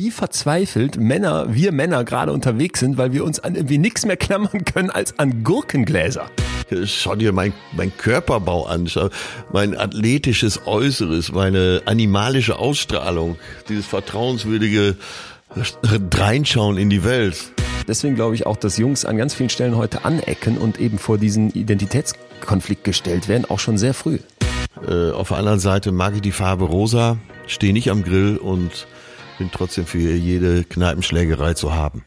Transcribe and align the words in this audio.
wie 0.00 0.12
verzweifelt 0.12 0.96
Männer, 0.96 1.52
wir 1.52 1.72
Männer 1.72 2.04
gerade 2.04 2.30
unterwegs 2.30 2.78
sind, 2.78 2.98
weil 2.98 3.12
wir 3.12 3.24
uns 3.24 3.40
an 3.40 3.56
irgendwie 3.56 3.78
nichts 3.78 4.06
mehr 4.06 4.16
klammern 4.16 4.64
können 4.64 4.90
als 4.90 5.18
an 5.18 5.42
Gurkengläser. 5.42 6.30
Schau 6.84 7.16
dir 7.16 7.32
mein, 7.32 7.52
mein 7.72 7.90
Körperbau 7.96 8.66
an, 8.66 8.86
schau, 8.86 9.08
mein 9.52 9.76
athletisches 9.76 10.68
Äußeres, 10.68 11.32
meine 11.32 11.82
animalische 11.86 12.60
Ausstrahlung, 12.60 13.38
dieses 13.68 13.86
vertrauenswürdige 13.86 14.94
Reinschauen 16.14 16.78
in 16.78 16.90
die 16.90 17.02
Welt. 17.02 17.50
Deswegen 17.88 18.14
glaube 18.14 18.36
ich 18.36 18.46
auch, 18.46 18.56
dass 18.56 18.76
Jungs 18.76 19.04
an 19.04 19.16
ganz 19.16 19.34
vielen 19.34 19.50
Stellen 19.50 19.76
heute 19.76 20.04
anecken 20.04 20.58
und 20.58 20.78
eben 20.78 20.98
vor 20.98 21.18
diesen 21.18 21.50
Identitätskonflikt 21.50 22.84
gestellt 22.84 23.26
werden, 23.26 23.46
auch 23.50 23.58
schon 23.58 23.78
sehr 23.78 23.94
früh. 23.94 24.20
Äh, 24.86 25.10
auf 25.10 25.28
der 25.30 25.38
anderen 25.38 25.58
Seite 25.58 25.90
mag 25.90 26.14
ich 26.14 26.20
die 26.20 26.30
Farbe 26.30 26.66
rosa, 26.66 27.16
stehe 27.48 27.72
nicht 27.72 27.90
am 27.90 28.04
Grill 28.04 28.36
und 28.36 28.86
bin 29.38 29.50
trotzdem 29.52 29.86
für 29.86 29.98
jede 29.98 30.64
Kneipenschlägerei 30.64 31.54
zu 31.54 31.74
haben. 31.74 32.04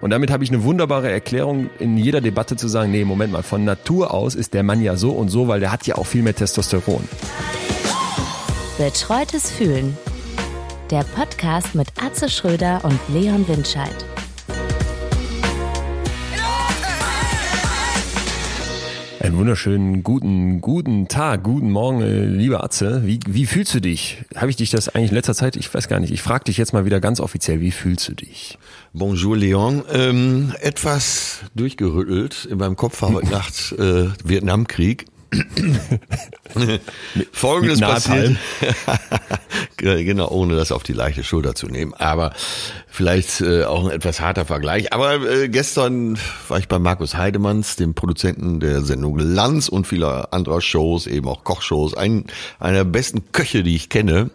Und 0.00 0.10
damit 0.10 0.30
habe 0.30 0.44
ich 0.44 0.50
eine 0.50 0.64
wunderbare 0.64 1.10
Erklärung 1.10 1.70
in 1.78 1.96
jeder 1.96 2.20
Debatte 2.20 2.56
zu 2.56 2.68
sagen, 2.68 2.90
nee, 2.90 3.04
Moment 3.04 3.32
mal, 3.32 3.42
von 3.42 3.64
Natur 3.64 4.12
aus 4.12 4.34
ist 4.34 4.52
der 4.52 4.62
Mann 4.62 4.82
ja 4.82 4.96
so 4.96 5.12
und 5.12 5.30
so, 5.30 5.48
weil 5.48 5.60
der 5.60 5.72
hat 5.72 5.86
ja 5.86 5.94
auch 5.94 6.06
viel 6.06 6.22
mehr 6.22 6.34
Testosteron. 6.34 7.08
Betreutes 8.76 9.50
Fühlen. 9.50 9.96
Der 10.90 11.04
Podcast 11.04 11.74
mit 11.74 11.88
Atze 12.04 12.28
Schröder 12.28 12.84
und 12.84 12.98
Leon 13.08 13.48
Windscheid. 13.48 14.04
Einen 19.24 19.38
wunderschönen 19.38 20.02
guten, 20.02 20.60
guten 20.60 21.08
Tag, 21.08 21.44
guten 21.44 21.70
Morgen, 21.70 22.02
äh, 22.02 22.26
lieber 22.26 22.62
Atze. 22.62 23.06
Wie, 23.06 23.18
wie 23.26 23.46
fühlst 23.46 23.72
du 23.72 23.80
dich? 23.80 24.22
Habe 24.36 24.50
ich 24.50 24.56
dich 24.56 24.68
das 24.68 24.90
eigentlich 24.90 25.12
in 25.12 25.14
letzter 25.14 25.34
Zeit? 25.34 25.56
Ich 25.56 25.72
weiß 25.72 25.88
gar 25.88 25.98
nicht. 25.98 26.12
Ich 26.12 26.20
frage 26.20 26.44
dich 26.44 26.58
jetzt 26.58 26.74
mal 26.74 26.84
wieder 26.84 27.00
ganz 27.00 27.20
offiziell. 27.20 27.62
Wie 27.62 27.70
fühlst 27.70 28.06
du 28.06 28.12
dich? 28.12 28.58
Bonjour, 28.92 29.34
Leon. 29.34 29.82
Ähm, 29.90 30.52
etwas 30.60 31.38
durchgerüttelt. 31.54 32.44
In 32.50 32.58
meinem 32.58 32.76
Kopf 32.76 33.00
war 33.00 33.14
heute 33.14 33.28
Nacht 33.30 33.72
äh, 33.78 34.08
Vietnamkrieg. 34.22 35.06
Folgendes 37.32 37.80
passiert. 37.80 38.36
genau, 39.76 40.28
ohne 40.30 40.56
das 40.56 40.72
auf 40.72 40.82
die 40.82 40.92
leichte 40.92 41.24
Schulter 41.24 41.54
zu 41.54 41.66
nehmen. 41.66 41.94
Aber 41.94 42.32
vielleicht 42.88 43.40
äh, 43.40 43.64
auch 43.64 43.86
ein 43.86 43.90
etwas 43.90 44.20
harter 44.20 44.44
Vergleich. 44.44 44.92
Aber 44.92 45.14
äh, 45.14 45.48
gestern 45.48 46.18
war 46.48 46.58
ich 46.58 46.68
bei 46.68 46.78
Markus 46.78 47.14
Heidemanns, 47.14 47.76
dem 47.76 47.94
Produzenten 47.94 48.60
der 48.60 48.82
Sendung 48.82 49.18
Lanz 49.18 49.68
und 49.68 49.86
vieler 49.86 50.32
anderer 50.32 50.60
Shows, 50.60 51.06
eben 51.06 51.28
auch 51.28 51.44
Kochshows. 51.44 51.94
Ein, 51.94 52.24
einer 52.58 52.78
der 52.78 52.84
besten 52.84 53.32
Köche, 53.32 53.62
die 53.62 53.76
ich 53.76 53.88
kenne 53.88 54.30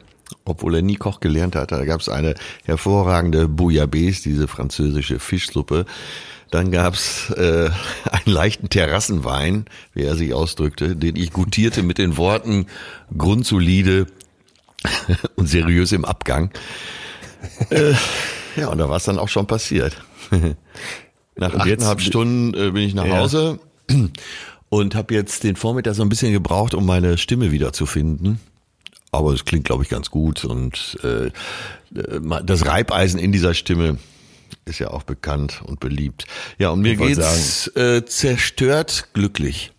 obwohl 0.45 0.75
er 0.75 0.81
nie 0.81 0.95
Koch 0.95 1.19
gelernt 1.19 1.55
hat. 1.55 1.71
Da 1.71 1.85
gab 1.85 2.01
es 2.01 2.09
eine 2.09 2.35
hervorragende 2.65 3.47
Bouillabaisse, 3.47 4.23
diese 4.23 4.47
französische 4.47 5.19
Fischsuppe. 5.19 5.85
Dann 6.51 6.71
gab's 6.71 7.29
äh, 7.31 7.69
einen 8.11 8.25
leichten 8.25 8.69
Terrassenwein, 8.69 9.65
wie 9.93 10.03
er 10.03 10.15
sich 10.15 10.33
ausdrückte, 10.33 10.95
den 10.95 11.15
ich 11.15 11.31
gutierte 11.31 11.83
mit 11.83 11.97
den 11.97 12.17
Worten 12.17 12.67
grundsolide 13.15 14.07
und 15.35 15.47
seriös 15.47 15.91
im 15.91 16.05
Abgang. 16.05 16.51
äh, 17.69 17.93
ja, 18.55 18.67
und 18.69 18.77
da 18.77 18.89
war 18.89 18.97
es 18.97 19.03
dann 19.03 19.19
auch 19.19 19.29
schon 19.29 19.47
passiert. 19.47 20.01
Nach 21.35 21.53
achteinhalb 21.53 22.01
Stunden 22.01 22.53
äh, 22.53 22.71
bin 22.71 22.83
ich 22.83 22.93
nach 22.93 23.07
Hause 23.07 23.59
und 24.69 24.95
habe 24.95 25.13
jetzt 25.13 25.43
den 25.43 25.55
Vormittag 25.55 25.95
so 25.95 26.01
ein 26.01 26.09
bisschen 26.09 26.33
gebraucht, 26.33 26.73
um 26.73 26.85
meine 26.85 27.17
Stimme 27.17 27.51
wiederzufinden. 27.51 28.39
Aber 29.11 29.33
es 29.33 29.45
klingt, 29.45 29.65
glaube 29.65 29.83
ich, 29.83 29.89
ganz 29.89 30.11
gut. 30.11 30.45
Und 30.45 30.97
äh, 31.03 31.31
das 31.91 32.65
Reibeisen 32.65 33.19
in 33.19 33.31
dieser 33.31 33.53
Stimme 33.53 33.97
ist 34.69 34.79
ja 34.79 34.91
auch 34.91 35.03
bekannt 35.03 35.61
und 35.65 35.79
beliebt. 35.79 36.25
Ja, 36.57 36.69
und 36.69 36.81
mir 36.81 36.95
geht's 36.95 37.67
äh, 37.75 38.05
zerstört 38.05 39.09
glücklich. 39.13 39.71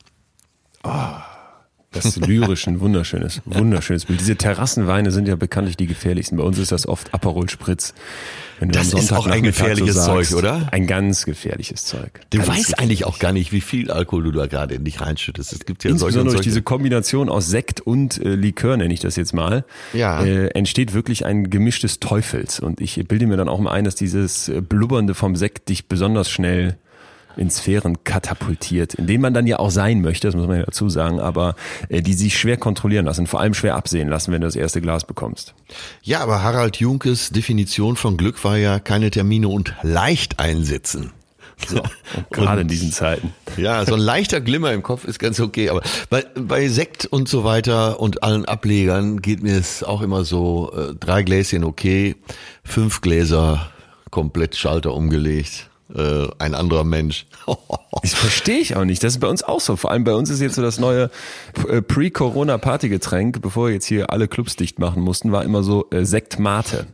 Ah. 0.82 1.29
Das 1.92 2.16
lyrisch 2.16 2.68
ein 2.68 2.78
wunderschönes, 2.78 3.42
wunderschönes 3.46 4.04
Bild. 4.04 4.20
Diese 4.20 4.36
Terrassenweine 4.36 5.10
sind 5.10 5.26
ja 5.26 5.34
bekanntlich 5.34 5.76
die 5.76 5.88
gefährlichsten. 5.88 6.36
Bei 6.36 6.44
uns 6.44 6.56
ist 6.58 6.70
das 6.70 6.86
oft 6.86 7.12
Aperol 7.12 7.50
Spritz. 7.50 7.94
das 8.60 8.94
ist 8.94 9.12
auch 9.12 9.26
ein 9.26 9.42
gefährliches 9.42 9.96
so 9.96 10.02
sagst, 10.02 10.30
Zeug, 10.30 10.38
oder? 10.38 10.68
Ein 10.70 10.86
ganz 10.86 11.24
gefährliches 11.24 11.84
Zeug. 11.84 12.20
Du 12.30 12.46
weißt 12.46 12.78
eigentlich 12.78 13.06
auch 13.06 13.18
gar 13.18 13.32
nicht, 13.32 13.50
wie 13.50 13.60
viel 13.60 13.90
Alkohol 13.90 14.22
du 14.22 14.30
da 14.30 14.46
gerade 14.46 14.76
in 14.76 14.84
dich 14.84 15.00
reinschüttest. 15.00 15.52
Es 15.52 15.66
gibt 15.66 15.82
ja 15.82 15.90
Insbesondere 15.90 16.36
durch 16.36 16.44
diese 16.44 16.62
Kombination 16.62 17.28
aus 17.28 17.48
Sekt 17.48 17.80
und 17.80 18.24
äh, 18.24 18.36
Likör, 18.36 18.76
nenne 18.76 18.94
ich 18.94 19.00
das 19.00 19.16
jetzt 19.16 19.34
mal, 19.34 19.64
ja. 19.92 20.22
äh, 20.24 20.46
entsteht 20.48 20.94
wirklich 20.94 21.26
ein 21.26 21.50
gemischtes 21.50 21.98
Teufels. 21.98 22.60
Und 22.60 22.80
ich 22.80 23.04
bilde 23.08 23.26
mir 23.26 23.36
dann 23.36 23.48
auch 23.48 23.58
mal 23.58 23.72
ein, 23.72 23.82
dass 23.84 23.96
dieses 23.96 24.48
äh, 24.48 24.60
Blubbernde 24.60 25.14
vom 25.14 25.34
Sekt 25.34 25.68
dich 25.68 25.88
besonders 25.88 26.30
schnell 26.30 26.78
in 27.36 27.50
Sphären 27.50 28.04
katapultiert, 28.04 28.94
in 28.94 29.06
denen 29.06 29.22
man 29.22 29.34
dann 29.34 29.46
ja 29.46 29.58
auch 29.58 29.70
sein 29.70 30.00
möchte, 30.00 30.28
das 30.28 30.36
muss 30.36 30.46
man 30.46 30.58
ja 30.58 30.64
dazu 30.64 30.88
sagen, 30.88 31.20
aber 31.20 31.54
äh, 31.88 32.02
die 32.02 32.14
sich 32.14 32.38
schwer 32.38 32.56
kontrollieren 32.56 33.06
lassen, 33.06 33.26
vor 33.26 33.40
allem 33.40 33.54
schwer 33.54 33.76
absehen 33.76 34.08
lassen, 34.08 34.32
wenn 34.32 34.40
du 34.40 34.46
das 34.46 34.56
erste 34.56 34.80
Glas 34.80 35.04
bekommst. 35.04 35.54
Ja, 36.02 36.20
aber 36.20 36.42
Harald 36.42 36.76
Junkes 36.76 37.30
Definition 37.30 37.96
von 37.96 38.16
Glück 38.16 38.42
war 38.44 38.56
ja 38.56 38.78
keine 38.78 39.10
Termine 39.10 39.48
und 39.48 39.74
leicht 39.82 40.38
einsetzen. 40.38 41.12
So, 41.66 41.82
gerade 42.30 42.62
in 42.62 42.68
diesen 42.68 42.90
Zeiten. 42.90 43.34
Ja, 43.56 43.84
so 43.84 43.94
ein 43.94 44.00
leichter 44.00 44.40
Glimmer 44.40 44.72
im 44.72 44.82
Kopf 44.82 45.04
ist 45.04 45.18
ganz 45.18 45.40
okay, 45.40 45.68
aber 45.68 45.82
bei, 46.08 46.24
bei 46.34 46.68
Sekt 46.68 47.06
und 47.06 47.28
so 47.28 47.44
weiter 47.44 48.00
und 48.00 48.22
allen 48.22 48.44
Ablegern 48.46 49.20
geht 49.20 49.42
mir 49.42 49.56
es 49.56 49.82
auch 49.82 50.00
immer 50.00 50.24
so, 50.24 50.72
äh, 50.74 50.94
drei 50.94 51.22
Gläschen 51.22 51.64
okay, 51.64 52.16
fünf 52.64 53.00
Gläser 53.00 53.70
komplett 54.10 54.56
Schalter 54.56 54.94
umgelegt 54.94 55.69
äh, 55.94 56.28
ein 56.38 56.54
anderer 56.54 56.84
Mensch. 56.84 57.26
das 58.02 58.14
verstehe 58.14 58.58
ich 58.58 58.76
auch 58.76 58.84
nicht. 58.84 59.02
Das 59.02 59.14
ist 59.14 59.20
bei 59.20 59.28
uns 59.28 59.42
auch 59.42 59.60
so. 59.60 59.76
Vor 59.76 59.90
allem 59.90 60.04
bei 60.04 60.14
uns 60.14 60.30
ist 60.30 60.40
jetzt 60.40 60.54
so 60.54 60.62
das 60.62 60.78
neue 60.78 61.10
äh, 61.68 61.82
Pre-Corona-Partygetränk, 61.82 63.40
bevor 63.42 63.66
wir 63.66 63.74
jetzt 63.74 63.86
hier 63.86 64.10
alle 64.10 64.28
Clubs 64.28 64.56
dicht 64.56 64.78
machen 64.78 65.02
mussten, 65.02 65.32
war 65.32 65.44
immer 65.44 65.62
so 65.62 65.86
äh, 65.90 66.04
Sekt 66.04 66.38
Mate. 66.38 66.86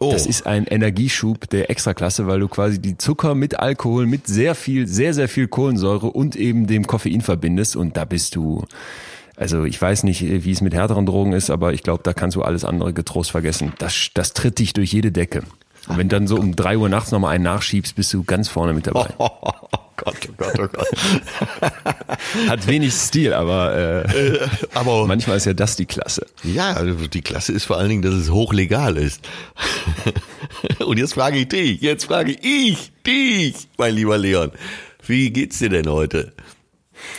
Oh. 0.00 0.12
Das 0.12 0.26
ist 0.26 0.46
ein 0.46 0.64
Energieschub 0.66 1.48
der 1.50 1.70
Extraklasse, 1.70 2.28
weil 2.28 2.38
du 2.38 2.48
quasi 2.48 2.80
die 2.80 2.96
Zucker 2.96 3.34
mit 3.34 3.58
Alkohol, 3.58 4.06
mit 4.06 4.28
sehr 4.28 4.54
viel, 4.54 4.86
sehr, 4.86 5.12
sehr 5.12 5.28
viel 5.28 5.48
Kohlensäure 5.48 6.06
und 6.06 6.36
eben 6.36 6.68
dem 6.68 6.86
Koffein 6.86 7.20
verbindest 7.20 7.74
und 7.74 7.96
da 7.96 8.04
bist 8.04 8.36
du, 8.36 8.64
also 9.34 9.64
ich 9.64 9.80
weiß 9.80 10.04
nicht, 10.04 10.22
wie 10.22 10.50
es 10.52 10.60
mit 10.60 10.72
härteren 10.72 11.04
Drogen 11.04 11.32
ist, 11.32 11.50
aber 11.50 11.72
ich 11.72 11.82
glaube, 11.82 12.04
da 12.04 12.12
kannst 12.12 12.36
du 12.36 12.42
alles 12.42 12.64
andere 12.64 12.92
getrost 12.92 13.32
vergessen. 13.32 13.72
Das, 13.78 14.10
das 14.14 14.34
tritt 14.34 14.60
dich 14.60 14.72
durch 14.72 14.92
jede 14.92 15.10
Decke. 15.10 15.42
Und 15.86 15.96
wenn 15.96 16.08
dann 16.08 16.26
so 16.26 16.36
um 16.36 16.54
drei 16.56 16.76
Uhr 16.76 16.88
nachts 16.88 17.12
nochmal 17.12 17.34
einen 17.34 17.44
nachschiebst, 17.44 17.94
bist 17.94 18.12
du 18.12 18.24
ganz 18.24 18.48
vorne 18.48 18.74
mit 18.74 18.86
dabei. 18.86 19.08
Oh, 19.18 19.28
oh, 19.40 19.52
oh 19.72 19.78
Gott, 19.96 20.28
oh 20.28 20.32
Gott, 20.36 20.58
oh 20.58 20.68
Gott. 20.68 20.88
Hat 22.48 22.66
wenig 22.66 22.92
Stil, 22.92 23.32
aber, 23.32 23.74
äh, 23.74 24.28
äh, 24.28 24.48
aber 24.74 25.06
manchmal 25.06 25.38
ist 25.38 25.46
ja 25.46 25.54
das 25.54 25.76
die 25.76 25.86
Klasse. 25.86 26.26
Ja, 26.44 26.72
also 26.72 27.06
die 27.06 27.22
Klasse 27.22 27.52
ist 27.52 27.64
vor 27.64 27.78
allen 27.78 27.88
Dingen, 27.88 28.02
dass 28.02 28.14
es 28.14 28.30
hochlegal 28.30 28.96
ist. 28.96 29.26
Und 30.84 30.98
jetzt 30.98 31.14
frage 31.14 31.38
ich 31.38 31.48
dich, 31.48 31.80
jetzt 31.80 32.04
frage 32.04 32.32
ich 32.32 32.92
dich, 33.06 33.54
mein 33.78 33.94
lieber 33.94 34.18
Leon. 34.18 34.50
Wie 35.06 35.30
geht's 35.30 35.58
dir 35.58 35.70
denn 35.70 35.88
heute? 35.88 36.32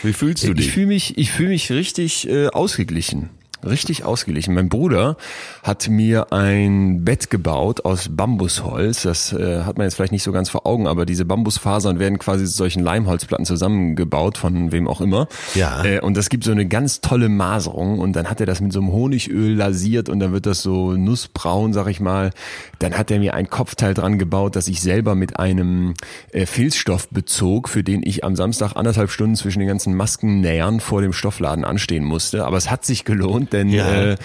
Wie 0.02 0.12
fühlst 0.12 0.44
du 0.44 0.54
dich? 0.54 0.66
Ich 0.66 0.72
fühle 0.72 0.86
mich, 0.86 1.18
ich 1.18 1.30
fühle 1.32 1.48
mich 1.48 1.72
richtig 1.72 2.28
äh, 2.28 2.48
ausgeglichen 2.48 3.30
richtig 3.64 4.04
ausgeglichen. 4.04 4.54
Mein 4.54 4.68
Bruder 4.68 5.16
hat 5.62 5.88
mir 5.88 6.32
ein 6.32 7.04
Bett 7.04 7.30
gebaut 7.30 7.84
aus 7.84 8.08
Bambusholz. 8.10 9.02
Das 9.02 9.32
äh, 9.32 9.62
hat 9.62 9.78
man 9.78 9.86
jetzt 9.86 9.94
vielleicht 9.94 10.12
nicht 10.12 10.22
so 10.22 10.32
ganz 10.32 10.48
vor 10.48 10.66
Augen, 10.66 10.86
aber 10.86 11.06
diese 11.06 11.24
Bambusfasern 11.24 11.98
werden 11.98 12.18
quasi 12.18 12.44
zu 12.44 12.52
solchen 12.52 12.82
Leimholzplatten 12.82 13.44
zusammengebaut, 13.44 14.38
von 14.38 14.72
wem 14.72 14.88
auch 14.88 15.00
immer. 15.00 15.28
Ja. 15.54 15.84
Äh, 15.84 16.00
und 16.00 16.16
das 16.16 16.28
gibt 16.28 16.44
so 16.44 16.52
eine 16.52 16.66
ganz 16.66 17.00
tolle 17.00 17.28
Maserung 17.28 17.98
und 17.98 18.14
dann 18.14 18.30
hat 18.30 18.40
er 18.40 18.46
das 18.46 18.60
mit 18.60 18.72
so 18.72 18.80
einem 18.80 18.92
Honigöl 18.92 19.54
lasiert 19.54 20.08
und 20.08 20.20
dann 20.20 20.32
wird 20.32 20.46
das 20.46 20.62
so 20.62 20.92
nussbraun, 20.92 21.72
sag 21.72 21.88
ich 21.88 22.00
mal. 22.00 22.30
Dann 22.78 22.96
hat 22.96 23.10
er 23.10 23.18
mir 23.18 23.34
ein 23.34 23.50
Kopfteil 23.50 23.94
dran 23.94 24.18
gebaut, 24.18 24.56
das 24.56 24.68
ich 24.68 24.80
selber 24.80 25.14
mit 25.14 25.38
einem 25.38 25.94
äh, 26.32 26.46
Filzstoff 26.46 27.08
bezog, 27.08 27.68
für 27.68 27.84
den 27.84 28.02
ich 28.04 28.24
am 28.24 28.36
Samstag 28.36 28.74
anderthalb 28.76 29.10
Stunden 29.10 29.36
zwischen 29.36 29.58
den 29.58 29.68
ganzen 29.68 29.94
Maskennähern 29.94 30.80
vor 30.80 31.02
dem 31.02 31.12
Stoffladen 31.12 31.64
anstehen 31.64 32.04
musste. 32.04 32.44
Aber 32.44 32.56
es 32.56 32.70
hat 32.70 32.84
sich 32.84 33.04
gelohnt 33.04 33.49
denn 33.52 33.68
ja. 33.68 34.12
äh, 34.12 34.16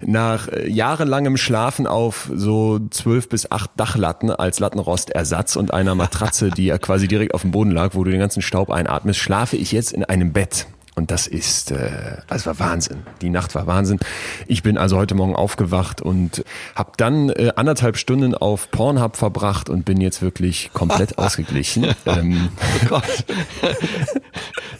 nach 0.00 0.48
äh, 0.48 0.68
jahrelangem 0.68 1.36
Schlafen 1.36 1.86
auf 1.86 2.30
so 2.34 2.80
zwölf 2.90 3.28
bis 3.28 3.50
acht 3.50 3.70
Dachlatten 3.76 4.30
als 4.30 4.60
Lattenrostersatz 4.60 5.56
und 5.56 5.72
einer 5.72 5.94
Matratze, 5.94 6.50
die 6.50 6.66
ja 6.66 6.78
quasi 6.78 7.08
direkt 7.08 7.34
auf 7.34 7.42
dem 7.42 7.50
Boden 7.50 7.70
lag, 7.70 7.94
wo 7.94 8.04
du 8.04 8.10
den 8.10 8.20
ganzen 8.20 8.42
Staub 8.42 8.70
einatmest, 8.70 9.18
schlafe 9.18 9.56
ich 9.56 9.72
jetzt 9.72 9.92
in 9.92 10.04
einem 10.04 10.32
Bett. 10.32 10.66
Und 10.96 11.10
das 11.10 11.26
ist, 11.26 11.72
äh, 11.72 12.18
das 12.28 12.46
war 12.46 12.58
Wahnsinn. 12.60 13.02
Die 13.20 13.28
Nacht 13.28 13.54
war 13.56 13.66
Wahnsinn. 13.66 13.98
Ich 14.46 14.62
bin 14.62 14.78
also 14.78 14.96
heute 14.96 15.16
Morgen 15.16 15.34
aufgewacht 15.34 16.00
und 16.00 16.44
habe 16.76 16.92
dann 16.96 17.30
äh, 17.30 17.52
anderthalb 17.56 17.96
Stunden 17.96 18.34
auf 18.34 18.70
Pornhub 18.70 19.16
verbracht 19.16 19.68
und 19.68 19.84
bin 19.84 20.00
jetzt 20.00 20.22
wirklich 20.22 20.70
komplett 20.72 21.18
ausgeglichen. 21.18 21.94
ähm, 22.06 22.48
oh 22.60 22.86
Gott. 22.88 23.24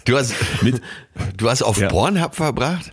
Du 0.06 0.18
hast, 0.18 0.34
mit, 0.60 0.82
du 1.34 1.48
hast 1.48 1.62
auf 1.62 1.78
ja. 1.78 1.88
Pornhub 1.88 2.34
verbracht? 2.34 2.92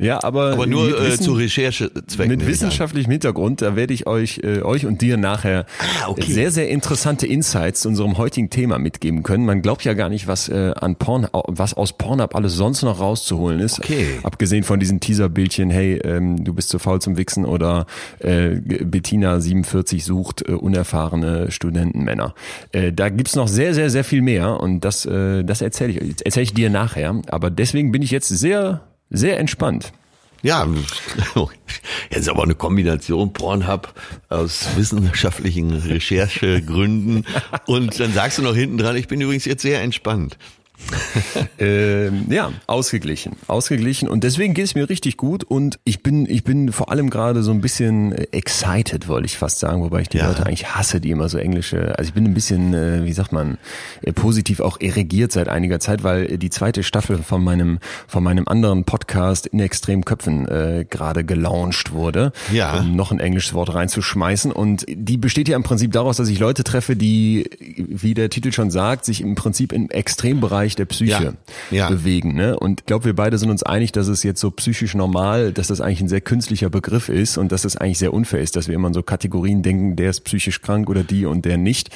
Ja, 0.00 0.22
aber, 0.24 0.52
aber 0.52 0.66
nur 0.66 1.00
äh, 1.00 1.18
zu 1.18 1.34
Recherchezwecken. 1.34 2.28
Mit 2.28 2.46
wissenschaftlichem 2.46 3.10
Hintergrund, 3.10 3.60
da 3.60 3.76
werde 3.76 3.92
ich 3.92 4.06
euch, 4.06 4.40
äh, 4.42 4.62
euch 4.62 4.86
und 4.86 5.02
dir 5.02 5.16
nachher 5.16 5.66
ah, 5.78 6.08
okay. 6.08 6.32
sehr, 6.32 6.50
sehr 6.50 6.70
interessante 6.70 7.26
Insights 7.26 7.82
zu 7.82 7.88
unserem 7.88 8.16
heutigen 8.16 8.48
Thema 8.48 8.78
mitgeben 8.78 9.22
können. 9.22 9.44
Man 9.44 9.60
glaubt 9.60 9.84
ja 9.84 9.92
gar 9.92 10.08
nicht, 10.08 10.26
was 10.26 10.48
äh, 10.48 10.72
an 10.74 10.96
Porn, 10.96 11.28
was 11.32 11.74
aus 11.74 11.92
Pornhub 11.92 12.34
alles 12.34 12.54
sonst 12.54 12.82
noch 12.82 12.98
rauszuholen 12.98 13.60
ist. 13.60 13.78
Okay. 13.78 14.06
Abgesehen 14.22 14.64
von 14.64 14.80
diesen 14.80 15.00
Teaserbildchen, 15.00 15.70
hey, 15.70 16.00
ähm, 16.02 16.44
du 16.44 16.54
bist 16.54 16.70
zu 16.70 16.78
faul 16.78 17.00
zum 17.00 17.18
Wichsen 17.18 17.44
oder 17.44 17.86
äh, 18.20 18.56
Bettina 18.56 19.38
47 19.38 20.04
sucht 20.04 20.48
äh, 20.48 20.52
unerfahrene 20.52 21.50
Studentenmänner. 21.50 22.34
Äh, 22.72 22.92
da 22.92 23.10
gibt's 23.10 23.36
noch 23.36 23.48
sehr, 23.48 23.74
sehr, 23.74 23.90
sehr 23.90 24.04
viel 24.04 24.22
mehr 24.22 24.60
und 24.60 24.80
das, 24.80 25.04
äh, 25.04 25.44
das 25.44 25.60
erzähle 25.60 25.92
ich, 25.92 26.14
erzähl 26.24 26.42
ich 26.42 26.54
dir 26.54 26.70
nachher. 26.70 27.20
Aber 27.28 27.50
deswegen 27.50 27.92
bin 27.92 28.00
ich 28.00 28.10
jetzt 28.10 28.28
sehr 28.28 28.80
sehr 29.10 29.38
entspannt. 29.38 29.92
Ja, 30.42 30.66
jetzt 32.10 32.28
aber 32.28 32.44
eine 32.44 32.54
Kombination 32.54 33.32
Pornhub 33.34 33.92
aus 34.30 34.68
wissenschaftlichen 34.76 35.70
Recherchegründen 35.70 37.26
und 37.66 38.00
dann 38.00 38.12
sagst 38.14 38.38
du 38.38 38.42
noch 38.42 38.54
hinten 38.54 38.78
dran, 38.78 38.96
ich 38.96 39.06
bin 39.06 39.20
übrigens 39.20 39.44
jetzt 39.44 39.62
sehr 39.62 39.82
entspannt. 39.82 40.38
ähm, 41.58 42.26
ja, 42.28 42.52
ausgeglichen, 42.66 43.36
ausgeglichen 43.46 44.08
und 44.08 44.24
deswegen 44.24 44.54
geht 44.54 44.64
es 44.64 44.74
mir 44.74 44.88
richtig 44.88 45.16
gut 45.16 45.44
und 45.44 45.78
ich 45.84 46.02
bin, 46.02 46.26
ich 46.28 46.44
bin 46.44 46.72
vor 46.72 46.90
allem 46.90 47.10
gerade 47.10 47.42
so 47.42 47.50
ein 47.50 47.60
bisschen 47.60 48.12
excited, 48.32 49.08
wollte 49.08 49.26
ich 49.26 49.36
fast 49.36 49.58
sagen, 49.58 49.82
wobei 49.82 50.02
ich 50.02 50.08
die 50.08 50.18
ja. 50.18 50.28
Leute 50.28 50.46
eigentlich 50.46 50.74
hasse, 50.74 51.00
die 51.00 51.10
immer 51.10 51.28
so 51.28 51.38
englische, 51.38 51.96
also 51.98 52.08
ich 52.08 52.14
bin 52.14 52.24
ein 52.24 52.34
bisschen, 52.34 52.74
äh, 52.74 53.04
wie 53.04 53.12
sagt 53.12 53.32
man, 53.32 53.58
äh, 54.02 54.12
positiv 54.12 54.60
auch 54.60 54.80
erregiert 54.80 55.32
seit 55.32 55.48
einiger 55.48 55.80
Zeit, 55.80 56.02
weil 56.02 56.38
die 56.38 56.50
zweite 56.50 56.82
Staffel 56.82 57.22
von 57.22 57.42
meinem, 57.42 57.78
von 58.06 58.22
meinem 58.22 58.48
anderen 58.48 58.84
Podcast 58.84 59.46
in 59.46 59.60
extremen 59.60 60.04
Köpfen 60.04 60.48
äh, 60.48 60.84
gerade 60.88 61.24
gelauncht 61.24 61.92
wurde, 61.92 62.32
ja. 62.52 62.80
um 62.80 62.96
noch 62.96 63.12
ein 63.12 63.20
englisches 63.20 63.54
Wort 63.54 63.74
reinzuschmeißen 63.74 64.52
und 64.52 64.84
die 64.88 65.16
besteht 65.16 65.48
ja 65.48 65.56
im 65.56 65.62
Prinzip 65.62 65.92
daraus, 65.92 66.16
dass 66.16 66.28
ich 66.28 66.38
Leute 66.38 66.64
treffe, 66.64 66.96
die, 66.96 67.48
wie 67.58 68.14
der 68.14 68.30
Titel 68.30 68.52
schon 68.52 68.70
sagt, 68.70 69.04
sich 69.04 69.20
im 69.20 69.34
Prinzip 69.34 69.72
im 69.72 69.90
Extrembereich 69.90 70.69
Bereich 70.70 70.76
der 70.76 70.84
Psyche 70.86 71.34
ja, 71.70 71.76
ja. 71.76 71.88
bewegen. 71.88 72.34
Ne? 72.34 72.58
Und 72.58 72.80
ich 72.80 72.86
glaube, 72.86 73.06
wir 73.06 73.14
beide 73.14 73.38
sind 73.38 73.50
uns 73.50 73.62
einig, 73.62 73.92
dass 73.92 74.08
es 74.08 74.22
jetzt 74.22 74.40
so 74.40 74.50
psychisch 74.50 74.94
normal, 74.94 75.52
dass 75.52 75.68
das 75.68 75.80
eigentlich 75.80 76.00
ein 76.00 76.08
sehr 76.08 76.20
künstlicher 76.20 76.70
Begriff 76.70 77.08
ist 77.08 77.38
und 77.38 77.52
dass 77.52 77.64
es 77.64 77.76
eigentlich 77.76 77.98
sehr 77.98 78.12
unfair 78.12 78.40
ist, 78.40 78.56
dass 78.56 78.68
wir 78.68 78.74
immer 78.74 78.88
in 78.88 78.94
so 78.94 79.02
Kategorien 79.02 79.62
denken, 79.62 79.96
der 79.96 80.10
ist 80.10 80.20
psychisch 80.22 80.62
krank 80.62 80.88
oder 80.88 81.02
die 81.02 81.26
und 81.26 81.44
der 81.44 81.56
nicht. 81.56 81.90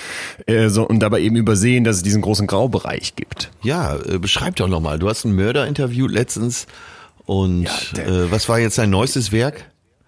Äh, 0.46 0.68
so, 0.68 0.86
und 0.86 1.00
dabei 1.00 1.20
eben 1.20 1.36
übersehen, 1.36 1.84
dass 1.84 1.96
es 1.96 2.02
diesen 2.02 2.22
großen 2.22 2.46
Graubereich 2.46 3.16
gibt. 3.16 3.50
Ja, 3.62 3.96
äh, 3.96 4.18
beschreib 4.18 4.56
doch 4.56 4.68
nochmal. 4.68 4.98
Du 4.98 5.08
hast 5.08 5.24
ein 5.24 5.34
Mörder-Interview 5.34 6.06
letztens 6.06 6.66
und 7.26 7.64
ja, 7.64 8.02
äh, 8.02 8.30
was 8.30 8.48
war 8.48 8.58
jetzt 8.58 8.78
dein 8.78 8.90
neuestes 8.90 9.32
Werk? 9.32 9.64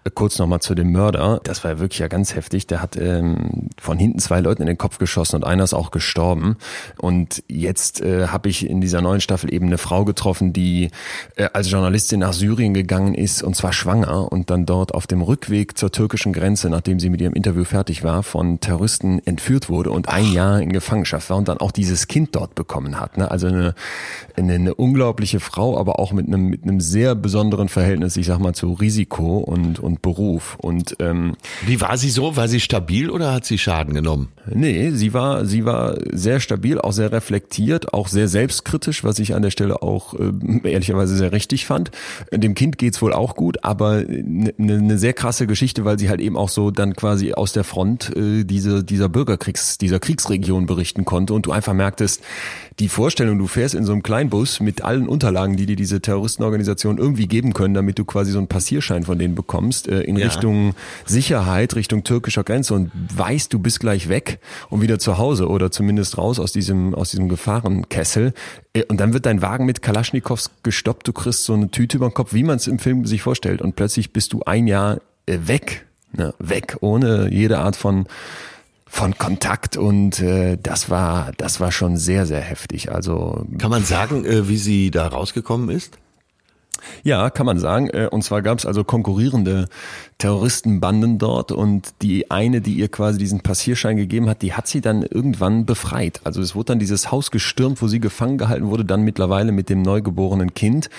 Kurz 0.09 0.39
nochmal 0.39 0.59
zu 0.59 0.75
dem 0.75 0.91
Mörder. 0.91 1.39
Das 1.43 1.63
war 1.63 1.71
ja 1.71 1.79
wirklich 1.79 1.99
ja 1.99 2.07
ganz 2.07 2.35
heftig. 2.35 2.67
Der 2.67 2.81
hat 2.81 2.97
ähm, 2.97 3.69
von 3.79 3.97
hinten 3.97 4.19
zwei 4.19 4.39
Leuten 4.39 4.61
in 4.61 4.67
den 4.67 4.77
Kopf 4.77 4.97
geschossen 4.97 5.37
und 5.37 5.43
einer 5.43 5.63
ist 5.63 5.73
auch 5.73 5.91
gestorben. 5.91 6.57
Und 6.97 7.43
jetzt 7.47 8.01
äh, 8.01 8.27
habe 8.27 8.49
ich 8.49 8.69
in 8.69 8.81
dieser 8.81 9.01
neuen 9.01 9.21
Staffel 9.21 9.53
eben 9.53 9.67
eine 9.67 9.77
Frau 9.77 10.05
getroffen, 10.05 10.53
die 10.53 10.91
äh, 11.35 11.49
als 11.53 11.69
Journalistin 11.69 12.19
nach 12.19 12.33
Syrien 12.33 12.73
gegangen 12.73 13.13
ist 13.13 13.43
und 13.43 13.55
zwar 13.55 13.73
schwanger 13.73 14.31
und 14.31 14.49
dann 14.49 14.65
dort 14.65 14.93
auf 14.93 15.07
dem 15.07 15.21
Rückweg 15.21 15.77
zur 15.77 15.91
türkischen 15.91 16.33
Grenze, 16.33 16.69
nachdem 16.69 16.99
sie 16.99 17.09
mit 17.09 17.21
ihrem 17.21 17.33
Interview 17.33 17.63
fertig 17.63 18.03
war, 18.03 18.23
von 18.23 18.59
Terroristen 18.59 19.19
entführt 19.25 19.69
wurde 19.69 19.91
und 19.91 20.09
ein 20.09 20.31
Jahr 20.31 20.61
in 20.61 20.71
Gefangenschaft 20.71 21.29
war 21.29 21.37
und 21.37 21.47
dann 21.47 21.57
auch 21.57 21.71
dieses 21.71 22.07
Kind 22.07 22.35
dort 22.35 22.55
bekommen 22.55 22.99
hat. 22.99 23.17
Ne? 23.17 23.29
Also 23.29 23.47
eine, 23.47 23.75
eine, 24.35 24.53
eine 24.53 24.75
unglaubliche 24.75 25.39
Frau, 25.39 25.77
aber 25.77 25.99
auch 25.99 26.11
mit 26.11 26.27
einem, 26.27 26.45
mit 26.45 26.63
einem 26.63 26.79
sehr 26.79 27.15
besonderen 27.15 27.69
Verhältnis, 27.69 28.17
ich 28.17 28.25
sag 28.25 28.39
mal, 28.39 28.53
zu 28.53 28.73
Risiko 28.73 29.37
und, 29.37 29.79
und 29.79 29.96
Beruf. 30.01 30.57
Und 30.59 30.95
ähm, 30.99 31.35
wie 31.65 31.81
war 31.81 31.97
sie 31.97 32.09
so? 32.09 32.35
War 32.35 32.47
sie 32.47 32.59
stabil 32.59 33.09
oder 33.09 33.33
hat 33.33 33.45
sie 33.45 33.57
Schaden 33.57 33.93
genommen? 33.93 34.29
Nee, 34.49 34.91
sie 34.91 35.13
war, 35.13 35.45
sie 35.45 35.65
war 35.65 35.97
sehr 36.11 36.39
stabil, 36.39 36.79
auch 36.79 36.93
sehr 36.93 37.11
reflektiert, 37.11 37.93
auch 37.93 38.07
sehr 38.07 38.27
selbstkritisch, 38.27 39.03
was 39.03 39.19
ich 39.19 39.35
an 39.35 39.41
der 39.41 39.51
Stelle 39.51 39.81
auch 39.81 40.13
äh, 40.13 40.69
ehrlicherweise 40.69 41.15
sehr 41.15 41.31
richtig 41.31 41.65
fand. 41.65 41.91
Dem 42.31 42.53
Kind 42.53 42.77
geht's 42.77 43.01
wohl 43.01 43.13
auch 43.13 43.35
gut, 43.35 43.63
aber 43.63 44.03
eine 44.07 44.53
ne 44.57 44.97
sehr 44.97 45.13
krasse 45.13 45.47
Geschichte, 45.47 45.85
weil 45.85 45.99
sie 45.99 46.09
halt 46.09 46.21
eben 46.21 46.37
auch 46.37 46.49
so 46.49 46.71
dann 46.71 46.95
quasi 46.95 47.33
aus 47.33 47.53
der 47.53 47.63
Front 47.63 48.15
äh, 48.15 48.43
diese, 48.43 48.83
dieser 48.83 49.09
Bürgerkriegs, 49.09 49.77
dieser 49.77 49.99
Kriegsregion 49.99 50.65
berichten 50.65 51.05
konnte 51.05 51.33
und 51.33 51.45
du 51.45 51.51
einfach 51.51 51.73
merktest, 51.73 52.23
die 52.79 52.89
Vorstellung, 52.89 53.39
du 53.39 53.47
fährst 53.47 53.73
in 53.73 53.85
so 53.85 53.91
einem 53.91 54.03
Kleinbus 54.03 54.59
mit 54.59 54.83
allen 54.83 55.07
Unterlagen, 55.07 55.57
die 55.57 55.65
dir 55.65 55.75
diese 55.75 55.99
Terroristenorganisation 55.99 56.99
irgendwie 56.99 57.27
geben 57.27 57.53
können, 57.53 57.73
damit 57.73 57.97
du 57.97 58.05
quasi 58.05 58.31
so 58.31 58.37
einen 58.37 58.47
Passierschein 58.47 59.03
von 59.03 59.17
denen 59.17 59.33
bekommst, 59.33 59.87
äh, 59.87 60.01
in 60.01 60.15
ja. 60.15 60.27
Richtung 60.27 60.75
Sicherheit, 61.03 61.75
Richtung 61.75 62.03
türkischer 62.03 62.43
Grenze 62.43 62.75
und 62.75 62.91
weißt, 63.15 63.51
du 63.51 63.57
bist 63.57 63.79
gleich 63.79 64.09
weg 64.09 64.39
und 64.69 64.81
wieder 64.81 64.99
zu 64.99 65.17
Hause 65.17 65.47
oder 65.47 65.71
zumindest 65.71 66.19
raus 66.19 66.39
aus 66.39 66.51
diesem, 66.51 66.93
aus 66.93 67.09
diesem 67.09 67.29
Gefahrenkessel. 67.29 68.33
Äh, 68.73 68.83
und 68.83 68.99
dann 68.99 69.11
wird 69.13 69.25
dein 69.25 69.41
Wagen 69.41 69.65
mit 69.65 69.81
Kalaschnikows 69.81 70.51
gestoppt, 70.61 71.07
du 71.07 71.13
kriegst 71.13 71.45
so 71.45 71.53
eine 71.53 71.71
Tüte 71.71 71.97
über 71.97 72.09
den 72.09 72.13
Kopf, 72.13 72.33
wie 72.33 72.43
man 72.43 72.57
es 72.57 72.67
im 72.67 72.77
Film 72.77 73.05
sich 73.05 73.23
vorstellt. 73.23 73.63
Und 73.63 73.75
plötzlich 73.75 74.13
bist 74.13 74.33
du 74.33 74.43
ein 74.45 74.67
Jahr 74.67 74.99
äh, 75.25 75.39
weg, 75.45 75.87
ne? 76.13 76.35
weg, 76.37 76.77
ohne 76.81 77.29
jede 77.31 77.57
Art 77.57 77.75
von 77.75 78.05
von 78.89 79.17
Kontakt 79.17 79.77
und 79.77 80.19
äh, 80.19 80.57
das 80.61 80.89
war 80.89 81.31
das 81.37 81.59
war 81.59 81.71
schon 81.71 81.97
sehr 81.97 82.25
sehr 82.25 82.41
heftig. 82.41 82.91
Also 82.91 83.45
kann 83.57 83.69
man 83.69 83.83
sagen, 83.83 84.25
äh, 84.25 84.47
wie 84.47 84.57
sie 84.57 84.91
da 84.91 85.07
rausgekommen 85.07 85.69
ist? 85.69 85.97
Ja, 87.03 87.29
kann 87.29 87.45
man 87.45 87.59
sagen. 87.59 87.89
Äh, 87.89 88.07
und 88.11 88.23
zwar 88.23 88.41
gab 88.41 88.59
es 88.59 88.65
also 88.65 88.83
konkurrierende 88.83 89.67
Terroristenbanden 90.17 91.19
dort 91.19 91.51
und 91.51 91.93
die 92.01 92.31
eine, 92.31 92.59
die 92.59 92.73
ihr 92.73 92.87
quasi 92.87 93.19
diesen 93.19 93.41
Passierschein 93.41 93.97
gegeben 93.97 94.27
hat, 94.29 94.41
die 94.41 94.53
hat 94.53 94.67
sie 94.67 94.81
dann 94.81 95.03
irgendwann 95.03 95.65
befreit. 95.67 96.21
Also 96.23 96.41
es 96.41 96.55
wurde 96.55 96.65
dann 96.65 96.79
dieses 96.79 97.11
Haus 97.11 97.29
gestürmt, 97.29 97.83
wo 97.83 97.87
sie 97.87 97.99
gefangen 97.99 98.39
gehalten 98.39 98.67
wurde, 98.67 98.83
dann 98.83 99.03
mittlerweile 99.03 99.51
mit 99.51 99.69
dem 99.69 99.83
neugeborenen 99.83 100.55
Kind. 100.55 100.89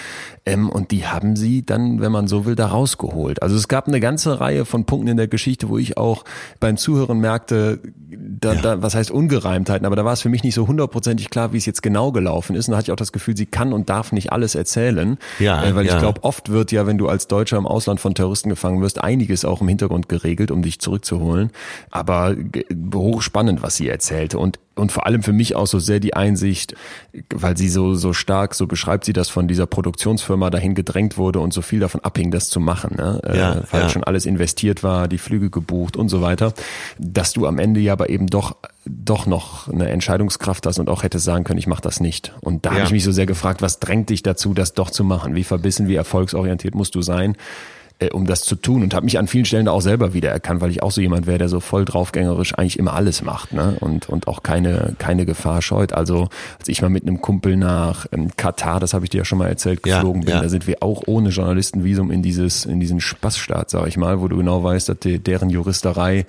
Ähm, 0.46 0.70
und 0.70 0.92
die 0.92 1.06
haben 1.06 1.34
sie 1.34 1.66
dann, 1.66 2.00
wenn 2.00 2.12
man 2.12 2.28
so 2.28 2.46
will, 2.46 2.54
da 2.54 2.66
rausgeholt. 2.66 3.42
Also 3.42 3.56
es 3.56 3.66
gab 3.66 3.88
eine 3.88 3.98
ganze 3.98 4.40
Reihe 4.40 4.64
von 4.64 4.84
Punkten 4.84 5.08
in 5.08 5.16
der 5.16 5.26
Geschichte, 5.26 5.68
wo 5.68 5.78
ich 5.78 5.96
auch 5.96 6.24
beim 6.60 6.76
Zuhören 6.76 7.18
merkte, 7.18 7.80
da, 8.10 8.52
ja. 8.54 8.60
da, 8.60 8.82
was 8.82 8.94
heißt 8.94 9.10
Ungereimtheiten, 9.10 9.84
aber 9.84 9.96
da 9.96 10.04
war 10.04 10.12
es 10.12 10.22
für 10.22 10.28
mich 10.28 10.44
nicht 10.44 10.54
so 10.54 10.68
hundertprozentig 10.68 11.28
klar, 11.28 11.52
wie 11.52 11.58
es 11.58 11.66
jetzt 11.66 11.82
genau 11.82 12.12
gelaufen 12.12 12.54
ist. 12.54 12.68
Und 12.68 12.72
da 12.72 12.78
hatte 12.78 12.86
ich 12.86 12.92
auch 12.92 12.96
das 12.96 13.12
Gefühl, 13.12 13.36
sie 13.36 13.46
kann 13.46 13.72
und 13.72 13.90
darf 13.90 14.12
nicht 14.12 14.32
alles 14.32 14.54
erzählen. 14.54 15.18
Ja, 15.40 15.64
äh, 15.64 15.74
weil 15.74 15.86
ja. 15.86 15.94
ich 15.94 15.98
glaube, 15.98 16.22
oft 16.22 16.50
wird 16.50 16.70
ja, 16.70 16.86
wenn 16.86 16.98
du 16.98 17.08
als 17.08 17.26
Deutscher 17.26 17.56
im 17.56 17.66
Ausland 17.66 17.98
von 17.98 18.14
Terroristen 18.14 18.48
gefangen 18.48 18.80
wirst, 18.80 19.02
einiges 19.08 19.44
auch 19.44 19.62
im 19.62 19.68
Hintergrund 19.68 20.08
geregelt, 20.08 20.50
um 20.50 20.62
dich 20.62 20.80
zurückzuholen. 20.80 21.50
Aber 21.90 22.36
hochspannend, 22.94 23.62
was 23.62 23.76
sie 23.76 23.88
erzählte. 23.88 24.38
Und 24.38 24.58
und 24.74 24.92
vor 24.92 25.06
allem 25.06 25.24
für 25.24 25.32
mich 25.32 25.56
auch 25.56 25.66
so 25.66 25.80
sehr 25.80 25.98
die 25.98 26.14
Einsicht, 26.14 26.76
weil 27.34 27.56
sie 27.56 27.68
so 27.68 27.94
so 27.94 28.12
stark, 28.12 28.54
so 28.54 28.68
beschreibt 28.68 29.04
sie 29.04 29.12
das 29.12 29.28
von 29.28 29.48
dieser 29.48 29.66
Produktionsfirma 29.66 30.50
dahin 30.50 30.76
gedrängt 30.76 31.18
wurde 31.18 31.40
und 31.40 31.52
so 31.52 31.62
viel 31.62 31.80
davon 31.80 32.00
abhing, 32.02 32.30
das 32.30 32.48
zu 32.48 32.60
machen, 32.60 32.94
ne? 32.96 33.20
ja, 33.26 33.54
äh, 33.54 33.62
weil 33.72 33.82
ja. 33.82 33.88
schon 33.88 34.04
alles 34.04 34.24
investiert 34.24 34.84
war, 34.84 35.08
die 35.08 35.18
Flüge 35.18 35.50
gebucht 35.50 35.96
und 35.96 36.08
so 36.08 36.22
weiter, 36.22 36.52
dass 36.98 37.32
du 37.32 37.46
am 37.46 37.58
Ende 37.58 37.80
ja 37.80 37.92
aber 37.92 38.08
eben 38.08 38.28
doch 38.28 38.56
doch 38.86 39.26
noch 39.26 39.68
eine 39.68 39.88
Entscheidungskraft 39.88 40.64
hast 40.64 40.78
und 40.78 40.88
auch 40.88 41.02
hättest 41.02 41.24
sagen 41.24 41.44
können, 41.44 41.58
ich 41.58 41.66
mache 41.66 41.82
das 41.82 42.00
nicht. 42.00 42.32
Und 42.40 42.64
da 42.64 42.70
ja. 42.70 42.76
habe 42.76 42.86
ich 42.86 42.92
mich 42.92 43.04
so 43.04 43.12
sehr 43.12 43.26
gefragt, 43.26 43.60
was 43.60 43.80
drängt 43.80 44.08
dich 44.10 44.22
dazu, 44.22 44.54
das 44.54 44.72
doch 44.72 44.90
zu 44.90 45.04
machen? 45.04 45.34
Wie 45.34 45.44
verbissen, 45.44 45.88
wie 45.88 45.96
erfolgsorientiert 45.96 46.74
musst 46.74 46.94
du 46.94 47.02
sein? 47.02 47.36
Äh, 47.98 48.10
um 48.10 48.26
das 48.26 48.42
zu 48.42 48.54
tun 48.54 48.82
und 48.82 48.94
habe 48.94 49.04
mich 49.04 49.18
an 49.18 49.26
vielen 49.26 49.44
Stellen 49.44 49.66
da 49.66 49.72
auch 49.72 49.80
selber 49.80 50.14
wiedererkannt, 50.14 50.60
weil 50.60 50.70
ich 50.70 50.82
auch 50.82 50.90
so 50.90 51.00
jemand 51.00 51.26
wäre, 51.26 51.38
der 51.38 51.48
so 51.48 51.60
voll 51.60 51.84
draufgängerisch 51.84 52.54
eigentlich 52.54 52.78
immer 52.78 52.94
alles 52.94 53.22
macht 53.22 53.52
ne? 53.52 53.76
und, 53.80 54.08
und 54.08 54.28
auch 54.28 54.42
keine, 54.42 54.94
keine 54.98 55.26
Gefahr 55.26 55.62
scheut. 55.62 55.92
Also 55.92 56.28
als 56.58 56.68
ich 56.68 56.82
mal 56.82 56.90
mit 56.90 57.02
einem 57.02 57.20
Kumpel 57.20 57.56
nach 57.56 58.06
ähm, 58.12 58.30
Katar, 58.36 58.80
das 58.80 58.94
habe 58.94 59.04
ich 59.04 59.10
dir 59.10 59.18
ja 59.18 59.24
schon 59.24 59.38
mal 59.38 59.48
erzählt, 59.48 59.82
geflogen 59.82 60.22
ja, 60.22 60.26
bin, 60.26 60.34
ja. 60.36 60.42
da 60.42 60.48
sind 60.48 60.66
wir 60.66 60.82
auch 60.82 61.02
ohne 61.06 61.30
Journalistenvisum 61.30 62.10
in 62.10 62.22
dieses 62.22 62.64
in 62.64 62.80
diesen 62.80 63.00
Spaßstaat, 63.00 63.70
sag 63.70 63.86
ich 63.88 63.96
mal, 63.96 64.20
wo 64.20 64.28
du 64.28 64.36
genau 64.36 64.62
weißt, 64.62 64.88
dass 64.88 64.98
die, 65.00 65.18
deren 65.18 65.50
Juristerei 65.50 66.26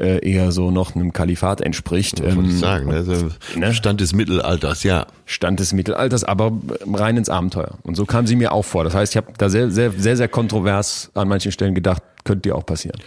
äh, 0.00 0.26
eher 0.26 0.50
so 0.50 0.70
noch 0.70 0.94
einem 0.94 1.12
Kalifat 1.12 1.60
entspricht. 1.60 2.20
Ähm, 2.20 2.46
ich 2.46 2.58
sagen, 2.58 2.92
also 2.92 3.28
ne? 3.54 3.74
Stand 3.74 4.00
des 4.00 4.14
Mittelalters, 4.14 4.82
ja. 4.82 5.06
Stand 5.26 5.60
des 5.60 5.72
Mittelalters, 5.72 6.24
aber 6.24 6.52
rein 6.92 7.16
ins 7.16 7.28
Abenteuer. 7.28 7.78
Und 7.82 7.96
so 7.96 8.06
kam 8.06 8.26
sie 8.26 8.36
mir 8.36 8.52
auch 8.52 8.64
vor. 8.64 8.84
Das 8.84 8.94
heißt, 8.94 9.12
ich 9.12 9.16
habe 9.16 9.32
da 9.36 9.48
sehr, 9.48 9.70
sehr, 9.70 9.92
sehr, 9.92 10.16
sehr 10.16 10.28
kontrovers 10.28 11.10
an 11.14 11.28
manchen 11.28 11.52
Stellen 11.52 11.74
gedacht, 11.74 12.02
könnte 12.24 12.48
dir 12.48 12.56
auch 12.56 12.66
passieren. 12.66 12.98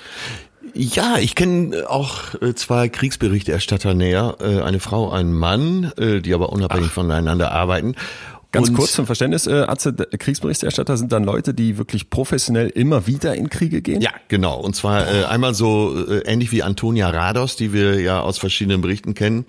Ja, 0.75 1.17
ich 1.19 1.35
kenne 1.35 1.87
auch 1.87 2.33
äh, 2.41 2.55
zwei 2.55 2.89
Kriegsberichterstatter 2.89 3.93
näher, 3.93 4.37
äh, 4.41 4.61
eine 4.61 4.79
Frau, 4.79 5.11
einen 5.11 5.33
Mann, 5.33 5.91
äh, 5.97 6.19
die 6.19 6.33
aber 6.33 6.49
unabhängig 6.51 6.87
Ach. 6.89 6.93
voneinander 6.93 7.51
arbeiten. 7.51 7.95
Ganz 8.53 8.69
und 8.69 8.75
kurz 8.75 8.93
zum 8.93 9.07
Verständnis, 9.07 9.47
äh, 9.47 9.65
Atze, 9.67 9.93
Kriegsberichterstatter 9.93 10.95
sind 10.95 11.11
dann 11.11 11.23
Leute, 11.23 11.55
die 11.55 11.79
wirklich 11.79 12.11
professionell 12.11 12.69
immer 12.69 13.07
wieder 13.07 13.33
in 13.35 13.49
Kriege 13.49 13.81
gehen? 13.81 13.99
Ja, 13.99 14.11
genau. 14.27 14.59
Und 14.59 14.75
zwar 14.75 15.11
äh, 15.11 15.25
einmal 15.25 15.55
so 15.55 15.95
äh, 16.07 16.19
ähnlich 16.19 16.51
wie 16.51 16.61
Antonia 16.61 17.09
Rados, 17.09 17.55
die 17.55 17.73
wir 17.73 17.99
ja 17.99 18.21
aus 18.21 18.37
verschiedenen 18.37 18.81
Berichten 18.81 19.15
kennen. 19.15 19.45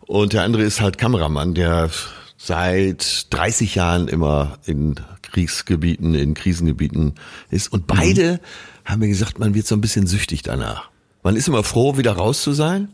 Und 0.00 0.32
der 0.32 0.42
andere 0.42 0.64
ist 0.64 0.80
halt 0.80 0.98
Kameramann, 0.98 1.54
der 1.54 1.90
seit 2.36 3.32
30 3.32 3.76
Jahren 3.76 4.08
immer 4.08 4.58
in 4.66 4.96
Kriegsgebieten, 5.22 6.16
in 6.16 6.34
Krisengebieten 6.34 7.14
ist. 7.50 7.72
Und 7.72 7.86
beide 7.86 8.32
mhm. 8.32 8.90
haben 8.90 8.98
mir 8.98 9.08
gesagt, 9.08 9.38
man 9.38 9.54
wird 9.54 9.68
so 9.68 9.76
ein 9.76 9.80
bisschen 9.80 10.08
süchtig 10.08 10.42
danach. 10.42 10.90
Man 11.22 11.36
ist 11.36 11.46
immer 11.46 11.62
froh, 11.62 11.98
wieder 11.98 12.12
raus 12.12 12.42
zu 12.42 12.52
sein. 12.52 12.88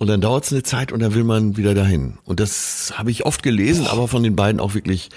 Und 0.00 0.06
dann 0.06 0.22
dauert 0.22 0.44
es 0.44 0.52
eine 0.52 0.62
Zeit 0.62 0.92
und 0.92 1.00
dann 1.00 1.12
will 1.12 1.24
man 1.24 1.58
wieder 1.58 1.74
dahin. 1.74 2.14
Und 2.24 2.40
das 2.40 2.94
habe 2.96 3.10
ich 3.10 3.26
oft 3.26 3.42
gelesen, 3.42 3.86
aber 3.86 4.08
von 4.08 4.22
den 4.22 4.34
beiden 4.34 4.58
auch 4.58 4.72
wirklich 4.72 5.10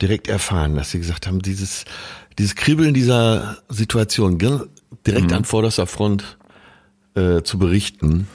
direkt 0.00 0.26
erfahren, 0.26 0.74
dass 0.74 0.90
sie 0.90 0.98
gesagt 0.98 1.26
haben, 1.26 1.42
dieses, 1.42 1.84
dieses 2.38 2.54
Kribbeln 2.54 2.94
dieser 2.94 3.58
Situation 3.68 4.38
direkt 5.06 5.30
mhm. 5.30 5.36
an 5.36 5.44
vorderster 5.44 5.86
Front 5.86 6.38
äh, 7.14 7.42
zu 7.42 7.58
berichten, 7.58 8.26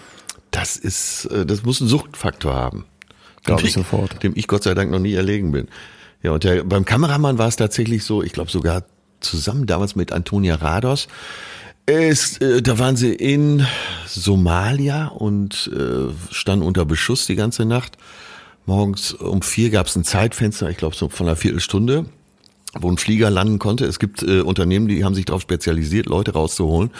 das 0.51 0.77
ist, 0.77 1.25
äh, 1.25 1.47
das 1.47 1.63
muss 1.63 1.81
einen 1.81 1.89
Suchtfaktor 1.89 2.53
haben. 2.53 2.85
Glaube 3.43 3.63
ich 3.63 3.73
sofort. 3.73 4.21
Dem 4.21 4.33
ich 4.35 4.47
Gott 4.47 4.61
sei 4.61 4.75
Dank 4.75 4.91
noch 4.91 4.99
nie 4.99 5.13
erlegen 5.15 5.51
bin. 5.51 5.67
Ja, 6.21 6.29
und 6.29 6.43
der, 6.43 6.63
beim 6.63 6.85
Kameramann 6.85 7.39
war 7.39 7.47
es 7.47 7.55
tatsächlich 7.55 8.03
so, 8.03 8.21
ich 8.21 8.33
glaube 8.33 8.51
sogar 8.51 8.83
zusammen 9.19 9.65
damals 9.65 9.95
mit 9.95 10.11
Antonia 10.11 10.53
Rados. 10.53 11.07
Es, 11.89 12.37
äh, 12.39 12.61
da 12.61 12.79
waren 12.79 12.97
sie 12.97 13.13
in 13.13 13.65
Somalia 14.05 15.07
und 15.07 15.71
äh, 15.73 16.11
standen 16.33 16.65
unter 16.65 16.83
Beschuss 16.83 17.27
die 17.27 17.37
ganze 17.37 17.63
Nacht. 17.63 17.95
Morgens 18.65 19.13
um 19.13 19.41
vier 19.41 19.69
gab 19.69 19.87
es 19.87 19.95
ein 19.95 20.03
Zeitfenster, 20.03 20.69
ich 20.69 20.75
glaube 20.75 20.97
so 20.97 21.07
von 21.07 21.27
einer 21.27 21.37
Viertelstunde, 21.37 22.03
wo 22.77 22.91
ein 22.91 22.97
Flieger 22.97 23.29
landen 23.29 23.57
konnte. 23.57 23.85
Es 23.85 23.99
gibt 23.99 24.21
äh, 24.21 24.41
Unternehmen, 24.41 24.89
die 24.89 25.05
haben 25.05 25.15
sich 25.15 25.23
darauf 25.23 25.41
spezialisiert, 25.41 26.07
Leute 26.07 26.33
rauszuholen. 26.33 26.91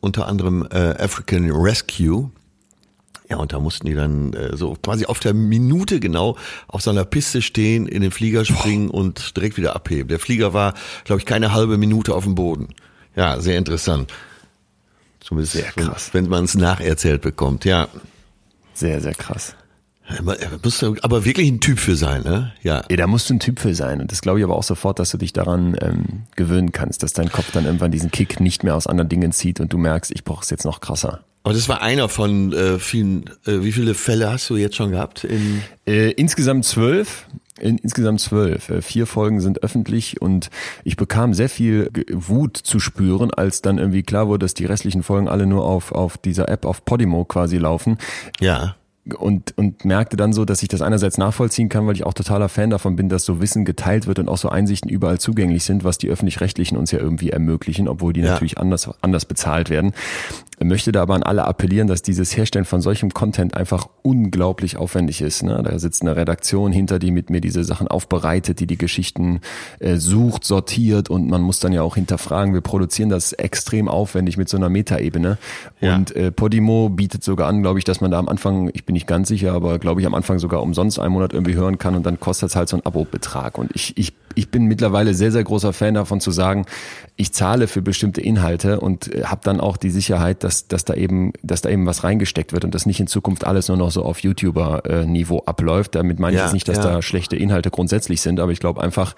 Unter 0.00 0.26
anderem 0.26 0.66
äh, 0.68 0.96
African 0.98 1.52
Rescue. 1.52 2.32
Ja, 3.30 3.36
und 3.36 3.52
da 3.52 3.60
mussten 3.60 3.86
die 3.86 3.94
dann 3.94 4.32
äh, 4.32 4.56
so 4.56 4.76
quasi 4.82 5.06
auf 5.06 5.20
der 5.20 5.32
Minute 5.32 6.00
genau 6.00 6.36
auf 6.66 6.82
so 6.82 6.90
einer 6.90 7.04
Piste 7.04 7.40
stehen, 7.40 7.86
in 7.86 8.02
den 8.02 8.10
Flieger 8.10 8.44
springen 8.44 8.90
und 8.90 9.36
direkt 9.36 9.56
wieder 9.58 9.76
abheben. 9.76 10.08
Der 10.08 10.18
Flieger 10.18 10.52
war, 10.52 10.74
glaube 11.04 11.20
ich, 11.20 11.24
keine 11.24 11.52
halbe 11.52 11.78
Minute 11.78 12.12
auf 12.16 12.24
dem 12.24 12.34
Boden. 12.34 12.74
Ja, 13.16 13.40
sehr 13.40 13.58
interessant. 13.58 14.12
Zumindest, 15.20 15.54
sehr 15.54 15.72
krass. 15.72 16.10
wenn, 16.12 16.24
wenn 16.24 16.30
man 16.30 16.44
es 16.44 16.54
nacherzählt 16.54 17.22
bekommt, 17.22 17.64
ja. 17.64 17.88
Sehr, 18.74 19.00
sehr 19.00 19.14
krass. 19.14 19.54
Musst 20.62 20.82
du 20.82 20.96
aber 21.00 21.24
wirklich 21.24 21.48
ein 21.50 21.60
Typ 21.60 21.78
für 21.78 21.96
sein, 21.96 22.22
ne? 22.24 22.52
Ja. 22.62 22.84
ja, 22.90 22.96
da 22.96 23.06
musst 23.06 23.30
du 23.30 23.34
ein 23.34 23.40
Typ 23.40 23.58
für 23.58 23.74
sein. 23.74 24.02
Und 24.02 24.12
das 24.12 24.20
glaube 24.20 24.38
ich 24.38 24.44
aber 24.44 24.54
auch 24.54 24.62
sofort, 24.62 24.98
dass 24.98 25.10
du 25.10 25.16
dich 25.16 25.32
daran 25.32 25.76
ähm, 25.80 26.24
gewöhnen 26.36 26.72
kannst, 26.72 27.02
dass 27.02 27.14
dein 27.14 27.32
Kopf 27.32 27.52
dann 27.52 27.64
irgendwann 27.64 27.90
diesen 27.90 28.10
Kick 28.10 28.38
nicht 28.38 28.64
mehr 28.64 28.74
aus 28.74 28.86
anderen 28.86 29.08
Dingen 29.08 29.32
zieht 29.32 29.60
und 29.60 29.72
du 29.72 29.78
merkst, 29.78 30.10
ich 30.10 30.22
brauche 30.24 30.42
es 30.42 30.50
jetzt 30.50 30.66
noch 30.66 30.80
krasser. 30.80 31.20
Aber 31.42 31.54
das 31.54 31.68
war 31.68 31.80
einer 31.80 32.08
von 32.08 32.52
äh, 32.52 32.78
vielen. 32.78 33.30
Äh, 33.46 33.62
wie 33.62 33.72
viele 33.72 33.94
Fälle 33.94 34.30
hast 34.30 34.48
du 34.50 34.56
jetzt 34.56 34.76
schon 34.76 34.90
gehabt? 34.90 35.24
In 35.24 35.62
äh, 35.86 36.10
insgesamt 36.10 36.66
zwölf. 36.66 37.26
In, 37.60 37.78
insgesamt 37.78 38.20
zwölf. 38.20 38.68
Äh, 38.68 38.82
vier 38.82 39.06
Folgen 39.06 39.40
sind 39.40 39.62
öffentlich 39.62 40.20
und 40.20 40.50
ich 40.82 40.96
bekam 40.96 41.34
sehr 41.34 41.48
viel 41.48 41.90
Wut 42.10 42.56
zu 42.56 42.80
spüren, 42.80 43.32
als 43.32 43.62
dann 43.62 43.78
irgendwie 43.78 44.02
klar 44.02 44.26
wurde, 44.26 44.44
dass 44.44 44.54
die 44.54 44.66
restlichen 44.66 45.02
Folgen 45.02 45.28
alle 45.28 45.46
nur 45.46 45.64
auf, 45.64 45.92
auf 45.92 46.18
dieser 46.18 46.48
App, 46.48 46.64
auf 46.64 46.84
Podimo 46.84 47.24
quasi 47.24 47.58
laufen. 47.58 47.98
Ja 48.40 48.74
und, 49.12 49.56
und 49.58 49.84
merkte 49.84 50.16
dann 50.16 50.32
so, 50.32 50.44
dass 50.44 50.62
ich 50.62 50.68
das 50.68 50.80
einerseits 50.80 51.18
nachvollziehen 51.18 51.68
kann, 51.68 51.86
weil 51.86 51.94
ich 51.94 52.06
auch 52.06 52.14
totaler 52.14 52.48
Fan 52.48 52.70
davon 52.70 52.96
bin, 52.96 53.08
dass 53.08 53.24
so 53.24 53.40
Wissen 53.40 53.64
geteilt 53.64 54.06
wird 54.06 54.18
und 54.18 54.28
auch 54.28 54.38
so 54.38 54.48
Einsichten 54.48 54.90
überall 54.90 55.18
zugänglich 55.18 55.64
sind, 55.64 55.84
was 55.84 55.98
die 55.98 56.08
öffentlich-rechtlichen 56.08 56.78
uns 56.78 56.90
ja 56.90 56.98
irgendwie 56.98 57.30
ermöglichen, 57.30 57.86
obwohl 57.86 58.14
die 58.14 58.20
ja. 58.20 58.32
natürlich 58.32 58.58
anders, 58.58 58.88
anders 59.02 59.26
bezahlt 59.26 59.68
werden 59.68 59.92
möchte 60.60 60.92
da 60.92 61.02
aber 61.02 61.14
an 61.14 61.22
alle 61.22 61.44
appellieren, 61.44 61.88
dass 61.88 62.02
dieses 62.02 62.36
Herstellen 62.36 62.64
von 62.64 62.80
solchem 62.80 63.12
Content 63.12 63.56
einfach 63.56 63.88
unglaublich 64.02 64.76
aufwendig 64.76 65.20
ist. 65.20 65.42
Ne? 65.42 65.60
Da 65.64 65.78
sitzt 65.78 66.02
eine 66.02 66.16
Redaktion 66.16 66.72
hinter, 66.72 66.98
die 66.98 67.10
mit 67.10 67.30
mir 67.30 67.40
diese 67.40 67.64
Sachen 67.64 67.88
aufbereitet, 67.88 68.60
die 68.60 68.66
die 68.66 68.78
Geschichten 68.78 69.40
äh, 69.80 69.96
sucht, 69.96 70.44
sortiert 70.44 71.10
und 71.10 71.28
man 71.28 71.42
muss 71.42 71.60
dann 71.60 71.72
ja 71.72 71.82
auch 71.82 71.96
hinterfragen. 71.96 72.54
Wir 72.54 72.60
produzieren 72.60 73.08
das 73.08 73.32
extrem 73.32 73.88
aufwendig 73.88 74.36
mit 74.36 74.48
so 74.48 74.56
einer 74.56 74.68
Metaebene. 74.68 75.38
Ja. 75.80 75.96
Und 75.96 76.14
äh, 76.14 76.30
Podimo 76.30 76.88
bietet 76.88 77.24
sogar 77.24 77.48
an, 77.48 77.62
glaube 77.62 77.78
ich, 77.78 77.84
dass 77.84 78.00
man 78.00 78.10
da 78.10 78.18
am 78.18 78.28
Anfang, 78.28 78.70
ich 78.74 78.84
bin 78.84 78.94
nicht 78.94 79.06
ganz 79.06 79.28
sicher, 79.28 79.52
aber 79.52 79.78
glaube 79.78 80.00
ich 80.00 80.06
am 80.06 80.14
Anfang 80.14 80.38
sogar 80.38 80.62
umsonst 80.62 80.98
einen 80.98 81.12
Monat 81.12 81.32
irgendwie 81.32 81.54
hören 81.54 81.78
kann 81.78 81.94
und 81.94 82.04
dann 82.04 82.20
kostet 82.20 82.50
es 82.50 82.56
halt 82.56 82.68
so 82.68 82.76
ein 82.76 82.86
Abo-Betrag. 82.86 83.58
Und 83.58 83.70
ich, 83.74 83.96
ich 83.96 84.12
ich 84.34 84.50
bin 84.50 84.64
mittlerweile 84.64 85.14
sehr, 85.14 85.32
sehr 85.32 85.44
großer 85.44 85.72
Fan 85.72 85.94
davon 85.94 86.20
zu 86.20 86.30
sagen, 86.30 86.66
ich 87.16 87.32
zahle 87.32 87.68
für 87.68 87.82
bestimmte 87.82 88.20
Inhalte 88.20 88.80
und 88.80 89.14
äh, 89.14 89.24
habe 89.24 89.40
dann 89.44 89.60
auch 89.60 89.76
die 89.76 89.90
Sicherheit, 89.90 90.43
dass, 90.44 90.68
dass 90.68 90.84
da 90.84 90.94
eben, 90.94 91.32
dass 91.42 91.62
da 91.62 91.70
eben 91.70 91.86
was 91.86 92.04
reingesteckt 92.04 92.52
wird 92.52 92.64
und 92.64 92.74
dass 92.74 92.84
nicht 92.84 93.00
in 93.00 93.06
Zukunft 93.06 93.46
alles 93.46 93.68
nur 93.68 93.78
noch 93.78 93.90
so 93.90 94.04
auf 94.04 94.18
YouTuber-Niveau 94.20 95.42
abläuft. 95.46 95.94
Damit 95.94 96.18
meine 96.18 96.36
ich 96.36 96.38
ja, 96.38 96.44
jetzt 96.44 96.52
nicht, 96.52 96.68
dass 96.68 96.76
ja. 96.76 96.82
da 96.82 97.02
schlechte 97.02 97.36
Inhalte 97.36 97.70
grundsätzlich 97.70 98.20
sind, 98.20 98.38
aber 98.38 98.52
ich 98.52 98.60
glaube 98.60 98.82
einfach, 98.82 99.16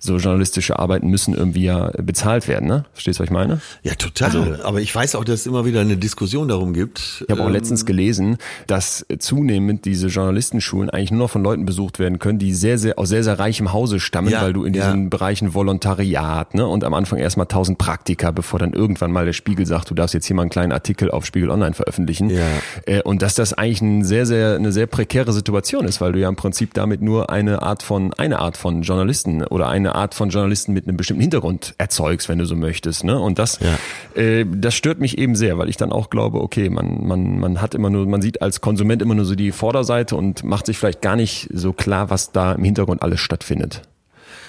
so 0.00 0.16
journalistische 0.16 0.78
Arbeiten 0.78 1.08
müssen 1.08 1.34
irgendwie 1.34 1.64
ja 1.64 1.90
bezahlt 1.98 2.48
werden, 2.48 2.66
ne? 2.66 2.86
Verstehst 2.94 3.18
du, 3.18 3.22
was 3.22 3.28
ich 3.28 3.32
meine? 3.32 3.60
Ja, 3.82 3.94
total. 3.94 4.30
Also, 4.30 4.64
aber 4.64 4.80
ich 4.80 4.94
weiß 4.94 5.14
auch, 5.14 5.24
dass 5.24 5.40
es 5.40 5.46
immer 5.46 5.66
wieder 5.66 5.80
eine 5.80 5.98
Diskussion 5.98 6.48
darum 6.48 6.72
gibt. 6.72 7.22
Ich 7.22 7.30
habe 7.30 7.42
auch 7.42 7.46
ähm, 7.46 7.52
letztens 7.52 7.84
gelesen, 7.84 8.38
dass 8.66 9.04
zunehmend 9.18 9.84
diese 9.84 10.08
Journalistenschulen 10.08 10.88
eigentlich 10.88 11.10
nur 11.10 11.20
noch 11.20 11.30
von 11.30 11.42
Leuten 11.42 11.66
besucht 11.66 11.98
werden 11.98 12.18
können, 12.18 12.38
die 12.38 12.54
sehr, 12.54 12.78
sehr 12.78 12.98
aus 12.98 13.10
sehr, 13.10 13.22
sehr 13.22 13.38
reichem 13.38 13.74
Hause 13.74 14.00
stammen, 14.00 14.30
ja, 14.30 14.40
weil 14.40 14.54
du 14.54 14.64
in 14.64 14.72
diesen 14.72 15.02
ja. 15.04 15.08
Bereichen 15.10 15.52
Volontariat, 15.52 16.54
ne? 16.54 16.66
Und 16.66 16.82
am 16.82 16.94
Anfang 16.94 17.18
erstmal 17.18 17.46
tausend 17.46 17.76
Praktika, 17.76 18.30
bevor 18.30 18.58
dann 18.58 18.72
irgendwann 18.72 19.12
mal 19.12 19.26
der 19.26 19.34
Spiegel 19.34 19.66
sagt, 19.66 19.90
du 19.90 19.94
darfst 19.94 20.14
jetzt 20.14 20.26
hier 20.26 20.34
mal 20.34 20.42
einen 20.42 20.50
kleinen 20.50 20.72
Artikel 20.72 21.10
auf 21.10 21.26
Spiegel 21.26 21.50
Online 21.50 21.74
veröffentlichen. 21.74 22.30
Ja. 22.30 22.46
Äh, 22.86 23.02
und 23.02 23.20
dass 23.20 23.34
das 23.34 23.52
eigentlich 23.52 23.82
ein 23.82 24.02
sehr, 24.04 24.24
sehr, 24.24 24.54
eine 24.54 24.72
sehr 24.72 24.86
prekäre 24.86 25.32
Situation 25.32 25.84
ist, 25.84 26.00
weil 26.00 26.12
du 26.12 26.20
ja 26.20 26.28
im 26.28 26.36
Prinzip 26.36 26.72
damit 26.72 27.02
nur 27.02 27.28
eine 27.28 27.60
Art 27.60 27.82
von, 27.82 28.14
eine 28.14 28.38
Art 28.38 28.56
von 28.56 28.82
Journalisten 28.82 29.42
oder 29.44 29.68
eine 29.68 29.89
eine 29.90 30.00
Art 30.00 30.14
von 30.14 30.30
Journalisten 30.30 30.72
mit 30.72 30.86
einem 30.86 30.96
bestimmten 30.96 31.22
Hintergrund 31.22 31.74
erzeugst, 31.78 32.28
wenn 32.28 32.38
du 32.38 32.44
so 32.44 32.56
möchtest. 32.56 33.04
Ne? 33.04 33.18
Und 33.18 33.38
das, 33.38 33.58
ja. 33.60 34.20
äh, 34.20 34.46
das 34.48 34.74
stört 34.74 35.00
mich 35.00 35.18
eben 35.18 35.34
sehr, 35.34 35.58
weil 35.58 35.68
ich 35.68 35.76
dann 35.76 35.92
auch 35.92 36.10
glaube, 36.10 36.40
okay, 36.40 36.70
man, 36.70 37.06
man, 37.06 37.38
man 37.38 37.60
hat 37.60 37.74
immer 37.74 37.90
nur, 37.90 38.06
man 38.06 38.22
sieht 38.22 38.42
als 38.42 38.60
Konsument 38.60 39.02
immer 39.02 39.14
nur 39.14 39.24
so 39.24 39.34
die 39.34 39.52
Vorderseite 39.52 40.16
und 40.16 40.44
macht 40.44 40.66
sich 40.66 40.78
vielleicht 40.78 41.02
gar 41.02 41.16
nicht 41.16 41.48
so 41.52 41.72
klar, 41.72 42.10
was 42.10 42.32
da 42.32 42.52
im 42.52 42.64
Hintergrund 42.64 43.02
alles 43.02 43.20
stattfindet. 43.20 43.82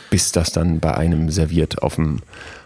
Bis 0.10 0.32
das 0.32 0.52
dann 0.52 0.80
bei 0.80 0.94
einem 0.96 1.30
serviert 1.30 1.82
auf 1.82 1.96
dem 1.96 2.22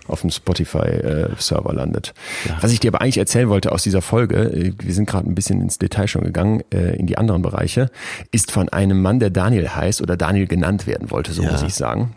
auf 0.08 0.22
dem 0.22 0.30
Spotify-Server 0.30 1.72
äh, 1.72 1.76
landet. 1.76 2.14
Ja. 2.48 2.58
Was 2.62 2.72
ich 2.72 2.80
dir 2.80 2.92
aber 2.92 3.02
eigentlich 3.02 3.18
erzählen 3.18 3.50
wollte 3.50 3.72
aus 3.72 3.82
dieser 3.82 4.04
Folge, 4.04 4.36
äh, 4.36 4.74
wir 4.78 4.94
sind 4.94 5.08
gerade 5.08 5.28
ein 5.28 5.34
bisschen 5.34 5.62
ins 5.62 5.80
Detail 5.80 6.08
schon 6.08 6.24
gegangen, 6.24 6.64
äh, 6.72 6.96
in 6.96 7.08
die 7.08 7.18
anderen 7.18 7.42
Bereiche, 7.42 7.90
ist 8.32 8.52
von 8.52 8.70
einem 8.70 9.02
Mann, 9.02 9.20
der 9.20 9.32
Daniel 9.32 9.70
heißt 9.70 10.04
oder 10.04 10.16
Daniel 10.16 10.46
genannt 10.46 10.86
werden 10.86 11.10
wollte, 11.10 11.34
so 11.34 11.42
ja. 11.42 11.52
muss 11.52 11.64
ich 11.64 11.74
sagen. 11.74 12.16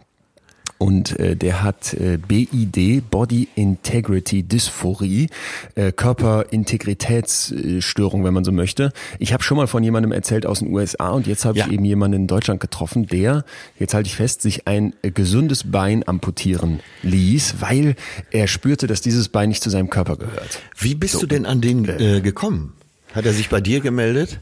Und 0.78 1.18
äh, 1.18 1.36
der 1.36 1.64
hat 1.64 1.92
äh, 1.94 2.18
BID, 2.18 3.10
Body 3.10 3.48
Integrity 3.56 4.44
Dysphorie, 4.44 5.28
äh, 5.74 5.90
Körperintegritätsstörung, 5.92 8.24
wenn 8.24 8.32
man 8.32 8.44
so 8.44 8.52
möchte. 8.52 8.92
Ich 9.18 9.32
habe 9.32 9.42
schon 9.42 9.56
mal 9.56 9.66
von 9.66 9.82
jemandem 9.82 10.12
erzählt 10.12 10.46
aus 10.46 10.60
den 10.60 10.72
USA 10.72 11.08
und 11.10 11.26
jetzt 11.26 11.44
habe 11.44 11.58
ja. 11.58 11.66
ich 11.66 11.72
eben 11.72 11.84
jemanden 11.84 12.20
in 12.22 12.28
Deutschland 12.28 12.60
getroffen, 12.60 13.06
der, 13.06 13.44
jetzt 13.78 13.94
halte 13.94 14.06
ich 14.06 14.14
fest, 14.14 14.42
sich 14.42 14.68
ein 14.68 14.94
äh, 15.02 15.10
gesundes 15.10 15.68
Bein 15.70 16.06
amputieren 16.06 16.78
ließ, 17.02 17.56
weil 17.60 17.96
er 18.30 18.46
spürte, 18.46 18.86
dass 18.86 19.00
dieses 19.00 19.28
Bein 19.28 19.48
nicht 19.48 19.64
zu 19.64 19.70
seinem 19.70 19.90
Körper 19.90 20.16
gehört. 20.16 20.60
Wie 20.78 20.94
bist 20.94 21.14
so, 21.14 21.20
du 21.20 21.26
denn 21.26 21.44
an 21.44 21.60
den 21.60 21.88
äh, 21.88 22.20
gekommen? 22.20 22.74
Hat 23.12 23.26
er 23.26 23.32
sich 23.32 23.48
bei 23.48 23.60
dir 23.60 23.80
gemeldet? 23.80 24.38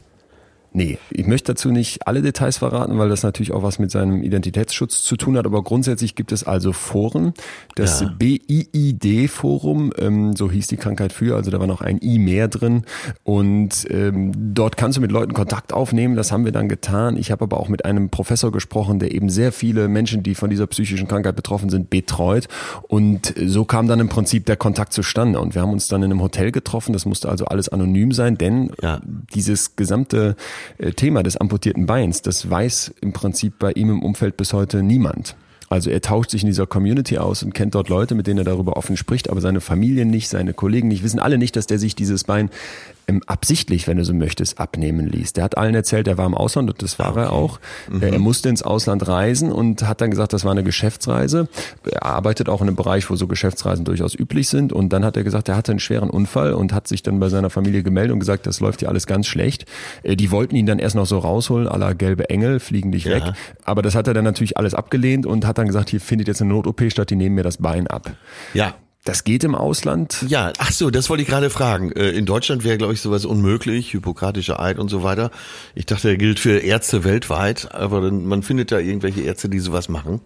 Nee, 0.77 0.99
ich 1.09 1.25
möchte 1.25 1.53
dazu 1.53 1.71
nicht 1.71 2.05
alle 2.05 2.21
Details 2.21 2.59
verraten, 2.59 2.99
weil 2.99 3.09
das 3.09 3.23
natürlich 3.23 3.51
auch 3.51 3.63
was 3.63 3.79
mit 3.79 3.89
seinem 3.89 4.21
Identitätsschutz 4.21 5.01
zu 5.01 5.17
tun 5.17 5.35
hat. 5.35 5.47
Aber 5.47 5.63
grundsätzlich 5.63 6.13
gibt 6.13 6.31
es 6.31 6.43
also 6.43 6.71
Foren. 6.71 7.33
Das 7.73 8.01
ja. 8.01 8.13
BIID-Forum, 8.15 9.91
ähm, 9.97 10.35
so 10.35 10.51
hieß 10.51 10.67
die 10.67 10.77
Krankheit 10.77 11.13
früher, 11.13 11.35
also 11.35 11.49
da 11.49 11.59
war 11.59 11.65
noch 11.65 11.81
ein 11.81 11.99
I 11.99 12.19
mehr 12.19 12.47
drin. 12.47 12.83
Und 13.23 13.87
ähm, 13.89 14.31
dort 14.53 14.77
kannst 14.77 14.97
du 14.97 15.01
mit 15.01 15.11
Leuten 15.11 15.33
Kontakt 15.33 15.73
aufnehmen. 15.73 16.15
Das 16.15 16.31
haben 16.31 16.45
wir 16.45 16.51
dann 16.51 16.69
getan. 16.69 17.17
Ich 17.17 17.31
habe 17.31 17.45
aber 17.45 17.59
auch 17.59 17.69
mit 17.69 17.83
einem 17.83 18.11
Professor 18.11 18.51
gesprochen, 18.51 18.99
der 18.99 19.15
eben 19.15 19.29
sehr 19.29 19.51
viele 19.51 19.87
Menschen, 19.87 20.21
die 20.21 20.35
von 20.35 20.51
dieser 20.51 20.67
psychischen 20.67 21.07
Krankheit 21.07 21.35
betroffen 21.35 21.71
sind, 21.71 21.89
betreut. 21.89 22.49
Und 22.83 23.33
so 23.47 23.65
kam 23.65 23.87
dann 23.87 23.99
im 23.99 24.09
Prinzip 24.09 24.45
der 24.45 24.57
Kontakt 24.57 24.93
zustande. 24.93 25.39
Und 25.39 25.55
wir 25.55 25.63
haben 25.63 25.71
uns 25.71 25.87
dann 25.87 26.03
in 26.03 26.11
einem 26.11 26.21
Hotel 26.21 26.51
getroffen. 26.51 26.93
Das 26.93 27.07
musste 27.07 27.29
also 27.29 27.45
alles 27.45 27.67
anonym 27.67 28.11
sein, 28.11 28.37
denn 28.37 28.69
ja. 28.83 29.01
dieses 29.33 29.75
gesamte 29.75 30.35
Thema 30.95 31.23
des 31.23 31.37
amputierten 31.37 31.85
Beins, 31.85 32.21
das 32.21 32.49
weiß 32.49 32.93
im 33.01 33.13
Prinzip 33.13 33.59
bei 33.59 33.71
ihm 33.71 33.89
im 33.89 34.03
Umfeld 34.03 34.37
bis 34.37 34.53
heute 34.53 34.83
niemand. 34.83 35.35
Also 35.69 35.89
er 35.89 36.01
tauscht 36.01 36.31
sich 36.31 36.43
in 36.43 36.47
dieser 36.47 36.65
Community 36.65 37.17
aus 37.17 37.43
und 37.43 37.53
kennt 37.53 37.75
dort 37.75 37.89
Leute, 37.89 38.15
mit 38.15 38.25
denen 38.25 38.39
er 38.39 38.45
darüber 38.45 38.77
offen 38.77 38.95
spricht, 38.95 39.29
aber 39.29 39.41
seine 39.41 39.59
Familie 39.59 40.05
nicht, 40.05 40.29
seine 40.29 40.53
Kollegen 40.53 40.87
nicht, 40.87 41.03
wissen 41.03 41.19
alle 41.19 41.37
nicht, 41.37 41.55
dass 41.57 41.67
der 41.67 41.77
sich 41.77 41.93
dieses 41.93 42.23
Bein 42.23 42.49
absichtlich, 43.27 43.87
wenn 43.87 43.97
du 43.97 44.03
so 44.03 44.13
möchtest, 44.13 44.59
abnehmen 44.59 45.07
ließ. 45.07 45.33
Der 45.33 45.45
hat 45.45 45.57
allen 45.57 45.73
erzählt, 45.75 46.07
er 46.07 46.17
war 46.17 46.25
im 46.25 46.33
Ausland 46.33 46.69
und 46.69 46.81
das 46.81 46.99
war 46.99 47.11
okay. 47.11 47.21
er 47.21 47.31
auch. 47.31 47.59
Mhm. 47.89 48.03
Er 48.03 48.19
musste 48.19 48.49
ins 48.49 48.63
Ausland 48.63 49.07
reisen 49.07 49.51
und 49.51 49.87
hat 49.87 50.01
dann 50.01 50.11
gesagt, 50.11 50.33
das 50.33 50.43
war 50.43 50.51
eine 50.51 50.63
Geschäftsreise. 50.63 51.47
Er 51.89 52.05
arbeitet 52.05 52.49
auch 52.49 52.61
in 52.61 52.67
einem 52.67 52.75
Bereich, 52.75 53.09
wo 53.09 53.15
so 53.15 53.27
Geschäftsreisen 53.27 53.85
durchaus 53.85 54.13
üblich 54.13 54.49
sind. 54.49 54.73
Und 54.73 54.91
dann 54.91 55.05
hat 55.05 55.15
er 55.15 55.23
gesagt, 55.23 55.47
er 55.47 55.55
hatte 55.55 55.71
einen 55.71 55.79
schweren 55.79 56.09
Unfall 56.09 56.53
und 56.53 56.73
hat 56.73 56.87
sich 56.87 57.01
dann 57.01 57.19
bei 57.19 57.29
seiner 57.29 57.49
Familie 57.49 57.81
gemeldet 57.81 58.11
und 58.11 58.19
gesagt, 58.19 58.45
das 58.45 58.59
läuft 58.59 58.81
hier 58.81 58.89
alles 58.89 59.07
ganz 59.07 59.25
schlecht. 59.27 59.65
Äh, 60.03 60.17
die 60.17 60.31
wollten 60.31 60.55
ihn 60.55 60.65
dann 60.65 60.79
erst 60.79 60.95
noch 60.95 61.05
so 61.05 61.19
rausholen, 61.19 61.67
aller 61.67 61.95
gelbe 61.95 62.29
Engel, 62.29 62.59
fliegen 62.59 62.91
dich 62.91 63.05
ja. 63.05 63.15
weg. 63.15 63.23
Aber 63.63 63.81
das 63.81 63.95
hat 63.95 64.07
er 64.07 64.13
dann 64.13 64.25
natürlich 64.25 64.57
alles 64.57 64.73
abgelehnt 64.73 65.25
und 65.25 65.45
hat 65.45 65.57
dann 65.57 65.67
gesagt, 65.67 65.89
hier 65.89 66.01
findet 66.01 66.27
jetzt 66.27 66.41
eine 66.41 66.51
Not-OP 66.51 66.91
statt, 66.91 67.09
die 67.09 67.15
nehmen 67.15 67.35
mir 67.35 67.43
das 67.43 67.57
Bein 67.57 67.87
ab. 67.87 68.11
Ja, 68.53 68.75
das 69.07 69.23
geht 69.23 69.43
im 69.43 69.55
Ausland? 69.55 70.25
Ja, 70.27 70.53
ach 70.57 70.71
so, 70.71 70.89
das 70.89 71.09
wollte 71.09 71.23
ich 71.23 71.29
gerade 71.29 71.49
fragen. 71.49 71.91
Äh, 71.91 72.09
in 72.09 72.25
Deutschland 72.25 72.63
wäre, 72.63 72.77
glaube 72.77 72.93
ich, 72.93 73.01
sowas 73.01 73.25
unmöglich, 73.25 73.91
Hippokratischer 73.91 74.59
Eid 74.59 74.79
und 74.79 74.89
so 74.89 75.03
weiter. 75.03 75.31
Ich 75.75 75.85
dachte, 75.85 76.09
er 76.09 76.17
gilt 76.17 76.39
für 76.39 76.59
Ärzte 76.59 77.03
weltweit, 77.03 77.73
aber 77.73 78.11
man 78.11 78.43
findet 78.43 78.71
da 78.71 78.79
irgendwelche 78.79 79.21
Ärzte, 79.21 79.49
die 79.49 79.59
sowas 79.59 79.89
machen. 79.89 80.21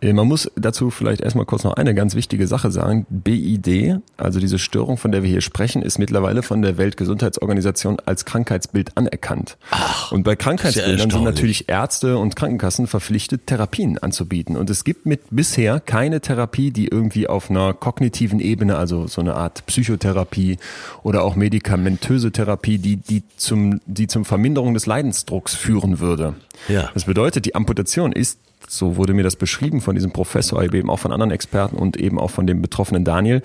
Äh, 0.00 0.12
man 0.12 0.26
muss 0.26 0.50
dazu 0.56 0.90
vielleicht 0.90 1.20
erstmal 1.20 1.46
kurz 1.46 1.64
noch 1.64 1.74
eine 1.74 1.94
ganz 1.94 2.14
wichtige 2.14 2.46
Sache 2.46 2.70
sagen. 2.70 3.06
BID, 3.08 3.96
also 4.16 4.40
diese 4.40 4.58
Störung, 4.58 4.96
von 4.96 5.12
der 5.12 5.22
wir 5.22 5.30
hier 5.30 5.40
sprechen, 5.40 5.82
ist 5.82 5.98
mittlerweile 5.98 6.42
von 6.42 6.62
der 6.62 6.76
Weltgesundheitsorganisation 6.76 7.98
als 8.04 8.24
Krankheitsbild 8.24 8.96
anerkannt. 8.96 9.56
Ach, 9.70 10.12
und 10.12 10.22
bei 10.22 10.36
Krankheitsbildern 10.36 11.10
sind 11.10 11.24
natürlich 11.24 11.68
Ärzte 11.68 12.18
und 12.18 12.36
Krankenkassen 12.36 12.86
verpflichtet, 12.86 13.46
Therapien 13.46 13.98
anzubieten. 13.98 14.56
Und 14.56 14.70
es 14.70 14.84
gibt 14.84 15.06
mit 15.06 15.20
bisher 15.30 15.80
keine 15.80 16.20
Therapie, 16.20 16.70
die 16.70 16.88
irgendwie 16.88 17.26
auf 17.26 17.50
einer 17.50 17.74
kognitiven 17.74 18.40
Ebene, 18.40 18.76
also 18.76 19.06
so 19.06 19.20
eine 19.20 19.34
Art 19.34 19.66
Psychotherapie 19.66 20.58
oder 21.02 21.22
auch 21.22 21.36
medikamentöse 21.36 22.32
Therapie, 22.32 22.78
die, 22.78 22.96
die 22.96 23.22
zum, 23.36 23.80
die 23.86 24.06
zum 24.06 24.24
Verminderung 24.24 24.74
des 24.74 24.86
Leidensdrucks 24.86 25.54
führen 25.54 26.00
würde. 26.00 26.34
Ja. 26.68 26.90
Das 26.94 27.04
bedeutet, 27.04 27.44
die 27.46 27.54
Amputation 27.54 28.12
ist 28.12 28.38
so 28.68 28.96
wurde 28.96 29.14
mir 29.14 29.22
das 29.22 29.36
beschrieben 29.36 29.80
von 29.80 29.94
diesem 29.94 30.12
Professor, 30.12 30.62
eben 30.62 30.90
auch 30.90 30.98
von 30.98 31.12
anderen 31.12 31.30
Experten 31.30 31.76
und 31.76 31.96
eben 31.96 32.18
auch 32.18 32.30
von 32.30 32.46
dem 32.46 32.62
betroffenen 32.62 33.04
Daniel, 33.04 33.42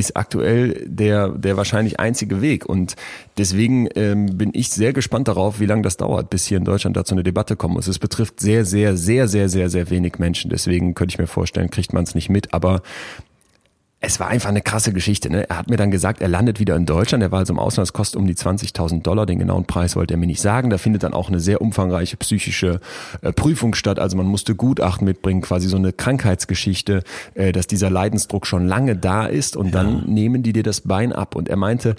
ist 0.00 0.16
aktuell 0.16 0.86
der, 0.86 1.28
der 1.28 1.56
wahrscheinlich 1.56 2.00
einzige 2.00 2.40
Weg. 2.40 2.66
Und 2.66 2.96
deswegen 3.38 3.88
ähm, 3.94 4.38
bin 4.38 4.50
ich 4.54 4.70
sehr 4.70 4.92
gespannt 4.92 5.28
darauf, 5.28 5.60
wie 5.60 5.66
lange 5.66 5.82
das 5.82 5.98
dauert, 5.98 6.30
bis 6.30 6.46
hier 6.46 6.58
in 6.58 6.64
Deutschland 6.64 6.96
dazu 6.96 7.14
eine 7.14 7.22
Debatte 7.22 7.54
kommen 7.54 7.74
muss. 7.74 7.86
Es 7.86 7.98
betrifft 7.98 8.40
sehr, 8.40 8.64
sehr, 8.64 8.96
sehr, 8.96 9.28
sehr, 9.28 9.48
sehr, 9.48 9.68
sehr 9.68 9.90
wenig 9.90 10.18
Menschen. 10.18 10.50
Deswegen 10.50 10.94
könnte 10.94 11.12
ich 11.12 11.18
mir 11.18 11.26
vorstellen, 11.26 11.70
kriegt 11.70 11.92
man 11.92 12.04
es 12.04 12.14
nicht 12.14 12.30
mit. 12.30 12.54
Aber 12.54 12.82
es 14.02 14.18
war 14.18 14.28
einfach 14.28 14.48
eine 14.48 14.62
krasse 14.62 14.94
Geschichte. 14.94 15.28
Ne? 15.28 15.48
Er 15.48 15.58
hat 15.58 15.68
mir 15.68 15.76
dann 15.76 15.90
gesagt, 15.90 16.22
er 16.22 16.28
landet 16.28 16.58
wieder 16.58 16.74
in 16.74 16.86
Deutschland. 16.86 17.22
Er 17.22 17.30
war 17.32 17.40
also 17.40 17.52
im 17.52 17.58
Ausland, 17.58 17.86
es 17.86 17.92
kostet 17.92 18.18
um 18.18 18.26
die 18.26 18.34
20.000 18.34 19.02
Dollar. 19.02 19.26
Den 19.26 19.38
genauen 19.38 19.66
Preis 19.66 19.94
wollte 19.94 20.14
er 20.14 20.16
mir 20.16 20.26
nicht 20.26 20.40
sagen. 20.40 20.70
Da 20.70 20.78
findet 20.78 21.02
dann 21.02 21.12
auch 21.12 21.28
eine 21.28 21.38
sehr 21.38 21.60
umfangreiche 21.60 22.16
psychische 22.16 22.80
äh, 23.20 23.32
Prüfung 23.32 23.74
statt. 23.74 23.98
Also 23.98 24.16
man 24.16 24.24
musste 24.24 24.54
Gutachten 24.54 25.04
mitbringen, 25.04 25.42
quasi 25.42 25.68
so 25.68 25.76
eine 25.76 25.92
Krankheitsgeschichte, 25.92 27.02
äh, 27.34 27.52
dass 27.52 27.66
dieser 27.66 27.90
Leidensdruck 27.90 28.46
schon 28.46 28.66
lange 28.66 28.96
da 28.96 29.26
ist 29.26 29.54
und 29.54 29.66
ja. 29.66 29.72
dann 29.72 30.04
nehmen 30.06 30.42
die 30.42 30.54
dir 30.54 30.62
das 30.62 30.80
Bein 30.80 31.12
ab. 31.12 31.36
Und 31.36 31.50
er 31.50 31.56
meinte, 31.56 31.94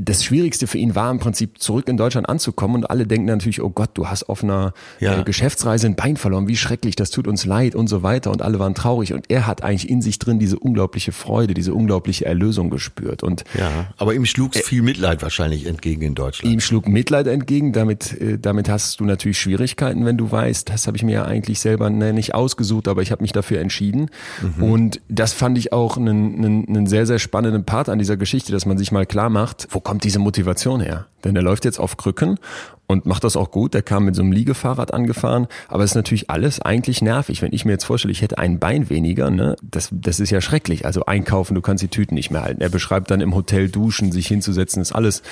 das 0.00 0.24
Schwierigste 0.24 0.66
für 0.66 0.78
ihn 0.78 0.94
war 0.94 1.10
im 1.10 1.18
Prinzip 1.18 1.60
zurück 1.60 1.88
in 1.88 1.96
Deutschland 1.96 2.28
anzukommen 2.28 2.76
und 2.76 2.90
alle 2.90 3.06
denken 3.06 3.26
natürlich, 3.26 3.62
oh 3.62 3.70
Gott, 3.70 3.90
du 3.94 4.08
hast 4.08 4.28
auf 4.28 4.42
einer 4.42 4.72
ja. 5.00 5.20
äh, 5.20 5.24
Geschäftsreise 5.24 5.86
ein 5.86 5.96
Bein 5.96 6.16
verloren, 6.16 6.48
wie 6.48 6.56
schrecklich, 6.56 6.96
das 6.96 7.10
tut 7.10 7.26
uns 7.26 7.44
leid 7.44 7.74
und 7.74 7.88
so 7.88 8.02
weiter 8.02 8.30
und 8.30 8.42
alle 8.42 8.58
waren 8.58 8.74
traurig 8.74 9.12
und 9.12 9.26
er 9.28 9.46
hat 9.46 9.62
eigentlich 9.62 9.88
in 9.88 10.02
sich 10.02 10.18
drin 10.18 10.38
diese 10.38 10.58
unglaubliche 10.58 11.12
Freude, 11.12 11.54
diese 11.54 11.74
unglaubliche 11.74 12.26
Erlösung 12.26 12.70
gespürt 12.70 13.22
und 13.22 13.44
ja, 13.58 13.86
aber 13.96 14.14
ihm 14.14 14.26
schlug 14.26 14.56
äh, 14.56 14.60
viel 14.60 14.82
Mitleid 14.82 15.22
wahrscheinlich 15.22 15.66
entgegen 15.66 16.02
in 16.02 16.14
Deutschland. 16.14 16.52
Ihm 16.52 16.60
schlug 16.60 16.88
Mitleid 16.88 17.26
entgegen, 17.26 17.72
damit 17.72 18.20
äh, 18.20 18.38
damit 18.38 18.68
hast 18.68 19.00
du 19.00 19.04
natürlich 19.04 19.38
Schwierigkeiten, 19.38 20.04
wenn 20.04 20.16
du 20.16 20.30
weißt, 20.30 20.68
das 20.68 20.86
habe 20.86 20.96
ich 20.96 21.02
mir 21.02 21.12
ja 21.12 21.24
eigentlich 21.24 21.60
selber 21.60 21.90
ne, 21.90 22.12
nicht 22.12 22.34
ausgesucht, 22.34 22.88
aber 22.88 23.02
ich 23.02 23.12
habe 23.12 23.22
mich 23.22 23.32
dafür 23.32 23.60
entschieden 23.60 24.10
mhm. 24.42 24.62
und 24.62 25.00
das 25.08 25.32
fand 25.32 25.58
ich 25.58 25.72
auch 25.72 25.96
einen, 25.96 26.36
einen, 26.36 26.68
einen 26.68 26.86
sehr 26.86 27.06
sehr 27.06 27.18
spannenden 27.18 27.64
Part 27.64 27.88
an 27.88 27.98
dieser 27.98 28.16
Geschichte, 28.16 28.52
dass 28.52 28.66
man 28.66 28.78
sich 28.78 28.92
mal 28.92 29.06
klar 29.06 29.30
macht, 29.30 29.68
wo 29.70 29.80
kommt 29.86 30.02
diese 30.02 30.18
Motivation 30.18 30.80
her? 30.80 31.06
Denn 31.22 31.36
er 31.36 31.42
läuft 31.42 31.64
jetzt 31.64 31.78
auf 31.78 31.96
Krücken 31.96 32.40
und 32.88 33.06
macht 33.06 33.22
das 33.22 33.36
auch 33.36 33.52
gut. 33.52 33.72
Der 33.72 33.82
kam 33.82 34.04
mit 34.04 34.16
so 34.16 34.22
einem 34.22 34.32
Liegefahrrad 34.32 34.92
angefahren, 34.92 35.46
aber 35.68 35.84
es 35.84 35.92
ist 35.92 35.94
natürlich 35.94 36.28
alles 36.28 36.60
eigentlich 36.60 37.02
nervig. 37.02 37.40
Wenn 37.40 37.52
ich 37.52 37.64
mir 37.64 37.70
jetzt 37.70 37.84
vorstelle, 37.84 38.10
ich 38.10 38.20
hätte 38.20 38.38
ein 38.38 38.58
Bein 38.58 38.90
weniger, 38.90 39.30
ne, 39.30 39.54
das, 39.62 39.90
das 39.92 40.18
ist 40.18 40.30
ja 40.30 40.40
schrecklich. 40.40 40.86
Also 40.86 41.04
einkaufen, 41.04 41.54
du 41.54 41.60
kannst 41.60 41.84
die 41.84 41.88
Tüten 41.88 42.16
nicht 42.16 42.32
mehr 42.32 42.42
halten. 42.42 42.62
Er 42.62 42.68
beschreibt 42.68 43.12
dann 43.12 43.20
im 43.20 43.32
Hotel 43.32 43.68
duschen, 43.68 44.10
sich 44.10 44.26
hinzusetzen, 44.26 44.82
ist 44.82 44.90
alles 44.90 45.22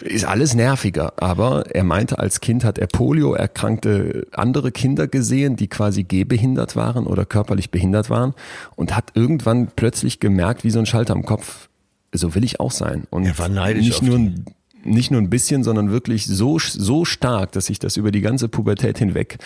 ist 0.00 0.24
alles 0.24 0.54
nerviger, 0.54 1.12
aber 1.22 1.66
er 1.70 1.84
meinte, 1.84 2.18
als 2.18 2.40
Kind 2.40 2.64
hat 2.64 2.78
er 2.78 2.88
Polio 2.88 3.34
erkrankte 3.34 4.26
andere 4.32 4.72
Kinder 4.72 5.06
gesehen, 5.06 5.56
die 5.56 5.68
quasi 5.68 6.02
gehbehindert 6.04 6.74
waren 6.74 7.06
oder 7.06 7.24
körperlich 7.24 7.70
behindert 7.70 8.10
waren 8.10 8.34
und 8.76 8.96
hat 8.96 9.12
irgendwann 9.14 9.68
plötzlich 9.76 10.20
gemerkt, 10.20 10.64
wie 10.64 10.70
so 10.70 10.80
ein 10.80 10.86
Schalter 10.86 11.14
am 11.14 11.24
Kopf 11.24 11.68
so 12.14 12.34
will 12.34 12.44
ich 12.44 12.60
auch 12.60 12.70
sein. 12.70 13.04
Und 13.10 13.24
er 13.24 13.38
war 13.38 13.48
neidisch 13.48 13.86
nicht 13.86 14.02
nur 14.02 14.16
ein, 14.16 14.44
nicht 14.84 15.10
nur 15.10 15.20
ein 15.20 15.30
bisschen, 15.30 15.64
sondern 15.64 15.90
wirklich 15.90 16.26
so 16.26 16.58
so 16.58 17.04
stark, 17.04 17.52
dass 17.52 17.66
sich 17.66 17.78
das 17.78 17.96
über 17.96 18.10
die 18.10 18.20
ganze 18.20 18.48
Pubertät 18.48 18.98
hinweg 18.98 19.38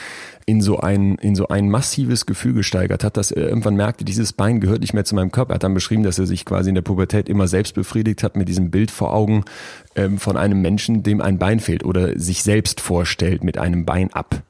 in 0.46 0.60
so 0.60 0.78
ein 0.78 1.14
in 1.16 1.34
so 1.34 1.48
ein 1.48 1.70
massives 1.70 2.26
Gefühl 2.26 2.54
gesteigert 2.54 3.04
hat, 3.04 3.16
dass 3.16 3.30
er 3.30 3.48
irgendwann 3.48 3.76
merkte, 3.76 4.04
dieses 4.04 4.32
Bein 4.32 4.60
gehört 4.60 4.80
nicht 4.80 4.94
mehr 4.94 5.04
zu 5.04 5.14
meinem 5.14 5.32
Körper. 5.32 5.52
Er 5.52 5.54
hat 5.56 5.64
dann 5.64 5.74
beschrieben, 5.74 6.02
dass 6.02 6.18
er 6.18 6.26
sich 6.26 6.44
quasi 6.44 6.68
in 6.70 6.74
der 6.74 6.82
Pubertät 6.82 7.28
immer 7.28 7.48
selbst 7.48 7.74
befriedigt 7.74 8.22
hat 8.22 8.36
mit 8.36 8.48
diesem 8.48 8.70
Bild 8.70 8.90
vor 8.90 9.14
Augen 9.14 9.44
ähm, 9.94 10.18
von 10.18 10.36
einem 10.36 10.60
Menschen, 10.60 11.02
dem 11.02 11.20
ein 11.20 11.38
Bein 11.38 11.60
fehlt 11.60 11.84
oder 11.84 12.18
sich 12.18 12.42
selbst 12.42 12.80
vorstellt 12.80 13.44
mit 13.44 13.58
einem 13.58 13.84
Bein 13.84 14.12
ab. 14.12 14.42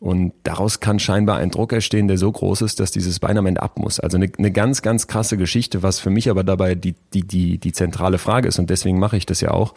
Und 0.00 0.32
daraus 0.44 0.80
kann 0.80 0.98
scheinbar 0.98 1.36
ein 1.36 1.50
Druck 1.50 1.74
entstehen, 1.74 2.08
der 2.08 2.16
so 2.16 2.32
groß 2.32 2.62
ist, 2.62 2.80
dass 2.80 2.90
dieses 2.90 3.20
Bein 3.20 3.36
am 3.36 3.44
Ende 3.44 3.62
ab 3.62 3.78
muss. 3.78 4.00
Also 4.00 4.16
eine, 4.16 4.30
eine 4.38 4.50
ganz, 4.50 4.80
ganz 4.80 5.06
krasse 5.06 5.36
Geschichte, 5.36 5.82
was 5.82 6.00
für 6.00 6.08
mich 6.08 6.30
aber 6.30 6.42
dabei 6.42 6.74
die, 6.74 6.94
die, 7.12 7.22
die, 7.22 7.58
die 7.58 7.72
zentrale 7.72 8.16
Frage 8.16 8.48
ist. 8.48 8.58
Und 8.58 8.70
deswegen 8.70 8.98
mache 8.98 9.18
ich 9.18 9.26
das 9.26 9.42
ja 9.42 9.50
auch. 9.50 9.74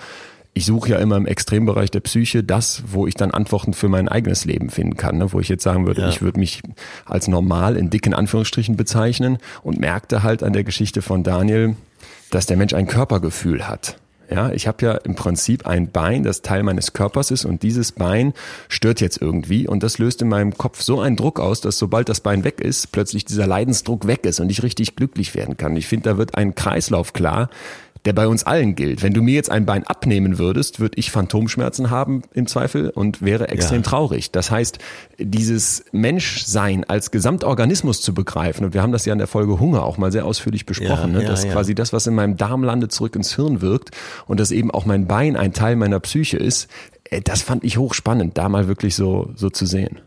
Ich 0.53 0.65
suche 0.65 0.91
ja 0.91 0.99
immer 0.99 1.17
im 1.17 1.25
Extrembereich 1.25 1.91
der 1.91 1.99
Psyche 1.99 2.41
das, 2.41 2.83
wo 2.87 3.05
ich 3.05 3.15
dann 3.15 3.31
Antworten 3.31 3.73
für 3.73 3.89
mein 3.89 4.07
eigenes 4.07 4.45
Leben 4.45 4.69
finden 4.69 4.95
kann. 4.95 5.17
Ne? 5.17 5.33
Wo 5.33 5.41
ich 5.41 5.49
jetzt 5.49 5.63
sagen 5.63 5.85
würde, 5.85 6.01
ja. 6.01 6.09
ich 6.09 6.21
würde 6.21 6.39
mich 6.39 6.61
als 7.05 7.27
normal 7.27 7.75
in 7.75 7.89
dicken 7.89 8.13
Anführungsstrichen 8.13 8.77
bezeichnen 8.77 9.39
und 9.61 9.79
merkte 9.79 10.23
halt 10.23 10.41
an 10.41 10.53
der 10.53 10.63
Geschichte 10.63 11.01
von 11.01 11.23
Daniel, 11.23 11.75
dass 12.29 12.45
der 12.45 12.55
Mensch 12.55 12.73
ein 12.73 12.87
Körpergefühl 12.87 13.67
hat. 13.67 13.97
Ja, 14.29 14.51
ich 14.51 14.67
habe 14.67 14.85
ja 14.85 14.93
im 14.93 15.15
Prinzip 15.15 15.67
ein 15.67 15.91
Bein, 15.91 16.23
das 16.23 16.41
Teil 16.41 16.63
meines 16.63 16.93
Körpers 16.93 17.31
ist 17.31 17.45
und 17.45 17.61
dieses 17.61 17.91
Bein 17.91 18.33
stört 18.69 19.01
jetzt 19.01 19.21
irgendwie 19.21 19.67
und 19.67 19.83
das 19.83 19.97
löst 19.97 20.21
in 20.21 20.29
meinem 20.29 20.57
Kopf 20.57 20.81
so 20.81 20.99
einen 20.99 21.15
Druck 21.15 21.39
aus, 21.39 21.61
dass 21.61 21.77
sobald 21.77 22.09
das 22.09 22.21
Bein 22.21 22.43
weg 22.43 22.61
ist, 22.61 22.91
plötzlich 22.91 23.25
dieser 23.25 23.47
Leidensdruck 23.47 24.07
weg 24.07 24.25
ist 24.25 24.39
und 24.39 24.49
ich 24.49 24.63
richtig 24.63 24.95
glücklich 24.95 25.35
werden 25.35 25.57
kann. 25.57 25.75
Ich 25.75 25.87
finde, 25.87 26.09
da 26.09 26.17
wird 26.17 26.35
ein 26.35 26.55
Kreislauf 26.55 27.13
klar, 27.13 27.49
der 28.05 28.13
bei 28.13 28.27
uns 28.27 28.43
allen 28.43 28.75
gilt. 28.75 29.01
Wenn 29.01 29.13
du 29.13 29.21
mir 29.21 29.33
jetzt 29.33 29.49
ein 29.49 29.65
Bein 29.65 29.85
abnehmen 29.85 30.37
würdest, 30.37 30.79
würde 30.79 30.97
ich 30.97 31.11
Phantomschmerzen 31.11 31.89
haben 31.89 32.23
im 32.33 32.47
Zweifel 32.47 32.89
und 32.89 33.21
wäre 33.21 33.47
extrem 33.49 33.81
ja. 33.81 33.89
traurig. 33.89 34.31
Das 34.31 34.51
heißt, 34.51 34.79
dieses 35.17 35.85
Menschsein 35.91 36.83
als 36.83 37.11
Gesamtorganismus 37.11 38.01
zu 38.01 38.13
begreifen, 38.13 38.65
und 38.65 38.73
wir 38.73 38.81
haben 38.81 38.91
das 38.91 39.05
ja 39.05 39.13
in 39.13 39.19
der 39.19 39.27
Folge 39.27 39.59
Hunger 39.59 39.83
auch 39.83 39.97
mal 39.97 40.11
sehr 40.11 40.25
ausführlich 40.25 40.65
besprochen, 40.65 41.13
ja, 41.13 41.19
ne, 41.19 41.25
dass 41.25 41.45
ja, 41.45 41.51
quasi 41.51 41.75
das, 41.75 41.93
was 41.93 42.05
in 42.07 42.15
meinem 42.15 42.35
Darm 42.35 42.63
landet, 42.63 42.91
zurück 42.91 43.15
ins 43.15 43.35
Hirn 43.35 43.61
wirkt 43.61 43.91
und 44.27 44.39
dass 44.39 44.51
eben 44.51 44.71
auch 44.71 44.85
mein 44.85 45.07
Bein 45.07 45.37
ein 45.37 45.53
Teil 45.53 45.75
meiner 45.75 45.99
Psyche 46.01 46.37
ist, 46.37 46.69
äh, 47.05 47.21
das 47.21 47.41
fand 47.41 47.63
ich 47.63 47.77
hochspannend, 47.77 48.37
da 48.37 48.49
mal 48.49 48.67
wirklich 48.67 48.95
so, 48.95 49.31
so 49.35 49.49
zu 49.49 49.65
sehen. 49.65 49.99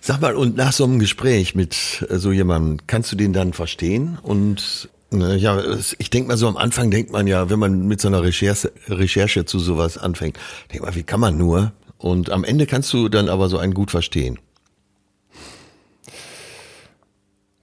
Sag 0.00 0.20
mal, 0.20 0.34
und 0.34 0.54
nach 0.56 0.72
so 0.72 0.84
einem 0.84 0.98
Gespräch 0.98 1.54
mit 1.54 2.06
äh, 2.10 2.18
so 2.18 2.30
jemandem, 2.32 2.86
kannst 2.86 3.10
du 3.12 3.16
den 3.16 3.32
dann 3.32 3.54
verstehen 3.54 4.18
und 4.22 4.90
Ne, 5.14 5.36
ja, 5.36 5.62
ich 5.98 6.10
denke 6.10 6.28
mal 6.28 6.36
so 6.36 6.48
am 6.48 6.56
Anfang 6.56 6.90
denkt 6.90 7.12
man 7.12 7.28
ja, 7.28 7.48
wenn 7.48 7.58
man 7.60 7.86
mit 7.86 8.00
so 8.00 8.08
einer 8.08 8.22
Recherche, 8.22 8.72
Recherche 8.88 9.44
zu 9.44 9.60
sowas 9.60 9.96
anfängt, 9.96 10.38
denkt 10.72 10.84
man, 10.84 10.94
wie 10.94 11.04
kann 11.04 11.20
man 11.20 11.38
nur? 11.38 11.72
Und 11.98 12.30
am 12.30 12.42
Ende 12.42 12.66
kannst 12.66 12.92
du 12.92 13.08
dann 13.08 13.28
aber 13.28 13.48
so 13.48 13.58
einen 13.58 13.74
gut 13.74 13.90
verstehen. 13.90 14.38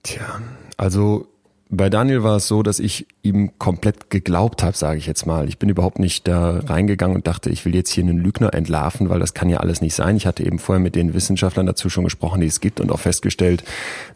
Tja, 0.03 0.41
also 0.77 1.27
bei 1.73 1.89
Daniel 1.89 2.21
war 2.21 2.35
es 2.35 2.49
so, 2.49 2.63
dass 2.63 2.79
ich 2.79 3.07
ihm 3.23 3.57
komplett 3.57 4.09
geglaubt 4.09 4.61
habe, 4.61 4.75
sage 4.75 4.97
ich 4.97 5.07
jetzt 5.07 5.25
mal. 5.25 5.47
Ich 5.47 5.57
bin 5.57 5.69
überhaupt 5.69 5.99
nicht 5.99 6.27
da 6.27 6.59
reingegangen 6.59 7.15
und 7.15 7.27
dachte, 7.27 7.49
ich 7.49 7.63
will 7.63 7.73
jetzt 7.73 7.91
hier 7.91 8.03
einen 8.03 8.17
Lügner 8.17 8.53
entlarven, 8.53 9.09
weil 9.09 9.21
das 9.21 9.33
kann 9.33 9.49
ja 9.49 9.61
alles 9.61 9.79
nicht 9.79 9.95
sein. 9.95 10.17
Ich 10.17 10.25
hatte 10.25 10.45
eben 10.45 10.59
vorher 10.59 10.81
mit 10.81 10.95
den 10.95 11.13
Wissenschaftlern 11.13 11.65
dazu 11.65 11.89
schon 11.89 12.03
gesprochen, 12.03 12.41
die 12.41 12.47
es 12.47 12.59
gibt 12.59 12.81
und 12.81 12.91
auch 12.91 12.99
festgestellt, 12.99 13.63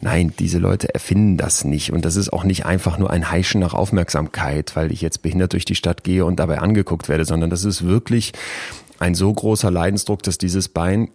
nein, 0.02 0.34
diese 0.38 0.58
Leute 0.58 0.92
erfinden 0.92 1.38
das 1.38 1.64
nicht. 1.64 1.94
Und 1.94 2.04
das 2.04 2.16
ist 2.16 2.30
auch 2.30 2.44
nicht 2.44 2.66
einfach 2.66 2.98
nur 2.98 3.10
ein 3.10 3.30
Heischen 3.30 3.62
nach 3.62 3.72
Aufmerksamkeit, 3.72 4.76
weil 4.76 4.92
ich 4.92 5.00
jetzt 5.00 5.22
behindert 5.22 5.54
durch 5.54 5.64
die 5.64 5.76
Stadt 5.76 6.04
gehe 6.04 6.26
und 6.26 6.38
dabei 6.38 6.58
angeguckt 6.58 7.08
werde, 7.08 7.24
sondern 7.24 7.48
das 7.48 7.64
ist 7.64 7.86
wirklich 7.86 8.32
ein 8.98 9.14
so 9.14 9.32
großer 9.32 9.70
Leidensdruck, 9.70 10.22
dass 10.22 10.36
dieses 10.36 10.68
Bein 10.68 11.08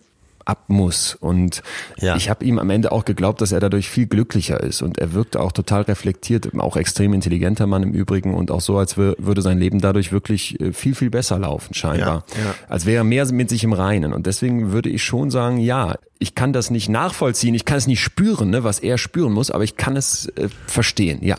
ab 0.51 0.65
muss. 0.67 1.15
Und 1.15 1.63
ja. 1.97 2.15
ich 2.15 2.29
habe 2.29 2.43
ihm 2.45 2.59
am 2.59 2.69
Ende 2.69 2.91
auch 2.91 3.05
geglaubt, 3.05 3.41
dass 3.41 3.51
er 3.53 3.61
dadurch 3.61 3.89
viel 3.89 4.05
glücklicher 4.05 4.59
ist. 4.59 4.81
Und 4.81 4.99
er 4.99 5.13
wirkte 5.13 5.39
auch 5.39 5.53
total 5.53 5.83
reflektiert, 5.83 6.49
auch 6.59 6.75
extrem 6.75 7.13
intelligenter 7.13 7.67
Mann 7.67 7.83
im 7.83 7.93
Übrigen 7.93 8.35
und 8.35 8.51
auch 8.51 8.61
so, 8.61 8.77
als 8.77 8.97
würde 8.97 9.41
sein 9.41 9.57
Leben 9.57 9.79
dadurch 9.79 10.11
wirklich 10.11 10.59
äh, 10.59 10.73
viel, 10.73 10.93
viel 10.93 11.09
besser 11.09 11.39
laufen, 11.39 11.73
scheinbar. 11.73 12.25
Ja, 12.35 12.43
ja. 12.43 12.55
Als 12.67 12.85
wäre 12.85 12.97
er 12.97 13.03
mehr 13.03 13.31
mit 13.31 13.49
sich 13.49 13.63
im 13.63 13.73
Reinen. 13.73 14.13
Und 14.13 14.27
deswegen 14.27 14.71
würde 14.71 14.89
ich 14.89 15.03
schon 15.03 15.31
sagen, 15.31 15.57
ja, 15.57 15.95
ich 16.19 16.35
kann 16.35 16.53
das 16.53 16.69
nicht 16.69 16.89
nachvollziehen, 16.89 17.55
ich 17.55 17.65
kann 17.65 17.77
es 17.77 17.87
nicht 17.87 18.01
spüren, 18.01 18.49
ne, 18.49 18.63
was 18.63 18.79
er 18.79 18.97
spüren 18.97 19.31
muss, 19.31 19.51
aber 19.51 19.63
ich 19.63 19.77
kann 19.77 19.95
es 19.95 20.27
äh, 20.35 20.49
verstehen, 20.67 21.19
ja. 21.23 21.37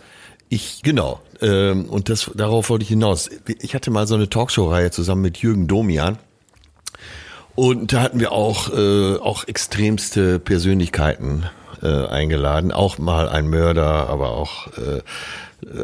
Ich, 0.48 0.82
genau. 0.82 1.20
Ähm, 1.40 1.86
und 1.86 2.08
das, 2.08 2.30
darauf 2.34 2.68
wollte 2.70 2.82
ich 2.82 2.90
hinaus. 2.90 3.30
Ich 3.60 3.74
hatte 3.74 3.90
mal 3.90 4.06
so 4.06 4.14
eine 4.14 4.28
Talkshow-Reihe 4.28 4.90
zusammen 4.90 5.22
mit 5.22 5.38
Jürgen 5.38 5.66
Domian. 5.66 6.18
Und 7.54 7.92
da 7.92 8.00
hatten 8.00 8.20
wir 8.20 8.32
auch, 8.32 8.72
äh, 8.72 9.16
auch 9.16 9.46
extremste 9.46 10.38
Persönlichkeiten 10.38 11.44
äh, 11.82 12.06
eingeladen. 12.06 12.72
Auch 12.72 12.98
mal 12.98 13.28
ein 13.28 13.48
Mörder, 13.48 14.08
aber 14.08 14.30
auch 14.30 14.68
äh, 14.78 15.02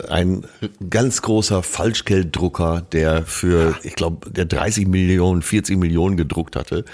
ein 0.09 0.45
ganz 0.91 1.23
großer 1.23 1.63
Falschgelddrucker, 1.63 2.83
der 2.93 3.25
für, 3.27 3.77
ich 3.83 3.95
glaube, 3.95 4.31
der 4.31 4.45
30 4.45 4.89
Millionen, 4.89 5.43
40 5.43 5.77
Millionen 5.79 6.17
gedruckt 6.17 6.57
hatte. 6.57 6.85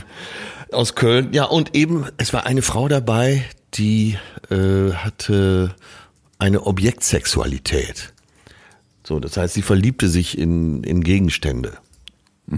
Aus 0.72 0.94
Köln. 0.94 1.32
Ja, 1.32 1.44
und 1.44 1.74
eben, 1.74 2.06
es 2.16 2.32
war 2.32 2.46
eine 2.46 2.62
Frau 2.62 2.88
dabei, 2.88 3.44
die 3.74 4.18
äh, 4.50 4.92
hatte 4.92 5.74
eine 6.38 6.66
Objektsexualität. 6.66 8.12
So, 9.04 9.18
das 9.18 9.36
heißt, 9.36 9.54
sie 9.54 9.62
verliebte 9.62 10.08
sich 10.08 10.38
in, 10.38 10.84
in 10.84 11.02
Gegenstände. 11.02 11.72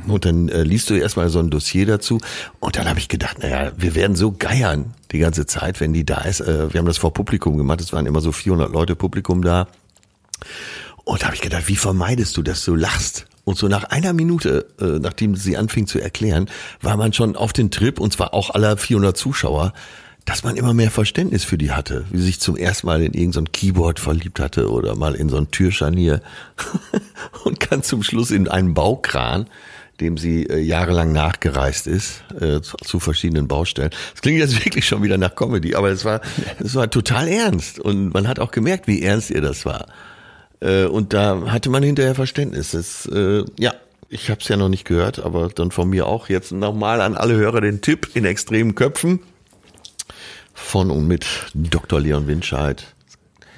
Und 0.07 0.24
dann 0.24 0.48
äh, 0.48 0.62
liest 0.62 0.88
du 0.88 0.94
erstmal 0.94 1.28
so 1.28 1.38
ein 1.38 1.50
Dossier 1.50 1.87
dazu. 1.87 2.18
Und 2.61 2.76
dann 2.76 2.88
habe 2.88 2.98
ich 2.98 3.09
gedacht, 3.09 3.42
naja, 3.42 3.72
wir 3.76 3.94
werden 3.94 4.16
so 4.16 4.33
geiern 4.33 4.94
die 5.11 5.18
ganze 5.18 5.46
Zeit, 5.46 5.81
wenn 5.81 5.92
die 5.92 6.07
da 6.07 6.22
ist. 6.22 6.40
Äh, 6.40 6.72
wir 6.72 6.78
haben 6.78 6.87
das 6.87 6.98
vor 6.98 7.12
Publikum 7.12 7.59
gemacht. 7.59 7.81
Es 7.81 7.92
waren 7.92 8.07
immer 8.07 8.20
so 8.20 8.33
400 8.33 8.72
Leute 8.72 8.96
Publikum 8.96 9.42
da. 9.42 9.68
Und 11.05 11.22
da 11.22 11.26
habe 11.26 11.37
ich 11.37 11.42
gedacht, 11.42 11.68
wie 11.68 11.76
vermeidest 11.76 12.37
du, 12.37 12.42
dass 12.42 12.64
du 12.64 12.74
lachst? 12.74 13.26
Und 13.44 13.59
so 13.59 13.68
nach 13.68 13.85
einer 13.85 14.12
Minute, 14.12 14.66
äh, 14.81 14.98
nachdem 15.00 15.35
sie 15.35 15.57
anfing 15.57 15.87
zu 15.87 15.98
erklären, 15.98 16.48
war 16.81 16.96
man 16.96 17.12
schon 17.12 17.37
auf 17.37 17.52
den 17.52 17.70
Trip, 17.70 17.98
und 17.98 18.12
zwar 18.12 18.35
auch 18.35 18.50
aller 18.50 18.76
400 18.76 19.16
Zuschauer, 19.16 19.72
dass 20.24 20.44
man 20.44 20.57
immer 20.57 20.72
mehr 20.72 20.90
Verständnis 20.90 21.42
für 21.44 21.59
die 21.59 21.72
hatte, 21.72 22.05
wie 22.11 22.18
sie 22.18 22.26
sich 22.26 22.40
zum 22.40 22.57
ersten 22.57 22.87
Mal 22.87 23.02
in 23.02 23.12
irgendein 23.12 23.50
Keyboard 23.50 23.98
verliebt 23.98 24.38
hatte 24.38 24.70
oder 24.70 24.94
mal 24.94 25.16
in 25.16 25.28
so 25.28 25.37
ein 25.37 25.50
Türscharnier 25.50 26.22
und 27.44 27.59
kann 27.59 27.83
zum 27.83 28.05
Schluss 28.05 28.31
in 28.31 28.46
einen 28.46 28.74
Baukran, 28.74 29.46
dem 30.03 30.19
sie 30.19 30.45
äh, 30.45 30.59
jahrelang 30.59 31.12
nachgereist 31.12 31.87
ist, 31.87 32.23
äh, 32.35 32.61
zu, 32.61 32.77
zu, 32.85 33.01
verschiedenen 33.01 33.49
Baustellen. 33.49 33.91
Das 34.12 34.21
klingt 34.21 34.38
jetzt 34.38 34.65
wirklich 34.65 34.87
schon 34.87 35.03
wieder 35.03 35.17
nach 35.17 35.35
Comedy, 35.35 35.75
aber 35.75 35.91
es 35.91 36.05
war, 36.05 36.21
es 36.59 36.75
war 36.75 36.91
total 36.91 37.29
ernst 37.29 37.79
und 37.79 38.12
man 38.12 38.29
hat 38.29 38.38
auch 38.38 38.51
gemerkt, 38.51 38.87
wie 38.87 39.03
ernst 39.03 39.31
ihr 39.31 39.41
das 39.41 39.65
war. 39.65 39.87
Äh, 40.61 40.85
und 40.85 41.12
da 41.12 41.45
hatte 41.47 41.71
man 41.71 41.83
hinterher 41.83 42.15
Verständnis. 42.15 42.73
Das, 42.73 43.07
äh, 43.07 43.45
ja, 43.59 43.73
ich 44.09 44.29
habe 44.29 44.41
es 44.41 44.49
ja 44.49 44.57
noch 44.57 44.69
nicht 44.69 44.85
gehört, 44.85 45.19
aber 45.19 45.49
dann 45.49 45.71
von 45.71 45.88
mir 45.88 46.07
auch 46.07 46.29
jetzt 46.29 46.53
nochmal 46.53 47.01
an 47.01 47.17
alle 47.17 47.35
Hörer 47.35 47.61
den 47.62 47.81
Tipp 47.81 48.11
in 48.15 48.25
extremen 48.25 48.75
Köpfen 48.75 49.21
von 50.53 50.91
und 50.91 51.07
mit 51.07 51.27
Dr. 51.55 52.01
Leon 52.01 52.27
Winscheid. 52.27 52.91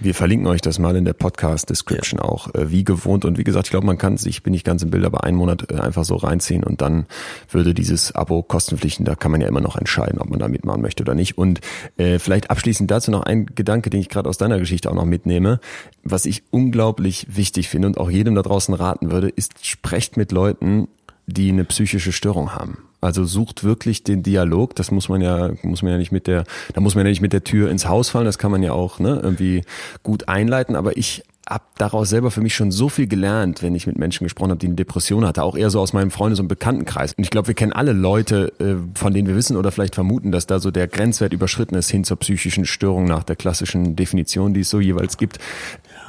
Wir 0.04 0.14
verlinken 0.14 0.46
euch 0.48 0.60
das 0.60 0.78
mal 0.78 0.96
in 0.96 1.06
der 1.06 1.14
Podcast-Description 1.14 2.20
ja. 2.22 2.28
auch, 2.28 2.54
äh, 2.54 2.70
wie 2.70 2.84
gewohnt. 2.84 3.24
Und 3.24 3.38
wie 3.38 3.42
gesagt, 3.42 3.68
ich 3.68 3.70
glaube, 3.70 3.86
man 3.86 3.96
kann 3.96 4.18
sich, 4.18 4.42
bin 4.42 4.52
ich 4.52 4.62
ganz 4.62 4.82
im 4.82 4.90
Bild, 4.90 5.02
aber 5.02 5.24
einen 5.24 5.38
Monat 5.38 5.72
äh, 5.72 5.76
einfach 5.76 6.04
so 6.04 6.16
reinziehen 6.16 6.62
und 6.62 6.82
dann 6.82 7.06
würde 7.50 7.72
dieses 7.72 8.14
Abo 8.14 8.42
kostenpflichten. 8.42 9.06
Da 9.06 9.14
kann 9.14 9.30
man 9.30 9.40
ja 9.40 9.48
immer 9.48 9.62
noch 9.62 9.76
entscheiden, 9.76 10.18
ob 10.18 10.28
man 10.28 10.38
da 10.38 10.48
mitmachen 10.48 10.82
möchte 10.82 11.04
oder 11.04 11.14
nicht. 11.14 11.38
Und 11.38 11.62
äh, 11.96 12.18
vielleicht 12.18 12.50
abschließend 12.50 12.90
dazu 12.90 13.12
noch 13.12 13.22
ein 13.22 13.46
Gedanke, 13.46 13.88
den 13.88 13.98
ich 13.98 14.10
gerade 14.10 14.28
aus 14.28 14.36
deiner 14.36 14.58
Geschichte 14.58 14.90
auch 14.90 14.94
noch 14.94 15.06
mitnehme. 15.06 15.58
Was 16.02 16.26
ich 16.26 16.42
unglaublich 16.50 17.26
wichtig 17.30 17.70
finde 17.70 17.88
und 17.88 17.96
auch 17.96 18.10
jedem 18.10 18.34
da 18.34 18.42
draußen 18.42 18.74
raten 18.74 19.10
würde, 19.10 19.30
ist, 19.30 19.64
sprecht 19.64 20.18
mit 20.18 20.32
Leuten, 20.32 20.88
die 21.26 21.48
eine 21.48 21.64
psychische 21.64 22.12
Störung 22.12 22.54
haben. 22.54 22.76
Also 23.04 23.24
sucht 23.24 23.64
wirklich 23.64 24.02
den 24.02 24.22
Dialog. 24.22 24.74
Das 24.74 24.90
muss 24.90 25.08
man 25.08 25.20
ja, 25.20 25.50
muss 25.62 25.82
man 25.82 25.92
ja 25.92 25.98
nicht 25.98 26.12
mit 26.12 26.26
der, 26.26 26.44
da 26.72 26.80
muss 26.80 26.94
man 26.94 27.04
ja 27.04 27.10
nicht 27.10 27.20
mit 27.20 27.32
der 27.32 27.44
Tür 27.44 27.70
ins 27.70 27.88
Haus 27.88 28.10
fallen. 28.10 28.26
Das 28.26 28.38
kann 28.38 28.50
man 28.50 28.62
ja 28.62 28.72
auch 28.72 28.98
ne, 28.98 29.20
irgendwie 29.22 29.62
gut 30.02 30.28
einleiten. 30.28 30.76
Aber 30.76 30.96
ich 30.96 31.22
habe 31.48 31.64
daraus 31.76 32.08
selber 32.08 32.30
für 32.30 32.40
mich 32.40 32.54
schon 32.54 32.70
so 32.70 32.88
viel 32.88 33.06
gelernt, 33.06 33.62
wenn 33.62 33.74
ich 33.74 33.86
mit 33.86 33.98
Menschen 33.98 34.24
gesprochen 34.24 34.50
habe, 34.50 34.58
die 34.58 34.66
eine 34.66 34.76
Depression 34.76 35.26
hatte, 35.26 35.42
auch 35.42 35.56
eher 35.56 35.68
so 35.68 35.80
aus 35.80 35.92
meinem 35.92 36.10
Freundes- 36.10 36.40
und 36.40 36.48
Bekanntenkreis. 36.48 37.12
Und 37.12 37.24
ich 37.24 37.30
glaube, 37.30 37.48
wir 37.48 37.54
kennen 37.54 37.72
alle 37.72 37.92
Leute, 37.92 38.52
äh, 38.58 38.76
von 38.98 39.12
denen 39.12 39.28
wir 39.28 39.36
wissen 39.36 39.56
oder 39.56 39.70
vielleicht 39.70 39.94
vermuten, 39.94 40.32
dass 40.32 40.46
da 40.46 40.58
so 40.58 40.70
der 40.70 40.88
Grenzwert 40.88 41.34
überschritten 41.34 41.74
ist 41.74 41.90
hin 41.90 42.04
zur 42.04 42.18
psychischen 42.18 42.64
Störung 42.64 43.04
nach 43.04 43.24
der 43.24 43.36
klassischen 43.36 43.94
Definition, 43.94 44.54
die 44.54 44.60
es 44.60 44.70
so 44.70 44.80
jeweils 44.80 45.18
gibt. 45.18 45.38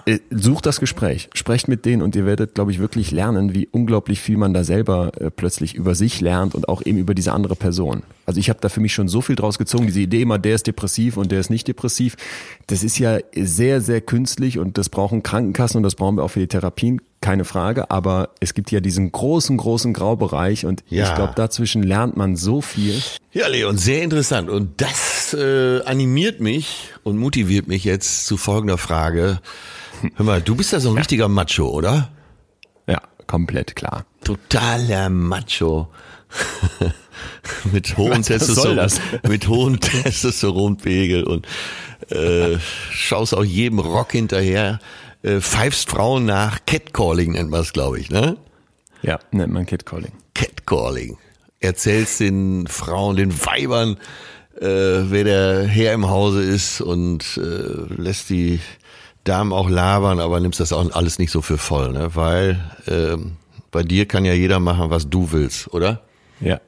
Äh, 0.07 0.19
sucht 0.29 0.67
das 0.67 0.79
Gespräch, 0.79 1.29
sprecht 1.33 1.67
mit 1.67 1.83
denen 1.85 2.03
und 2.03 2.15
ihr 2.15 2.27
werdet, 2.27 2.53
glaube 2.53 2.71
ich, 2.71 2.77
wirklich 2.77 3.09
lernen, 3.09 3.55
wie 3.55 3.67
unglaublich 3.71 4.19
viel 4.19 4.37
man 4.37 4.53
da 4.53 4.63
selber 4.63 5.11
äh, 5.19 5.31
plötzlich 5.31 5.73
über 5.73 5.95
sich 5.95 6.21
lernt 6.21 6.53
und 6.53 6.69
auch 6.69 6.85
eben 6.85 6.99
über 6.99 7.15
diese 7.15 7.33
andere 7.33 7.55
Person. 7.55 8.03
Also 8.27 8.39
ich 8.39 8.49
habe 8.49 8.59
da 8.61 8.69
für 8.69 8.81
mich 8.81 8.93
schon 8.93 9.07
so 9.07 9.21
viel 9.21 9.35
draus 9.35 9.57
gezogen, 9.57 9.87
diese 9.87 10.01
Idee 10.01 10.21
immer, 10.21 10.37
der 10.37 10.55
ist 10.55 10.67
depressiv 10.67 11.17
und 11.17 11.31
der 11.31 11.39
ist 11.39 11.49
nicht 11.49 11.67
depressiv. 11.67 12.17
Das 12.67 12.83
ist 12.83 12.99
ja 12.99 13.17
sehr, 13.35 13.81
sehr 13.81 13.99
künstlich 13.99 14.59
und 14.59 14.77
das 14.77 14.89
brauchen 14.89 15.23
Krankenkassen 15.23 15.77
und 15.77 15.83
das 15.83 15.95
brauchen 15.95 16.17
wir 16.17 16.23
auch 16.23 16.31
für 16.31 16.39
die 16.39 16.47
Therapien, 16.47 17.01
keine 17.21 17.43
Frage. 17.43 17.89
Aber 17.89 18.29
es 18.39 18.53
gibt 18.53 18.69
ja 18.69 18.81
diesen 18.81 19.11
großen, 19.11 19.57
großen 19.57 19.91
Graubereich 19.93 20.67
und 20.67 20.83
ja. 20.87 21.09
ich 21.09 21.15
glaube, 21.15 21.33
dazwischen 21.35 21.81
lernt 21.81 22.15
man 22.15 22.35
so 22.35 22.61
viel. 22.61 23.01
Ja, 23.31 23.47
Leon, 23.47 23.79
sehr 23.79 24.03
interessant. 24.03 24.49
Und 24.51 24.81
das 24.81 25.33
äh, 25.33 25.81
animiert 25.83 26.41
mich 26.41 26.91
und 27.03 27.17
motiviert 27.17 27.67
mich 27.67 27.83
jetzt 27.83 28.27
zu 28.27 28.37
folgender 28.37 28.77
Frage. 28.77 29.39
Hör 30.15 30.25
mal, 30.25 30.41
du 30.41 30.55
bist 30.55 30.71
ja 30.71 30.79
so 30.79 30.89
ein 30.89 30.97
richtiger 30.97 31.27
Macho, 31.27 31.67
oder? 31.69 32.11
Ja, 32.87 33.01
komplett 33.27 33.75
klar. 33.75 34.05
Totaler 34.23 35.09
Macho. 35.09 35.89
mit 37.71 37.97
hohen 37.97 38.23
Testosteron, 38.23 38.89
mit 39.27 39.47
hohen 39.47 39.79
Testosteronpegel 39.79 41.23
und 41.23 41.47
äh, 42.09 42.57
schaust 42.91 43.33
auch 43.33 43.43
jedem 43.43 43.79
Rock 43.79 44.11
hinterher, 44.11 44.79
äh, 45.23 45.39
pfeifst 45.39 45.89
Frauen 45.89 46.25
nach, 46.25 46.59
Catcalling 46.65 47.33
nennt 47.33 47.49
man 47.49 47.61
es, 47.61 47.73
glaube 47.73 47.99
ich, 47.99 48.09
ne? 48.09 48.37
Ja, 49.01 49.19
nennt 49.31 49.53
man 49.53 49.65
Catcalling. 49.65 50.11
Catcalling. 50.33 51.17
Erzählst 51.59 52.19
den 52.19 52.67
Frauen, 52.67 53.15
den 53.15 53.33
Weibern, 53.45 53.97
äh, 54.59 54.65
wer 54.65 55.23
der 55.23 55.63
Herr 55.63 55.93
im 55.93 56.09
Hause 56.09 56.43
ist 56.43 56.81
und 56.81 57.37
äh, 57.37 58.01
lässt 58.01 58.29
die 58.29 58.59
Damen 59.25 59.51
auch 59.51 59.69
labern, 59.69 60.19
aber 60.19 60.39
nimmst 60.39 60.59
das 60.59 60.71
auch 60.71 60.89
alles 60.91 61.19
nicht 61.19 61.31
so 61.31 61.41
für 61.41 61.57
voll, 61.57 61.91
ne? 61.91 62.11
Weil 62.13 62.59
äh, 62.85 63.17
bei 63.71 63.83
dir 63.83 64.05
kann 64.05 64.23
ja 64.23 64.33
jeder 64.33 64.59
machen, 64.59 64.89
was 64.91 65.09
du 65.09 65.31
willst, 65.31 65.73
oder? 65.73 66.03
Ja. 66.39 66.61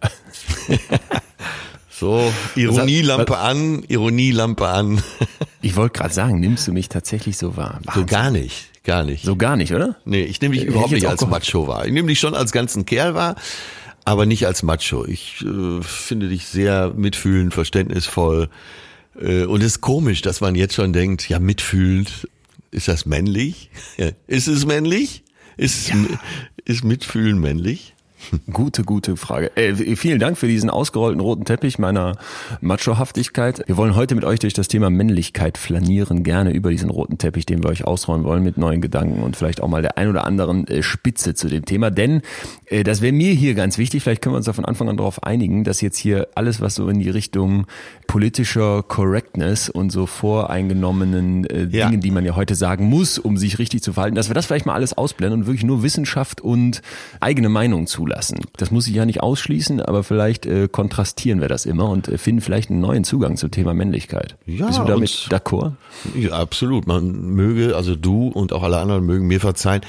so, 1.90 2.34
Ironielampe 2.56 3.38
an, 3.38 3.84
Ironielampe 3.88 4.68
an. 4.68 5.02
ich 5.62 5.76
wollte 5.76 6.00
gerade 6.00 6.14
sagen, 6.14 6.40
nimmst 6.40 6.68
du 6.68 6.74
mich 6.74 6.90
tatsächlich 6.90 7.38
so 7.38 7.56
wahr? 7.56 7.80
Wahnsinn. 7.84 7.94
So 7.94 8.06
gar 8.08 8.32
nicht, 8.32 8.84
gar 8.84 9.04
nicht. 9.04 9.24
So 9.24 9.36
gar 9.36 9.56
nicht, 9.56 9.74
oder? 9.74 9.96
Nee, 10.06 10.24
ich 10.24 10.42
nehme 10.42 10.56
dich 10.56 10.64
ich 10.64 10.70
überhaupt 10.70 10.92
nicht 10.92 11.08
als 11.08 11.26
Macho 11.28 11.68
wahr. 11.68 11.86
Ich 11.86 11.92
nehme 11.92 12.08
dich 12.08 12.20
schon 12.20 12.34
als 12.34 12.52
ganzen 12.52 12.86
Kerl 12.86 13.14
wahr, 13.14 13.36
aber 14.04 14.26
nicht 14.26 14.48
als 14.48 14.64
Macho. 14.64 15.06
Ich 15.06 15.46
äh, 15.46 15.84
finde 15.84 16.30
dich 16.30 16.48
sehr 16.48 16.92
mitfühlend, 16.96 17.54
verständnisvoll. 17.54 18.50
Äh, 19.22 19.44
und 19.46 19.62
es 19.62 19.74
ist 19.74 19.82
komisch, 19.82 20.24
dass 20.24 20.42
man 20.42 20.56
jetzt 20.56 20.74
schon 20.74 20.92
denkt, 20.92 21.30
ja, 21.30 21.40
mitfühlend, 21.40 22.28
ist 22.72 22.88
das 22.88 23.06
männlich? 23.06 23.70
Ist 24.28 24.48
es 24.48 24.66
männlich? 24.66 25.24
Ist, 25.58 25.90
ja. 25.90 25.96
ist 26.66 26.84
Mitfühlen 26.84 27.40
männlich? 27.40 27.96
Gute, 28.52 28.84
gute 28.84 29.16
Frage. 29.16 29.56
Äh, 29.56 29.96
vielen 29.96 30.20
Dank 30.20 30.38
für 30.38 30.48
diesen 30.48 30.70
ausgerollten 30.70 31.20
roten 31.20 31.46
Teppich 31.46 31.80
meiner 31.80 32.18
Machohaftigkeit. 32.62 33.64
Wir 33.68 33.78
wollen 33.78 33.96
heute 33.96 34.16
mit 34.16 34.26
euch 34.26 34.40
durch 34.40 34.54
das 34.54 34.68
Thema 34.68 34.90
Männlichkeit 34.90 35.58
flanieren, 35.58 36.24
gerne 36.24 36.52
über 36.52 36.72
diesen 36.72 36.90
roten 36.90 37.18
Teppich, 37.18 37.46
den 37.46 37.64
wir 37.64 37.70
euch 37.70 37.86
ausrollen 37.86 38.24
wollen 38.24 38.44
mit 38.44 38.58
neuen 38.58 38.82
Gedanken 38.82 39.22
und 39.22 39.36
vielleicht 39.36 39.62
auch 39.62 39.68
mal 39.68 39.82
der 39.82 39.98
ein 39.98 40.10
oder 40.10 40.26
anderen 40.26 40.68
äh, 40.68 40.84
Spitze 40.84 41.36
zu 41.36 41.48
dem 41.48 41.66
Thema. 41.66 41.92
Denn 41.92 42.22
äh, 42.66 42.84
das 42.84 43.02
wäre 43.02 43.14
mir 43.14 43.34
hier 43.34 43.54
ganz 43.54 43.78
wichtig, 43.78 44.04
vielleicht 44.04 44.22
können 44.22 44.34
wir 44.34 44.38
uns 44.38 44.48
da 44.48 44.54
von 44.54 44.66
Anfang 44.66 44.90
an 44.90 44.98
darauf 44.98 45.24
einigen, 45.24 45.64
dass 45.64 45.82
jetzt 45.82 45.98
hier 45.98 46.28
alles, 46.36 46.60
was 46.60 46.76
so 46.76 46.90
in 46.90 47.00
die 47.00 47.10
Richtung 47.10 47.68
politischer 48.08 48.84
Correctness 48.84 49.70
und 49.70 49.92
so 49.92 50.06
voreingenommenen 50.06 51.46
äh, 51.46 51.68
ja. 51.70 51.88
Dingen, 51.88 52.02
die 52.02 52.12
man 52.12 52.26
ja 52.26 52.36
heute 52.36 52.56
sagen 52.56 52.86
muss, 52.86 53.20
um 53.20 53.38
sich 53.38 53.60
richtig 53.60 53.84
zu 53.84 53.94
verhalten, 53.94 54.16
dass 54.16 54.30
wir 54.30 54.34
das 54.34 54.48
vielleicht 54.48 54.66
mal 54.66 54.74
alles 54.74 54.98
ausblenden 54.98 55.42
und 55.42 55.48
wirklich 55.48 55.64
nur 55.64 55.84
Wissenschaft 55.84 56.42
und 56.42 56.82
eigene 57.20 57.50
Meinung 57.50 57.86
zulassen 57.86 58.07
zulassen. 58.08 58.40
Das 58.58 58.72
muss 58.72 58.88
ich 58.88 58.96
ja 58.96 59.06
nicht 59.06 59.22
ausschließen, 59.22 59.82
aber 59.82 60.04
vielleicht 60.04 60.46
äh, 60.46 60.68
kontrastieren 60.68 61.42
wir 61.42 61.48
das 61.48 61.66
immer 61.66 61.90
und 61.90 62.08
äh, 62.08 62.18
finden 62.18 62.42
vielleicht 62.42 62.70
einen 62.70 62.80
neuen 62.80 63.04
Zugang 63.04 63.38
zum 63.38 63.52
Thema 63.52 63.74
Männlichkeit. 63.74 64.38
Ja, 64.46 64.68
Bist 64.68 64.80
du 64.80 64.86
damit 64.86 65.10
d'accord? 65.30 65.74
Ja, 66.16 66.32
absolut. 66.32 66.88
Man 66.88 67.34
möge, 67.34 67.76
also 67.76 67.96
du 67.96 68.28
und 68.28 68.54
auch 68.54 68.64
alle 68.64 68.78
anderen 68.78 69.06
mögen 69.06 69.28
mir 69.28 69.40
verzeihen, 69.40 69.82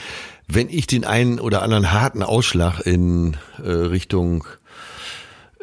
wenn 0.46 0.68
ich 0.68 0.86
den 0.86 1.04
einen 1.04 1.40
oder 1.40 1.62
anderen 1.62 1.92
harten 1.92 2.22
Ausschlag 2.22 2.80
in 2.80 3.36
äh, 3.62 3.70
Richtung 3.70 4.44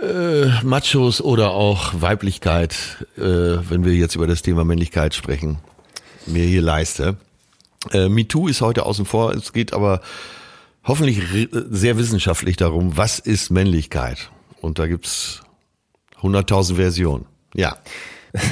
äh, 0.01 0.47
Machos 0.63 1.21
oder 1.21 1.51
auch 1.51 1.93
Weiblichkeit, 1.99 3.05
äh, 3.17 3.21
wenn 3.21 3.83
wir 3.83 3.93
jetzt 3.93 4.15
über 4.15 4.27
das 4.27 4.41
Thema 4.41 4.63
Männlichkeit 4.63 5.13
sprechen, 5.13 5.57
mir 6.27 6.43
hier 6.43 6.61
leiste. 6.61 7.17
Äh, 7.91 8.09
MeToo 8.09 8.47
ist 8.47 8.61
heute 8.61 8.85
außen 8.85 9.05
vor. 9.05 9.33
Es 9.33 9.53
geht 9.53 9.73
aber 9.73 10.01
hoffentlich 10.85 11.49
sehr 11.51 11.97
wissenschaftlich 11.97 12.57
darum, 12.57 12.97
was 12.97 13.19
ist 13.19 13.49
Männlichkeit? 13.49 14.31
Und 14.61 14.79
da 14.79 14.87
gibt's 14.87 15.41
100.000 16.21 16.75
Versionen. 16.75 17.25
Ja. 17.53 17.77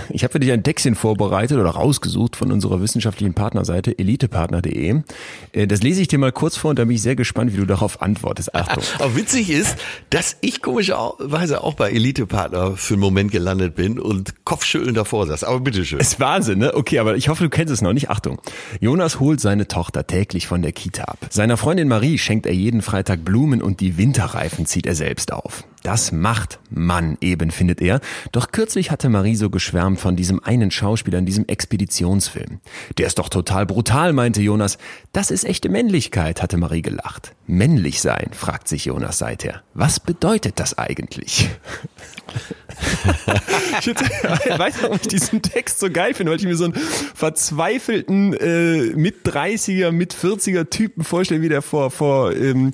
Ich 0.10 0.24
habe 0.24 0.34
für 0.34 0.40
dich 0.40 0.52
ein 0.52 0.64
Textchen 0.64 0.96
vorbereitet 0.96 1.58
oder 1.58 1.72
rausgesucht 1.72 2.36
von 2.36 2.52
unserer 2.52 2.82
wissenschaftlichen 2.82 3.34
Partnerseite 3.34 3.98
elitepartner.de. 3.98 5.02
Äh, 5.54 5.68
das 5.68 5.82
lese 5.82 6.02
ich 6.02 6.08
dir 6.08 6.20
mal 6.20 6.32
kurz 6.32 6.58
vor 6.58 6.72
und 6.72 6.80
da 6.80 6.86
bin 6.86 6.96
ich 6.96 7.02
sehr 7.02 7.16
gespannt, 7.16 7.54
wie 7.54 7.58
du 7.58 7.66
darauf 7.66 8.02
antwortest. 8.02 8.56
Achtung. 8.56 8.84
Aber 9.00 9.16
witzig 9.16 9.50
ist, 9.50 9.78
dass 10.10 10.38
ich 10.42 10.62
komischerweise 10.62 11.64
auch 11.64 11.74
bei 11.74 11.92
Elitepartner 11.92 12.78
für 12.78 12.94
einen 12.94 13.02
Moment 13.02 13.32
gelandet 13.32 13.76
bin 13.76 14.00
und 14.00 14.46
Kopfschütteln 14.46 14.96
davor 14.96 15.28
saß. 15.28 15.44
Aber 15.44 15.60
bitteschön. 15.60 16.00
Ist 16.00 16.20
Wahnsinn, 16.20 16.60
ne? 16.60 16.74
Okay, 16.76 17.00
aber 17.00 17.16
ich 17.16 17.30
hoffe, 17.30 17.44
du 17.44 17.50
kennst 17.50 17.74
es 17.74 17.82
noch 17.82 17.94
nicht. 17.94 18.10
Achtung. 18.10 18.40
Jonas 18.80 19.20
holt 19.20 19.40
seine 19.40 19.68
Tochter 19.68 20.06
täglich 20.08 20.48
von 20.48 20.62
der 20.62 20.72
Kita 20.72 21.04
ab. 21.04 21.18
Seiner 21.30 21.58
Freundin 21.58 21.88
Marie 21.88 22.18
schenkt 22.18 22.46
er 22.46 22.54
jeden 22.54 22.82
Freitag 22.82 23.24
Blumen 23.26 23.62
und 23.62 23.80
die 23.80 23.98
Winterreifen 23.98 24.66
zieht 24.66 24.86
er 24.86 24.96
selbst 24.96 25.32
auf. 25.34 25.64
Das 25.84 26.14
macht 26.14 26.60
Mann 26.70 27.18
eben, 27.20 27.52
findet 27.52 27.82
er. 27.82 28.00
Doch 28.32 28.52
kürzlich 28.52 28.90
hatte 28.90 29.10
Marie 29.10 29.36
so 29.36 29.50
geschwärmt 29.50 30.00
von 30.00 30.16
diesem 30.16 30.42
einen 30.42 30.72
Schauspieler 30.72 31.20
in 31.20 31.26
diesem 31.26 31.46
Expeditionsfilm. 31.46 32.62
Der 32.98 33.08
ist 33.08 33.20
doch 33.20 33.28
total 33.28 33.66
brutal, 33.66 34.14
meinte 34.14 34.42
Jonas. 34.42 34.78
Das 35.12 35.30
ist 35.30 35.44
echte 35.44 35.68
Männlichkeit, 35.68 36.42
hatte 36.42 36.56
Marie 36.56 36.82
gelacht. 36.82 37.36
Männlich 37.48 38.02
sein, 38.02 38.30
fragt 38.32 38.70
sich 38.70 38.86
Jonas 38.86 39.18
seither. 39.18 39.62
Was 39.74 40.00
bedeutet 40.00 40.60
das 40.60 40.78
eigentlich? 40.78 41.50
ich 43.80 43.88
weiß 43.88 44.76
nicht, 44.76 44.84
warum 44.84 45.00
ich 45.02 45.08
diesen 45.08 45.42
Text 45.42 45.80
so 45.80 45.90
geil 45.90 46.14
finde, 46.14 46.32
weil 46.32 46.40
ich 46.40 46.46
mir 46.46 46.56
so 46.56 46.66
einen 46.66 46.74
verzweifelten 46.74 48.34
äh, 48.34 48.94
mit 48.96 49.26
30er, 49.26 49.92
mit 49.92 50.14
40er 50.14 50.70
Typen 50.70 51.04
vorstelle, 51.04 51.42
wie 51.42 51.50
der 51.50 51.62
vor, 51.62 51.92
vor 51.92 52.36
ähm, 52.36 52.72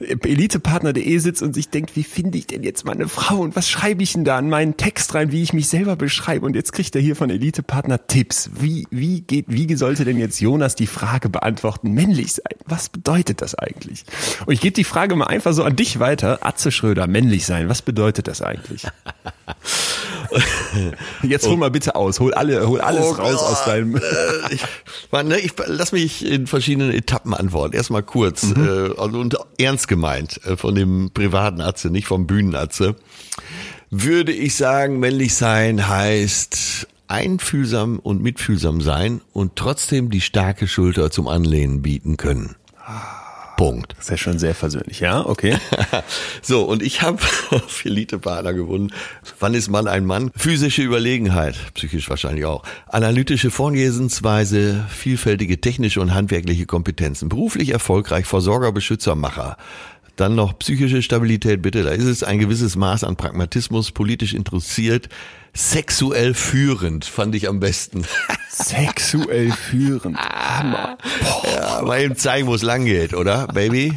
elitepartner.de 0.00 1.18
sitzt 1.18 1.42
und 1.42 1.54
sich 1.54 1.68
denkt, 1.68 1.96
wie 1.96 2.04
finde 2.04 2.38
ich 2.38 2.46
denn 2.46 2.62
jetzt 2.62 2.84
meine 2.84 3.08
Frau 3.08 3.38
und 3.38 3.56
was 3.56 3.68
schreibe 3.68 4.02
ich 4.02 4.12
denn 4.12 4.24
da 4.24 4.38
in 4.38 4.48
meinen 4.48 4.76
Text 4.76 5.14
rein, 5.14 5.32
wie 5.32 5.42
ich 5.42 5.52
mich 5.52 5.68
selber 5.68 5.96
beschreibe 5.96 6.46
und 6.46 6.54
jetzt 6.54 6.72
kriegt 6.72 6.94
er 6.94 7.02
hier 7.02 7.16
von 7.16 7.30
Elitepartner 7.30 8.06
Tipps. 8.06 8.50
Wie, 8.58 8.86
wie 8.90 9.22
geht, 9.22 9.46
wie 9.48 9.72
sollte 9.74 10.04
denn 10.04 10.18
jetzt 10.18 10.40
Jonas 10.40 10.74
die 10.74 10.86
Frage 10.86 11.28
beantworten, 11.28 11.92
männlich 11.92 12.34
sein? 12.34 12.56
Was 12.66 12.88
bedeutet 12.88 13.42
das 13.42 13.54
eigentlich? 13.54 14.04
Und 14.46 14.52
ich 14.52 14.60
gebe 14.60 14.74
die 14.74 14.84
Frage 14.84 15.16
mal 15.16 15.26
einfach 15.26 15.52
so 15.52 15.64
an 15.64 15.76
dich 15.76 15.98
weiter. 15.98 16.40
Atze 16.42 16.70
Schröder, 16.70 17.06
männlich 17.06 17.46
sein, 17.46 17.68
was 17.68 17.82
bedeutet 17.82 18.28
das 18.28 18.42
eigentlich? 18.42 18.86
Jetzt 21.22 21.46
hol 21.46 21.56
mal 21.56 21.70
bitte 21.70 21.94
aus, 21.94 22.20
hol 22.20 22.32
alle, 22.34 22.66
hol 22.66 22.80
alles 22.80 23.04
oh, 23.04 23.12
raus 23.12 23.42
aus 23.42 23.64
deinem. 23.64 23.96
Äh, 23.96 24.00
ich, 24.50 24.62
ne, 25.12 25.38
ich 25.38 25.52
lass 25.66 25.92
mich 25.92 26.24
in 26.24 26.46
verschiedenen 26.46 26.92
Etappen 26.92 27.34
antworten. 27.34 27.74
Erstmal 27.74 28.02
kurz 28.02 28.44
mhm. 28.44 28.66
äh, 28.66 29.00
also 29.00 29.18
und 29.18 29.36
ernst 29.58 29.88
gemeint 29.88 30.40
äh, 30.44 30.56
von 30.56 30.74
dem 30.74 31.10
privaten 31.12 31.60
Atze, 31.60 31.90
nicht 31.90 32.06
vom 32.06 32.26
Bühnenatze. 32.26 32.96
Würde 33.90 34.32
ich 34.32 34.56
sagen, 34.56 35.00
männlich 35.00 35.34
sein 35.34 35.88
heißt 35.88 36.88
einfühlsam 37.08 37.98
und 37.98 38.22
mitfühlsam 38.22 38.80
sein 38.80 39.20
und 39.34 39.56
trotzdem 39.56 40.10
die 40.10 40.22
starke 40.22 40.66
Schulter 40.66 41.10
zum 41.10 41.28
Anlehnen 41.28 41.82
bieten 41.82 42.16
können. 42.16 42.56
Ah. 42.84 43.21
Punkt. 43.62 43.94
Das 43.96 44.06
ist 44.06 44.10
ja 44.10 44.16
schon 44.16 44.40
sehr 44.40 44.56
versöhnlich, 44.56 44.98
ja, 44.98 45.24
okay. 45.24 45.56
so, 46.42 46.64
und 46.64 46.82
ich 46.82 47.00
habe 47.00 47.18
Elite-Partner 47.84 48.54
gewonnen. 48.54 48.92
Wann 49.38 49.54
ist 49.54 49.68
Mann 49.68 49.86
ein 49.86 50.04
Mann? 50.04 50.32
Physische 50.34 50.82
Überlegenheit, 50.82 51.54
psychisch 51.74 52.10
wahrscheinlich 52.10 52.44
auch. 52.44 52.64
Analytische 52.88 53.52
Vorgehensweise, 53.52 54.84
vielfältige 54.88 55.60
technische 55.60 56.00
und 56.00 56.12
handwerkliche 56.12 56.66
Kompetenzen. 56.66 57.28
Beruflich 57.28 57.68
erfolgreich, 57.68 58.26
Versorger, 58.26 58.72
Beschützer, 58.72 59.14
Macher. 59.14 59.56
Dann 60.16 60.34
noch 60.34 60.58
psychische 60.58 61.02
Stabilität, 61.02 61.62
bitte. 61.62 61.82
Da 61.82 61.90
ist 61.90 62.04
es 62.04 62.22
ein 62.22 62.38
gewisses 62.38 62.76
Maß 62.76 63.04
an 63.04 63.16
Pragmatismus, 63.16 63.92
politisch 63.92 64.34
interessiert, 64.34 65.08
sexuell 65.54 66.34
führend, 66.34 67.04
fand 67.04 67.34
ich 67.34 67.48
am 67.48 67.60
besten. 67.60 68.04
Sexuell 68.50 69.50
führend. 69.50 70.18
Hammer. 70.18 70.98
Boah. 71.22 71.42
Ja, 71.54 71.82
mal 71.82 72.02
eben 72.02 72.16
zeigen, 72.16 72.46
wo 72.46 72.54
es 72.54 72.62
lang 72.62 72.84
geht, 72.84 73.14
oder, 73.14 73.46
Baby? 73.48 73.94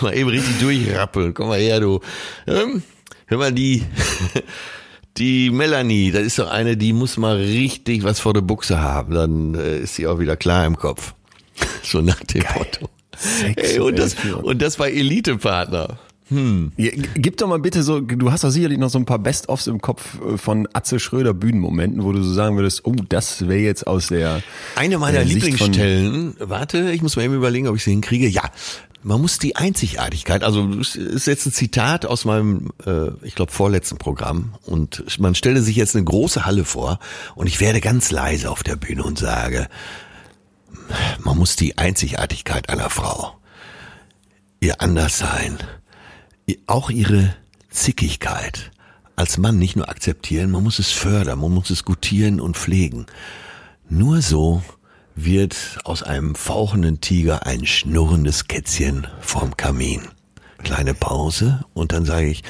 Mal 0.00 0.16
eben 0.16 0.28
richtig 0.28 0.58
durchrappeln. 0.58 1.32
Komm 1.34 1.48
mal 1.48 1.60
her, 1.60 1.80
du. 1.80 2.00
Ähm, 2.46 2.82
hör 3.26 3.38
mal, 3.38 3.52
die, 3.52 3.84
die 5.16 5.50
Melanie, 5.50 6.10
das 6.10 6.22
ist 6.22 6.38
doch 6.38 6.50
eine, 6.50 6.76
die 6.76 6.92
muss 6.92 7.16
mal 7.16 7.36
richtig 7.36 8.02
was 8.02 8.20
vor 8.20 8.34
der 8.34 8.40
Buchse 8.42 8.80
haben. 8.80 9.14
Dann 9.14 9.54
äh, 9.54 9.78
ist 9.78 9.94
sie 9.94 10.06
auch 10.06 10.18
wieder 10.18 10.36
klar 10.36 10.66
im 10.66 10.76
Kopf. 10.76 11.14
So 11.84 12.00
nach 12.00 12.20
dem 12.20 12.42
Geil. 12.42 12.52
Motto. 12.58 12.88
Ey, 13.56 13.78
und, 13.78 13.98
das, 13.98 14.16
und 14.42 14.62
das 14.62 14.76
bei 14.76 14.90
Elite-Partner. 14.90 15.98
Hm. 16.28 16.72
Gib 16.76 17.36
doch 17.36 17.48
mal 17.48 17.58
bitte 17.58 17.82
so, 17.82 18.00
du 18.00 18.32
hast 18.32 18.44
doch 18.44 18.50
sicherlich 18.50 18.78
noch 18.78 18.88
so 18.88 18.98
ein 18.98 19.04
paar 19.04 19.18
Best-ofs 19.18 19.66
im 19.66 19.80
Kopf 19.80 20.18
äh, 20.22 20.38
von 20.38 20.66
Atze 20.72 20.98
Schröder 20.98 21.34
Bühnenmomenten, 21.34 22.04
wo 22.04 22.12
du 22.12 22.22
so 22.22 22.32
sagen 22.32 22.56
würdest, 22.56 22.82
oh, 22.84 22.94
das 23.08 23.48
wäre 23.48 23.60
jetzt 23.60 23.86
aus 23.86 24.08
der 24.08 24.42
Eine 24.76 24.98
meiner 24.98 25.18
der 25.18 25.26
Lieblingsstellen, 25.26 26.34
warte, 26.38 26.90
ich 26.92 27.02
muss 27.02 27.16
mal 27.16 27.24
eben 27.24 27.34
überlegen, 27.34 27.68
ob 27.68 27.76
ich 27.76 27.84
sie 27.84 27.90
hinkriege. 27.90 28.28
Ja, 28.28 28.42
man 29.02 29.20
muss 29.20 29.38
die 29.38 29.56
Einzigartigkeit, 29.56 30.44
also 30.44 30.66
es 30.80 30.94
ist 30.96 31.26
jetzt 31.26 31.44
ein 31.46 31.52
Zitat 31.52 32.06
aus 32.06 32.24
meinem, 32.24 32.70
äh, 32.86 33.08
ich 33.22 33.34
glaube, 33.34 33.52
vorletzten 33.52 33.98
Programm 33.98 34.54
und 34.64 35.04
man 35.18 35.34
stelle 35.34 35.60
sich 35.60 35.76
jetzt 35.76 35.96
eine 35.96 36.04
große 36.04 36.46
Halle 36.46 36.64
vor 36.64 36.98
und 37.34 37.46
ich 37.46 37.60
werde 37.60 37.80
ganz 37.80 38.10
leise 38.10 38.50
auf 38.50 38.62
der 38.62 38.76
Bühne 38.76 39.02
und 39.02 39.18
sage, 39.18 39.68
man 41.24 41.38
muss 41.38 41.56
die 41.56 41.78
Einzigartigkeit 41.78 42.68
einer 42.68 42.90
Frau, 42.90 43.36
ihr 44.60 44.80
Anderssein, 44.80 45.58
auch 46.66 46.90
ihre 46.90 47.34
Zickigkeit 47.70 48.70
als 49.16 49.38
Mann 49.38 49.58
nicht 49.58 49.76
nur 49.76 49.88
akzeptieren, 49.88 50.50
man 50.50 50.62
muss 50.62 50.78
es 50.78 50.90
fördern, 50.90 51.38
man 51.38 51.52
muss 51.52 51.70
es 51.70 51.84
gutieren 51.84 52.40
und 52.40 52.56
pflegen. 52.56 53.06
Nur 53.88 54.22
so 54.22 54.62
wird 55.14 55.78
aus 55.84 56.02
einem 56.02 56.34
fauchenden 56.34 57.00
Tiger 57.00 57.46
ein 57.46 57.66
schnurrendes 57.66 58.48
Kätzchen 58.48 59.06
vorm 59.20 59.56
Kamin. 59.56 60.02
Kleine 60.62 60.94
Pause 60.94 61.64
und 61.74 61.92
dann 61.92 62.04
sage 62.04 62.28
ich, 62.28 62.42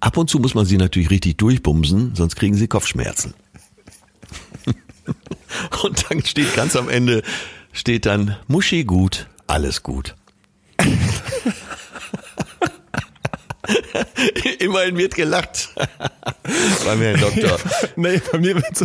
ab 0.00 0.16
und 0.16 0.30
zu 0.30 0.38
muss 0.38 0.54
man 0.54 0.66
sie 0.66 0.76
natürlich 0.76 1.10
richtig 1.10 1.38
durchbumsen, 1.38 2.14
sonst 2.14 2.36
kriegen 2.36 2.54
sie 2.54 2.68
Kopfschmerzen. 2.68 3.34
und 5.82 6.06
dann 6.08 6.24
steht 6.24 6.54
ganz 6.54 6.76
am 6.76 6.88
Ende, 6.88 7.22
steht 7.78 8.06
dann 8.06 8.36
Muschi 8.48 8.82
gut, 8.82 9.28
alles 9.46 9.84
gut. 9.84 10.16
Immerhin 14.58 14.96
wird 14.96 15.14
gelacht. 15.14 15.68
bei 16.84 16.96
mir 16.96 17.10
ein 17.10 17.20
Doktor. 17.20 17.58
nee, 17.96 18.20
bei 18.32 18.38
mir 18.38 18.56
wird 18.56 18.76
so. 18.76 18.84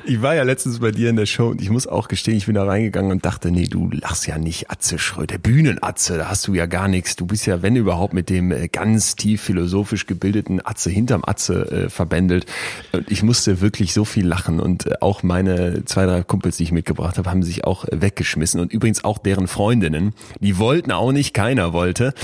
Ich 0.08 0.22
war 0.22 0.34
ja 0.34 0.42
letztens 0.42 0.80
bei 0.80 0.90
dir 0.90 1.10
in 1.10 1.16
der 1.16 1.26
Show 1.26 1.48
und 1.48 1.60
ich 1.60 1.70
muss 1.70 1.86
auch 1.86 2.08
gestehen, 2.08 2.36
ich 2.36 2.46
bin 2.46 2.54
da 2.54 2.64
reingegangen 2.64 3.10
und 3.10 3.24
dachte, 3.24 3.50
nee, 3.50 3.66
du 3.66 3.90
lachst 3.90 4.26
ja 4.26 4.38
nicht 4.38 4.70
Atze 4.70 4.98
Schröder, 4.98 5.38
Bühnenatze, 5.38 6.18
da 6.18 6.28
hast 6.28 6.46
du 6.46 6.54
ja 6.54 6.66
gar 6.66 6.88
nichts. 6.88 7.16
Du 7.16 7.26
bist 7.26 7.46
ja, 7.46 7.62
wenn 7.62 7.76
überhaupt, 7.76 8.14
mit 8.14 8.30
dem 8.30 8.52
äh, 8.52 8.68
ganz 8.68 9.16
tief 9.16 9.42
philosophisch 9.42 10.06
gebildeten 10.06 10.64
Atze 10.64 10.90
hinterm 10.90 11.22
Atze 11.26 11.70
äh, 11.70 11.88
verbändelt. 11.90 12.46
Und 12.92 13.10
ich 13.10 13.22
musste 13.22 13.60
wirklich 13.60 13.92
so 13.92 14.04
viel 14.04 14.26
lachen 14.26 14.60
und 14.60 14.86
äh, 14.86 14.94
auch 15.00 15.22
meine 15.22 15.84
zwei, 15.84 16.06
drei 16.06 16.22
Kumpels, 16.22 16.56
die 16.56 16.64
ich 16.64 16.72
mitgebracht 16.72 17.18
habe, 17.18 17.30
haben 17.30 17.42
sich 17.42 17.64
auch 17.64 17.84
äh, 17.84 18.00
weggeschmissen 18.00 18.60
und 18.60 18.72
übrigens 18.72 19.04
auch 19.04 19.18
deren 19.18 19.48
Freundinnen. 19.48 20.14
Die 20.40 20.58
wollten 20.58 20.92
auch 20.92 21.12
nicht, 21.12 21.34
keiner 21.34 21.72
wollte. 21.72 22.14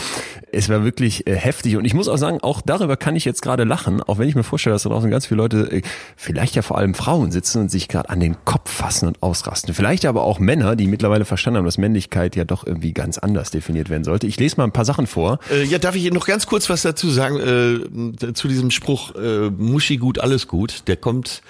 Es 0.53 0.69
war 0.69 0.85
wirklich 0.85 1.25
heftig 1.27 1.77
und 1.77 1.85
ich 1.85 1.95
muss 1.95 2.09
auch 2.09 2.17
sagen, 2.17 2.39
auch 2.41 2.61
darüber 2.61 2.97
kann 2.97 3.17
ich 3.17 3.25
jetzt 3.25 3.43
gerade 3.43 3.65
lachen, 3.65 4.01
auch 4.03 4.19
wenn 4.19 4.29
ich 4.29 4.35
mir 4.35 4.45
vorstelle, 4.45 4.75
dass 4.75 4.85
da 4.85 4.91
draußen 4.91 5.11
ganz 5.11 5.27
viele 5.27 5.39
Leute, 5.39 5.83
vielleicht 6.17 6.55
ja 6.55 6.63
vor 6.63 6.79
allem 6.79 6.95
Frauen 6.95 7.33
sitzen 7.33 7.64
und 7.65 7.71
sich 7.71 7.89
gerade 7.89 8.11
an 8.11 8.21
den 8.21 8.37
Kopf 8.45 8.71
fassen 8.71 9.09
und 9.09 9.23
ausrasten. 9.23 9.75
Vielleicht 9.75 10.05
aber 10.05 10.23
auch 10.23 10.39
Männer, 10.39 10.77
die 10.77 10.87
mittlerweile 10.87 11.25
verstanden 11.25 11.59
haben, 11.59 11.65
dass 11.65 11.79
Männlichkeit 11.79 12.37
ja 12.37 12.45
doch 12.45 12.67
irgendwie 12.67 12.93
ganz 12.93 13.19
anders 13.19 13.51
definiert 13.51 13.89
werden 13.89 14.05
sollte. 14.05 14.27
Ich 14.27 14.39
lese 14.39 14.57
mal 14.59 14.65
ein 14.65 14.73
paar 14.73 14.85
Sachen 14.85 15.07
vor. 15.07 15.39
Äh, 15.51 15.65
ja, 15.65 15.79
darf 15.79 15.95
ich 15.95 16.11
noch 16.13 16.27
ganz 16.27 16.47
kurz 16.47 16.69
was 16.69 16.83
dazu 16.83 17.09
sagen, 17.11 17.41
äh, 17.41 18.33
zu 18.35 18.49
diesem 18.49 18.71
Spruch, 18.71 19.15
äh, 19.15 19.51
Muschi 19.51 19.97
gut, 19.97 20.19
alles 20.19 20.47
gut. 20.47 20.87
Der 20.87 20.97
kommt 20.97 21.43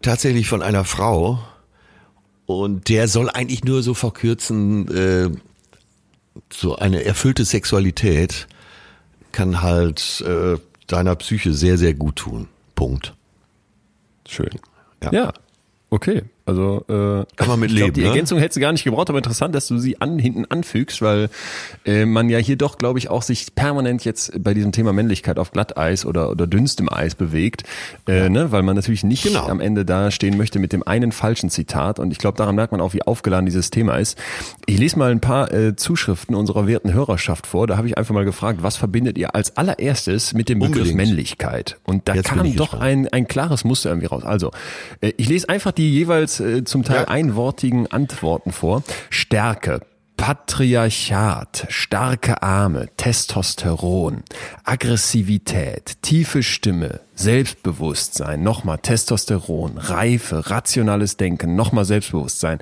tatsächlich 0.00 0.48
von 0.48 0.62
einer 0.62 0.84
Frau 0.84 1.40
und 2.46 2.88
der 2.88 3.08
soll 3.08 3.28
eigentlich 3.28 3.64
nur 3.64 3.82
so 3.82 3.94
verkürzen, 3.94 4.88
äh, 4.88 5.30
so 6.52 6.76
eine 6.76 7.04
erfüllte 7.04 7.44
Sexualität 7.44 8.46
kann 9.32 9.60
halt 9.60 10.22
äh, 10.26 10.56
deiner 10.86 11.16
Psyche 11.16 11.52
sehr, 11.52 11.78
sehr 11.78 11.94
gut 11.94 12.16
tun. 12.16 12.48
Punkt. 12.74 13.14
Schön. 14.26 14.50
Ja. 15.02 15.12
ja. 15.12 15.32
Okay. 15.90 16.22
Also 16.48 16.82
äh, 16.88 17.26
Kann 17.36 17.48
man 17.48 17.60
mit 17.60 17.70
ich 17.70 17.76
glaub, 17.76 17.88
leben, 17.88 17.94
Die 17.94 18.00
ne? 18.00 18.06
Ergänzung 18.08 18.38
hätte 18.38 18.54
sie 18.54 18.60
gar 18.60 18.72
nicht 18.72 18.82
gebraucht, 18.84 19.10
aber 19.10 19.18
interessant, 19.18 19.54
dass 19.54 19.66
du 19.68 19.76
sie 19.76 20.00
an, 20.00 20.18
hinten 20.18 20.46
anfügst, 20.46 21.02
weil 21.02 21.28
äh, 21.84 22.06
man 22.06 22.30
ja 22.30 22.38
hier 22.38 22.56
doch, 22.56 22.78
glaube 22.78 22.98
ich, 22.98 23.10
auch 23.10 23.20
sich 23.20 23.54
permanent 23.54 24.04
jetzt 24.06 24.32
bei 24.42 24.54
diesem 24.54 24.72
Thema 24.72 24.94
Männlichkeit 24.94 25.38
auf 25.38 25.52
Glatteis 25.52 26.06
oder, 26.06 26.30
oder 26.30 26.46
dünnstem 26.46 26.88
Eis 26.90 27.14
bewegt, 27.14 27.64
äh, 28.06 28.30
ne? 28.30 28.50
weil 28.50 28.62
man 28.62 28.76
natürlich 28.76 29.04
nicht 29.04 29.24
Genau. 29.24 29.46
am 29.46 29.60
Ende 29.60 29.84
da 29.84 30.10
stehen 30.10 30.38
möchte 30.38 30.58
mit 30.58 30.72
dem 30.72 30.82
einen 30.86 31.12
falschen 31.12 31.50
Zitat. 31.50 31.98
Und 31.98 32.12
ich 32.12 32.18
glaube, 32.18 32.38
daran 32.38 32.54
merkt 32.54 32.72
man 32.72 32.80
auch, 32.80 32.94
wie 32.94 33.02
aufgeladen 33.02 33.44
dieses 33.44 33.70
Thema 33.70 33.96
ist. 33.96 34.16
Ich 34.64 34.78
lese 34.78 34.98
mal 34.98 35.10
ein 35.10 35.20
paar 35.20 35.52
äh, 35.52 35.76
Zuschriften 35.76 36.34
unserer 36.34 36.66
werten 36.66 36.94
Hörerschaft 36.94 37.46
vor. 37.46 37.66
Da 37.66 37.76
habe 37.76 37.88
ich 37.88 37.98
einfach 37.98 38.14
mal 38.14 38.24
gefragt, 38.24 38.62
was 38.62 38.78
verbindet 38.78 39.18
ihr 39.18 39.34
als 39.34 39.54
allererstes 39.58 40.32
mit 40.32 40.48
dem 40.48 40.60
Begriff 40.60 40.76
Unbedingt. 40.88 40.96
Männlichkeit? 40.96 41.76
Und 41.84 42.08
da 42.08 42.14
Jetzt 42.14 42.28
kam 42.28 42.38
doch 42.56 42.70
gespannt. 42.70 42.82
ein, 42.82 43.08
ein 43.08 43.28
klares 43.28 43.64
Muster 43.64 43.90
irgendwie 43.90 44.06
raus. 44.06 44.24
Also, 44.24 44.50
äh, 45.02 45.12
ich 45.18 45.28
lese 45.28 45.48
einfach 45.50 45.72
die 45.72 45.90
jeweils 45.90 46.37
äh, 46.40 46.64
zum 46.64 46.84
Teil 46.84 47.02
Ja. 47.02 47.08
einwortigen 47.08 47.86
Antworten 47.86 48.52
vor. 48.52 48.82
Stärke. 49.10 49.80
Patriarchat, 50.16 51.66
starke 51.68 52.42
Arme, 52.42 52.88
Testosteron, 52.96 54.24
Aggressivität, 54.64 56.02
tiefe 56.02 56.42
Stimme, 56.42 56.98
Selbstbewusstsein, 57.14 58.42
nochmal 58.42 58.78
Testosteron, 58.78 59.78
Reife, 59.78 60.50
rationales 60.50 61.16
Denken, 61.16 61.54
nochmal 61.54 61.84
Selbstbewusstsein, 61.84 62.58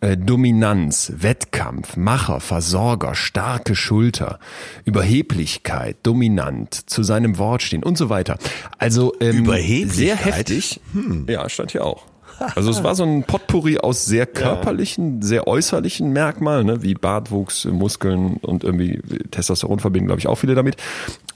äh, 0.00 0.16
Dominanz, 0.16 1.12
Wettkampf, 1.16 1.96
Macher, 1.96 2.38
Versorger, 2.38 3.16
starke 3.16 3.74
Schulter, 3.74 4.38
Überheblichkeit, 4.84 5.96
dominant, 6.04 6.88
zu 6.88 7.02
seinem 7.02 7.38
Wort 7.38 7.62
stehen 7.62 7.82
und 7.82 7.98
so 7.98 8.08
weiter. 8.08 8.38
Also 8.78 9.14
ähm, 9.20 9.38
Überheblichkeit? 9.38 9.94
sehr 9.96 10.16
heftig. 10.16 10.80
Ja, 11.26 11.48
stand 11.48 11.72
hier 11.72 11.84
auch. 11.84 12.06
Also 12.54 12.70
es 12.70 12.82
war 12.82 12.94
so 12.94 13.04
ein 13.04 13.24
Potpourri 13.24 13.78
aus 13.78 14.06
sehr 14.06 14.26
körperlichen, 14.26 15.22
sehr 15.22 15.46
äußerlichen 15.46 16.12
Merkmalen, 16.12 16.66
ne, 16.66 16.82
wie 16.82 16.94
Bartwuchs, 16.94 17.66
Muskeln 17.66 18.38
und 18.38 18.64
irgendwie 18.64 19.00
Testosteron 19.30 19.78
verbinden, 19.78 20.06
glaube 20.06 20.20
ich, 20.20 20.26
auch 20.26 20.36
viele 20.36 20.54
damit. 20.54 20.76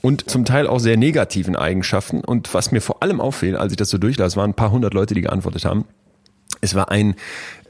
Und 0.01 0.29
zum 0.29 0.45
Teil 0.45 0.67
auch 0.67 0.79
sehr 0.79 0.97
negativen 0.97 1.55
Eigenschaften. 1.55 2.21
Und 2.21 2.53
was 2.53 2.71
mir 2.71 2.81
vor 2.81 3.03
allem 3.03 3.21
auffiel, 3.21 3.55
als 3.55 3.71
ich 3.71 3.77
das 3.77 3.89
so 3.89 3.97
durchlas, 3.97 4.35
waren 4.35 4.51
ein 4.51 4.55
paar 4.55 4.71
hundert 4.71 4.93
Leute, 4.93 5.13
die 5.13 5.21
geantwortet 5.21 5.65
haben. 5.65 5.85
Es 6.61 6.75
war 6.75 6.89
ein 6.89 7.15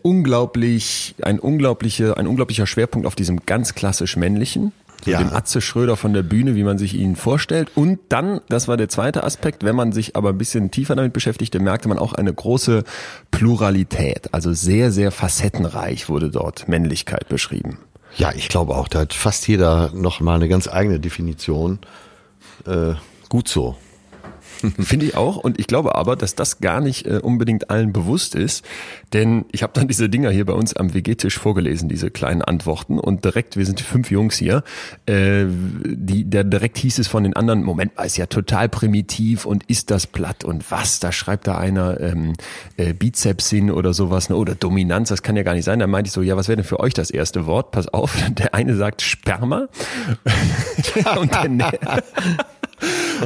unglaublich, 0.01 1.15
ein 1.21 1.39
unglaublicher, 1.39 2.17
ein 2.17 2.27
unglaublicher 2.27 2.67
Schwerpunkt 2.67 3.07
auf 3.07 3.15
diesem 3.15 3.45
ganz 3.45 3.73
klassisch 3.73 4.15
männlichen, 4.15 4.71
so 5.05 5.11
Ja. 5.11 5.19
dem 5.19 5.33
Atze 5.33 5.61
Schröder 5.61 5.95
von 5.95 6.13
der 6.13 6.23
Bühne, 6.23 6.55
wie 6.55 6.63
man 6.63 6.77
sich 6.77 6.95
ihn 6.95 7.15
vorstellt. 7.15 7.71
Und 7.75 7.99
dann, 8.09 8.41
das 8.49 8.67
war 8.67 8.75
der 8.75 8.89
zweite 8.89 9.23
Aspekt, 9.23 9.63
wenn 9.63 9.75
man 9.75 9.91
sich 9.91 10.15
aber 10.15 10.29
ein 10.29 10.37
bisschen 10.37 10.71
tiefer 10.71 10.95
damit 10.95 11.13
beschäftigte, 11.13 11.59
merkte 11.59 11.87
man 11.87 11.97
auch 11.99 12.13
eine 12.13 12.33
große 12.33 12.83
Pluralität. 13.31 14.33
Also 14.33 14.53
sehr, 14.53 14.91
sehr 14.91 15.11
facettenreich 15.11 16.09
wurde 16.09 16.29
dort 16.29 16.67
Männlichkeit 16.67 17.29
beschrieben. 17.29 17.77
Ja, 18.17 18.31
ich 18.33 18.47
glaube 18.49 18.75
auch, 18.75 18.87
da 18.87 18.99
hat 18.99 19.13
fast 19.13 19.47
jeder 19.47 19.91
noch 19.93 20.19
mal 20.21 20.35
eine 20.35 20.47
ganz 20.47 20.67
eigene 20.67 20.99
Definition. 20.99 21.79
Äh, 22.65 22.93
gut 23.29 23.47
so. 23.47 23.75
Finde 24.79 25.05
ich 25.05 25.15
auch. 25.15 25.37
Und 25.37 25.59
ich 25.59 25.67
glaube 25.67 25.95
aber, 25.95 26.15
dass 26.15 26.35
das 26.35 26.59
gar 26.59 26.81
nicht 26.81 27.05
äh, 27.05 27.19
unbedingt 27.21 27.69
allen 27.69 27.93
bewusst 27.93 28.35
ist. 28.35 28.65
Denn 29.13 29.45
ich 29.51 29.63
habe 29.63 29.73
dann 29.73 29.87
diese 29.89 30.09
Dinger 30.09 30.29
hier 30.31 30.45
bei 30.45 30.53
uns 30.53 30.75
am 30.75 30.93
WG-Tisch 30.93 31.37
vorgelesen, 31.37 31.89
diese 31.89 32.11
kleinen 32.11 32.41
Antworten. 32.41 32.99
Und 32.99 33.25
direkt, 33.25 33.57
wir 33.57 33.65
sind 33.65 33.81
fünf 33.81 34.11
Jungs 34.11 34.37
hier, 34.37 34.63
äh, 35.05 35.45
die, 35.47 36.25
der 36.25 36.43
direkt 36.43 36.77
hieß 36.77 36.99
es 36.99 37.07
von 37.07 37.23
den 37.23 37.35
anderen, 37.35 37.63
Moment 37.63 37.95
mal, 37.95 38.05
ist 38.05 38.17
ja 38.17 38.25
total 38.25 38.69
primitiv 38.69 39.45
und 39.45 39.63
ist 39.65 39.91
das 39.91 40.07
platt 40.07 40.43
und 40.43 40.69
was? 40.71 40.99
Da 40.99 41.11
schreibt 41.11 41.47
da 41.47 41.57
einer 41.57 41.99
ähm, 41.99 42.33
äh, 42.77 42.93
Bizepsin 42.93 43.71
oder 43.71 43.93
sowas, 43.93 44.29
ne? 44.29 44.35
oder 44.35 44.55
Dominanz, 44.55 45.09
das 45.09 45.23
kann 45.23 45.35
ja 45.35 45.43
gar 45.43 45.53
nicht 45.53 45.65
sein. 45.65 45.79
Da 45.79 45.87
meinte 45.87 46.07
ich 46.07 46.13
so, 46.13 46.21
ja, 46.21 46.37
was 46.37 46.47
wäre 46.47 46.57
denn 46.57 46.65
für 46.65 46.79
euch 46.79 46.93
das 46.93 47.09
erste 47.09 47.45
Wort? 47.45 47.71
Pass 47.71 47.87
auf, 47.87 48.15
der 48.29 48.53
eine 48.53 48.75
sagt 48.75 49.01
Sperma 49.01 49.67
und 51.19 51.33
der, 51.33 52.03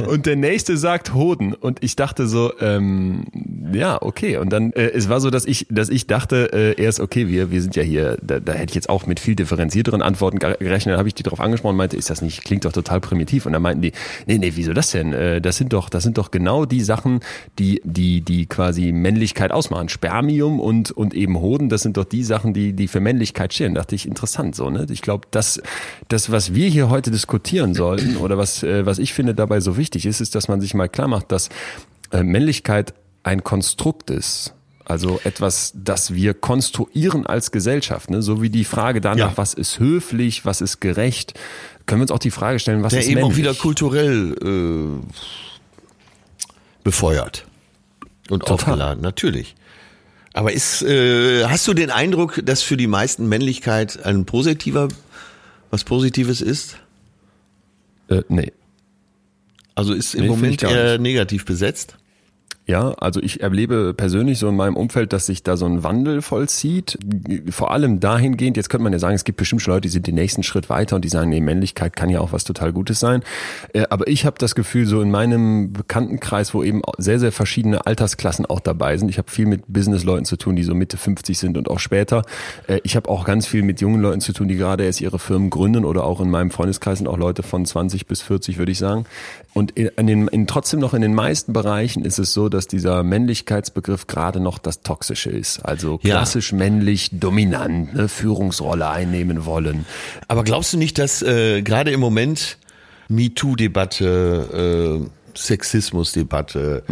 und 0.08 0.26
der 0.26 0.36
nächste 0.36 0.76
sagt 0.76 1.14
Hoden 1.14 1.54
und 1.54 1.82
ich 1.82 1.96
dachte 1.96 2.26
so, 2.26 2.52
ähm, 2.60 3.24
ja, 3.72 4.00
okay. 4.00 4.36
Und 4.36 4.52
dann, 4.52 4.72
äh, 4.72 4.90
es 4.90 5.08
war 5.08 5.20
so, 5.20 5.30
dass 5.30 5.44
ich, 5.44 5.66
dass 5.70 5.88
ich 5.88 6.06
dachte, 6.06 6.52
äh, 6.52 6.82
erst 6.82 7.00
okay, 7.00 7.28
wir, 7.28 7.50
wir 7.50 7.62
sind 7.62 7.76
ja 7.76 7.82
hier, 7.82 8.16
da, 8.22 8.40
da 8.40 8.52
hätte 8.52 8.70
ich 8.70 8.74
jetzt 8.74 8.88
auch 8.88 9.06
mit 9.06 9.20
viel 9.20 9.34
differenzierteren 9.34 10.02
Antworten 10.02 10.38
ge- 10.38 10.56
gerechnet. 10.58 10.92
Dann 10.92 10.98
habe 10.98 11.08
ich 11.08 11.14
die 11.14 11.22
darauf 11.22 11.40
angesprochen 11.40 11.72
und 11.72 11.78
meinte, 11.78 11.96
ist 11.96 12.10
das 12.10 12.22
nicht, 12.22 12.44
klingt 12.44 12.64
doch 12.64 12.72
total 12.72 13.00
primitiv. 13.00 13.46
Und 13.46 13.52
dann 13.52 13.62
meinten 13.62 13.82
die, 13.82 13.92
nee, 14.26 14.38
nee, 14.38 14.52
wieso 14.54 14.72
das 14.72 14.90
denn? 14.90 15.12
Äh, 15.12 15.40
das 15.40 15.56
sind 15.56 15.72
doch, 15.72 15.88
das 15.88 16.02
sind 16.02 16.18
doch 16.18 16.30
genau 16.30 16.64
die 16.64 16.80
Sachen, 16.80 17.20
die, 17.58 17.80
die, 17.84 18.20
die 18.22 18.46
quasi 18.46 18.92
Männlichkeit 18.92 19.52
ausmachen. 19.52 19.88
Spermium 19.88 20.60
und, 20.60 20.90
und 20.90 21.14
eben 21.14 21.40
Hoden, 21.40 21.68
das 21.68 21.82
sind 21.82 21.96
doch 21.96 22.04
die 22.04 22.24
Sachen, 22.24 22.54
die, 22.54 22.72
die 22.72 22.88
für 22.88 23.00
Männlichkeit 23.00 23.54
stehen. 23.54 23.74
Da 23.74 23.80
dachte 23.80 23.94
ich, 23.94 24.06
interessant 24.06 24.54
so, 24.54 24.70
ne? 24.70 24.86
Ich 24.90 25.02
glaube, 25.02 25.26
das, 25.30 25.62
das, 26.08 26.30
was 26.30 26.54
wir 26.54 26.68
hier 26.68 26.90
heute 26.90 27.10
diskutieren 27.10 27.74
sollten 27.74 28.16
oder 28.16 28.36
was, 28.36 28.62
äh, 28.62 28.84
was 28.86 28.98
ich 28.98 29.12
finde 29.12 29.34
dabei 29.34 29.60
so 29.60 29.76
wichtig 29.80 30.06
ist, 30.06 30.20
ist, 30.20 30.34
dass 30.36 30.46
man 30.46 30.60
sich 30.60 30.74
mal 30.74 30.88
klar 30.88 31.08
macht, 31.08 31.32
dass 31.32 31.48
äh, 32.12 32.22
Männlichkeit 32.22 32.94
ein 33.24 33.42
Konstrukt 33.42 34.10
ist. 34.10 34.54
Also 34.84 35.20
etwas, 35.24 35.72
das 35.74 36.14
wir 36.14 36.34
konstruieren 36.34 37.26
als 37.26 37.50
Gesellschaft, 37.52 38.10
ne? 38.10 38.22
so 38.22 38.42
wie 38.42 38.50
die 38.50 38.64
Frage 38.64 39.00
danach, 39.00 39.30
Ja. 39.32 39.36
was 39.36 39.54
ist 39.54 39.78
höflich, 39.78 40.44
was 40.44 40.60
ist 40.60 40.80
gerecht, 40.80 41.34
können 41.86 42.00
wir 42.00 42.04
uns 42.04 42.10
auch 42.10 42.18
die 42.18 42.30
Frage 42.32 42.58
stellen, 42.58 42.82
was 42.82 42.90
Der 42.92 43.00
ist 43.00 43.06
eben 43.08 43.16
männlich? 43.20 43.32
auch 43.32 43.36
wieder 43.38 43.54
kulturell 43.54 44.34
äh, 44.42 45.06
befeuert 46.84 47.46
und 48.28 48.40
Total. 48.40 48.54
aufgeladen, 48.54 49.02
natürlich. 49.02 49.54
Aber 50.32 50.52
ist, 50.52 50.82
äh, 50.82 51.44
hast 51.46 51.66
du 51.68 51.74
den 51.74 51.90
Eindruck, 51.90 52.40
dass 52.44 52.62
für 52.62 52.76
die 52.76 52.86
meisten 52.86 53.28
Männlichkeit 53.28 54.04
ein 54.04 54.24
positiver, 54.24 54.88
was 55.70 55.84
Positives 55.84 56.40
ist? 56.40 56.76
Äh, 58.08 58.22
nee. 58.28 58.52
Also 59.80 59.94
ist 59.94 60.14
im 60.14 60.24
Nee, 60.24 60.28
Moment 60.28 60.62
eher 60.62 60.98
negativ 60.98 61.46
besetzt? 61.46 61.96
Ja, 62.70 62.92
also 62.98 63.20
ich 63.20 63.40
erlebe 63.40 63.94
persönlich 63.94 64.38
so 64.38 64.48
in 64.48 64.54
meinem 64.54 64.76
Umfeld, 64.76 65.12
dass 65.12 65.26
sich 65.26 65.42
da 65.42 65.56
so 65.56 65.66
ein 65.66 65.82
Wandel 65.82 66.22
vollzieht. 66.22 66.96
Vor 67.50 67.72
allem 67.72 67.98
dahingehend, 67.98 68.56
jetzt 68.56 68.70
könnte 68.70 68.84
man 68.84 68.92
ja 68.92 69.00
sagen, 69.00 69.16
es 69.16 69.24
gibt 69.24 69.38
bestimmt 69.38 69.60
schon 69.60 69.74
Leute, 69.74 69.80
die 69.80 69.88
sind 69.88 70.06
den 70.06 70.14
nächsten 70.14 70.44
Schritt 70.44 70.70
weiter 70.70 70.94
und 70.94 71.04
die 71.04 71.08
sagen, 71.08 71.30
nee, 71.30 71.40
Männlichkeit 71.40 71.96
kann 71.96 72.10
ja 72.10 72.20
auch 72.20 72.30
was 72.30 72.44
total 72.44 72.72
Gutes 72.72 73.00
sein. 73.00 73.24
Äh, 73.72 73.86
Aber 73.90 74.06
ich 74.06 74.24
habe 74.24 74.36
das 74.38 74.54
Gefühl, 74.54 74.86
so 74.86 75.00
in 75.00 75.10
meinem 75.10 75.72
Bekanntenkreis, 75.72 76.54
wo 76.54 76.62
eben 76.62 76.80
sehr, 76.96 77.18
sehr 77.18 77.32
verschiedene 77.32 77.86
Altersklassen 77.86 78.46
auch 78.46 78.60
dabei 78.60 78.96
sind. 78.96 79.08
Ich 79.08 79.18
habe 79.18 79.28
viel 79.28 79.46
mit 79.46 79.64
Businessleuten 79.66 80.24
zu 80.24 80.36
tun, 80.36 80.54
die 80.54 80.62
so 80.62 80.76
Mitte 80.76 80.96
50 80.96 81.40
sind 81.40 81.58
und 81.58 81.68
auch 81.68 81.80
später. 81.80 82.22
Äh, 82.68 82.78
Ich 82.84 82.94
habe 82.94 83.08
auch 83.08 83.24
ganz 83.24 83.48
viel 83.48 83.64
mit 83.64 83.80
jungen 83.80 84.00
Leuten 84.00 84.20
zu 84.20 84.32
tun, 84.32 84.46
die 84.46 84.54
gerade 84.54 84.84
erst 84.84 85.00
ihre 85.00 85.18
Firmen 85.18 85.50
gründen 85.50 85.84
oder 85.84 86.04
auch 86.04 86.20
in 86.20 86.30
meinem 86.30 86.52
Freundeskreis 86.52 86.98
sind 86.98 87.08
auch 87.08 87.18
Leute 87.18 87.42
von 87.42 87.66
20 87.66 88.06
bis 88.06 88.22
40, 88.22 88.58
würde 88.58 88.70
ich 88.70 88.78
sagen. 88.78 89.06
Und 89.54 89.72
in, 89.72 90.06
den, 90.06 90.28
in, 90.28 90.46
trotzdem 90.46 90.78
noch 90.78 90.94
in 90.94 91.02
den 91.02 91.14
meisten 91.14 91.52
Bereichen 91.52 92.04
ist 92.04 92.20
es 92.20 92.32
so, 92.32 92.48
dass 92.48 92.59
dieser 92.66 93.02
Männlichkeitsbegriff 93.02 94.06
gerade 94.06 94.40
noch 94.40 94.58
das 94.58 94.82
Toxische 94.82 95.30
ist. 95.30 95.60
Also 95.64 95.98
Ja. 96.02 96.16
klassisch 96.16 96.52
männlich, 96.52 97.10
dominant, 97.12 97.94
ne, 97.94 98.08
Führungsrolle 98.08 98.88
einnehmen 98.88 99.44
wollen. 99.44 99.84
Aber 100.28 100.44
glaubst 100.44 100.72
du 100.72 100.76
nicht, 100.78 100.98
dass 100.98 101.22
äh, 101.22 101.62
gerade 101.62 101.90
im 101.90 102.00
Moment 102.00 102.58
MeToo-Debatte, 103.08 105.00
äh, 105.02 105.38
Sexismus-Debatte, 105.38 106.82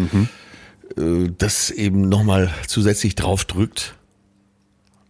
äh, 0.97 1.29
das 1.39 1.71
eben 1.71 2.09
nochmal 2.09 2.51
zusätzlich 2.67 3.15
draufdrückt 3.15 3.95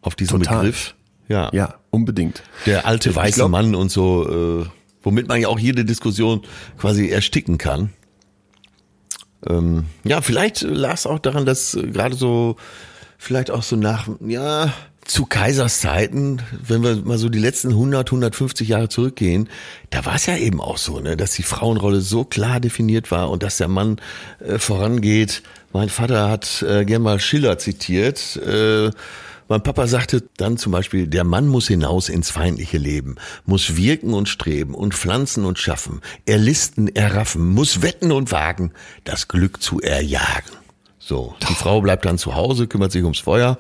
auf 0.03 0.15
diesen 0.15 0.41
Total. 0.41 0.59
Begriff? 0.59 0.95
Ja. 1.29 1.51
Ja, 1.53 1.75
unbedingt. 1.91 2.43
Der 2.67 2.87
alte 2.87 3.15
weiße 3.15 3.37
glaub- 3.37 3.51
Mann 3.51 3.75
und 3.75 3.91
so, 3.91 4.63
äh, 4.63 4.67
womit 5.03 5.29
man 5.29 5.41
ja 5.41 5.49
auch 5.49 5.59
jede 5.59 5.85
Diskussion 5.85 6.43
quasi 6.79 7.09
ersticken 7.09 7.59
kann. 7.59 7.91
Ähm, 9.47 9.85
ja, 10.05 10.21
vielleicht 10.21 10.63
lag 10.63 10.95
es 10.95 11.07
auch 11.07 11.19
daran, 11.19 11.47
dass 11.47 11.75
äh, 11.75 11.83
gerade 11.83 12.17
so, 12.17 12.57
vielleicht 13.19 13.51
auch 13.51 13.63
so 13.63 13.77
nach, 13.77 14.09
ja, 14.27 14.73
zu 15.05 15.25
Kaisers 15.25 15.81
Zeiten, 15.81 16.43
wenn 16.67 16.83
wir 16.83 16.97
mal 16.97 17.17
so 17.17 17.31
die 17.31 17.39
letzten 17.39 17.71
100, 17.71 18.09
150 18.09 18.69
Jahre 18.69 18.91
zurückgehen, 18.91 19.49
da 19.89 20.05
war 20.05 20.17
es 20.17 20.27
ja 20.27 20.37
eben 20.37 20.61
auch 20.61 20.77
so, 20.77 21.01
ne, 21.01 21.17
dass 21.17 21.33
die 21.33 21.43
Frauenrolle 21.43 22.03
so 22.03 22.25
klar 22.25 22.61
definiert 22.61 23.11
war 23.11 23.31
und 23.31 23.43
dass 23.43 23.57
der 23.57 23.69
Mann 23.69 23.97
äh, 24.41 24.59
vorangeht. 24.59 25.43
Mein 25.73 25.89
Vater 25.89 26.29
hat 26.29 26.63
äh, 26.63 26.85
gern 26.85 27.03
mal 27.03 27.21
Schiller 27.21 27.59
zitiert. 27.59 28.37
Äh, 28.37 28.91
mein 29.49 29.63
Papa 29.63 29.87
sagte 29.87 30.23
dann 30.37 30.59
zum 30.59 30.73
Beispiel, 30.73 31.07
der 31.07 31.25
Mann 31.25 31.49
muss 31.49 31.69
hinaus 31.69 32.09
ins 32.09 32.31
feindliche 32.31 32.79
Leben, 32.79 33.17
muss 33.47 33.77
wirken 33.77 34.13
und 34.13 34.29
streben 34.29 34.75
und 34.75 34.95
pflanzen 34.95 35.45
und 35.45 35.59
schaffen, 35.59 36.03
erlisten, 36.27 36.95
erraffen, 36.95 37.49
muss 37.49 37.83
wetten 37.83 38.13
und 38.13 38.31
wagen, 38.31 38.73
das 39.05 39.29
Glück 39.29 39.63
zu 39.63 39.81
erjagen. 39.81 40.53
So, 40.99 41.35
die 41.49 41.55
Frau 41.55 41.81
bleibt 41.81 42.05
dann 42.05 42.19
zu 42.19 42.35
Hause, 42.35 42.67
kümmert 42.67 42.93
sich 42.93 43.03
ums 43.03 43.21
Feuer 43.21 43.59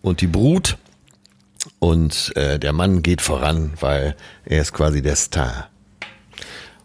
und 0.00 0.22
die 0.22 0.26
Brut 0.26 0.78
und 1.78 2.34
äh, 2.36 2.58
der 2.58 2.72
Mann 2.72 3.02
geht 3.02 3.20
voran, 3.20 3.74
weil 3.80 4.16
er 4.46 4.62
ist 4.62 4.72
quasi 4.72 5.02
der 5.02 5.16
Star. 5.16 5.68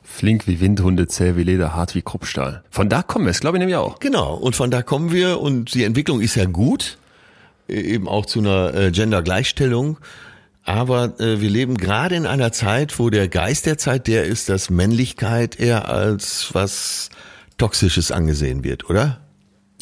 Flink 0.03 0.47
wie 0.47 0.59
Windhunde, 0.59 1.07
zäh 1.07 1.37
wie 1.37 1.43
Leder, 1.43 1.73
hart 1.73 1.95
wie 1.95 2.01
Kruppstahl. 2.01 2.65
Von 2.69 2.89
da 2.89 3.01
kommen 3.01 3.23
wir, 3.23 3.31
das 3.31 3.39
glaube 3.39 3.55
ich 3.55 3.59
nämlich 3.59 3.77
auch. 3.77 3.99
Genau, 3.99 4.33
und 4.35 4.53
von 4.57 4.69
da 4.69 4.81
kommen 4.81 5.13
wir 5.13 5.39
und 5.39 5.73
die 5.73 5.85
Entwicklung 5.85 6.19
ist 6.19 6.35
ja 6.35 6.43
gut. 6.43 6.97
Eben 7.69 8.07
auch 8.07 8.25
zu 8.25 8.39
einer 8.39 8.73
äh, 8.73 8.91
Gender-Gleichstellung. 8.91 9.99
Aber 10.63 11.19
äh, 11.19 11.41
wir 11.41 11.49
leben 11.49 11.77
gerade 11.77 12.15
in 12.15 12.25
einer 12.25 12.51
Zeit, 12.51 12.99
wo 12.99 13.09
der 13.09 13.27
Geist 13.27 13.65
der 13.65 13.77
Zeit 13.77 14.07
der 14.07 14.25
ist, 14.25 14.49
dass 14.49 14.69
Männlichkeit 14.69 15.59
eher 15.59 15.89
als 15.89 16.49
was 16.53 17.09
Toxisches 17.57 18.11
angesehen 18.11 18.63
wird, 18.63 18.89
oder? 18.89 19.21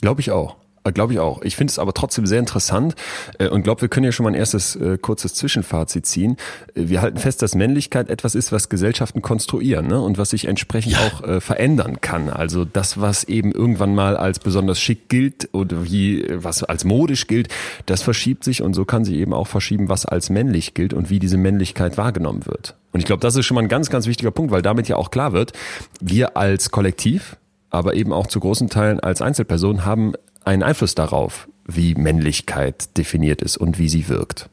Glaube 0.02 0.22
ich 0.22 0.32
auch. 0.32 0.58
Äh, 0.88 0.92
glaube 0.92 1.14
ich 1.14 1.20
auch. 1.20 1.42
Ich 1.42 1.56
finde 1.56 1.72
es 1.72 1.80
aber 1.80 1.94
trotzdem 1.94 2.26
sehr 2.26 2.40
interessant 2.40 2.96
äh, 3.40 3.48
und 3.48 3.64
glaube, 3.64 3.82
wir 3.82 3.90
können 3.90 4.06
ja 4.06 4.12
schon 4.12 4.24
mal 4.24 4.32
ein 4.32 4.36
erstes 4.36 4.76
äh, 4.76 4.98
kurzes 4.98 5.34
Zwischenfazit 5.34 6.06
ziehen. 6.06 6.38
Wir 6.74 7.02
halten 7.02 7.18
fest, 7.18 7.42
dass 7.42 7.56
Männlichkeit 7.56 8.10
etwas 8.10 8.36
ist, 8.36 8.52
was 8.52 8.70
Gesellschaften 8.70 9.22
konstruieren 9.22 9.88
ne? 9.88 10.02
und 10.02 10.18
was 10.18 10.32
sich 10.32 10.46
entsprechend 10.46 10.94
ja. 10.94 11.00
auch 11.00 11.24
äh, 11.24 11.42
verändern 11.42 12.02
kann. 12.02 12.30
Also 12.30 12.66
das, 12.66 13.00
was 13.00 13.24
eben 13.26 13.52
irgendwann 13.52 13.96
mal 13.96 14.18
als 14.18 14.40
besonders 14.40 14.80
schick 14.80 15.10
gilt 15.10 15.50
oder 15.54 15.84
wie 15.84 16.26
was 16.30 16.64
als 16.64 16.84
modisch 16.84 17.28
gilt, 17.28 17.50
das 17.86 18.02
verschiebt 18.02 18.44
sich 18.44 18.62
und 18.62 18.74
so 18.74 18.86
kann 18.86 19.06
sich 19.06 19.16
eben 19.16 19.34
auch 19.34 19.48
verschieben, 19.48 19.90
was 19.90 20.06
als 20.06 20.30
männlich 20.30 20.74
gilt 20.74 20.94
und 20.94 21.10
wie 21.10 21.20
diese 21.20 21.38
Männlichkeit 21.38 21.98
wahrgenommen 21.98 22.46
wird. 22.46 22.76
Und 22.94 23.00
ich 23.00 23.06
glaube, 23.06 23.22
das 23.22 23.36
ist 23.36 23.46
schon 23.46 23.56
mal 23.56 23.62
ein 23.62 23.70
ganz, 23.70 23.90
ganz 23.90 24.08
wichtiger 24.08 24.32
Punkt, 24.32 24.52
weil 24.52 24.62
damit 24.62 24.88
ja 24.88 24.96
auch 24.96 25.12
klar 25.12 25.34
wird, 25.34 25.54
wir 26.00 26.38
als 26.38 26.72
Kollektiv, 26.72 27.38
aber 27.70 27.96
eben 27.96 28.14
auch 28.14 28.28
zu 28.28 28.40
großen 28.40 28.70
Teilen 28.70 29.00
als 29.00 29.22
Einzelperson 29.22 29.86
haben 29.86 30.14
einen 30.48 30.64
Einfluss 30.64 30.96
darauf, 30.96 31.48
wie 31.66 31.96
Männlichkeit 31.96 32.98
definiert 32.98 33.42
ist 33.42 33.58
und 33.58 33.78
wie 33.78 33.90
sie 33.90 34.08
wirkt. 34.08 34.50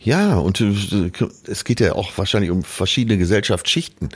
Ja, 0.00 0.36
und 0.36 0.60
äh, 0.60 1.10
es 1.46 1.64
geht 1.64 1.80
ja 1.80 1.94
auch 1.94 2.16
wahrscheinlich 2.16 2.50
um 2.50 2.62
verschiedene 2.62 3.18
Gesellschaftsschichten, 3.18 4.10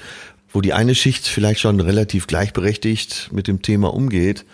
wo 0.53 0.61
die 0.61 0.73
eine 0.73 0.95
Schicht 0.95 1.27
vielleicht 1.27 1.61
schon 1.61 1.81
relativ 1.81 2.27
gleichberechtigt 2.27 3.31
mit 3.33 3.49
dem 3.49 3.63
Thema 3.63 3.95
umgeht. 3.95 4.45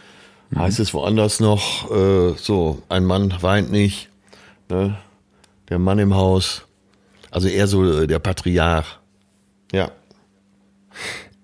Mhm. 0.50 0.60
Heißt 0.60 0.80
es 0.80 0.94
woanders 0.94 1.40
noch, 1.40 1.90
äh, 1.90 2.34
so, 2.36 2.82
ein 2.88 3.04
Mann 3.04 3.34
weint 3.40 3.70
nicht, 3.70 4.08
ne? 4.68 4.98
der 5.68 5.78
Mann 5.78 5.98
im 5.98 6.14
Haus, 6.14 6.62
also 7.30 7.48
eher 7.48 7.66
so 7.66 8.02
äh, 8.02 8.06
der 8.06 8.18
Patriarch. 8.18 8.98
Ja. 9.72 9.90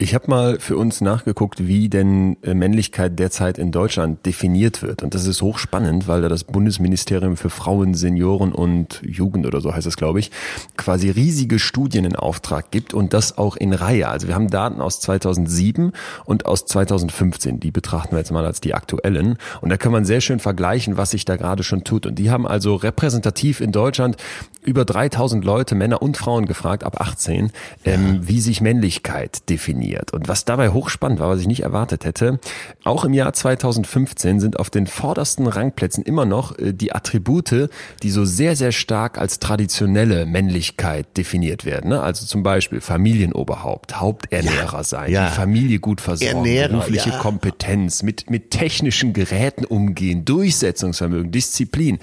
Ich 0.03 0.17
habe 0.17 0.29
mal 0.29 0.59
für 0.59 0.77
uns 0.77 1.01
nachgeguckt, 1.01 1.69
wie 1.69 1.89
denn 1.89 2.37
äh, 2.43 2.55
Männlichkeit 2.55 3.21
derzeit 3.21 3.57
in 3.57 3.71
Deutschland 3.71 4.27
definiert 4.27 4.83
wird. 4.83 5.05
Und 5.05 5.15
das 5.15 5.29
ist 5.29 5.43
hochspannend, 5.43 6.09
weil 6.09 6.23
da 6.23 6.29
das 6.29 6.43
Bundesministerium 6.43 7.37
für 7.37 7.51
Frauen, 7.51 7.95
Senioren 7.95 8.51
und 8.51 9.01
Jugend 9.05 9.47
oder 9.47 9.61
so 9.61 9.73
heißt 9.73 9.87
es, 9.87 9.97
glaube 9.97 10.19
ich, 10.19 10.33
quasi 10.77 11.09
riesige 11.09 11.61
Studien 11.61 12.05
in 12.05 12.17
Auftrag 12.17 12.73
gibt 12.73 12.95
und 12.95 13.15
das 13.15 13.39
auch 13.39 13.55
in 13.55 13.73
Reihe. 13.73 14.09
Also 14.09 14.27
wir 14.27 14.35
haben 14.35 14.51
Daten 14.51 14.81
aus 14.81 14.99
2007 14.99 15.93
und 16.25 16.47
aus 16.47 16.67
2015. 16.67 17.61
Die 17.61 17.71
betrachten 17.71 18.11
wir 18.11 18.19
jetzt 18.19 18.33
mal 18.33 18.45
als 18.45 18.61
die 18.61 18.75
aktuellen. 18.75 19.39
Und 19.61 19.71
da 19.71 19.77
kann 19.77 19.93
man 19.93 20.05
sehr 20.05 20.21
schön 20.21 20.41
vergleichen, 20.41 20.97
was 20.97 21.13
sich 21.13 21.27
da 21.27 21.37
gerade 21.37 21.63
schon 21.63 21.85
tut. 21.85 22.07
Und 22.07 22.17
die 22.17 22.29
haben 22.29 22.45
also 22.45 22.75
repräsentativ 22.75 23.61
in 23.61 23.71
Deutschland 23.71 24.17
über 24.63 24.85
3000 24.85 25.45
Leute, 25.45 25.75
Männer 25.75 26.03
und 26.03 26.17
Frauen 26.17 26.47
gefragt, 26.47 26.85
ab 26.85 27.01
18, 27.01 27.51
ähm, 27.85 28.21
wie 28.23 28.41
sich 28.41 28.61
Männlichkeit 28.61 29.49
definiert. 29.51 30.13
Und 30.13 30.29
was 30.29 30.45
dabei 30.45 30.71
hochspannend 30.71 31.19
war, 31.19 31.31
was 31.31 31.41
ich 31.41 31.49
nicht 31.49 31.63
erwartet 31.63 32.05
hätte, 32.05 32.39
auch 32.85 33.05
im 33.05 33.13
Jahr 33.13 33.33
2015 33.33 34.41
sind 34.41 34.59
auf 34.59 34.71
den 34.71 34.87
vordersten 34.87 35.47
Rangplätzen 35.47 36.05
immer 36.05 36.25
noch 36.25 36.57
äh, 36.59 36.73
die 36.73 36.93
Attribute, 36.93 37.71
die 38.03 38.11
so 38.11 38.25
sehr, 38.25 38.55
sehr 38.55 38.73
stark 38.73 39.19
als 39.19 39.41
traditionelle 39.41 40.27
Männlichkeit 40.27 41.17
definiert 41.17 41.65
werden. 41.65 41.91
Ne? 41.91 42.01
Also 42.01 42.25
zum 42.27 42.43
Beispiel 42.43 42.81
Familienoberhaupt, 42.81 44.01
Haupternährer 44.01 44.79
ja, 44.79 44.85
sein, 44.85 45.11
ja. 45.11 45.29
die 45.29 45.35
Familie 45.35 45.81
gut 45.81 46.01
versorgen, 46.01 46.37
Ernährer, 46.37 46.69
berufliche. 46.69 47.11
Kompetenz, 47.19 48.03
mit, 48.03 48.31
mit 48.31 48.51
technischen 48.51 49.13
Geräten 49.13 49.65
umgehen, 49.65 50.25
Durchsetzungsvermögen, 50.25 51.33
Disziplin 51.33 51.99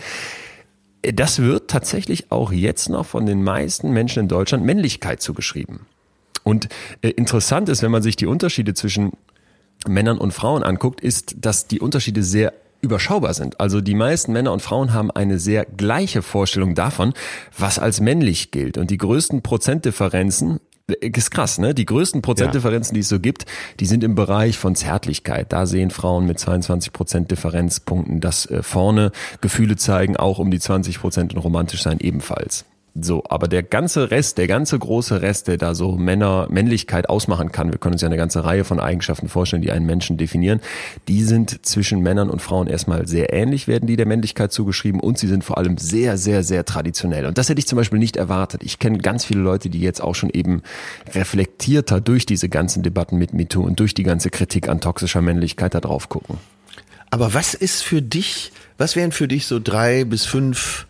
das 1.01 1.39
wird 1.39 1.69
tatsächlich 1.69 2.31
auch 2.31 2.51
jetzt 2.51 2.89
noch 2.89 3.05
von 3.05 3.25
den 3.25 3.43
meisten 3.43 3.91
Menschen 3.91 4.23
in 4.23 4.27
Deutschland 4.27 4.65
Männlichkeit 4.65 5.21
zugeschrieben. 5.21 5.81
Und 6.43 6.69
äh, 7.01 7.09
interessant 7.09 7.69
ist, 7.69 7.81
wenn 7.81 7.91
man 7.91 8.01
sich 8.01 8.15
die 8.15 8.25
Unterschiede 8.25 8.73
zwischen 8.73 9.11
Männern 9.87 10.17
und 10.17 10.33
Frauen 10.33 10.63
anguckt, 10.63 11.01
ist, 11.01 11.35
dass 11.39 11.67
die 11.67 11.79
Unterschiede 11.79 12.23
sehr 12.23 12.53
überschaubar 12.81 13.33
sind. 13.33 13.59
Also 13.59 13.81
die 13.81 13.95
meisten 13.95 14.31
Männer 14.31 14.53
und 14.53 14.61
Frauen 14.61 14.93
haben 14.93 15.11
eine 15.11 15.37
sehr 15.37 15.65
gleiche 15.65 16.21
Vorstellung 16.21 16.75
davon, 16.75 17.13
was 17.57 17.77
als 17.77 17.99
männlich 17.99 18.51
gilt. 18.51 18.77
Und 18.77 18.89
die 18.89 18.97
größten 18.97 19.41
Prozentdifferenzen 19.41 20.59
ist 20.93 21.31
krass, 21.31 21.57
ne? 21.57 21.73
Die 21.73 21.85
größten 21.85 22.21
Prozentdifferenzen, 22.21 22.93
die 22.93 23.01
es 23.01 23.09
so 23.09 23.19
gibt, 23.19 23.45
die 23.79 23.85
sind 23.85 24.03
im 24.03 24.15
Bereich 24.15 24.57
von 24.57 24.75
Zärtlichkeit. 24.75 25.51
Da 25.51 25.65
sehen 25.65 25.91
Frauen 25.91 26.25
mit 26.25 26.39
22 26.39 26.93
Prozent 26.93 27.31
Differenzpunkten, 27.31 28.19
dass 28.21 28.45
äh, 28.45 28.63
vorne 28.63 29.11
Gefühle 29.41 29.75
zeigen, 29.75 30.17
auch 30.17 30.39
um 30.39 30.51
die 30.51 30.59
20 30.59 30.99
Prozent 30.99 31.33
und 31.33 31.39
romantisch 31.39 31.83
sein 31.83 31.99
ebenfalls. 31.99 32.65
So, 32.95 33.23
aber 33.29 33.47
der 33.47 33.63
ganze 33.63 34.11
Rest, 34.11 34.37
der 34.37 34.47
ganze 34.47 34.77
große 34.77 35.21
Rest, 35.21 35.47
der 35.47 35.57
da 35.57 35.75
so 35.75 35.91
Männer, 35.91 36.47
Männlichkeit 36.49 37.07
ausmachen 37.07 37.51
kann, 37.51 37.71
wir 37.71 37.77
können 37.77 37.93
uns 37.93 38.01
ja 38.01 38.07
eine 38.07 38.17
ganze 38.17 38.43
Reihe 38.43 38.63
von 38.63 38.79
Eigenschaften 38.79 39.29
vorstellen, 39.29 39.61
die 39.61 39.71
einen 39.71 39.85
Menschen 39.85 40.17
definieren, 40.17 40.59
die 41.07 41.23
sind 41.23 41.65
zwischen 41.65 42.01
Männern 42.01 42.29
und 42.29 42.41
Frauen 42.41 42.67
erstmal 42.67 43.07
sehr 43.07 43.31
ähnlich, 43.31 43.67
werden 43.67 43.85
die 43.85 43.95
der 43.95 44.07
Männlichkeit 44.07 44.51
zugeschrieben 44.51 44.99
und 44.99 45.17
sie 45.17 45.27
sind 45.27 45.43
vor 45.43 45.57
allem 45.57 45.77
sehr, 45.77 46.17
sehr, 46.17 46.43
sehr 46.43 46.65
traditionell. 46.65 47.25
Und 47.25 47.37
das 47.37 47.49
hätte 47.49 47.59
ich 47.59 47.67
zum 47.67 47.77
Beispiel 47.77 47.99
nicht 47.99 48.17
erwartet. 48.17 48.63
Ich 48.63 48.79
kenne 48.79 48.97
ganz 48.97 49.23
viele 49.23 49.41
Leute, 49.41 49.69
die 49.69 49.79
jetzt 49.79 50.01
auch 50.01 50.15
schon 50.15 50.31
eben 50.31 50.63
reflektierter 51.13 52.01
durch 52.01 52.25
diese 52.25 52.49
ganzen 52.49 52.83
Debatten 52.83 53.17
mit 53.17 53.33
MeToo 53.33 53.61
und 53.61 53.79
durch 53.79 53.93
die 53.93 54.03
ganze 54.03 54.29
Kritik 54.29 54.67
an 54.67 54.81
toxischer 54.81 55.21
Männlichkeit 55.21 55.75
da 55.75 55.79
drauf 55.79 56.09
gucken. 56.09 56.37
Aber 57.11 57.33
was 57.33 57.53
ist 57.53 57.83
für 57.83 58.01
dich, 58.01 58.51
was 58.77 58.95
wären 58.95 59.11
für 59.11 59.27
dich 59.27 59.47
so 59.47 59.59
drei 59.59 60.03
bis 60.05 60.25
fünf 60.25 60.87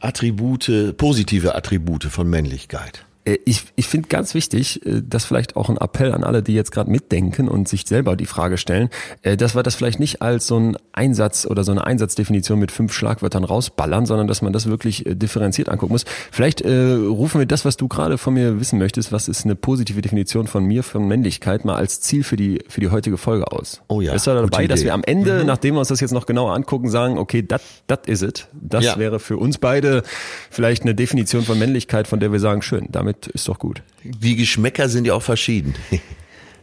Attribute, 0.00 0.94
positive 0.96 1.54
Attribute 1.54 2.04
von 2.04 2.28
Männlichkeit? 2.28 3.06
Äh, 3.24 3.38
ich, 3.44 3.64
ich 3.76 3.86
finde 3.86 4.08
ganz 4.08 4.34
wichtig, 4.34 4.84
äh, 4.86 5.02
das 5.04 5.24
vielleicht 5.24 5.56
auch 5.56 5.68
ein 5.68 5.76
Appell 5.76 6.12
an 6.12 6.24
alle, 6.24 6.42
die 6.42 6.54
jetzt 6.54 6.72
gerade 6.72 6.90
mitdenken 6.90 7.48
und 7.48 7.68
sich 7.68 7.86
selber 7.86 8.16
die 8.16 8.26
Frage 8.26 8.58
stellen, 8.58 8.90
äh, 9.22 9.36
dass 9.36 9.54
wir 9.54 9.62
das 9.62 9.74
vielleicht 9.74 10.00
nicht 10.00 10.22
als 10.22 10.46
so 10.46 10.58
ein 10.58 10.76
Einsatz 10.92 11.46
oder 11.46 11.64
so 11.64 11.72
eine 11.72 11.86
Einsatzdefinition 11.86 12.58
mit 12.58 12.70
fünf 12.70 12.92
Schlagwörtern 12.92 13.44
rausballern, 13.44 14.06
sondern 14.06 14.26
dass 14.26 14.42
man 14.42 14.52
das 14.52 14.66
wirklich 14.66 15.04
differenziert 15.06 15.68
angucken 15.68 15.92
muss. 15.92 16.04
Vielleicht 16.30 16.60
äh, 16.60 16.92
rufen 16.92 17.40
wir 17.40 17.46
das, 17.46 17.64
was 17.64 17.76
du 17.76 17.88
gerade 17.88 18.18
von 18.18 18.34
mir 18.34 18.60
wissen 18.60 18.78
möchtest, 18.78 19.12
was 19.12 19.28
ist 19.28 19.44
eine 19.44 19.54
positive 19.54 20.00
Definition 20.00 20.46
von 20.46 20.64
mir, 20.64 20.82
von 20.82 21.06
Männlichkeit, 21.06 21.64
mal 21.64 21.76
als 21.76 22.00
Ziel 22.00 22.24
für 22.24 22.36
die, 22.36 22.62
für 22.68 22.80
die 22.80 22.90
heutige 22.90 23.16
Folge 23.16 23.50
aus. 23.50 23.80
Oh 23.88 24.00
ja. 24.00 24.14
Ist 24.14 24.26
da 24.26 24.34
dabei, 24.34 24.66
dass 24.66 24.84
wir 24.84 24.94
am 24.94 25.02
Ende, 25.04 25.40
mhm. 25.40 25.46
nachdem 25.46 25.74
wir 25.74 25.80
uns 25.80 25.88
das 25.88 26.00
jetzt 26.00 26.12
noch 26.12 26.26
genauer 26.26 26.54
angucken, 26.54 26.88
sagen, 26.88 27.18
okay, 27.18 27.44
das 27.46 27.62
is 28.06 28.22
it. 28.22 28.48
Das 28.52 28.84
ja. 28.84 28.98
wäre 28.98 29.18
für 29.18 29.36
uns 29.36 29.58
beide 29.58 30.02
vielleicht 30.50 30.82
eine 30.82 30.94
Definition 30.94 31.42
von 31.42 31.58
Männlichkeit, 31.58 32.06
von 32.06 32.20
der 32.20 32.32
wir 32.32 32.40
sagen, 32.40 32.62
schön, 32.62 32.88
damit 32.90 33.13
damit 33.14 33.26
ist 33.28 33.48
doch 33.48 33.58
gut. 33.58 33.82
Die 34.02 34.36
Geschmäcker 34.36 34.88
sind 34.88 35.06
ja 35.06 35.14
auch 35.14 35.22
verschieden. 35.22 35.74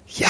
ja, 0.08 0.30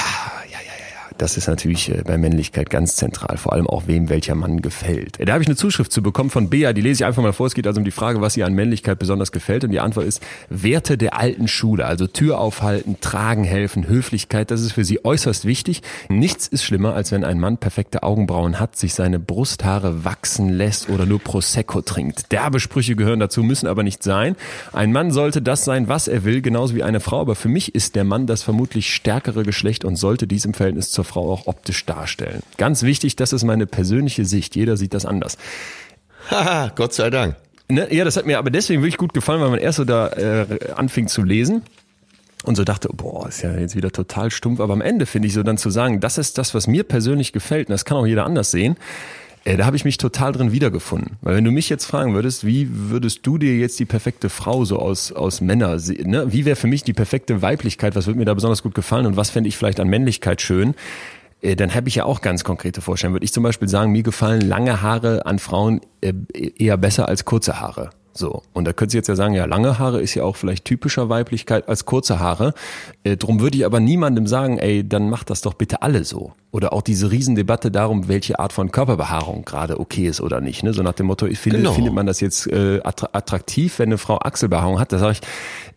das 1.21 1.37
ist 1.37 1.47
natürlich 1.47 1.89
äh, 1.89 2.01
bei 2.03 2.17
Männlichkeit 2.17 2.69
ganz 2.69 2.95
zentral, 2.95 3.37
vor 3.37 3.53
allem 3.53 3.67
auch 3.67 3.85
wem 3.85 4.09
welcher 4.09 4.33
Mann 4.33 4.61
gefällt. 4.61 5.19
Da 5.23 5.33
habe 5.33 5.43
ich 5.43 5.47
eine 5.47 5.55
Zuschrift 5.55 5.91
zu 5.91 6.01
bekommen 6.01 6.31
von 6.31 6.49
Bea, 6.49 6.73
die 6.73 6.81
lese 6.81 7.03
ich 7.03 7.05
einfach 7.05 7.21
mal 7.21 7.33
vor. 7.33 7.45
Es 7.45 7.53
geht 7.53 7.67
also 7.67 7.79
um 7.79 7.85
die 7.85 7.91
Frage, 7.91 8.21
was 8.21 8.35
ihr 8.37 8.45
an 8.45 8.53
Männlichkeit 8.53 8.97
besonders 8.97 9.31
gefällt. 9.31 9.63
Und 9.63 9.69
die 9.69 9.79
Antwort 9.79 10.07
ist 10.07 10.23
Werte 10.49 10.97
der 10.97 11.17
alten 11.17 11.47
Schule, 11.47 11.85
also 11.85 12.07
Tür 12.07 12.39
aufhalten, 12.39 12.97
tragen 13.01 13.43
helfen, 13.43 13.87
Höflichkeit, 13.87 14.49
das 14.49 14.61
ist 14.61 14.71
für 14.71 14.83
sie 14.83 15.05
äußerst 15.05 15.45
wichtig. 15.45 15.81
Nichts 16.09 16.47
ist 16.47 16.63
schlimmer, 16.63 16.95
als 16.95 17.11
wenn 17.11 17.23
ein 17.23 17.39
Mann 17.39 17.57
perfekte 17.57 18.01
Augenbrauen 18.01 18.59
hat, 18.59 18.75
sich 18.75 18.95
seine 18.95 19.19
Brusthaare 19.19 20.03
wachsen 20.03 20.49
lässt 20.49 20.89
oder 20.89 21.05
nur 21.05 21.19
Prosecco 21.19 21.81
trinkt. 21.81 22.31
Derbe 22.31 22.59
Sprüche 22.59 22.95
gehören 22.95 23.19
dazu, 23.19 23.43
müssen 23.43 23.67
aber 23.67 23.83
nicht 23.83 24.01
sein. 24.01 24.35
Ein 24.73 24.91
Mann 24.91 25.11
sollte 25.11 25.41
das 25.41 25.65
sein, 25.65 25.87
was 25.87 26.07
er 26.07 26.23
will, 26.23 26.41
genauso 26.41 26.73
wie 26.73 26.83
eine 26.83 26.99
Frau. 26.99 27.21
Aber 27.21 27.35
für 27.35 27.49
mich 27.49 27.75
ist 27.75 27.95
der 27.95 28.05
Mann 28.05 28.25
das 28.25 28.41
vermutlich 28.41 28.91
stärkere 28.93 29.43
Geschlecht 29.43 29.85
und 29.85 29.97
sollte 29.97 30.25
dies 30.25 30.45
im 30.45 30.55
Verhältnis 30.55 30.89
zur 30.89 31.05
Frau 31.11 31.31
auch 31.31 31.47
optisch 31.47 31.85
darstellen. 31.85 32.41
Ganz 32.57 32.83
wichtig, 32.83 33.15
das 33.15 33.33
ist 33.33 33.43
meine 33.43 33.65
persönliche 33.65 34.25
Sicht. 34.25 34.55
Jeder 34.55 34.77
sieht 34.77 34.93
das 34.93 35.05
anders. 35.05 35.37
Haha, 36.29 36.71
Gott 36.75 36.93
sei 36.93 37.09
Dank. 37.09 37.35
Ne, 37.67 37.93
ja, 37.93 38.03
das 38.03 38.17
hat 38.17 38.25
mir 38.25 38.37
aber 38.37 38.49
deswegen 38.49 38.81
wirklich 38.81 38.97
gut 38.97 39.13
gefallen, 39.13 39.41
weil 39.41 39.49
man 39.49 39.59
erst 39.59 39.77
so 39.77 39.85
da 39.85 40.07
äh, 40.09 40.45
anfing 40.75 41.07
zu 41.07 41.23
lesen 41.23 41.63
und 42.43 42.55
so 42.55 42.63
dachte, 42.63 42.89
boah, 42.93 43.27
ist 43.27 43.41
ja 43.41 43.53
jetzt 43.57 43.75
wieder 43.75 43.91
total 43.91 44.31
stumpf. 44.31 44.59
Aber 44.59 44.73
am 44.73 44.81
Ende 44.81 45.05
finde 45.05 45.27
ich 45.27 45.33
so 45.33 45.43
dann 45.43 45.57
zu 45.57 45.69
sagen, 45.69 45.99
das 45.99 46.17
ist 46.17 46.37
das, 46.37 46.53
was 46.53 46.67
mir 46.67 46.83
persönlich 46.83 47.33
gefällt, 47.33 47.69
und 47.69 47.73
das 47.73 47.85
kann 47.85 47.97
auch 47.97 48.05
jeder 48.05 48.25
anders 48.25 48.51
sehen. 48.51 48.77
Äh, 49.43 49.57
da 49.57 49.65
habe 49.65 49.75
ich 49.75 49.85
mich 49.85 49.97
total 49.97 50.31
drin 50.31 50.51
wiedergefunden. 50.51 51.17
Weil 51.21 51.35
wenn 51.35 51.43
du 51.43 51.51
mich 51.51 51.69
jetzt 51.69 51.85
fragen 51.85 52.13
würdest, 52.13 52.45
wie 52.45 52.67
würdest 52.71 53.25
du 53.25 53.37
dir 53.37 53.55
jetzt 53.57 53.79
die 53.79 53.85
perfekte 53.85 54.29
Frau 54.29 54.65
so 54.65 54.79
aus, 54.79 55.11
aus 55.11 55.41
Männer 55.41 55.79
sehen? 55.79 56.11
Ne? 56.11 56.31
Wie 56.31 56.45
wäre 56.45 56.55
für 56.55 56.67
mich 56.67 56.83
die 56.83 56.93
perfekte 56.93 57.41
Weiblichkeit? 57.41 57.95
Was 57.95 58.07
würde 58.07 58.19
mir 58.19 58.25
da 58.25 58.33
besonders 58.33 58.63
gut 58.63 58.75
gefallen? 58.75 59.05
Und 59.05 59.17
was 59.17 59.29
fände 59.29 59.47
ich 59.47 59.57
vielleicht 59.57 59.79
an 59.79 59.87
Männlichkeit 59.87 60.41
schön? 60.41 60.75
Äh, 61.41 61.55
dann 61.55 61.73
habe 61.73 61.89
ich 61.89 61.95
ja 61.95 62.05
auch 62.05 62.21
ganz 62.21 62.43
konkrete 62.43 62.81
Vorstellungen. 62.81 63.15
Würde 63.15 63.25
ich 63.25 63.33
zum 63.33 63.43
Beispiel 63.43 63.67
sagen, 63.67 63.91
mir 63.91 64.03
gefallen 64.03 64.41
lange 64.41 64.81
Haare 64.81 65.25
an 65.25 65.39
Frauen 65.39 65.81
äh, 66.01 66.13
eher 66.33 66.77
besser 66.77 67.07
als 67.07 67.25
kurze 67.25 67.59
Haare. 67.59 67.89
So. 68.13 68.43
Und 68.53 68.65
da 68.65 68.73
könnt 68.73 68.93
ihr 68.93 68.97
jetzt 68.97 69.07
ja 69.07 69.15
sagen, 69.15 69.33
ja, 69.33 69.45
lange 69.45 69.79
Haare 69.79 70.01
ist 70.01 70.15
ja 70.15 70.23
auch 70.23 70.35
vielleicht 70.35 70.65
typischer 70.65 71.09
Weiblichkeit 71.09 71.67
als 71.69 71.85
kurze 71.85 72.19
Haare. 72.19 72.53
Äh, 73.03 73.17
drum 73.17 73.39
würde 73.39 73.57
ich 73.57 73.65
aber 73.65 73.79
niemandem 73.79 74.27
sagen, 74.27 74.57
ey, 74.57 74.87
dann 74.87 75.09
macht 75.09 75.29
das 75.29 75.41
doch 75.41 75.53
bitte 75.53 75.81
alle 75.81 76.03
so. 76.03 76.33
Oder 76.51 76.73
auch 76.73 76.81
diese 76.81 77.11
Riesendebatte 77.11 77.71
darum, 77.71 78.09
welche 78.09 78.39
Art 78.39 78.51
von 78.51 78.71
Körperbehaarung 78.71 79.45
gerade 79.45 79.79
okay 79.79 80.07
ist 80.07 80.19
oder 80.19 80.41
nicht. 80.41 80.63
Ne? 80.63 80.73
So 80.73 80.83
nach 80.83 80.91
dem 80.93 81.05
Motto, 81.05 81.25
ich 81.25 81.39
finde, 81.39 81.59
genau. 81.59 81.71
findet 81.71 81.93
man 81.93 82.05
das 82.05 82.19
jetzt 82.19 82.45
äh, 82.47 82.81
attraktiv, 82.83 83.79
wenn 83.79 83.87
eine 83.87 83.97
Frau 83.97 84.19
Achselbehaarung 84.19 84.77
hat? 84.77 84.91
Da 84.91 84.99
sage 84.99 85.13
ich, 85.13 85.21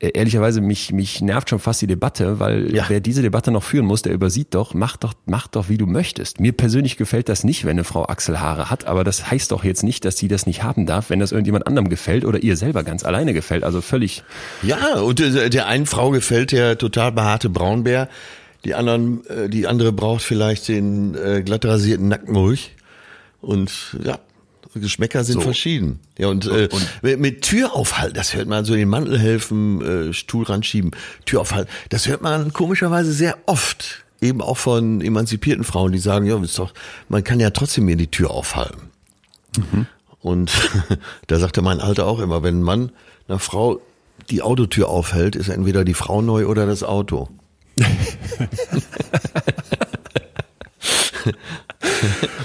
äh, 0.05 0.11
ehrlicherweise, 0.19 0.61
mich, 0.61 0.93
mich 0.93 1.21
nervt 1.21 1.51
schon 1.51 1.61
fast 1.61 1.81
die 1.81 1.87
Debatte, 1.87 2.41
weil 2.41 2.75
ja. 2.75 2.87
wer 2.89 2.99
diese 2.99 3.23
Debatte 3.23 3.53
noch 3.53 3.63
führen 3.63 3.87
muss, 3.87 4.03
der 4.03 4.13
übersieht 4.13 4.55
doch, 4.55 4.75
mach 4.75 4.97
doch, 4.97 5.15
mach 5.27 5.47
doch, 5.47 5.69
wie 5.69 5.79
du 5.79 5.87
möchtest. 5.87 6.41
Mir 6.41 6.53
persönlich 6.53 6.97
gefällt 6.97 7.29
das 7.29 7.45
nicht, 7.45 7.65
wenn 7.65 7.73
eine 7.73 7.85
Frau 7.85 8.07
Achselhaare 8.07 8.69
hat, 8.69 8.87
aber 8.87 9.05
das 9.05 9.31
heißt 9.31 9.53
doch 9.53 9.63
jetzt 9.63 9.85
nicht, 9.85 10.05
dass 10.05 10.17
sie 10.17 10.27
das 10.27 10.47
nicht 10.47 10.65
haben 10.65 10.87
darf, 10.87 11.09
wenn 11.09 11.21
das 11.21 11.31
irgendjemand 11.31 11.69
anderem 11.69 11.89
gefällt 11.89 12.24
oder 12.27 12.43
ihr 12.43 12.57
selber 12.57 12.83
ganz 12.83 13.05
alleine 13.05 13.33
gefällt. 13.33 13.65
Also 13.65 13.81
völlig. 13.81 14.23
Ja, 14.63 15.01
und 15.01 15.19
der, 15.19 15.49
der 15.49 15.67
einen 15.67 15.87
Frau 15.87 16.11
gefällt 16.11 16.53
der 16.53 16.79
total 16.79 17.13
behaarte 17.13 17.49
Braunbär 17.49 18.09
die 18.65 18.75
anderen, 18.75 19.27
äh, 19.27 19.49
die 19.49 19.67
andere 19.67 19.93
braucht 19.93 20.23
vielleicht 20.23 20.69
den 20.69 21.15
äh, 21.15 21.43
glatt 21.43 21.65
rasierten 21.65 22.09
Nackenmulch. 22.09 22.73
Und 23.41 23.71
ja, 24.03 24.19
Geschmäcker 24.75 25.23
sind 25.23 25.35
so. 25.35 25.41
verschieden. 25.43 26.01
Ja, 26.19 26.29
und, 26.29 26.47
äh, 26.47 26.69
und 26.71 27.21
mit 27.21 27.43
Tür 27.43 27.77
aufhalten, 27.77 28.15
das 28.15 28.35
hört 28.35 28.49
man 28.49 28.65
so 28.65 28.75
den 28.75 28.89
Mantel 28.89 29.19
helfen, 29.19 30.09
äh, 30.09 30.13
Stuhl 30.13 30.45
ranschieben, 30.45 30.93
Tür 31.27 31.43
aufhalten, 31.43 31.71
das 31.91 32.09
hört 32.09 32.23
man 32.23 32.53
komischerweise 32.53 33.13
sehr 33.13 33.39
oft. 33.47 34.05
Eben 34.21 34.41
auch 34.41 34.57
von 34.57 35.01
emanzipierten 35.01 35.65
Frauen, 35.65 35.93
die 35.93 35.99
sagen, 35.99 36.27
ja, 36.27 36.43
ist 36.43 36.59
doch, 36.59 36.73
man 37.09 37.23
kann 37.23 37.41
ja 37.41 37.51
trotzdem 37.51 37.85
mir 37.85 37.97
die 37.97 38.11
Tür 38.11 38.31
aufhalten. 38.31 38.91
Mhm. 39.59 39.87
Und 40.25 40.51
da 41.27 41.39
sagte 41.39 41.61
mein 41.61 41.81
Alter 41.81 42.07
auch 42.07 42.19
immer, 42.19 42.43
wenn 42.43 42.61
ein 42.61 42.63
Mann 42.63 42.93
einer 43.29 43.39
Frau 43.39 43.83
die 44.31 44.41
Autotür 44.41 44.89
aufhält, 44.89 45.37
ist 45.37 45.51
entweder 45.51 45.85
die 45.85 45.93
Frau 45.93 46.23
neu 46.23 46.47
oder 46.47 46.65
das 46.65 46.83
Auto. 46.83 47.29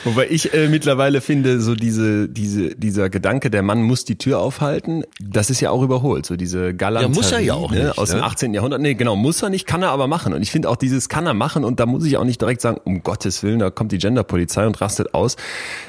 Wobei 0.03 0.27
ich 0.29 0.53
äh, 0.53 0.67
mittlerweile 0.67 1.21
finde, 1.21 1.61
so 1.61 1.75
diese, 1.75 2.27
diese, 2.29 2.75
dieser 2.75 3.09
Gedanke, 3.09 3.49
der 3.49 3.63
Mann 3.63 3.81
muss 3.81 4.05
die 4.05 4.17
Tür 4.17 4.39
aufhalten, 4.39 5.03
das 5.21 5.49
ist 5.49 5.59
ja 5.61 5.71
auch 5.71 5.81
überholt. 5.81 6.25
So 6.25 6.35
diese 6.35 6.73
Galanterie 6.73 7.11
ja, 7.11 7.15
muss 7.15 7.31
er 7.31 7.39
ja 7.39 7.53
auch 7.53 7.71
ne, 7.71 7.85
nicht, 7.85 7.97
aus 7.97 8.09
ne? 8.09 8.15
dem 8.15 8.23
18. 8.23 8.53
Jahrhundert. 8.53 8.81
Nee, 8.81 8.95
genau, 8.95 9.15
muss 9.15 9.41
er 9.41 9.49
nicht, 9.49 9.65
kann 9.65 9.83
er 9.83 9.89
aber 9.89 10.07
machen. 10.07 10.33
Und 10.33 10.41
ich 10.41 10.51
finde 10.51 10.69
auch 10.69 10.75
dieses 10.75 11.09
kann 11.09 11.25
er 11.25 11.33
machen 11.33 11.63
und 11.63 11.79
da 11.79 11.85
muss 11.85 12.05
ich 12.05 12.17
auch 12.17 12.23
nicht 12.23 12.41
direkt 12.41 12.61
sagen, 12.61 12.79
um 12.83 13.03
Gottes 13.03 13.43
Willen, 13.43 13.59
da 13.59 13.69
kommt 13.69 13.91
die 13.91 13.97
Genderpolizei 13.97 14.65
und 14.65 14.79
rastet 14.81 15.13
aus. 15.13 15.35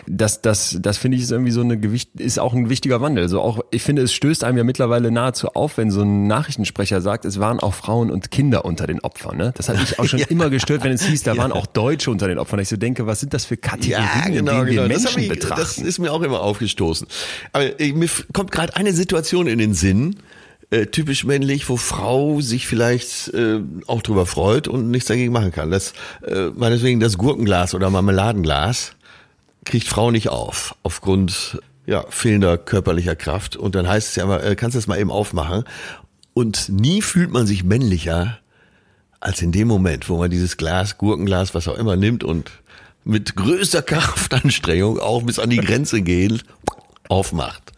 Das, 0.06 0.42
das, 0.42 0.78
das 0.80 0.98
finde 0.98 1.16
ich 1.16 1.22
ist 1.22 1.30
irgendwie 1.30 1.52
so 1.52 1.60
eine 1.60 1.78
Gewicht, 1.78 2.10
ist 2.18 2.38
auch 2.38 2.52
ein 2.52 2.68
wichtiger 2.68 3.00
Wandel. 3.00 3.28
So 3.28 3.40
auch, 3.40 3.60
ich 3.70 3.82
finde, 3.82 4.02
es 4.02 4.12
stößt 4.12 4.44
einem 4.44 4.58
ja 4.58 4.64
mittlerweile 4.64 5.10
nahezu 5.10 5.48
auf, 5.48 5.78
wenn 5.78 5.90
so 5.90 6.02
ein 6.02 6.26
Nachrichtensprecher 6.26 7.00
sagt, 7.00 7.24
es 7.24 7.40
waren 7.40 7.60
auch 7.60 7.74
Frauen 7.74 8.10
und 8.10 8.30
Kinder 8.30 8.64
unter 8.64 8.86
den 8.86 9.00
Opfern. 9.00 9.36
Ne? 9.36 9.52
Das 9.56 9.68
hat 9.68 9.78
mich 9.78 9.98
auch 9.98 10.04
schon 10.04 10.18
ja. 10.20 10.26
immer 10.28 10.50
gestört, 10.50 10.84
wenn 10.84 10.92
es 10.92 11.02
hieß, 11.02 11.22
da 11.22 11.34
ja. 11.34 11.42
waren 11.42 11.52
auch 11.52 11.66
Deutsche 11.66 12.10
unter 12.10 12.28
den 12.28 12.38
Opfern. 12.38 12.60
Ich 12.60 12.68
so 12.68 12.76
denke, 12.76 13.06
was 13.06 13.20
sind 13.20 13.34
das 13.34 13.44
für 13.44 13.56
Kategorien, 13.56 13.99
ja, 14.02 14.28
genau, 14.28 14.64
genau. 14.64 14.88
Das, 14.88 15.16
ich, 15.16 15.28
betrachten. 15.28 15.60
das 15.60 15.78
ist 15.78 15.98
mir 15.98 16.12
auch 16.12 16.22
immer 16.22 16.40
aufgestoßen. 16.40 17.06
Aber 17.52 17.80
äh, 17.80 17.92
mir 17.92 18.08
kommt 18.32 18.52
gerade 18.52 18.76
eine 18.76 18.92
Situation 18.92 19.46
in 19.46 19.58
den 19.58 19.74
Sinn, 19.74 20.16
äh, 20.70 20.86
typisch 20.86 21.24
männlich, 21.24 21.68
wo 21.68 21.76
Frau 21.76 22.40
sich 22.40 22.66
vielleicht 22.66 23.28
äh, 23.34 23.60
auch 23.86 24.02
drüber 24.02 24.26
freut 24.26 24.68
und 24.68 24.90
nichts 24.90 25.08
dagegen 25.08 25.32
machen 25.32 25.52
kann. 25.52 25.70
Das, 25.70 25.92
äh, 26.26 26.46
meinetwegen 26.54 27.00
das 27.00 27.18
Gurkenglas 27.18 27.74
oder 27.74 27.90
Marmeladenglas 27.90 28.92
kriegt 29.64 29.88
Frau 29.88 30.10
nicht 30.10 30.28
auf, 30.28 30.76
aufgrund 30.82 31.58
ja, 31.86 32.04
fehlender 32.08 32.56
körperlicher 32.56 33.16
Kraft. 33.16 33.56
Und 33.56 33.74
dann 33.74 33.88
heißt 33.88 34.10
es 34.10 34.16
ja 34.16 34.24
immer, 34.24 34.42
äh, 34.42 34.54
kannst 34.54 34.74
du 34.74 34.78
das 34.78 34.86
mal 34.86 34.98
eben 34.98 35.10
aufmachen. 35.10 35.64
Und 36.34 36.68
nie 36.68 37.02
fühlt 37.02 37.32
man 37.32 37.46
sich 37.46 37.64
männlicher 37.64 38.38
als 39.18 39.42
in 39.42 39.52
dem 39.52 39.68
Moment, 39.68 40.08
wo 40.08 40.16
man 40.16 40.30
dieses 40.30 40.56
Glas, 40.56 40.96
Gurkenglas, 40.96 41.54
was 41.54 41.68
auch 41.68 41.76
immer 41.76 41.96
nimmt 41.96 42.24
und 42.24 42.50
mit 43.04 43.36
größter 43.36 43.82
Kraftanstrengung 43.82 44.98
auch 44.98 45.22
bis 45.22 45.38
an 45.38 45.50
die 45.50 45.58
Grenze 45.58 46.02
gehen, 46.02 46.42
aufmacht. 47.08 47.72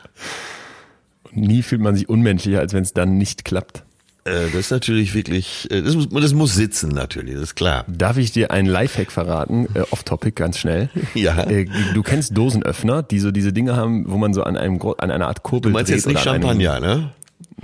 Nie 1.31 1.63
fühlt 1.63 1.81
man 1.81 1.97
sich 1.97 2.09
unmenschlicher, 2.09 2.61
als 2.61 2.73
wenn 2.75 2.83
es 2.83 2.93
dann 2.93 3.17
nicht 3.17 3.45
klappt. 3.45 3.85
Äh, 4.25 4.47
das 4.53 4.55
ist 4.55 4.71
natürlich 4.71 5.15
wirklich, 5.15 5.69
äh, 5.71 5.83
das 5.83 5.97
muss, 5.97 6.09
das 6.09 6.33
muss 6.33 6.55
sitzen 6.55 6.91
natürlich, 6.91 7.35
das 7.35 7.43
ist 7.43 7.55
klar. 7.57 7.85
Darf 7.89 8.19
ich 8.19 8.31
dir 8.31 8.53
einen 8.53 8.69
Lifehack 8.69 9.11
verraten, 9.11 9.67
äh, 9.75 9.81
off-topic, 9.91 10.33
ganz 10.37 10.59
schnell? 10.59 10.91
Ja. 11.15 11.47
Du 11.95 12.03
kennst 12.03 12.37
Dosenöffner, 12.37 13.03
die 13.03 13.19
so 13.19 13.31
diese 13.31 13.53
Dinge 13.53 13.77
haben, 13.77 14.05
wo 14.09 14.19
man 14.19 14.33
so 14.35 14.43
an 14.45 14.57
einem 14.57 14.81
an 14.99 15.11
einer 15.11 15.27
Art 15.27 15.43
Kurbel 15.43 15.73
Du 15.73 15.77
meinst 15.77 15.91
jetzt 15.91 16.07
nicht 16.07 16.21
Champagner, 16.21 16.81
ne? 16.81 17.11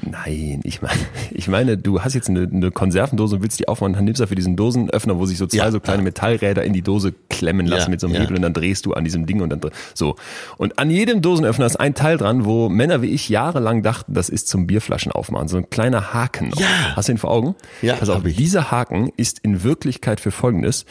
Nein, 0.02 0.60
ich 0.64 0.82
meine, 0.82 1.00
ich 1.30 1.48
meine, 1.48 1.76
du 1.76 2.02
hast 2.02 2.14
jetzt 2.14 2.28
eine, 2.28 2.48
eine 2.50 2.70
Konservendose 2.70 3.36
und 3.36 3.42
willst 3.42 3.58
die 3.58 3.68
aufmachen, 3.68 3.94
dann 3.94 4.04
nimmst 4.04 4.20
du 4.20 4.26
für 4.26 4.34
diesen 4.34 4.56
Dosenöffner, 4.56 5.18
wo 5.18 5.26
sich 5.26 5.38
so 5.38 5.46
zwei 5.46 5.58
ja, 5.58 5.70
so 5.70 5.80
kleine 5.80 6.02
Metallräder 6.02 6.62
in 6.64 6.72
die 6.72 6.82
Dose 6.82 7.14
klemmen 7.30 7.66
lassen 7.66 7.86
ja, 7.86 7.90
mit 7.90 8.00
so 8.00 8.06
einem 8.06 8.16
ja. 8.16 8.22
Hebel 8.22 8.36
und 8.36 8.42
dann 8.42 8.52
drehst 8.52 8.86
du 8.86 8.92
an 8.92 9.04
diesem 9.04 9.26
Ding 9.26 9.40
und 9.40 9.50
dann 9.50 9.60
so. 9.94 10.16
Und 10.56 10.78
an 10.78 10.90
jedem 10.90 11.22
Dosenöffner 11.22 11.66
ist 11.66 11.76
ein 11.76 11.94
Teil 11.94 12.16
dran, 12.16 12.44
wo 12.44 12.68
Männer 12.68 13.02
wie 13.02 13.08
ich 13.08 13.28
jahrelang 13.28 13.82
dachten, 13.82 14.14
das 14.14 14.28
ist 14.28 14.48
zum 14.48 14.66
Bierflaschen 14.66 15.12
aufmachen, 15.12 15.48
so 15.48 15.56
ein 15.56 15.70
kleiner 15.70 16.12
Haken. 16.12 16.52
Ja. 16.56 16.66
Hast 16.94 17.08
du 17.08 17.12
ihn 17.12 17.18
vor 17.18 17.30
Augen? 17.30 17.54
Ja. 17.82 17.96
Pass 17.96 18.08
auf, 18.08 18.22
dieser 18.22 18.70
Haken 18.70 19.10
ist 19.16 19.38
in 19.40 19.62
Wirklichkeit 19.62 20.20
für 20.20 20.30
Folgendes: 20.30 20.84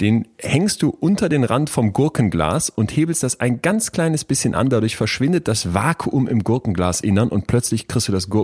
Den 0.00 0.28
hängst 0.38 0.82
du 0.82 0.90
unter 0.90 1.28
den 1.28 1.44
Rand 1.44 1.70
vom 1.70 1.92
Gurkenglas 1.92 2.70
und 2.70 2.94
hebelst 2.94 3.22
das 3.22 3.40
ein 3.40 3.62
ganz 3.62 3.92
kleines 3.92 4.24
bisschen 4.24 4.54
an, 4.54 4.68
dadurch 4.68 4.96
verschwindet 4.96 5.48
das 5.48 5.74
Vakuum 5.74 6.28
im 6.28 6.44
Gurkenglasinnern 6.44 7.28
und 7.28 7.46
plötzlich 7.46 7.88
kriegst 7.88 8.08
du 8.08 8.12
das 8.12 8.28
Gurkenglas 8.28 8.41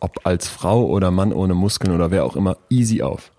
ob 0.00 0.24
als 0.24 0.48
Frau 0.48 0.86
oder 0.86 1.10
Mann 1.10 1.32
ohne 1.32 1.54
Muskeln 1.54 1.94
oder 1.94 2.10
wer 2.10 2.24
auch 2.24 2.36
immer, 2.36 2.56
easy 2.70 3.02
auf. 3.02 3.30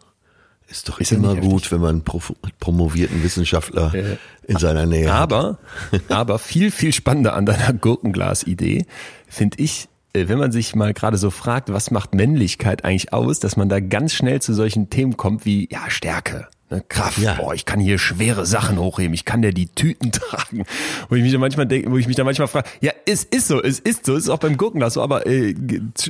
Ist 0.70 0.90
doch 0.90 1.00
ist 1.00 1.14
immer 1.14 1.36
gut, 1.36 1.72
wenn 1.72 1.80
man 1.80 2.04
einen 2.06 2.50
promovierten 2.60 3.24
Wissenschaftler 3.24 3.94
äh, 3.94 4.18
in 4.48 4.58
seiner 4.58 4.86
Nähe 4.86 5.12
aber, 5.12 5.60
hat. 5.92 6.12
Aber 6.12 6.40
viel, 6.40 6.72
viel 6.72 6.92
spannender 6.92 7.36
an 7.36 7.46
deiner 7.46 7.72
Gurkenglas-Idee 7.72 8.86
finde 9.30 9.58
ich, 9.62 9.88
äh, 10.12 10.28
wenn 10.28 10.38
man 10.38 10.52
sich 10.52 10.76
mal 10.76 10.94
gerade 10.94 11.18
so 11.18 11.30
fragt, 11.30 11.72
was 11.72 11.90
macht 11.90 12.14
Männlichkeit 12.14 12.84
eigentlich 12.84 13.14
aus, 13.14 13.40
dass 13.40 13.56
man 13.56 13.70
da 13.70 13.80
ganz 13.80 14.14
schnell 14.14 14.42
zu 14.42 14.54
solchen 14.54 14.90
Themen 14.90 15.16
kommt 15.16 15.46
wie, 15.46 15.70
ja, 15.72 15.90
Stärke, 15.90 16.50
Ne, 16.70 16.84
Kraft, 16.90 17.20
ja. 17.20 17.36
boah, 17.36 17.54
ich 17.54 17.64
kann 17.64 17.80
hier 17.80 17.98
schwere 17.98 18.46
Sachen 18.46 18.78
hochheben, 18.78 19.14
ich 19.14 19.24
kann 19.24 19.42
ja 19.42 19.52
die 19.52 19.68
Tüten 19.68 20.12
tragen. 20.12 20.66
Wo 21.08 21.16
ich 21.16 21.24
mich 21.24 21.32
da 21.32 21.38
manchmal 21.38 21.66
denke, 21.66 21.90
wo 21.90 21.98
ich 21.98 22.08
mich 22.08 22.18
da 22.18 22.26
manchmal 22.26 22.50
frage, 22.50 22.68
ja, 22.82 22.92
es 23.06 23.24
ist 23.24 23.48
so, 23.48 23.64
es 23.64 23.80
ist 23.80 24.06
so, 24.06 24.18
es 24.18 24.24
ist 24.24 24.30
auch 24.30 24.40
beim 24.40 24.58
Gurkenglas 24.58 24.96
so, 24.96 25.02
aber 25.02 25.26
äh, 25.26 25.56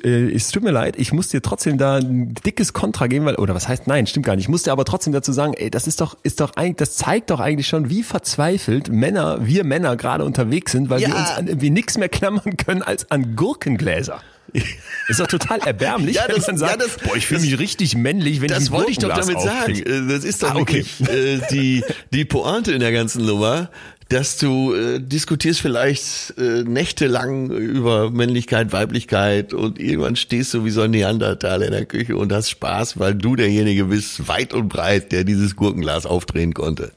äh, 0.04 0.34
es 0.34 0.50
tut 0.50 0.64
mir 0.64 0.72
leid, 0.72 0.96
ich 0.98 1.14
muss 1.14 1.28
dir 1.28 1.44
trotzdem 1.44 1.78
da 1.78 1.98
ein 1.98 2.34
dickes 2.34 2.74
Kontra 2.74 3.06
geben, 3.06 3.26
weil, 3.26 3.36
oder 3.36 3.54
was 3.54 3.68
heißt 3.68 3.86
nein, 3.86 4.08
stimmt 4.08 4.26
gar 4.26 4.36
nicht. 4.36 4.46
Ich 4.46 4.50
muss 4.50 4.64
dir 4.64 4.72
aber 4.72 4.84
trotzdem 4.84 5.14
dazu 5.14 5.32
sagen, 5.32 5.54
ey, 5.54 5.70
das 5.70 5.86
ist 5.86 6.02
doch, 6.02 6.18
ist 6.24 6.40
doch 6.40 6.56
eigentlich, 6.56 6.78
das 6.78 6.96
zeigt 6.96 7.30
doch 7.30 7.40
eigentlich 7.40 7.68
schon, 7.68 7.92
wie 7.92 8.02
verzweifelt 8.02 8.90
Männer, 8.90 9.46
wir 9.46 9.64
Männer 9.64 9.96
gerade 9.96 10.26
unterwegs 10.26 10.72
sind, 10.72 10.90
weil 10.90 11.02
ja. 11.02 11.10
wir 11.10 11.18
uns 11.18 11.30
an 11.30 11.48
irgendwie 11.48 11.70
nichts 11.70 12.00
mehr 12.00 12.10
klammern 12.10 12.58
können 12.58 12.82
als 12.82 13.12
an 13.12 13.36
Gurkengläser. 13.36 14.22
Ist 15.10 15.20
doch 15.20 15.28
total 15.28 15.60
erbärmlich, 15.60 16.16
ja, 16.16 16.28
das, 16.28 16.48
wenn 16.48 16.56
man 16.56 16.58
sagt, 16.58 16.82
ja, 16.82 16.88
das, 16.88 16.98
boah, 16.98 17.16
ich 17.16 17.26
fühle 17.26 17.42
mich 17.42 17.58
richtig 17.60 17.96
männlich, 17.96 18.42
wenn 18.42 18.50
das 18.50 18.64
ich 18.64 18.64
Das 18.66 18.72
wollte 18.72 18.92
ich 18.92 18.98
doch 18.98 19.10
damit 19.10 19.38
aufkrieg. 19.38 19.88
sagen. 19.88 20.08
Äh, 20.10 20.14
das 20.14 20.24
ist 20.26 20.44
doch 20.44 20.54
ah, 20.54 20.58
okay. 20.58 20.86
wirklich 21.00 21.10
äh, 21.10 21.40
die, 21.52 21.84
die 22.12 22.26
Pointe 22.26 22.74
in 22.74 22.82
der 22.82 22.92
ganzen 22.92 23.26
Nummer, 23.26 23.70
dass 24.10 24.38
du 24.38 24.74
äh, 24.74 25.00
diskutierst 25.00 25.62
vielleicht 25.62 26.38
äh, 26.38 26.64
nächtelang 26.64 27.50
über 27.52 28.10
Männlichkeit, 28.10 28.72
Weiblichkeit 28.72 29.54
und 29.54 29.80
irgendwann 29.80 30.16
stehst 30.16 30.54
du 30.54 30.64
wie 30.66 30.70
so 30.72 30.82
ein 30.82 30.92
Neandertal 30.92 31.62
in 31.62 31.72
der 31.72 31.86
Küche 31.86 32.16
und 32.16 32.32
hast 32.32 32.50
Spaß, 32.50 33.00
weil 33.00 33.16
du 33.16 33.36
derjenige 33.36 33.86
bist, 33.86 34.28
weit 34.28 34.54
und 34.54 34.70
breit, 34.70 35.12
der 35.12 35.24
dieses 35.24 35.56
Gurkenglas 35.56 36.06
aufdrehen 36.06 36.54
konnte. 36.54 36.92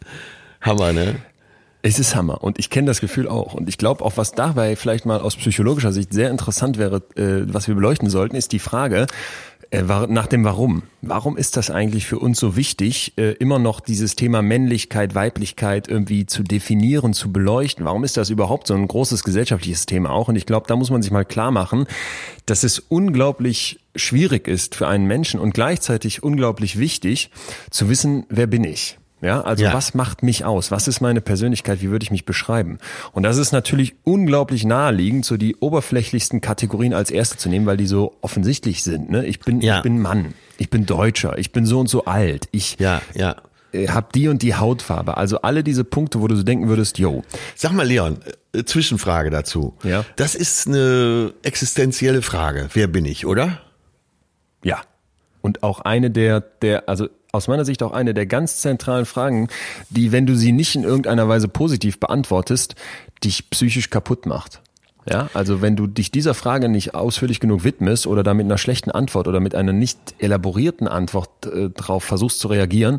Hammer, 0.60 0.92
ne? 0.92 1.16
Es 1.82 1.98
ist 1.98 2.14
Hammer 2.14 2.42
und 2.44 2.58
ich 2.58 2.68
kenne 2.68 2.86
das 2.86 3.00
Gefühl 3.00 3.26
auch. 3.26 3.54
Und 3.54 3.68
ich 3.68 3.78
glaube 3.78 4.04
auch, 4.04 4.16
was 4.16 4.32
dabei 4.32 4.76
vielleicht 4.76 5.06
mal 5.06 5.20
aus 5.20 5.36
psychologischer 5.36 5.92
Sicht 5.92 6.12
sehr 6.12 6.30
interessant 6.30 6.76
wäre, 6.76 6.96
äh, 7.16 7.52
was 7.52 7.68
wir 7.68 7.74
beleuchten 7.74 8.10
sollten, 8.10 8.36
ist 8.36 8.52
die 8.52 8.58
Frage 8.58 9.06
äh, 9.70 9.82
nach 9.82 10.26
dem 10.26 10.44
Warum. 10.44 10.82
Warum 11.00 11.38
ist 11.38 11.56
das 11.56 11.70
eigentlich 11.70 12.06
für 12.06 12.18
uns 12.18 12.38
so 12.38 12.54
wichtig, 12.54 13.14
äh, 13.16 13.32
immer 13.32 13.58
noch 13.58 13.80
dieses 13.80 14.14
Thema 14.14 14.42
Männlichkeit, 14.42 15.14
Weiblichkeit 15.14 15.88
irgendwie 15.88 16.26
zu 16.26 16.42
definieren, 16.42 17.14
zu 17.14 17.32
beleuchten? 17.32 17.86
Warum 17.86 18.04
ist 18.04 18.18
das 18.18 18.28
überhaupt 18.28 18.66
so 18.66 18.74
ein 18.74 18.86
großes 18.86 19.24
gesellschaftliches 19.24 19.86
Thema 19.86 20.10
auch? 20.10 20.28
Und 20.28 20.36
ich 20.36 20.44
glaube, 20.44 20.66
da 20.66 20.76
muss 20.76 20.90
man 20.90 21.00
sich 21.00 21.12
mal 21.12 21.24
klar 21.24 21.50
machen, 21.50 21.86
dass 22.44 22.62
es 22.62 22.78
unglaublich 22.78 23.80
schwierig 23.96 24.48
ist 24.48 24.74
für 24.74 24.86
einen 24.86 25.06
Menschen 25.06 25.40
und 25.40 25.54
gleichzeitig 25.54 26.22
unglaublich 26.22 26.78
wichtig 26.78 27.30
zu 27.70 27.88
wissen, 27.88 28.26
wer 28.28 28.46
bin 28.46 28.64
ich? 28.64 28.98
Ja, 29.22 29.42
also 29.42 29.64
ja. 29.64 29.74
was 29.74 29.94
macht 29.94 30.22
mich 30.22 30.44
aus? 30.44 30.70
Was 30.70 30.88
ist 30.88 31.00
meine 31.00 31.20
Persönlichkeit? 31.20 31.82
Wie 31.82 31.90
würde 31.90 32.02
ich 32.02 32.10
mich 32.10 32.24
beschreiben? 32.24 32.78
Und 33.12 33.22
das 33.22 33.36
ist 33.36 33.52
natürlich 33.52 33.94
unglaublich 34.04 34.64
naheliegend, 34.64 35.24
so 35.24 35.36
die 35.36 35.56
oberflächlichsten 35.56 36.40
Kategorien 36.40 36.94
als 36.94 37.10
erste 37.10 37.36
zu 37.36 37.48
nehmen, 37.48 37.66
weil 37.66 37.76
die 37.76 37.86
so 37.86 38.16
offensichtlich 38.22 38.82
sind. 38.82 39.10
Ne? 39.10 39.26
Ich 39.26 39.40
bin, 39.40 39.60
ja. 39.60 39.78
ich 39.78 39.82
bin 39.82 40.00
Mann, 40.00 40.34
ich 40.56 40.70
bin 40.70 40.86
Deutscher, 40.86 41.36
ich 41.38 41.52
bin 41.52 41.66
so 41.66 41.80
und 41.80 41.88
so 41.88 42.06
alt, 42.06 42.48
ich 42.50 42.76
ja, 42.78 43.02
ja. 43.14 43.36
Äh, 43.72 43.88
hab 43.88 44.12
die 44.12 44.28
und 44.28 44.42
die 44.42 44.54
Hautfarbe. 44.54 45.16
Also 45.16 45.42
alle 45.42 45.62
diese 45.62 45.84
Punkte, 45.84 46.20
wo 46.20 46.26
du 46.26 46.36
so 46.36 46.42
denken 46.42 46.68
würdest, 46.68 46.98
yo. 46.98 47.22
Sag 47.54 47.72
mal, 47.72 47.86
Leon, 47.86 48.18
äh, 48.52 48.64
Zwischenfrage 48.64 49.30
dazu. 49.30 49.74
Ja. 49.82 50.04
Das 50.16 50.34
ist 50.34 50.66
eine 50.66 51.32
existenzielle 51.42 52.22
Frage. 52.22 52.68
Wer 52.72 52.86
bin 52.86 53.04
ich, 53.04 53.26
oder? 53.26 53.60
Ja. 54.64 54.80
Und 55.42 55.62
auch 55.62 55.80
eine 55.80 56.10
der, 56.10 56.40
der, 56.40 56.88
also 56.88 57.08
aus 57.32 57.48
meiner 57.48 57.64
Sicht 57.64 57.82
auch 57.82 57.92
eine 57.92 58.14
der 58.14 58.26
ganz 58.26 58.58
zentralen 58.58 59.06
Fragen, 59.06 59.48
die, 59.88 60.12
wenn 60.12 60.26
du 60.26 60.34
sie 60.34 60.52
nicht 60.52 60.74
in 60.74 60.84
irgendeiner 60.84 61.28
Weise 61.28 61.48
positiv 61.48 62.00
beantwortest, 62.00 62.74
dich 63.24 63.50
psychisch 63.50 63.90
kaputt 63.90 64.26
macht. 64.26 64.60
Ja, 65.08 65.30
also 65.32 65.62
wenn 65.62 65.76
du 65.76 65.86
dich 65.86 66.10
dieser 66.10 66.34
Frage 66.34 66.68
nicht 66.68 66.94
ausführlich 66.94 67.40
genug 67.40 67.64
widmest 67.64 68.06
oder 68.06 68.22
da 68.22 68.34
mit 68.34 68.44
einer 68.44 68.58
schlechten 68.58 68.90
Antwort 68.90 69.28
oder 69.28 69.40
mit 69.40 69.54
einer 69.54 69.72
nicht 69.72 69.98
elaborierten 70.18 70.88
Antwort 70.88 71.46
äh, 71.46 71.70
drauf 71.70 72.04
versuchst 72.04 72.38
zu 72.38 72.48
reagieren, 72.48 72.98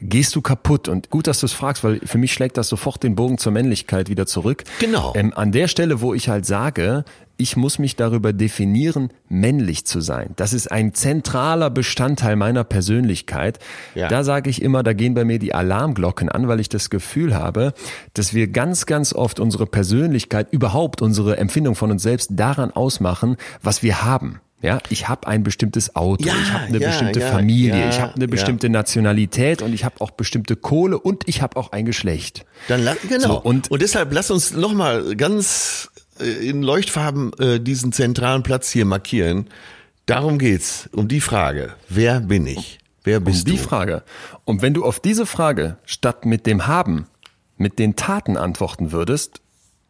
gehst 0.00 0.34
du 0.34 0.42
kaputt. 0.42 0.88
Und 0.88 1.10
gut, 1.10 1.26
dass 1.26 1.40
du 1.40 1.46
es 1.46 1.52
fragst, 1.52 1.84
weil 1.84 2.00
für 2.04 2.18
mich 2.18 2.32
schlägt 2.32 2.56
das 2.56 2.68
sofort 2.68 3.02
den 3.02 3.14
Bogen 3.14 3.38
zur 3.38 3.52
Männlichkeit 3.52 4.08
wieder 4.08 4.26
zurück. 4.26 4.64
Genau. 4.80 5.12
Ähm, 5.16 5.32
an 5.34 5.52
der 5.52 5.68
Stelle, 5.68 6.00
wo 6.00 6.14
ich 6.14 6.28
halt 6.28 6.46
sage, 6.46 7.04
ich 7.36 7.56
muss 7.56 7.78
mich 7.78 7.96
darüber 7.96 8.32
definieren, 8.32 9.10
männlich 9.28 9.84
zu 9.86 10.00
sein. 10.00 10.30
Das 10.36 10.52
ist 10.52 10.70
ein 10.70 10.94
zentraler 10.94 11.70
Bestandteil 11.70 12.36
meiner 12.36 12.64
Persönlichkeit. 12.64 13.58
Ja. 13.94 14.08
Da 14.08 14.24
sage 14.24 14.50
ich 14.50 14.62
immer, 14.62 14.82
da 14.82 14.92
gehen 14.92 15.14
bei 15.14 15.24
mir 15.24 15.38
die 15.38 15.54
Alarmglocken 15.54 16.28
an, 16.28 16.48
weil 16.48 16.60
ich 16.60 16.68
das 16.68 16.90
Gefühl 16.90 17.34
habe, 17.34 17.74
dass 18.14 18.34
wir 18.34 18.48
ganz, 18.48 18.86
ganz 18.86 19.12
oft 19.12 19.40
unsere 19.40 19.66
Persönlichkeit, 19.66 20.52
überhaupt 20.52 21.02
unsere 21.02 21.36
Empfindung 21.38 21.74
von 21.74 21.90
uns 21.90 22.02
selbst 22.02 22.30
daran 22.34 22.70
ausmachen, 22.70 23.36
was 23.62 23.82
wir 23.82 24.04
haben. 24.04 24.40
Ja, 24.64 24.78
ich 24.88 25.10
habe 25.10 25.26
ein 25.26 25.42
bestimmtes 25.42 25.94
Auto, 25.94 26.24
Ja, 26.24 26.32
ich 26.42 26.52
habe 26.54 26.64
eine 26.64 26.78
ja, 26.78 26.88
bestimmte 26.88 27.20
ja, 27.20 27.26
Familie, 27.26 27.86
ich 27.90 28.00
habe 28.00 28.14
eine 28.14 28.26
bestimmte 28.26 28.70
Nationalität 28.70 29.60
und 29.60 29.74
ich 29.74 29.84
habe 29.84 29.96
auch 30.00 30.10
bestimmte 30.12 30.56
Kohle 30.56 30.98
und 30.98 31.28
ich 31.28 31.42
habe 31.42 31.58
auch 31.58 31.72
ein 31.72 31.84
Geschlecht. 31.84 32.46
Dann 32.68 32.88
genau. 33.06 33.26
So, 33.26 33.40
und, 33.42 33.70
und- 33.70 33.82
deshalb 33.82 34.14
lass 34.14 34.30
uns 34.30 34.52
noch 34.54 34.72
mal 34.72 35.16
ganz 35.16 35.90
in 36.18 36.62
Leuchtfarben 36.62 37.32
äh, 37.38 37.60
diesen 37.60 37.92
zentralen 37.92 38.42
Platz 38.42 38.70
hier 38.70 38.84
markieren. 38.84 39.48
Darum 40.06 40.38
geht's, 40.38 40.88
um 40.92 41.08
die 41.08 41.20
Frage, 41.20 41.74
wer 41.88 42.20
bin 42.20 42.46
ich? 42.46 42.78
Wer 43.04 43.18
Um 43.18 43.24
bist 43.24 43.46
die 43.46 43.52
du? 43.52 43.62
Frage. 43.62 44.02
Und 44.44 44.62
wenn 44.62 44.74
du 44.74 44.84
auf 44.84 45.00
diese 45.00 45.26
Frage 45.26 45.76
statt 45.84 46.26
mit 46.26 46.46
dem 46.46 46.66
Haben, 46.66 47.06
mit 47.56 47.78
den 47.78 47.96
Taten 47.96 48.36
antworten 48.36 48.92
würdest, 48.92 49.40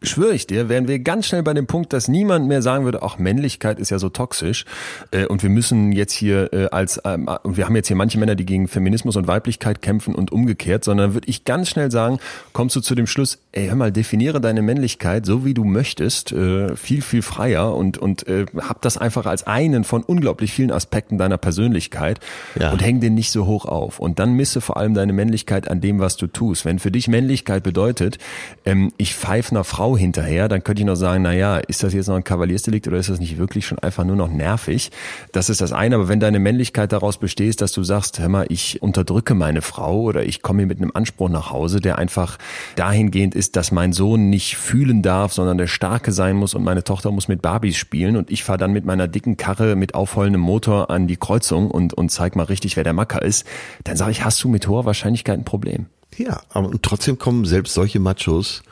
schwöre 0.05 0.33
ich 0.33 0.47
dir, 0.47 0.69
wären 0.69 0.87
wir 0.87 0.99
ganz 0.99 1.27
schnell 1.27 1.43
bei 1.43 1.53
dem 1.53 1.67
Punkt, 1.67 1.93
dass 1.93 2.07
niemand 2.07 2.47
mehr 2.47 2.61
sagen 2.61 2.85
würde, 2.85 3.01
ach, 3.03 3.17
Männlichkeit 3.17 3.79
ist 3.79 3.89
ja 3.91 3.99
so 3.99 4.09
toxisch 4.09 4.65
äh, 5.11 5.25
und 5.25 5.43
wir 5.43 5.49
müssen 5.49 5.91
jetzt 5.91 6.13
hier 6.13 6.51
äh, 6.53 6.67
als, 6.71 7.01
ähm, 7.05 7.29
wir 7.43 7.65
haben 7.65 7.75
jetzt 7.75 7.87
hier 7.87 7.95
manche 7.95 8.17
Männer, 8.19 8.35
die 8.35 8.45
gegen 8.45 8.67
Feminismus 8.67 9.15
und 9.15 9.27
Weiblichkeit 9.27 9.81
kämpfen 9.81 10.15
und 10.15 10.31
umgekehrt, 10.31 10.83
sondern 10.83 11.13
würde 11.13 11.27
ich 11.27 11.45
ganz 11.45 11.69
schnell 11.69 11.91
sagen, 11.91 12.19
kommst 12.53 12.75
du 12.75 12.81
zu 12.81 12.95
dem 12.95 13.07
Schluss, 13.07 13.39
ey, 13.51 13.67
hör 13.67 13.75
mal, 13.75 13.91
definiere 13.91 14.41
deine 14.41 14.61
Männlichkeit 14.61 15.25
so, 15.25 15.45
wie 15.45 15.53
du 15.53 15.63
möchtest, 15.63 16.31
äh, 16.31 16.75
viel, 16.75 17.01
viel 17.01 17.21
freier 17.21 17.73
und, 17.75 17.97
und 17.97 18.27
äh, 18.27 18.45
hab 18.57 18.81
das 18.81 18.97
einfach 18.97 19.25
als 19.25 19.47
einen 19.47 19.83
von 19.83 20.03
unglaublich 20.03 20.51
vielen 20.51 20.71
Aspekten 20.71 21.17
deiner 21.17 21.37
Persönlichkeit 21.37 22.19
Ja. 22.59 22.71
und 22.71 22.83
häng 22.83 22.99
den 22.99 23.15
nicht 23.15 23.31
so 23.31 23.45
hoch 23.45 23.65
auf. 23.65 23.99
Und 23.99 24.19
dann 24.19 24.33
misse 24.33 24.61
vor 24.61 24.77
allem 24.77 24.93
deine 24.93 25.13
Männlichkeit 25.13 25.67
an 25.69 25.81
dem, 25.81 25.99
was 25.99 26.17
du 26.17 26.27
tust. 26.27 26.65
Wenn 26.65 26.79
für 26.79 26.91
dich 26.91 27.07
Männlichkeit 27.07 27.63
bedeutet, 27.63 28.17
ähm, 28.65 28.91
ich 28.97 29.15
pfeife 29.15 29.51
einer 29.51 29.63
Frau 29.63 29.94
hinterher, 29.97 30.47
dann 30.47 30.63
könnte 30.63 30.81
ich 30.81 30.85
noch 30.85 30.95
sagen, 30.95 31.23
na 31.23 31.33
ja, 31.33 31.57
ist 31.57 31.83
das 31.83 31.93
jetzt 31.93 32.07
noch 32.07 32.15
ein 32.15 32.23
Kavaliersdelikt 32.23 32.87
oder 32.87 32.97
ist 32.97 33.09
das 33.09 33.19
nicht 33.19 33.37
wirklich 33.37 33.65
schon 33.65 33.79
einfach 33.79 34.03
nur 34.03 34.15
noch 34.15 34.29
nervig? 34.29 34.91
Das 35.31 35.49
ist 35.49 35.61
das 35.61 35.71
eine. 35.71 35.95
Aber 35.95 36.07
wenn 36.07 36.19
deine 36.19 36.39
Männlichkeit 36.39 36.91
daraus 36.91 37.17
besteht, 37.17 37.61
dass 37.61 37.71
du 37.71 37.83
sagst, 37.83 38.19
hör 38.19 38.29
mal, 38.29 38.45
ich 38.49 38.81
unterdrücke 38.81 39.33
meine 39.33 39.61
Frau 39.61 40.01
oder 40.01 40.23
ich 40.25 40.41
komme 40.41 40.59
hier 40.59 40.67
mit 40.67 40.79
einem 40.79 40.91
Anspruch 40.93 41.29
nach 41.29 41.51
Hause, 41.51 41.79
der 41.79 41.97
einfach 41.97 42.37
dahingehend 42.75 43.35
ist, 43.35 43.55
dass 43.55 43.71
mein 43.71 43.93
Sohn 43.93 44.29
nicht 44.29 44.57
fühlen 44.57 45.01
darf, 45.01 45.33
sondern 45.33 45.57
der 45.57 45.67
Starke 45.67 46.11
sein 46.11 46.35
muss 46.35 46.53
und 46.53 46.63
meine 46.63 46.83
Tochter 46.83 47.11
muss 47.11 47.27
mit 47.27 47.41
Barbies 47.41 47.77
spielen 47.77 48.17
und 48.17 48.31
ich 48.31 48.43
fahre 48.43 48.57
dann 48.57 48.71
mit 48.71 48.85
meiner 48.85 49.07
dicken 49.07 49.37
Karre 49.37 49.75
mit 49.75 49.95
aufheulendem 49.95 50.41
Motor 50.41 50.89
an 50.89 51.07
die 51.07 51.17
Kreuzung 51.17 51.71
und, 51.71 51.93
und 51.93 52.09
zeig 52.09 52.35
mal 52.35 52.43
richtig, 52.43 52.75
wer 52.75 52.83
der 52.83 52.93
Macker 52.93 53.21
ist, 53.21 53.45
dann 53.83 53.97
sage 53.97 54.11
ich, 54.11 54.23
hast 54.23 54.43
du 54.43 54.49
mit 54.49 54.67
hoher 54.67 54.85
Wahrscheinlichkeit 54.85 55.39
ein 55.39 55.45
Problem. 55.45 55.87
Ja, 56.17 56.41
aber 56.49 56.69
und 56.69 56.83
trotzdem 56.83 57.19
kommen 57.19 57.45
selbst 57.45 57.73
solche 57.73 57.99
Machos 57.99 58.63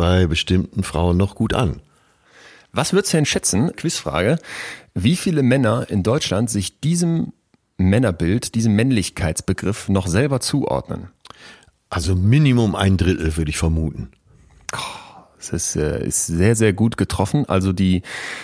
bei 0.00 0.26
bestimmten 0.26 0.82
Frauen 0.82 1.18
noch 1.18 1.34
gut 1.34 1.52
an. 1.52 1.82
Was 2.72 2.94
würdest 2.94 3.12
du 3.12 3.18
denn 3.18 3.26
schätzen, 3.26 3.76
Quizfrage, 3.76 4.38
wie 4.94 5.14
viele 5.14 5.42
Männer 5.42 5.90
in 5.90 6.02
Deutschland 6.02 6.48
sich 6.48 6.80
diesem 6.80 7.34
Männerbild, 7.76 8.54
diesem 8.54 8.74
Männlichkeitsbegriff 8.76 9.90
noch 9.90 10.06
selber 10.06 10.40
zuordnen? 10.40 11.10
Also 11.90 12.14
Minimum 12.14 12.74
ein 12.74 12.96
Drittel 12.96 13.36
würde 13.36 13.50
ich 13.50 13.58
vermuten. 13.58 14.08
Es 15.40 15.50
ist, 15.52 15.76
äh, 15.76 16.06
ist 16.06 16.26
sehr, 16.26 16.54
sehr 16.54 16.72
gut 16.74 16.96
getroffen. 16.98 17.46
Also 17.48 17.72
die 17.72 18.02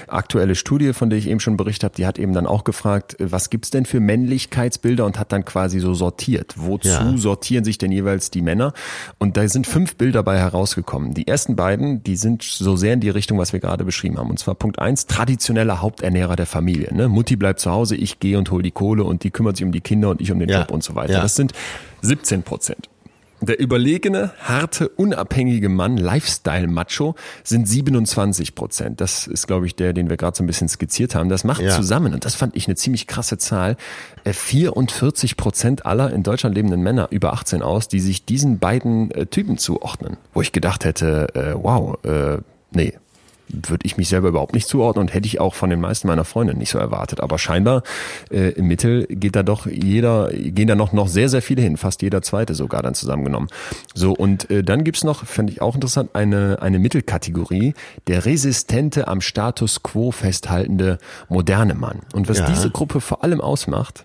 aktuelle 0.09 0.55
Studie, 0.55 0.93
von 0.95 1.11
der 1.11 1.19
ich 1.19 1.29
eben 1.29 1.41
schon 1.41 1.57
berichtet 1.57 1.85
habe, 1.85 1.95
die 1.95 2.07
hat 2.07 2.19
eben 2.19 2.33
dann 2.33 2.47
auch 2.47 2.65
gefragt, 2.65 3.21
äh, 3.21 3.31
was 3.31 3.51
gibt's 3.51 3.71
denn 3.71 3.85
für 3.85 4.01
Männlichkeitsbilder 4.01 5.05
und 5.05 5.19
hat 5.19 5.31
dann 5.33 5.45
quasi 5.45 5.79
so 5.81 5.95
sortiert. 5.95 6.55
Wozu 6.57 6.89
Ja. 6.89 7.17
sortieren 7.17 7.65
sich 7.65 7.79
denn 7.79 7.93
jeweils 7.93 8.31
die 8.31 8.41
Männer? 8.43 8.73
Und 9.19 9.37
da 9.37 9.47
sind 9.49 9.67
fünf 9.67 9.97
Bilder 9.97 10.23
bei 10.23 10.39
herausgekommen. 10.39 11.13
Die 11.15 11.29
ersten 11.29 11.55
beiden, 11.55 12.03
die 12.03 12.17
sind 12.17 12.43
so 12.43 12.77
sehr 12.77 12.95
in 12.95 13.01
die 13.01 13.11
Richtung, 13.11 13.39
was 13.39 13.53
wir 13.53 13.61
gerade 13.61 13.85
beschrieben 13.85 14.19
haben. 14.19 14.31
Und 14.31 14.39
zwar 14.39 14.55
Punkt 14.55 14.79
eins, 14.79 15.07
traditioneller 15.07 15.83
Haupternährer 15.83 16.37
der 16.37 16.47
Familie. 16.47 16.95
Ne? 16.95 17.09
Mutti 17.09 17.37
bleibt 17.37 17.61
zu 17.61 17.71
Hause, 17.71 17.95
ich 17.97 18.21
gehe 18.21 18.39
und 18.39 18.51
hol 18.51 18.63
die 18.63 18.71
Kohle 18.71 19.05
und 19.05 19.23
die 19.23 19.31
kümmert 19.31 19.57
sich 19.59 19.67
um 19.67 19.73
die 19.73 19.81
Kinder 19.83 20.09
und 20.11 20.21
ich 20.21 20.33
um 20.33 20.39
den 20.39 20.49
Ja. 20.49 20.61
Job 20.61 20.71
und 20.71 20.83
so 20.83 20.95
weiter. 20.95 21.13
Ja. 21.15 21.21
Das 21.21 21.35
sind 21.37 21.53
17 22.01 22.43
Prozent. 22.43 22.89
Der 23.43 23.61
überlegene, 23.61 24.31
harte, 24.41 24.89
unabhängige 24.89 25.69
Mann, 25.69 25.99
Lifestyle-Macho, 25.99 27.15
sind 27.45 27.69
27 27.69 28.55
Prozent. 28.55 29.01
Das 29.01 29.27
ist, 29.27 29.47
glaube 29.47 29.67
ich, 29.67 29.75
der, 29.75 29.93
den 29.93 30.09
wir 30.09 30.17
gerade 30.17 30.37
so 30.37 30.43
ein 30.43 30.47
bisschen 30.47 30.69
skizziert 30.69 31.15
haben. 31.15 31.29
Das 31.29 31.45
macht 31.45 31.61
Ja. 31.61 31.71
zusammen, 31.77 32.15
und 32.15 32.25
das 32.25 32.35
fand 32.35 32.57
ich 32.57 32.67
eine 32.67 32.77
ziemlich 32.77 33.07
krasse 33.07 33.37
Zahl, 33.37 33.77
äh, 34.25 34.33
44 34.33 35.37
Prozent 35.37 35.85
aller 35.85 36.11
in 36.13 36.23
Deutschland 36.23 36.57
lebenden 36.57 36.81
Männer 36.83 37.09
über 37.11 37.35
18 37.35 37.61
aus, 37.63 37.89
die 37.89 38.01
sich 38.01 38.25
diesen 38.25 38.59
beiden 38.59 39.11
äh, 39.11 39.27
Typen 39.27 39.59
zuordnen. 39.59 40.17
Wo 40.33 40.41
ich 40.41 40.53
gedacht 40.53 40.85
hätte, 40.85 41.29
äh, 41.35 41.55
wow, 41.63 42.03
äh, 42.05 42.39
nee, 42.71 42.95
würde 43.49 43.87
ich 43.87 43.97
mich 43.97 44.09
selber 44.09 44.29
überhaupt 44.29 44.55
nicht 44.55 44.69
zuordnen 44.69 45.03
und 45.03 45.15
hätte 45.15 45.27
ich 45.27 45.41
auch 45.41 45.55
von 45.55 45.71
den 45.71 45.81
meisten 45.81 46.09
meiner 46.09 46.25
Freunde 46.25 46.55
nicht 46.55 46.71
so 46.71 46.79
erwartet. 46.79 47.21
Aber 47.21 47.39
scheinbar 47.39 47.83
äh, 48.31 48.51
im 48.51 48.67
Mittel 48.67 49.07
geht 49.07 49.37
da 49.37 49.43
doch 49.43 49.67
jeder, 49.67 50.31
gehen 50.33 50.69
da 50.69 50.75
noch, 50.75 50.93
noch 50.93 51.09
sehr, 51.09 51.29
sehr 51.29 51.43
viele 51.43 51.63
hin, 51.63 51.77
fast 51.77 52.03
jeder 52.03 52.23
zweite 52.23 52.55
sogar 52.55 52.83
dann 52.83 52.95
zusammengenommen. 52.95 53.49
So, 53.95 54.13
und 54.13 54.51
äh, 54.51 54.63
dann 54.63 54.85
gibt's 54.85 55.05
noch, 55.05 55.25
fände 55.25 55.53
ich 55.53 55.63
auch 55.63 55.75
interessant, 55.75 56.11
eine, 56.15 56.59
eine 56.61 56.79
Mittelkategorie, 56.79 57.75
der 58.07 58.27
resistente, 58.27 59.09
am 59.09 59.21
Status 59.21 59.83
quo 59.83 60.11
festhaltende 60.11 60.99
moderne 61.29 61.75
Mann. 61.75 62.01
Und 62.13 62.29
was 62.29 62.39
Ja. 62.39 62.47
diese 62.47 62.71
Gruppe 62.71 63.01
vor 63.01 63.23
allem 63.25 63.41
ausmacht, 63.41 64.05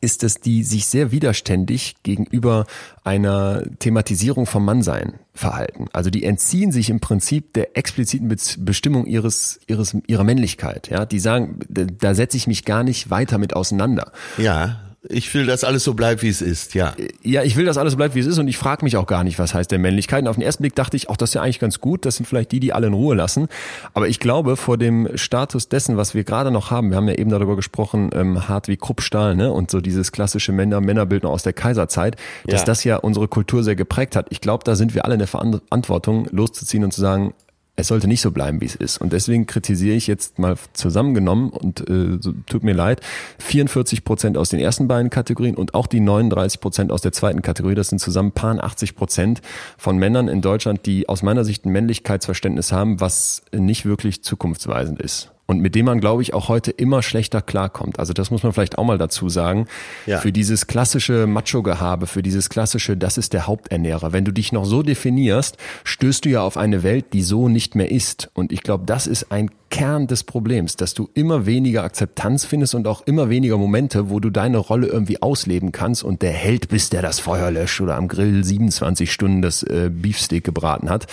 ist, 0.00 0.22
dass 0.22 0.36
die 0.36 0.62
sich 0.62 0.86
sehr 0.86 1.12
widerständig 1.12 1.96
gegenüber 2.02 2.66
einer 3.04 3.62
Thematisierung 3.78 4.46
vom 4.46 4.64
Mannsein 4.64 5.14
verhalten. 5.34 5.86
Also 5.92 6.10
die 6.10 6.24
entziehen 6.24 6.72
sich 6.72 6.90
im 6.90 7.00
Prinzip 7.00 7.52
der 7.54 7.76
expliziten 7.76 8.28
Be 8.28 8.36
Bestimmung 8.58 9.06
ihres, 9.06 9.60
ihres, 9.66 9.96
ihrer 10.06 10.24
Männlichkeit. 10.24 10.88
Ja, 10.88 11.04
die 11.04 11.20
sagen, 11.20 11.60
da 11.68 12.14
setze 12.14 12.36
ich 12.36 12.46
mich 12.46 12.64
gar 12.64 12.82
nicht 12.82 13.10
weiter 13.10 13.38
mit 13.38 13.54
auseinander. 13.54 14.12
Ja, 14.38 14.91
ich 15.08 15.34
will, 15.34 15.46
dass 15.46 15.64
alles 15.64 15.82
so 15.84 15.94
bleibt, 15.94 16.22
wie 16.22 16.28
es 16.28 16.40
ist, 16.40 16.74
ja. 16.74 16.94
Ja, 17.22 17.42
ich 17.42 17.56
will, 17.56 17.64
dass 17.64 17.76
alles 17.76 17.92
so 17.92 17.96
bleibt, 17.96 18.14
wie 18.14 18.20
es 18.20 18.26
ist 18.26 18.38
und 18.38 18.46
ich 18.46 18.56
frage 18.56 18.84
mich 18.84 18.96
auch 18.96 19.06
gar 19.06 19.24
nicht, 19.24 19.38
was 19.38 19.52
heißt 19.52 19.70
der 19.70 19.78
Männlichkeit. 19.80 20.22
Und 20.22 20.28
auf 20.28 20.36
den 20.36 20.42
ersten 20.42 20.62
Blick 20.62 20.76
dachte 20.76 20.96
ich, 20.96 21.08
auch 21.08 21.16
das 21.16 21.30
ist 21.30 21.34
ja 21.34 21.42
eigentlich 21.42 21.58
ganz 21.58 21.80
gut, 21.80 22.04
das 22.06 22.16
sind 22.16 22.26
vielleicht 22.26 22.52
die, 22.52 22.60
die 22.60 22.72
alle 22.72 22.86
in 22.86 22.92
Ruhe 22.94 23.14
lassen. 23.16 23.48
Aber 23.94 24.06
ich 24.08 24.20
glaube, 24.20 24.56
vor 24.56 24.78
dem 24.78 25.08
Status 25.16 25.68
dessen, 25.68 25.96
was 25.96 26.14
wir 26.14 26.22
gerade 26.24 26.50
noch 26.52 26.70
haben, 26.70 26.90
wir 26.90 26.96
haben 26.96 27.08
ja 27.08 27.14
eben 27.14 27.30
darüber 27.30 27.56
gesprochen, 27.56 28.10
ähm, 28.14 28.48
hart 28.48 28.68
wie 28.68 28.76
Kruppstahl, 28.76 29.34
ne? 29.34 29.52
Und 29.52 29.70
so 29.70 29.80
dieses 29.80 30.12
klassische 30.12 30.52
Männer 30.52 30.80
Männerbild 30.80 31.24
noch 31.24 31.30
aus 31.32 31.42
der 31.42 31.52
Kaiserzeit, 31.52 32.16
dass 32.46 32.60
Ja. 32.60 32.66
das 32.66 32.84
ja 32.84 32.96
unsere 32.96 33.26
Kultur 33.28 33.64
sehr 33.64 33.76
geprägt 33.76 34.14
hat. 34.14 34.26
Ich 34.30 34.40
glaube, 34.40 34.62
da 34.64 34.76
sind 34.76 34.94
wir 34.94 35.04
alle 35.04 35.14
in 35.14 35.18
der 35.20 35.28
Verantwortung, 35.28 36.28
loszuziehen 36.30 36.84
und 36.84 36.92
zu 36.92 37.00
sagen, 37.00 37.34
es 37.74 37.88
sollte 37.88 38.06
nicht 38.06 38.20
so 38.20 38.30
bleiben, 38.30 38.60
wie 38.60 38.66
es 38.66 38.74
ist. 38.74 38.98
Und 38.98 39.12
deswegen 39.12 39.46
kritisiere 39.46 39.96
ich 39.96 40.06
jetzt 40.06 40.38
mal 40.38 40.56
zusammengenommen 40.74 41.50
und 41.50 41.88
äh, 41.88 42.18
tut 42.46 42.62
mir 42.64 42.74
leid, 42.74 43.00
44 43.38 44.04
Prozent 44.04 44.36
aus 44.36 44.50
den 44.50 44.60
ersten 44.60 44.88
beiden 44.88 45.10
Kategorien 45.10 45.56
und 45.56 45.74
auch 45.74 45.86
die 45.86 46.00
39 46.00 46.60
Prozent 46.60 46.92
aus 46.92 47.00
der 47.00 47.12
zweiten 47.12 47.40
Kategorie. 47.40 47.74
Das 47.74 47.88
sind 47.88 47.98
zusammen 47.98 48.32
paar 48.32 48.62
80 48.62 48.94
Prozent 48.94 49.40
von 49.78 49.96
Männern 49.96 50.28
in 50.28 50.42
Deutschland, 50.42 50.84
die 50.84 51.08
aus 51.08 51.22
meiner 51.22 51.44
Sicht 51.44 51.64
ein 51.64 51.72
Männlichkeitsverständnis 51.72 52.72
haben, 52.72 53.00
was 53.00 53.42
nicht 53.54 53.86
wirklich 53.86 54.22
zukunftsweisend 54.22 55.00
ist. 55.00 55.32
Und 55.52 55.60
mit 55.60 55.74
dem 55.74 55.84
man, 55.84 56.00
glaube 56.00 56.22
ich, 56.22 56.32
auch 56.32 56.48
heute 56.48 56.70
immer 56.70 57.02
schlechter 57.02 57.42
klarkommt. 57.42 57.98
Also 57.98 58.14
das 58.14 58.30
muss 58.30 58.42
man 58.42 58.54
vielleicht 58.54 58.78
auch 58.78 58.84
mal 58.84 58.96
dazu 58.96 59.28
sagen. 59.28 59.66
Ja. 60.06 60.18
Für 60.18 60.32
dieses 60.32 60.66
klassische 60.66 61.26
Macho-Gehabe, 61.26 62.06
für 62.06 62.22
dieses 62.22 62.48
klassische, 62.48 62.96
das 62.96 63.18
ist 63.18 63.34
der 63.34 63.46
Haupternährer. 63.46 64.14
Wenn 64.14 64.24
du 64.24 64.32
dich 64.32 64.52
noch 64.52 64.64
so 64.64 64.82
definierst, 64.82 65.58
stößt 65.84 66.24
du 66.24 66.30
ja 66.30 66.40
auf 66.40 66.56
eine 66.56 66.82
Welt, 66.82 67.12
die 67.12 67.20
so 67.20 67.50
nicht 67.50 67.74
mehr 67.74 67.90
ist. 67.90 68.30
Und 68.32 68.50
ich 68.50 68.62
glaube, 68.62 68.84
das 68.86 69.06
ist 69.06 69.30
ein 69.30 69.50
Kern 69.72 70.06
des 70.06 70.22
Problems, 70.22 70.76
dass 70.76 70.92
du 70.92 71.08
immer 71.14 71.46
weniger 71.46 71.82
Akzeptanz 71.82 72.44
findest 72.44 72.74
und 72.74 72.86
auch 72.86 73.00
immer 73.06 73.30
weniger 73.30 73.56
Momente, 73.56 74.10
wo 74.10 74.20
du 74.20 74.28
deine 74.28 74.58
Rolle 74.58 74.86
irgendwie 74.86 75.20
ausleben 75.20 75.72
kannst 75.72 76.04
und 76.04 76.20
der 76.22 76.30
Held 76.30 76.68
bist, 76.68 76.92
der 76.92 77.00
das 77.00 77.18
Feuer 77.18 77.50
löscht 77.50 77.80
oder 77.80 77.96
am 77.96 78.06
Grill 78.06 78.44
27 78.44 79.10
Stunden 79.10 79.40
das 79.40 79.62
äh, 79.62 79.90
Beefsteak 79.92 80.44
gebraten 80.44 80.90
hat. 80.90 81.06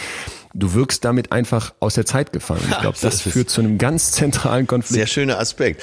Du 0.54 0.74
wirkst 0.74 1.06
damit 1.06 1.32
einfach 1.32 1.74
aus 1.80 1.96
der 1.96 2.06
Zeit 2.06 2.34
gefallen. 2.34 2.62
Ich 2.70 2.80
glaube, 2.82 2.98
das, 3.02 3.24
das 3.24 3.34
führt 3.34 3.50
zu 3.50 3.62
einem 3.62 3.78
ganz 3.78 4.12
zentralen 4.12 4.68
Konflikt. 4.68 4.94
Sehr 4.94 5.08
schöner 5.08 5.40
Aspekt. 5.40 5.82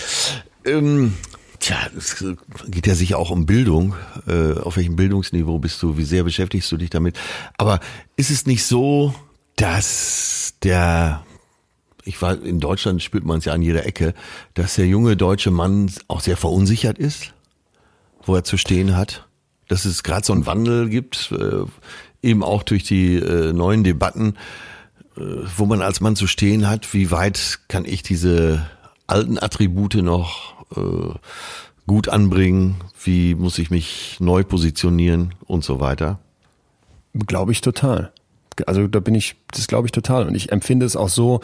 Ähm, 0.64 1.14
Tja, 1.59 1.79
es 1.97 2.22
geht 2.68 2.87
ja 2.87 2.95
sicher 2.95 3.18
auch 3.18 3.31
um 3.31 3.47
Bildung. 3.47 3.95
Äh, 4.29 4.61
auf 4.61 4.77
welchem 4.77 4.97
Bildungsniveau 4.97 5.59
bist 5.59 5.83
du? 5.83 5.97
Wie 5.97 6.05
sehr 6.05 6.22
beschäftigst 6.24 6.70
du 6.70 6.77
dich 6.77 6.91
damit? 6.91 7.18
Aber 7.57 7.81
ist 8.16 8.31
es 8.31 8.45
nicht 8.45 8.64
so, 8.64 9.14
dass 9.57 10.55
der, 10.62 11.24
ich 12.07 12.22
war 12.22 12.40
in 12.40 12.61
Deutschland 12.61 13.02
spürt 13.02 13.24
man 13.24 13.38
es 13.38 13.44
ja 13.44 13.52
an 13.52 13.62
jeder 13.62 13.84
Ecke, 13.84 14.14
dass 14.54 14.76
der 14.76 14.86
junge 14.86 15.16
deutsche 15.16 15.50
Mann 15.50 15.90
auch 16.09 16.20
sehr 16.20 16.36
verunsichert 16.36 16.98
ist, 16.98 17.34
wo 18.24 18.34
er 18.34 18.44
zu 18.44 18.57
stehen 18.57 18.96
hat? 18.96 19.26
Dass 19.68 19.84
es 19.84 20.04
gerade 20.04 20.24
so 20.24 20.32
einen 20.32 20.46
Wandel 20.46 20.88
gibt, 20.88 21.32
äh, 21.32 21.64
eben 22.22 22.44
auch 22.44 22.62
durch 22.62 22.84
die 22.84 23.16
äh, 23.16 23.52
neuen 23.52 23.82
Debatten, 23.82 24.36
äh, 25.16 25.20
wo 25.57 25.66
man 25.66 25.82
als 25.82 26.00
Mann 26.00 26.14
zu 26.14 26.28
stehen 26.28 26.68
hat, 26.68 26.94
wie 26.94 27.11
weit 27.11 27.59
kann 27.68 27.84
ich 27.84 28.04
diese 28.04 28.64
alten 29.09 29.38
Attribute 29.38 29.96
noch 29.96 30.54
äh, 30.76 31.18
gut 31.88 32.09
anbringen, 32.09 32.76
wie 33.02 33.34
muss 33.34 33.59
ich 33.59 33.70
mich 33.70 34.16
neu 34.20 34.44
positionieren 34.44 35.34
und 35.44 35.64
so 35.64 35.80
weiter? 35.80 36.20
Glaube 37.14 37.50
ich 37.50 37.61
total. 37.62 38.12
Also 38.66 38.86
da 38.86 39.00
bin 39.00 39.14
ich, 39.14 39.36
das 39.52 39.66
glaube 39.66 39.86
ich 39.86 39.92
total. 39.92 40.26
Und 40.26 40.34
ich 40.34 40.52
empfinde 40.52 40.86
es 40.86 40.96
auch 40.96 41.09
so, 41.09 41.40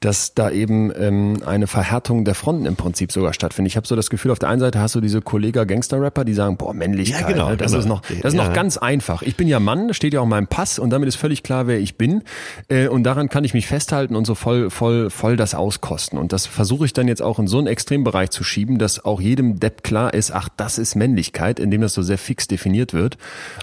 dass 0.00 0.34
da 0.34 0.50
eben 0.50 0.92
ähm, 0.96 1.42
eine 1.44 1.66
Verhärtung 1.66 2.24
der 2.24 2.34
Fronten 2.34 2.66
im 2.66 2.76
Prinzip 2.76 3.12
sogar 3.12 3.32
stattfindet. 3.32 3.72
Ich 3.72 3.76
habe 3.76 3.86
so 3.86 3.96
das 3.96 4.10
Gefühl, 4.10 4.30
auf 4.30 4.38
der 4.38 4.48
einen 4.48 4.60
Seite 4.60 4.80
hast 4.80 4.94
du 4.94 5.00
diese 5.00 5.20
Kollega-Gangster-Rapper, 5.20 6.24
die 6.24 6.34
sagen, 6.34 6.56
boah, 6.56 6.74
Männlichkeit, 6.74 7.22
ja, 7.22 7.26
genau, 7.26 7.50
ne? 7.50 7.56
das 7.56 7.72
genau. 7.72 7.80
ist 7.80 7.88
noch, 7.88 8.00
das 8.02 8.32
ist 8.32 8.34
ja. 8.34 8.44
noch 8.44 8.52
ganz 8.52 8.76
einfach. 8.76 9.22
Ich 9.22 9.36
bin 9.36 9.48
ja 9.48 9.60
Mann, 9.60 9.94
steht 9.94 10.14
ja 10.14 10.20
auch 10.20 10.24
in 10.24 10.30
meinem 10.30 10.46
Pass 10.46 10.78
und 10.78 10.90
damit 10.90 11.08
ist 11.08 11.16
völlig 11.16 11.42
klar, 11.42 11.66
wer 11.66 11.78
ich 11.78 11.96
bin. 11.96 12.22
Äh, 12.68 12.88
und 12.88 13.04
daran 13.04 13.28
kann 13.28 13.44
ich 13.44 13.54
mich 13.54 13.66
festhalten 13.66 14.16
und 14.16 14.26
so 14.26 14.34
voll, 14.34 14.70
voll, 14.70 15.10
voll 15.10 15.36
das 15.36 15.54
auskosten. 15.54 16.18
Und 16.18 16.32
das 16.32 16.46
versuche 16.46 16.84
ich 16.86 16.92
dann 16.92 17.08
jetzt 17.08 17.22
auch 17.22 17.38
in 17.38 17.46
so 17.46 17.58
einen 17.58 17.66
Extrembereich 17.66 18.30
zu 18.30 18.44
schieben, 18.44 18.78
dass 18.78 19.04
auch 19.04 19.20
jedem 19.20 19.58
Depp 19.60 19.82
klar 19.82 20.14
ist, 20.14 20.32
ach, 20.32 20.48
das 20.56 20.78
ist 20.78 20.94
Männlichkeit, 20.94 21.60
indem 21.60 21.80
das 21.80 21.94
so 21.94 22.02
sehr 22.02 22.18
fix 22.18 22.48
definiert 22.48 22.92
wird. 22.92 23.18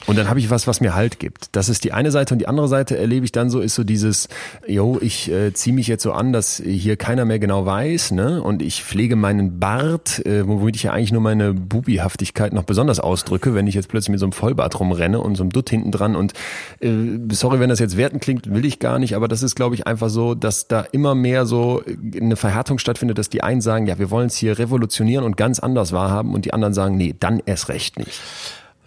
Und 0.07 0.17
dann 0.17 0.29
habe 0.29 0.39
ich 0.39 0.49
was, 0.49 0.67
was 0.67 0.81
mir 0.81 0.95
Halt 0.95 1.19
gibt. 1.19 1.49
Das 1.51 1.69
ist 1.69 1.83
die 1.83 1.93
eine 1.93 2.11
Seite 2.11 2.33
und 2.33 2.39
die 2.39 2.47
andere 2.47 2.67
Seite 2.67 2.88
erlebe 2.97 3.25
ich 3.25 3.31
dann 3.31 3.49
so, 3.49 3.59
ist 3.59 3.75
so 3.75 3.83
dieses, 3.83 4.27
yo, 4.67 4.97
ich 5.01 5.31
äh, 5.31 5.53
ziehe 5.53 5.75
mich 5.75 5.87
jetzt 5.87 6.03
so 6.03 6.11
an, 6.11 6.33
dass 6.33 6.61
hier 6.63 6.97
keiner 6.97 7.25
mehr 7.25 7.39
genau 7.39 7.65
weiß, 7.65 8.11
ne? 8.11 8.41
Und 8.41 8.61
ich 8.61 8.83
pflege 8.83 9.15
meinen 9.15 9.59
Bart, 9.59 10.25
äh, 10.25 10.47
womit 10.47 10.75
ich 10.75 10.83
ja 10.83 10.91
eigentlich 10.91 11.11
nur 11.11 11.21
meine 11.21 11.53
Bubihaftigkeit 11.53 12.53
noch 12.53 12.63
besonders 12.63 12.99
ausdrücke, 12.99 13.53
wenn 13.53 13.67
ich 13.67 13.75
jetzt 13.75 13.89
plötzlich 13.89 14.11
mit 14.11 14.19
so 14.19 14.25
einem 14.25 14.33
Vollbart 14.33 14.79
rumrenne 14.79 15.19
und 15.19 15.35
so 15.35 15.43
einem 15.43 15.51
Dutt 15.51 15.69
hinten 15.69 15.91
dran 15.91 16.15
und 16.15 16.33
äh, 16.79 16.89
sorry, 17.31 17.59
wenn 17.59 17.69
das 17.69 17.79
jetzt 17.79 17.97
werten 17.97 18.19
klingt, 18.19 18.53
will 18.53 18.65
ich 18.65 18.79
gar 18.79 18.99
nicht, 18.99 19.15
aber 19.15 19.27
das 19.27 19.43
ist, 19.43 19.55
glaube 19.55 19.75
ich, 19.75 19.87
einfach 19.87 20.09
so, 20.09 20.35
dass 20.35 20.67
da 20.67 20.81
immer 20.81 21.15
mehr 21.15 21.45
so 21.45 21.83
eine 22.15 22.35
Verhärtung 22.35 22.79
stattfindet, 22.79 23.17
dass 23.17 23.29
die 23.29 23.43
einen 23.43 23.61
sagen, 23.61 23.87
ja, 23.87 23.99
wir 23.99 24.11
wollen 24.11 24.27
es 24.27 24.35
hier 24.35 24.59
revolutionieren 24.59 25.25
und 25.25 25.37
ganz 25.37 25.59
anders 25.59 25.91
wahrhaben 25.91 26.33
und 26.33 26.45
die 26.45 26.53
anderen 26.53 26.73
sagen, 26.73 26.97
nee, 26.97 27.15
dann 27.19 27.41
erst 27.45 27.69
recht 27.69 27.99
nicht. 27.99 28.19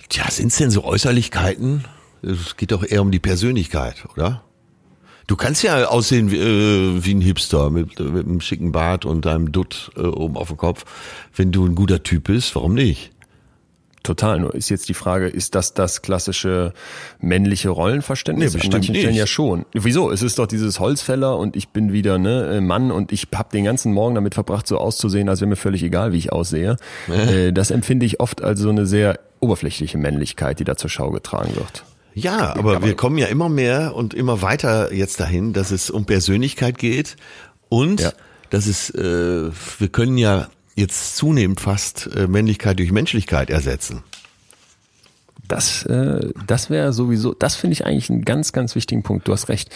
Tja, 0.09 0.31
sind 0.31 0.49
es 0.49 0.59
denn 0.59 0.71
so 0.71 0.85
Äußerlichkeiten? 0.85 1.85
Es 2.23 2.57
geht 2.57 2.73
doch 2.73 2.85
eher 2.85 3.03
um 3.03 3.11
die 3.11 3.19
Persönlichkeit, 3.19 4.05
oder? 4.13 4.45
Du 5.27 5.37
kannst 5.37 5.63
ja 5.63 5.87
aussehen 5.87 6.31
wie, 6.31 6.39
äh, 6.39 7.05
wie 7.05 7.15
ein 7.15 7.21
Hipster 7.21 7.71
mit, 7.71 7.99
mit 7.99 8.27
einem 8.27 8.41
schicken 8.41 8.73
Bart 8.73 9.05
und 9.05 9.25
deinem 9.25 9.53
Dutt 9.53 9.91
äh, 9.97 10.01
oben 10.01 10.37
auf 10.37 10.49
dem 10.49 10.57
Kopf. 10.57 10.85
Wenn 11.35 11.53
du 11.53 11.65
ein 11.65 11.75
guter 11.75 12.03
Typ 12.03 12.25
bist, 12.25 12.55
warum 12.55 12.75
nicht? 12.75 13.13
Total. 14.03 14.41
Nur 14.41 14.55
ist 14.55 14.69
jetzt 14.69 14.89
die 14.89 14.95
Frage, 14.95 15.29
ist 15.29 15.55
das 15.55 15.75
das 15.75 16.03
klassische 16.03 16.73
männliche 17.21 17.69
Rollenverständnis? 17.69 18.53
Nee, 18.53 18.55
bestimmt 18.55 18.75
An 18.75 18.81
manchen 18.81 18.93
nicht. 18.93 19.03
Stellen 19.03 19.17
ja 19.17 19.27
schon. 19.29 19.65
Wieso? 19.73 20.11
Es 20.11 20.23
ist 20.23 20.41
doch 20.41 20.47
dieses 20.47 20.81
Holzfäller 20.81 21.39
und 21.39 21.55
ich 21.55 21.69
bin 21.69 21.93
wieder 21.93 22.19
ne 22.19 22.61
Mann 22.61 22.91
und 22.91 23.13
ich 23.13 23.29
habe 23.33 23.51
den 23.53 23.65
ganzen 23.65 23.93
Morgen 23.93 24.17
damit 24.17 24.35
verbracht, 24.35 24.67
so 24.67 24.79
auszusehen, 24.79 25.29
als 25.29 25.41
wäre 25.41 25.49
mir 25.49 25.57
völlig 25.57 25.85
egal, 25.85 26.13
wie 26.13 26.19
ich 26.19 26.33
aussehe. 26.33 26.77
Äh, 27.13 27.53
das 27.53 27.71
empfinde 27.71 28.07
ich 28.07 28.21
oft 28.21 28.43
als 28.43 28.61
so 28.61 28.71
eine 28.71 28.87
sehr 28.87 29.21
oberflächliche 29.39 29.99
Männlichkeit, 29.99 30.61
die 30.61 30.65
da 30.65 30.77
zur 30.77 30.89
Schau 30.89 31.11
getragen 31.11 31.55
wird. 31.55 31.85
Ja, 32.15 32.55
aber 32.57 32.83
wir 32.83 32.95
kommen 32.95 33.19
ja 33.19 33.27
immer 33.27 33.49
mehr 33.49 33.95
und 33.95 34.15
immer 34.15 34.43
weiter 34.43 34.93
jetzt 34.93 35.21
dahin, 35.21 35.53
dass 35.53 35.71
es 35.71 35.91
um 35.91 36.05
Persönlichkeit 36.05 36.79
geht 36.79 37.17
und 37.69 38.01
ja. 38.01 38.13
dass 38.51 38.67
es, 38.67 38.91
äh, 38.91 39.51
wir 39.79 39.89
können 39.89 40.19
ja 40.19 40.49
jetzt 40.75 41.17
zunehmend 41.17 41.61
fast 41.61 42.09
äh, 42.15 42.27
Männlichkeit 42.27 42.79
durch 42.79 42.93
Menschlichkeit 42.93 43.51
ersetzen. 43.51 44.03
Das, 45.49 45.85
äh, 45.87 46.31
das 46.47 46.71
wäre 46.71 46.93
sowieso, 46.93 47.35
das 47.35 47.57
finde 47.57 47.73
ich 47.73 47.85
eigentlich 47.85 48.11
einen 48.11 48.25
ganz, 48.25 48.53
ganz 48.53 48.75
wichtigen 48.75 49.03
Punkt. 49.03 49.27
Du 49.27 49.33
hast 49.33 49.49
recht. 49.49 49.71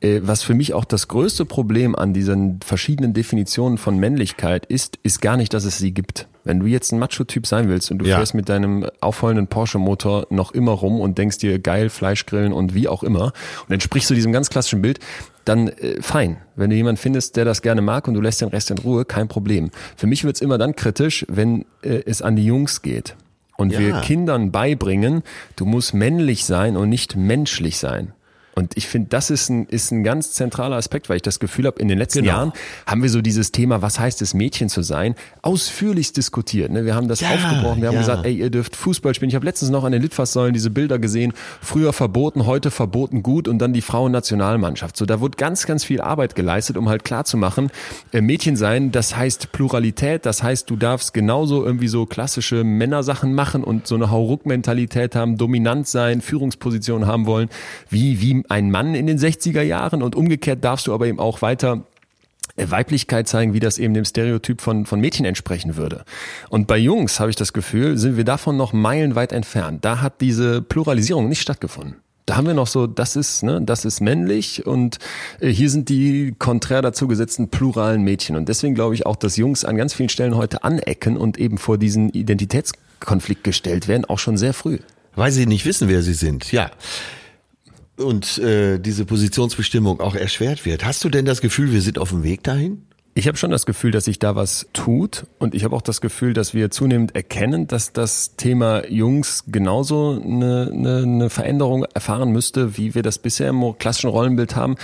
Äh, 0.00 0.20
was 0.22 0.42
für 0.42 0.54
mich 0.54 0.74
auch 0.74 0.84
das 0.84 1.08
größte 1.08 1.44
Problem 1.44 1.96
an 1.96 2.12
diesen 2.12 2.60
verschiedenen 2.64 3.14
Definitionen 3.14 3.78
von 3.78 3.98
Männlichkeit 3.98 4.66
ist, 4.66 4.98
ist 5.02 5.20
gar 5.20 5.36
nicht, 5.36 5.54
dass 5.54 5.64
es 5.64 5.78
sie 5.78 5.92
gibt. 5.92 6.28
Wenn 6.44 6.60
du 6.60 6.66
jetzt 6.66 6.92
ein 6.92 6.98
Macho-Typ 6.98 7.46
sein 7.46 7.68
willst 7.68 7.90
und 7.90 7.98
du 7.98 8.06
ja. 8.06 8.16
fährst 8.16 8.34
mit 8.34 8.48
deinem 8.48 8.86
aufheulenden 9.00 9.48
Porsche-Motor 9.48 10.26
noch 10.30 10.52
immer 10.52 10.72
rum 10.72 11.00
und 11.00 11.18
denkst 11.18 11.38
dir 11.38 11.58
geil, 11.58 11.90
Fleisch 11.90 12.26
grillen 12.26 12.52
und 12.52 12.74
wie 12.74 12.86
auch 12.86 13.02
immer 13.02 13.32
und 13.66 13.72
entsprichst 13.72 14.08
du 14.10 14.14
diesem 14.14 14.32
ganz 14.32 14.50
klassischen 14.50 14.82
Bild, 14.82 15.00
dann 15.44 15.68
äh, 15.68 16.00
fein. 16.00 16.36
Wenn 16.54 16.70
du 16.70 16.76
jemanden 16.76 17.00
findest, 17.00 17.36
der 17.36 17.44
das 17.44 17.62
gerne 17.62 17.80
mag 17.80 18.06
und 18.06 18.14
du 18.14 18.20
lässt 18.20 18.40
den 18.40 18.48
Rest 18.48 18.70
in 18.70 18.78
Ruhe, 18.78 19.04
kein 19.04 19.26
Problem. 19.26 19.70
Für 19.96 20.06
mich 20.06 20.22
wird's 20.24 20.40
immer 20.40 20.58
dann 20.58 20.76
kritisch, 20.76 21.24
wenn 21.28 21.64
äh, 21.82 22.02
es 22.06 22.22
an 22.22 22.36
die 22.36 22.44
Jungs 22.44 22.82
geht 22.82 23.16
und 23.58 23.72
ja. 23.72 23.80
wir 23.80 24.00
Kindern 24.00 24.50
beibringen, 24.50 25.22
du 25.56 25.66
musst 25.66 25.92
männlich 25.92 26.46
sein 26.46 26.76
und 26.76 26.88
nicht 26.88 27.16
menschlich 27.16 27.76
sein. 27.78 28.14
Und 28.58 28.76
ich 28.76 28.88
finde, 28.88 29.08
das 29.08 29.30
ist 29.30 29.50
ein, 29.50 29.66
ist 29.66 29.92
ein 29.92 30.02
ganz 30.02 30.32
zentraler 30.32 30.74
Aspekt, 30.74 31.08
weil 31.08 31.16
ich 31.16 31.22
das 31.22 31.38
Gefühl 31.38 31.66
habe, 31.66 31.80
in 31.80 31.86
den 31.86 31.96
letzten 31.96 32.22
genau. 32.22 32.34
Jahren 32.34 32.52
haben 32.86 33.04
wir 33.04 33.08
so 33.08 33.22
dieses 33.22 33.52
Thema, 33.52 33.82
was 33.82 34.00
heißt 34.00 34.20
es, 34.20 34.34
Mädchen 34.34 34.68
zu 34.68 34.82
sein, 34.82 35.14
ausführlichst 35.42 36.16
diskutiert. 36.16 36.72
Ne? 36.72 36.84
Wir 36.84 36.96
haben 36.96 37.06
das 37.06 37.20
ja, 37.20 37.28
aufgebrochen, 37.28 37.80
wir 37.80 37.88
haben 37.88 37.94
ja. 37.94 38.00
gesagt, 38.00 38.26
ey, 38.26 38.34
ihr 38.34 38.50
dürft 38.50 38.74
Fußball 38.74 39.14
spielen. 39.14 39.28
Ich 39.28 39.36
habe 39.36 39.46
letztens 39.46 39.70
noch 39.70 39.84
an 39.84 39.92
den 39.92 40.02
Litfaßsäulen 40.02 40.52
diese 40.52 40.70
Bilder 40.70 40.98
gesehen, 40.98 41.34
früher 41.62 41.92
verboten, 41.92 42.46
heute 42.46 42.72
verboten 42.72 43.22
gut 43.22 43.46
und 43.46 43.60
dann 43.60 43.72
die 43.72 43.80
Frauennationalmannschaft. 43.80 44.96
So, 44.96 45.06
da 45.06 45.20
wurde 45.20 45.36
ganz, 45.36 45.64
ganz 45.64 45.84
viel 45.84 46.00
Arbeit 46.00 46.34
geleistet, 46.34 46.76
um 46.76 46.88
halt 46.88 47.04
klarzumachen, 47.04 47.70
äh, 48.12 48.20
Mädchen 48.20 48.56
sein, 48.56 48.90
das 48.90 49.16
heißt 49.16 49.52
Pluralität, 49.52 50.26
das 50.26 50.42
heißt, 50.42 50.68
du 50.68 50.74
darfst 50.74 51.14
genauso 51.14 51.64
irgendwie 51.64 51.86
so 51.86 52.06
klassische 52.06 52.64
Männersachen 52.64 53.34
machen 53.34 53.62
und 53.62 53.86
so 53.86 53.94
eine 53.94 54.10
Hauruck-Mentalität 54.10 55.14
haben, 55.14 55.36
dominant 55.36 55.86
sein, 55.86 56.22
Führungsposition 56.22 57.06
haben 57.06 57.26
wollen, 57.26 57.48
wie, 57.88 58.20
wie 58.20 58.42
ein 58.48 58.70
Mann 58.70 58.94
in 58.94 59.06
den 59.06 59.18
60er 59.18 59.62
Jahren 59.62 60.02
und 60.02 60.16
umgekehrt 60.16 60.64
darfst 60.64 60.86
du 60.86 60.94
aber 60.94 61.06
eben 61.06 61.20
auch 61.20 61.42
weiter 61.42 61.84
äh, 62.56 62.70
Weiblichkeit 62.70 63.28
zeigen, 63.28 63.52
wie 63.52 63.60
das 63.60 63.78
eben 63.78 63.94
dem 63.94 64.04
Stereotyp 64.04 64.60
von, 64.60 64.86
von 64.86 65.00
Mädchen 65.00 65.24
entsprechen 65.24 65.76
würde. 65.76 66.04
Und 66.48 66.66
bei 66.66 66.78
Jungs 66.78 67.20
habe 67.20 67.30
ich 67.30 67.36
das 67.36 67.52
Gefühl, 67.52 67.98
sind 67.98 68.16
wir 68.16 68.24
davon 68.24 68.56
noch 68.56 68.72
meilenweit 68.72 69.32
entfernt. 69.32 69.84
Da 69.84 70.00
hat 70.00 70.20
diese 70.20 70.62
Pluralisierung 70.62 71.28
nicht 71.28 71.40
stattgefunden. 71.40 71.96
Da 72.26 72.36
haben 72.36 72.46
wir 72.46 72.54
noch 72.54 72.66
so, 72.66 72.86
das 72.86 73.16
ist, 73.16 73.42
ne, 73.42 73.62
das 73.62 73.86
ist 73.86 74.00
männlich 74.00 74.66
und 74.66 74.98
äh, 75.40 75.48
hier 75.48 75.70
sind 75.70 75.88
die 75.88 76.34
konträr 76.38 76.82
dazu 76.82 77.08
gesetzten 77.08 77.48
pluralen 77.48 78.02
Mädchen. 78.02 78.36
Und 78.36 78.48
deswegen 78.48 78.74
glaube 78.74 78.94
ich 78.94 79.06
auch, 79.06 79.16
dass 79.16 79.36
Jungs 79.36 79.64
an 79.64 79.76
ganz 79.76 79.94
vielen 79.94 80.10
Stellen 80.10 80.36
heute 80.36 80.62
anecken 80.64 81.16
und 81.16 81.38
eben 81.38 81.56
vor 81.56 81.78
diesen 81.78 82.10
Identitätskonflikt 82.10 83.44
gestellt 83.44 83.88
werden, 83.88 84.04
auch 84.04 84.18
schon 84.18 84.36
sehr 84.36 84.52
früh. 84.52 84.78
Weil 85.14 85.32
sie 85.32 85.46
nicht 85.46 85.64
wissen, 85.64 85.88
wer 85.88 86.02
sie 86.02 86.12
sind, 86.12 86.52
ja 86.52 86.70
und 87.98 88.38
äh, 88.38 88.78
diese 88.78 89.04
Positionsbestimmung 89.04 90.00
auch 90.00 90.14
erschwert 90.14 90.64
wird. 90.64 90.84
Hast 90.84 91.04
du 91.04 91.08
denn 91.08 91.24
das 91.24 91.40
Gefühl, 91.40 91.72
wir 91.72 91.82
sind 91.82 91.98
auf 91.98 92.10
dem 92.10 92.22
Weg 92.22 92.42
dahin? 92.42 92.87
Ich 93.18 93.26
habe 93.26 93.36
schon 93.36 93.50
das 93.50 93.66
Gefühl, 93.66 93.90
dass 93.90 94.04
sich 94.04 94.20
da 94.20 94.36
was 94.36 94.68
tut 94.72 95.26
und 95.40 95.52
ich 95.52 95.64
habe 95.64 95.74
auch 95.74 95.82
das 95.82 96.00
Gefühl, 96.00 96.34
dass 96.34 96.54
wir 96.54 96.70
zunehmend 96.70 97.16
erkennen, 97.16 97.66
dass 97.66 97.92
das 97.92 98.36
Thema 98.36 98.88
Jungs 98.88 99.42
genauso 99.48 100.22
eine, 100.24 100.70
eine, 100.72 100.98
eine 100.98 101.28
Veränderung 101.28 101.84
erfahren 101.94 102.30
müsste, 102.30 102.78
wie 102.78 102.94
wir 102.94 103.02
das 103.02 103.18
bisher 103.18 103.48
im 103.48 103.76
klassischen 103.76 104.10
Rollenbild 104.10 104.54
haben. 104.54 104.76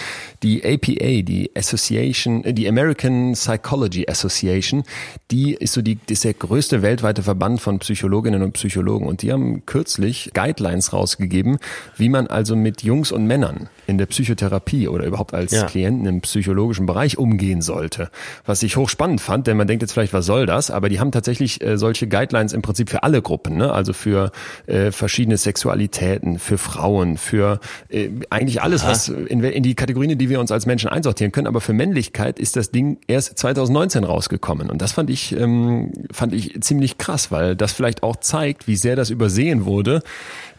Die 0.43 0.65
APA, 0.65 1.23
die 1.23 1.53
Association, 1.55 2.43
äh, 2.43 2.53
die 2.53 2.69
American 2.69 3.35
Psychology 3.35 4.09
Association, 4.09 4.83
die 5.31 5.55
ist 5.55 5.73
so 5.73 5.81
die, 5.81 5.95
die 5.95 6.15
ist 6.15 6.25
der 6.25 6.35
größte 6.35 6.83
weltweite 6.83 7.23
Verband 7.23 7.61
von 7.61 7.79
Psychologinnen 7.79 8.43
und 8.43 8.55
Psychologen 8.55 9.07
und 9.07 9.23
die 9.23 9.31
haben 9.31 9.65
kürzlich 9.65 10.33
Guidelines 10.35 10.93
rausgegeben, 10.93 11.59
wie 11.97 12.09
man 12.09 12.27
also 12.27 12.57
mit 12.57 12.83
Jungs 12.83 13.13
und 13.13 13.29
Männern 13.29 13.69
in 13.87 13.97
der 13.97 14.07
Psychotherapie 14.07 14.89
oder 14.89 15.05
überhaupt 15.05 15.35
als 15.35 15.53
ja. 15.53 15.67
Klienten 15.67 16.07
im 16.07 16.21
psychologischen 16.23 16.87
Bereich 16.87 17.17
umgehen 17.17 17.63
sollte 17.63 18.11
was 18.45 18.63
ich 18.63 18.77
hochspannend 18.77 19.21
fand, 19.21 19.47
denn 19.47 19.57
man 19.57 19.67
denkt 19.67 19.83
jetzt 19.83 19.93
vielleicht, 19.93 20.13
was 20.13 20.27
soll 20.27 20.47
das? 20.47 20.71
Aber 20.71 20.89
die 20.89 21.01
haben 21.01 21.13
tatsächlich 21.13 21.63
äh, 21.63 21.77
solche 21.77 22.09
Guidelines 22.09 22.53
im 22.53 22.63
Prinzip 22.63 22.91
für 22.91 23.03
alle 23.03 23.23
Gruppen, 23.23 23.57
ne? 23.57 23.73
also 23.73 23.93
für 23.93 24.31
äh, 24.67 24.91
verschiedene 24.91 25.37
Sexualitäten, 25.37 26.39
für 26.39 26.59
Frauen, 26.59 27.17
für 27.17 27.61
äh, 27.89 28.11
eigentlich 28.31 28.63
alles, 28.63 28.83
Aha. 28.83 28.91
was 28.91 29.09
in, 29.09 29.43
in 29.43 29.63
die 29.63 29.75
Kategorien, 29.75 30.17
die 30.19 30.29
wir 30.29 30.41
uns 30.41 30.53
als 30.53 30.67
Menschen 30.67 30.89
einsortieren 30.89 31.33
können. 31.33 31.47
Aber 31.47 31.61
für 31.61 31.73
Männlichkeit 31.73 32.39
ist 32.39 32.57
das 32.57 32.71
Ding 32.71 32.99
erst 33.07 33.39
2019 33.39 34.05
rausgekommen. 34.05 34.71
Und 34.71 34.83
das 34.83 34.93
fand 34.93 35.11
ich, 35.11 35.37
ähm, 35.37 35.93
fand 36.11 36.33
ich 36.33 36.61
ziemlich 36.61 36.99
krass, 36.99 37.31
weil 37.31 37.57
das 37.57 37.73
vielleicht 37.73 38.03
auch 38.03 38.17
zeigt, 38.17 38.67
wie 38.67 38.77
sehr 38.77 38.97
das 38.97 39.11
übersehen 39.11 39.65
wurde, 39.65 40.03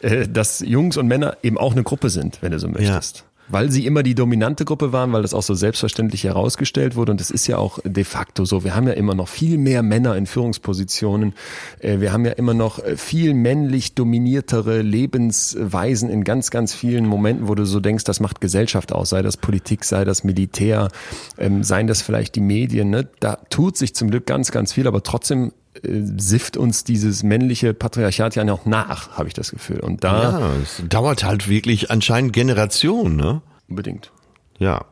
äh, 0.01 0.27
dass 0.27 0.59
Jungs 0.59 0.97
und 0.97 1.07
Männer 1.07 1.37
eben 1.43 1.57
auch 1.57 1.73
eine 1.73 1.83
Gruppe 1.83 2.09
sind, 2.09 2.41
wenn 2.41 2.51
du 2.51 2.59
so 2.59 2.67
möchtest. 2.67 3.17
Ja. 3.17 3.23
Weil 3.47 3.71
sie 3.71 3.85
immer 3.85 4.03
die 4.03 4.15
dominante 4.15 4.65
Gruppe 4.65 4.91
waren, 4.91 5.13
weil 5.13 5.21
das 5.21 5.33
auch 5.33 5.43
so 5.43 5.53
selbstverständlich 5.53 6.23
herausgestellt 6.23 6.95
wurde. 6.95 7.11
Und 7.11 7.21
es 7.21 7.29
ist 7.29 7.47
ja 7.47 7.57
auch 7.57 7.79
de 7.83 8.03
facto 8.03 8.45
so. 8.45 8.63
Wir 8.63 8.75
haben 8.75 8.87
ja 8.87 8.93
immer 8.93 9.15
noch 9.15 9.27
viel 9.27 9.57
mehr 9.57 9.83
Männer 9.83 10.15
in 10.15 10.25
Führungspositionen. 10.25 11.33
Äh, 11.79 11.99
wir 11.99 12.11
haben 12.11 12.25
ja 12.25 12.31
immer 12.31 12.53
noch 12.53 12.79
äh, 12.79 12.97
viel 12.97 13.33
männlich 13.33 13.95
dominiertere 13.95 14.81
Lebensweisen 14.81 16.09
in 16.09 16.23
ganz, 16.23 16.49
ganz 16.49 16.73
vielen 16.73 17.05
Momenten, 17.05 17.47
wo 17.47 17.55
du 17.55 17.65
so 17.65 17.79
denkst, 17.79 18.03
das 18.03 18.19
macht 18.19 18.41
Gesellschaft 18.41 18.91
aus, 18.93 19.09
sei 19.09 19.21
das 19.21 19.37
Politik, 19.37 19.83
sei 19.83 20.05
das 20.05 20.23
Militär, 20.23 20.89
ähm, 21.37 21.63
seien 21.63 21.87
das 21.87 22.01
vielleicht 22.01 22.35
die 22.35 22.41
Medien. 22.41 22.89
Ne? 22.89 23.07
Da 23.19 23.37
tut 23.49 23.77
sich 23.77 23.95
zum 23.95 24.09
Glück 24.09 24.25
ganz, 24.25 24.51
ganz 24.51 24.73
viel, 24.73 24.87
aber 24.87 25.03
trotzdem 25.03 25.51
äh, 25.83 26.01
sift 26.17 26.57
uns 26.57 26.83
dieses 26.83 27.23
männliche 27.23 27.73
Patriarchat 27.73 28.35
ja 28.35 28.43
noch 28.43 28.65
nach, 28.65 29.11
habe 29.17 29.27
ich 29.27 29.33
das 29.33 29.51
Gefühl. 29.51 29.79
Und 29.79 30.03
da 30.03 30.23
ja, 30.39 30.51
es 30.61 30.81
dauert 30.89 31.23
halt 31.23 31.47
wirklich 31.49 31.91
anscheinend 31.91 32.33
Generationen, 32.33 33.15
ne? 33.15 33.41
unbedingt. 33.67 34.11
Ja. 34.59 34.85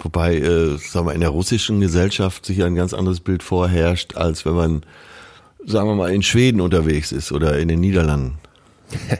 Wobei, 0.00 0.36
äh, 0.36 0.76
sagen 0.78 1.06
wir, 1.06 1.14
in 1.14 1.20
der 1.20 1.30
russischen 1.30 1.80
Gesellschaft 1.80 2.46
sich 2.46 2.62
ein 2.62 2.76
ganz 2.76 2.94
anderes 2.94 3.18
Bild 3.20 3.42
vorherrscht, 3.42 4.14
als 4.16 4.46
wenn 4.46 4.52
man, 4.54 4.82
sagen 5.66 5.88
wir 5.88 5.96
mal, 5.96 6.12
in 6.14 6.22
Schweden 6.22 6.60
unterwegs 6.60 7.10
ist 7.10 7.32
oder 7.32 7.58
in 7.58 7.66
den 7.66 7.80
Niederlanden. 7.80 8.38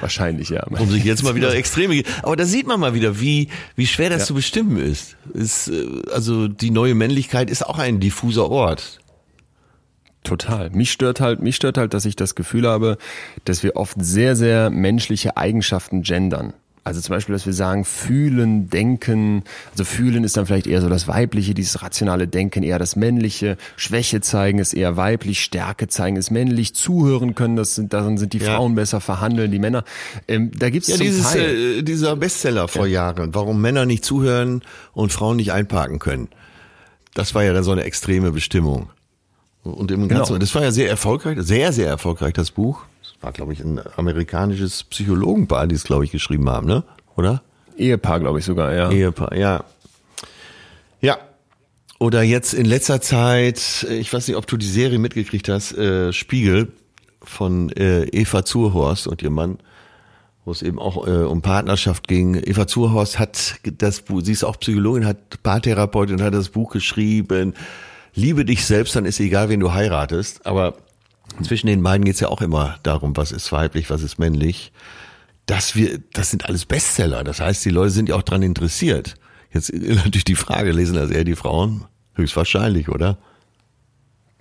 Wahrscheinlich, 0.00 0.48
ja. 0.50 0.64
Um 0.66 0.90
sich 0.90 1.04
jetzt 1.04 1.22
mal 1.22 1.34
wieder 1.34 1.54
Extreme. 1.54 2.02
Aber 2.22 2.36
da 2.36 2.44
sieht 2.44 2.66
man 2.66 2.80
mal 2.80 2.94
wieder, 2.94 3.20
wie, 3.20 3.48
wie 3.74 3.86
schwer 3.86 4.10
das 4.10 4.22
Ja. 4.22 4.26
zu 4.26 4.34
bestimmen 4.34 4.76
ist. 4.76 5.16
ist. 5.32 5.68
äh, 5.68 5.86
Also 6.12 6.48
die 6.48 6.70
neue 6.70 6.94
Männlichkeit 6.94 7.50
ist 7.50 7.64
auch 7.66 7.78
ein 7.78 8.00
diffuser 8.00 8.50
Ort. 8.50 8.98
Total. 10.26 10.70
Mich 10.70 10.90
stört 10.90 11.20
halt, 11.20 11.40
mich 11.40 11.54
stört 11.56 11.78
halt, 11.78 11.94
dass 11.94 12.04
ich 12.04 12.16
das 12.16 12.34
Gefühl 12.34 12.66
habe, 12.66 12.98
dass 13.44 13.62
wir 13.62 13.76
oft 13.76 13.96
sehr, 14.00 14.34
sehr 14.34 14.70
menschliche 14.70 15.36
Eigenschaften 15.36 16.02
gendern. 16.02 16.52
Also 16.82 17.00
zum 17.00 17.16
Beispiel, 17.16 17.32
dass 17.32 17.46
wir 17.46 17.52
sagen, 17.52 17.84
fühlen, 17.84 18.70
denken. 18.70 19.42
Also 19.72 19.84
fühlen 19.84 20.22
ist 20.22 20.36
dann 20.36 20.46
vielleicht 20.46 20.68
eher 20.68 20.80
so 20.80 20.88
das 20.88 21.08
Weibliche, 21.08 21.52
dieses 21.52 21.82
rationale 21.82 22.28
Denken 22.28 22.62
eher 22.62 22.78
das 22.78 22.94
Männliche. 22.94 23.56
Schwäche 23.76 24.20
zeigen 24.20 24.58
ist 24.60 24.72
eher 24.72 24.96
weiblich, 24.96 25.42
Stärke 25.42 25.88
zeigen 25.88 26.16
ist 26.16 26.30
männlich. 26.30 26.74
Zuhören 26.74 27.34
können, 27.34 27.56
das 27.56 27.74
sind, 27.74 27.92
darin 27.92 28.18
sind 28.18 28.32
die 28.34 28.38
Ja. 28.38 28.54
Frauen 28.54 28.76
besser 28.76 29.00
verhandeln, 29.00 29.50
die 29.50 29.58
Männer. 29.58 29.82
Ähm, 30.28 30.52
da 30.56 30.70
gibt's 30.70 30.86
Ja, 30.86 30.96
dieses, 30.96 31.32
Teil. 31.32 31.78
äh, 31.78 31.82
dieser 31.82 32.14
Bestseller 32.14 32.68
vor 32.68 32.86
Jahren, 32.86 33.34
warum 33.34 33.60
Männer 33.60 33.84
nicht 33.84 34.04
zuhören 34.04 34.62
und 34.92 35.12
Frauen 35.12 35.36
nicht 35.38 35.50
einparken 35.52 35.98
können. 35.98 36.28
Das 37.14 37.34
war 37.34 37.42
ja 37.42 37.52
dann 37.52 37.64
so 37.64 37.72
eine 37.72 37.82
extreme 37.82 38.30
Bestimmung. 38.30 38.90
Und 39.72 39.90
im 39.90 40.08
Genau. 40.08 40.20
Ganzen, 40.20 40.40
das 40.40 40.54
war 40.54 40.62
ja 40.62 40.70
sehr 40.70 40.88
erfolgreich, 40.88 41.38
sehr, 41.40 41.72
sehr 41.72 41.88
erfolgreich, 41.88 42.32
das 42.32 42.50
Buch. 42.50 42.84
Das 43.02 43.14
war, 43.20 43.32
glaube 43.32 43.52
ich, 43.52 43.60
ein 43.60 43.80
amerikanisches 43.96 44.84
Psychologenpaar, 44.84 45.66
die 45.66 45.74
es, 45.74 45.84
glaube 45.84 46.04
ich, 46.04 46.10
geschrieben 46.10 46.48
haben, 46.48 46.66
ne? 46.66 46.84
Oder? 47.16 47.42
Ehepaar, 47.76 48.20
glaube 48.20 48.38
ich 48.38 48.44
sogar, 48.44 48.74
ja. 48.74 48.90
Ehepaar, 48.90 49.34
ja. 49.36 49.64
Ja. 51.00 51.18
Oder 51.98 52.22
jetzt 52.22 52.52
in 52.52 52.66
letzter 52.66 53.00
Zeit, 53.00 53.86
ich 53.90 54.12
weiß 54.12 54.28
nicht, 54.28 54.36
ob 54.36 54.46
du 54.46 54.56
die 54.56 54.66
Serie 54.66 54.98
mitgekriegt 54.98 55.48
hast, 55.48 55.72
äh, 55.72 56.12
Spiegel 56.12 56.72
von 57.22 57.70
äh, 57.70 58.04
Eva 58.04 58.44
Zurhorst 58.44 59.06
und 59.06 59.22
ihr 59.22 59.30
Mann, 59.30 59.58
wo 60.44 60.52
es 60.52 60.62
eben 60.62 60.78
auch 60.78 61.06
äh, 61.06 61.24
um 61.24 61.42
Partnerschaft 61.42 62.06
ging. 62.06 62.34
Eva 62.34 62.66
Zurhorst 62.66 63.18
hat 63.18 63.56
das 63.78 64.02
Buch, 64.02 64.20
sie 64.22 64.32
ist 64.32 64.44
auch 64.44 64.60
Psychologin, 64.60 65.06
hat 65.06 65.42
Paartherapeutin, 65.42 66.22
hat 66.22 66.34
das 66.34 66.50
Buch 66.50 66.70
geschrieben. 66.72 67.54
Liebe 68.16 68.44
dich 68.44 68.64
selbst, 68.66 68.96
dann 68.96 69.04
ist 69.04 69.20
egal, 69.20 69.48
wen 69.48 69.60
du 69.60 69.72
heiratest. 69.72 70.44
Aber 70.46 70.74
zwischen 71.42 71.68
den 71.68 71.82
beiden 71.82 72.04
geht's 72.04 72.20
ja 72.20 72.28
auch 72.28 72.42
immer 72.42 72.78
darum, 72.82 73.16
was 73.16 73.30
ist 73.30 73.52
weiblich, 73.52 73.88
was 73.88 74.02
ist 74.02 74.18
männlich 74.18 74.72
dass 75.46 75.76
wir, 75.76 76.00
das 76.12 76.30
sind 76.30 76.44
alles 76.46 76.66
Bestseller. 76.66 77.24
Das 77.24 77.40
heißt, 77.40 77.64
die 77.64 77.70
Leute 77.70 77.90
sind 77.90 78.08
ja 78.08 78.16
auch 78.16 78.22
dran 78.22 78.42
interessiert. 78.42 79.14
Jetzt 79.52 79.72
natürlich 79.72 80.24
die 80.24 80.34
Frage, 80.34 80.72
lesen 80.72 80.96
das 80.96 81.10
eher 81.10 81.24
die 81.24 81.36
Frauen? 81.36 81.84
Höchstwahrscheinlich, 82.14 82.88
oder? 82.88 83.16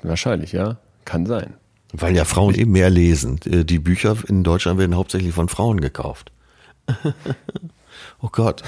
Wahrscheinlich, 0.02 0.52
ja. 0.52 0.78
Kann 1.06 1.26
sein. 1.26 1.54
Weil 1.94 2.16
ja 2.16 2.26
Frauen 2.26 2.56
eben 2.56 2.72
mehr 2.72 2.90
lesen. 2.90 3.40
Äh, 3.46 3.64
Die 3.64 3.80
Bücher 3.80 4.18
in 4.28 4.44
Deutschland 4.44 4.80
werden 4.80 4.96
hauptsächlich 4.96 5.34
von 5.34 5.50
Frauen 5.50 5.80
gekauft. 5.80 6.32
oh 8.22 8.30
Gott. 8.32 8.64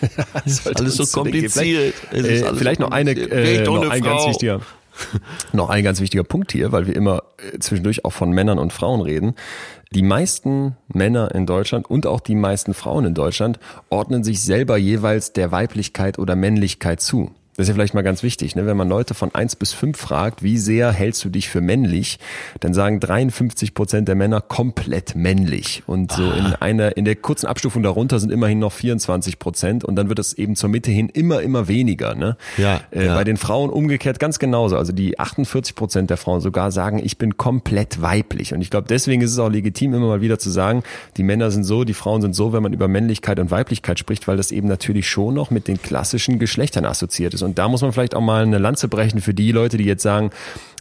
Das 0.44 0.46
ist 0.46 0.76
alles 0.76 0.96
so 0.96 1.06
kompliziert. 1.06 1.94
Äh, 2.12 2.16
alles 2.16 2.58
vielleicht 2.58 2.80
noch 2.80 2.90
eine, 2.90 3.12
äh, 3.12 3.64
noch 3.64 3.88
ein 3.88 4.02
ganz 4.02 4.26
wichtiger, 4.26 4.60
noch 5.52 5.70
ein 5.70 5.84
ganz 5.84 6.00
wichtiger 6.00 6.24
Punkt 6.24 6.52
hier, 6.52 6.72
weil 6.72 6.86
wir 6.86 6.96
immer 6.96 7.22
äh, 7.38 7.58
zwischendurch 7.58 8.04
auch 8.04 8.12
von 8.12 8.30
Männern 8.30 8.58
und 8.58 8.72
Frauen 8.72 9.00
reden. 9.00 9.34
Die 9.92 10.02
meisten 10.02 10.76
Männer 10.88 11.34
in 11.34 11.46
Deutschland 11.46 11.88
und 11.88 12.06
auch 12.06 12.20
die 12.20 12.34
meisten 12.34 12.74
Frauen 12.74 13.04
in 13.04 13.14
Deutschland 13.14 13.60
ordnen 13.90 14.24
sich 14.24 14.42
selber 14.42 14.76
jeweils 14.76 15.32
der 15.32 15.52
Weiblichkeit 15.52 16.18
oder 16.18 16.34
Männlichkeit 16.34 17.00
zu. 17.00 17.30
Das 17.56 17.64
ist 17.64 17.68
ja 17.68 17.74
vielleicht 17.74 17.94
mal 17.94 18.02
ganz 18.02 18.24
wichtig, 18.24 18.56
ne? 18.56 18.66
wenn 18.66 18.76
man 18.76 18.88
Leute 18.88 19.14
von 19.14 19.32
eins 19.32 19.54
bis 19.54 19.72
fünf 19.72 19.96
fragt, 19.96 20.42
wie 20.42 20.58
sehr 20.58 20.90
hältst 20.90 21.24
du 21.24 21.28
dich 21.28 21.48
für 21.48 21.60
männlich, 21.60 22.18
dann 22.58 22.74
sagen 22.74 22.98
53 22.98 23.74
Prozent 23.74 24.08
der 24.08 24.16
Männer 24.16 24.40
komplett 24.40 25.14
männlich. 25.14 25.84
Und 25.86 26.10
so 26.10 26.32
in 26.32 26.46
einer, 26.54 26.96
in 26.96 27.04
der 27.04 27.14
kurzen 27.14 27.46
Abstufung 27.46 27.84
darunter 27.84 28.18
sind 28.18 28.32
immerhin 28.32 28.58
noch 28.58 28.72
24 28.72 29.38
Prozent 29.38 29.84
und 29.84 29.94
dann 29.94 30.08
wird 30.08 30.18
es 30.18 30.32
eben 30.32 30.56
zur 30.56 30.68
Mitte 30.68 30.90
hin 30.90 31.08
immer, 31.08 31.42
immer 31.42 31.68
weniger. 31.68 32.16
Ne? 32.16 32.36
Ja, 32.56 32.80
äh, 32.90 33.06
ja. 33.06 33.14
Bei 33.14 33.22
den 33.22 33.36
Frauen 33.36 33.70
umgekehrt 33.70 34.18
ganz 34.18 34.40
genauso. 34.40 34.76
Also 34.76 34.92
die 34.92 35.20
48 35.20 35.76
Prozent 35.76 36.10
der 36.10 36.16
Frauen 36.16 36.40
sogar 36.40 36.72
sagen, 36.72 37.00
ich 37.04 37.18
bin 37.18 37.36
komplett 37.36 38.02
weiblich. 38.02 38.52
Und 38.52 38.62
ich 38.62 38.70
glaube, 38.70 38.88
deswegen 38.88 39.22
ist 39.22 39.30
es 39.30 39.38
auch 39.38 39.48
legitim, 39.50 39.94
immer 39.94 40.08
mal 40.08 40.20
wieder 40.20 40.40
zu 40.40 40.50
sagen, 40.50 40.82
die 41.16 41.22
Männer 41.22 41.52
sind 41.52 41.62
so, 41.62 41.84
die 41.84 41.94
Frauen 41.94 42.20
sind 42.20 42.34
so, 42.34 42.52
wenn 42.52 42.64
man 42.64 42.72
über 42.72 42.88
Männlichkeit 42.88 43.38
und 43.38 43.52
Weiblichkeit 43.52 44.00
spricht, 44.00 44.26
weil 44.26 44.36
das 44.36 44.50
eben 44.50 44.66
natürlich 44.66 45.08
schon 45.08 45.34
noch 45.34 45.52
mit 45.52 45.68
den 45.68 45.80
klassischen 45.80 46.40
Geschlechtern 46.40 46.84
assoziiert 46.84 47.32
ist. 47.34 47.43
Und 47.44 47.58
da 47.58 47.68
muss 47.68 47.82
man 47.82 47.92
vielleicht 47.92 48.14
auch 48.14 48.20
mal 48.20 48.42
eine 48.42 48.58
Lanze 48.58 48.88
brechen 48.88 49.20
für 49.20 49.34
die 49.34 49.52
Leute, 49.52 49.76
die 49.76 49.84
jetzt 49.84 50.02
sagen, 50.02 50.30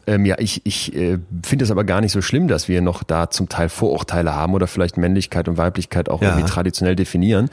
ähm, 0.05 0.25
ja, 0.25 0.35
ich, 0.37 0.61
ich 0.65 0.93
äh, 0.95 1.17
finde 1.43 1.63
es 1.63 1.71
aber 1.71 1.85
gar 1.85 2.01
nicht 2.01 2.11
so 2.11 2.21
schlimm, 2.21 2.49
dass 2.49 2.67
wir 2.67 2.81
noch 2.81 3.03
da 3.03 3.29
zum 3.29 3.47
Teil 3.47 3.69
Vorurteile 3.69 4.35
haben 4.35 4.53
oder 4.53 4.67
vielleicht 4.67 4.97
Männlichkeit 4.97 5.47
und 5.47 5.57
Weiblichkeit 5.57 6.09
auch 6.09 6.21
Ja. 6.21 6.31
irgendwie 6.31 6.49
traditionell 6.49 6.97
definieren. 6.97 7.49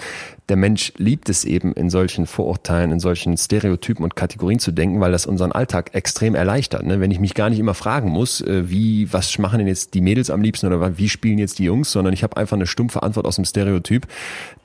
Der 0.48 0.56
Mensch 0.56 0.92
liebt 0.96 1.28
es 1.28 1.44
eben, 1.44 1.72
in 1.74 1.90
solchen 1.90 2.26
Vorurteilen, 2.26 2.90
in 2.90 2.98
solchen 2.98 3.36
Stereotypen 3.36 4.02
und 4.02 4.16
Kategorien 4.16 4.58
zu 4.58 4.72
denken, 4.72 5.00
weil 5.00 5.12
das 5.12 5.26
unseren 5.26 5.52
Alltag 5.52 5.94
extrem 5.94 6.34
erleichtert. 6.34 6.84
Ne? 6.84 6.98
Wenn 6.98 7.12
ich 7.12 7.20
mich 7.20 7.34
gar 7.34 7.50
nicht 7.50 7.60
immer 7.60 7.74
fragen 7.74 8.10
muss, 8.10 8.40
äh, 8.40 8.68
wie, 8.68 9.12
was 9.12 9.38
machen 9.38 9.58
denn 9.58 9.68
jetzt 9.68 9.94
die 9.94 10.00
Mädels 10.00 10.28
am 10.28 10.42
liebsten 10.42 10.66
oder 10.66 10.98
wie 10.98 11.08
spielen 11.08 11.38
jetzt 11.38 11.60
die 11.60 11.64
Jungs, 11.64 11.92
sondern 11.92 12.12
ich 12.12 12.24
habe 12.24 12.36
einfach 12.36 12.56
eine 12.56 12.66
stumpfe 12.66 13.04
Antwort 13.04 13.26
aus 13.26 13.36
dem 13.36 13.44
Stereotyp, 13.44 14.08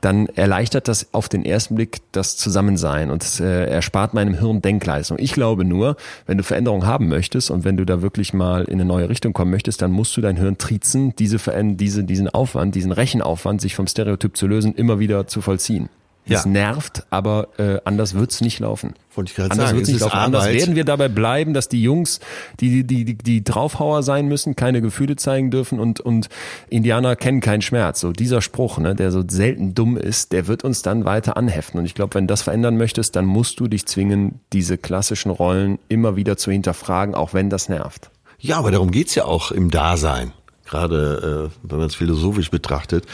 dann 0.06 0.28
erleichtert 0.28 0.88
das 0.88 1.14
auf 1.16 1.30
den 1.30 1.44
ersten 1.44 1.74
Blick 1.74 1.98
das 2.12 2.38
Zusammensein 2.38 3.10
und 3.10 3.24
es 3.24 3.40
äh, 3.40 3.66
erspart 3.66 4.14
meinem 4.14 4.36
Hirn 4.36 4.62
Denkleistung. 4.62 5.18
Ich 5.20 5.34
glaube 5.34 5.66
nur, 5.66 5.98
wenn 6.28 6.38
du 6.38 6.44
Veränderung 6.44 6.86
haben 6.86 7.08
möchtest 7.08 7.50
und 7.50 7.66
wenn 7.66 7.76
du 7.76 7.86
da 7.86 8.04
wirklich 8.04 8.32
mal 8.32 8.66
in 8.66 8.74
eine 8.74 8.86
neue 8.86 9.10
Richtung 9.10 9.34
kommen 9.34 9.50
möchtest, 9.50 9.82
dann 9.82 9.92
musst 9.92 10.16
du 10.16 10.22
dein 10.22 10.38
Hirn 10.38 10.60
trizen, 10.60 11.16
diese, 11.16 11.40
diese 11.76 12.04
diesen 12.04 12.30
Aufwand, 12.30 12.76
diesen 12.76 12.92
Rechenaufwand, 12.92 13.62
sich 13.62 13.74
vom 13.74 13.88
Stereotyp 13.88 14.38
zu 14.38 14.46
lösen, 14.46 14.76
immer 14.76 15.00
wieder 15.00 15.26
zu 15.26 15.42
vollziehen. 15.42 15.90
Ja. 16.28 16.40
Es 16.40 16.46
nervt, 16.46 17.04
aber 17.12 17.50
äh, 17.58 17.80
anders 17.86 18.16
wird's 18.16 18.42
nicht 18.42 18.60
laufen. 18.60 18.96
Wollte 19.14 19.30
ich 19.30 19.36
gerade 19.36 19.52
Anders 19.52 19.68
sagen, 19.68 19.78
wird's 19.78 19.90
es 19.90 19.94
nicht 19.94 20.02
laufen. 20.02 20.18
Anders 20.18 20.48
werden 20.48 20.76
wir 20.76 20.84
dabei 20.84 21.08
bleiben, 21.08 21.54
dass 21.54 21.70
die 21.70 21.84
Jungs, 21.84 22.20
die, 22.60 22.84
die, 22.84 23.06
die, 23.06 23.16
die 23.16 23.44
Draufhauer 23.44 24.02
sein 24.02 24.28
müssen, 24.28 24.56
keine 24.56 24.82
Gefühle 24.82 25.18
zeigen 25.18 25.52
dürfen 25.52 25.80
und, 25.80 26.00
und 26.00 26.30
Indianer 26.68 27.16
kennen 27.16 27.42
keinen 27.42 27.62
Schmerz. 27.62 28.00
So 28.00 28.12
dieser 28.12 28.42
Spruch, 28.42 28.80
ne, 28.80 28.96
der 28.96 29.12
so 29.12 29.24
selten 29.28 29.76
dumm 29.76 29.98
ist, 29.98 30.32
der 30.32 30.48
wird 30.48 30.64
uns 30.64 30.82
dann 30.82 31.06
weiter 31.06 31.38
anheften. 31.38 31.80
Und 31.80 31.86
ich 31.86 31.94
glaube, 31.94 32.16
wenn 32.16 32.26
du 32.26 32.32
das 32.32 32.42
verändern 32.42 32.76
möchtest, 32.76 33.16
dann 33.16 33.26
musst 33.26 33.60
du 33.60 33.68
dich 33.68 33.86
zwingen, 33.86 34.40
diese 34.52 34.80
klassischen 34.80 35.30
Rollen 35.30 35.78
immer 35.90 36.16
wieder 36.16 36.38
zu 36.38 36.52
hinterfragen, 36.52 37.14
auch 37.14 37.36
wenn 37.36 37.52
das 37.52 37.70
nervt. 37.70 38.10
Ja, 38.40 38.58
aber 38.58 38.72
darum 38.72 38.90
geht's 38.90 39.14
ja 39.14 39.26
auch 39.26 39.52
im 39.52 39.70
Dasein. 39.70 40.32
Gerade 40.66 41.52
äh, 41.54 41.70
wenn 41.70 41.78
man 41.78 41.88
es 41.88 41.96
philosophisch 41.96 42.50
betrachtet, 42.50 43.06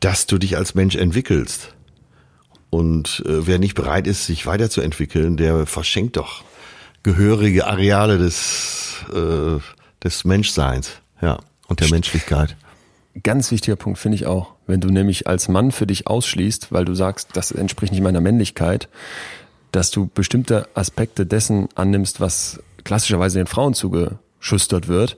dass 0.00 0.26
du 0.26 0.38
dich 0.38 0.56
als 0.56 0.74
Mensch 0.74 0.96
entwickelst. 0.96 1.74
Und 2.70 3.22
äh, 3.26 3.46
wer 3.46 3.58
nicht 3.58 3.74
bereit 3.74 4.06
ist, 4.06 4.26
sich 4.26 4.46
weiterzuentwickeln, 4.46 5.36
der 5.36 5.66
verschenkt 5.66 6.16
doch 6.16 6.44
gehörige 7.02 7.66
Areale 7.66 8.18
des, 8.18 9.04
äh, 9.12 9.58
des 10.02 10.24
Menschseins, 10.24 10.92
ja, 11.22 11.38
und 11.66 11.80
der 11.80 11.88
Menschlichkeit. 11.88 12.56
Ganz 13.22 13.50
wichtiger 13.50 13.76
Punkt 13.76 13.98
finde 13.98 14.16
ich 14.16 14.26
auch. 14.26 14.54
Wenn 14.66 14.80
du 14.80 14.88
nämlich 14.88 15.26
als 15.26 15.48
Mann 15.48 15.72
für 15.72 15.86
dich 15.86 16.06
ausschließt, 16.06 16.70
weil 16.72 16.84
du 16.84 16.94
sagst, 16.94 17.30
das 17.32 17.50
entspricht 17.50 17.92
nicht 17.92 18.02
meiner 18.02 18.20
Männlichkeit, 18.20 18.88
dass 19.72 19.90
du 19.90 20.06
bestimmte 20.06 20.68
Aspekte 20.74 21.26
dessen 21.26 21.68
annimmst, 21.74 22.20
was 22.20 22.60
klassischerweise 22.84 23.38
den 23.38 23.46
Frauen 23.46 23.74
zugeschustert 23.74 24.88
wird, 24.88 25.16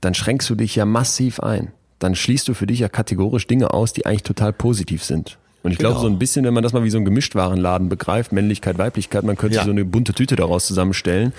dann 0.00 0.14
schränkst 0.14 0.48
du 0.50 0.54
dich 0.54 0.76
ja 0.76 0.84
massiv 0.84 1.40
ein. 1.40 1.72
Dann 1.98 2.14
schließt 2.14 2.48
du 2.48 2.54
für 2.54 2.66
dich 2.66 2.80
ja 2.80 2.88
kategorisch 2.88 3.46
Dinge 3.46 3.72
aus, 3.72 3.92
die 3.92 4.06
eigentlich 4.06 4.24
total 4.24 4.52
positiv 4.52 5.04
sind. 5.04 5.38
Und 5.62 5.70
ich 5.72 5.78
glaube, 5.78 5.94
Genau. 5.94 6.02
so 6.02 6.08
ein 6.08 6.18
bisschen, 6.18 6.44
wenn 6.44 6.54
man 6.54 6.62
das 6.62 6.72
mal 6.72 6.82
wie 6.82 6.90
so 6.90 6.98
ein 6.98 7.04
Gemischtwarenladen 7.04 7.88
begreift, 7.88 8.32
Männlichkeit, 8.32 8.78
Weiblichkeit, 8.78 9.22
man 9.24 9.36
könnte 9.36 9.56
Ja. 9.56 9.64
so 9.64 9.70
eine 9.70 9.84
bunte 9.84 10.12
Tüte 10.12 10.34
daraus 10.36 10.66
zusammenstellen, 10.66 11.32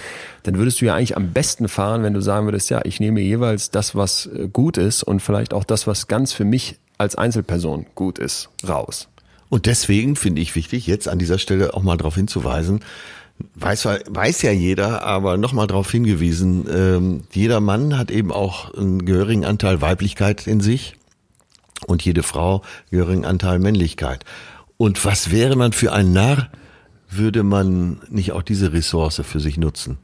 dann 0.44 0.58
würdest 0.58 0.80
du 0.80 0.86
ja 0.86 0.96
eigentlich 0.96 1.18
am 1.18 1.32
besten 1.34 1.68
fahren, 1.68 2.04
wenn 2.04 2.14
du 2.14 2.22
sagen 2.22 2.46
würdest, 2.48 2.70
ja, 2.70 2.82
ich 2.86 3.00
nehme 3.00 3.20
jeweils 3.22 3.70
das, 3.72 3.96
was 3.96 4.28
äh, 4.28 4.48
gut 4.48 4.78
ist 4.78 5.04
und 5.04 5.20
vielleicht 5.22 5.54
auch 5.54 5.64
das, 5.66 5.88
was 5.88 6.08
ganz 6.08 6.32
für 6.32 6.46
mich 6.46 6.78
als 6.98 7.16
Einzelperson 7.16 7.86
gut 7.96 8.18
ist, 8.20 8.50
raus. 8.68 9.10
Und 9.50 9.66
deswegen 9.66 10.16
finde 10.16 10.42
ich 10.42 10.56
wichtig, 10.56 10.88
jetzt 10.88 11.08
an 11.08 11.20
dieser 11.20 11.38
Stelle 11.38 11.74
auch 11.74 11.84
mal 11.84 11.98
darauf 11.98 12.16
hinzuweisen, 12.16 12.80
weiß, 13.56 13.86
weiß 14.10 14.42
ja 14.44 14.52
jeder, 14.52 15.04
aber 15.04 15.38
nochmal 15.38 15.68
darauf 15.68 15.92
hingewiesen, 15.92 16.66
ähm, 16.74 17.22
jeder 17.32 17.60
Mann 17.60 17.98
hat 17.98 18.10
eben 18.10 18.32
auch 18.32 18.74
einen 18.74 19.06
gehörigen 19.06 19.44
Anteil 19.44 19.82
Weiblichkeit 19.82 20.48
in 20.48 20.62
sich 20.62 20.94
und 21.84 22.04
jede 22.04 22.24
Frau 22.24 22.62
gehörigen 22.90 23.26
Anteil 23.26 23.60
Männlichkeit. 23.60 24.26
Und 24.78 25.04
was 25.06 25.32
wäre 25.32 25.56
man 25.56 25.72
für 25.74 25.94
ein 25.94 26.14
Narr, 26.14 26.50
würde 27.10 27.44
man 27.44 28.02
nicht 28.10 28.32
auch 28.32 28.42
diese 28.42 28.74
Ressource 28.74 29.22
für 29.24 29.40
sich 29.40 29.58
nutzen? 29.58 29.98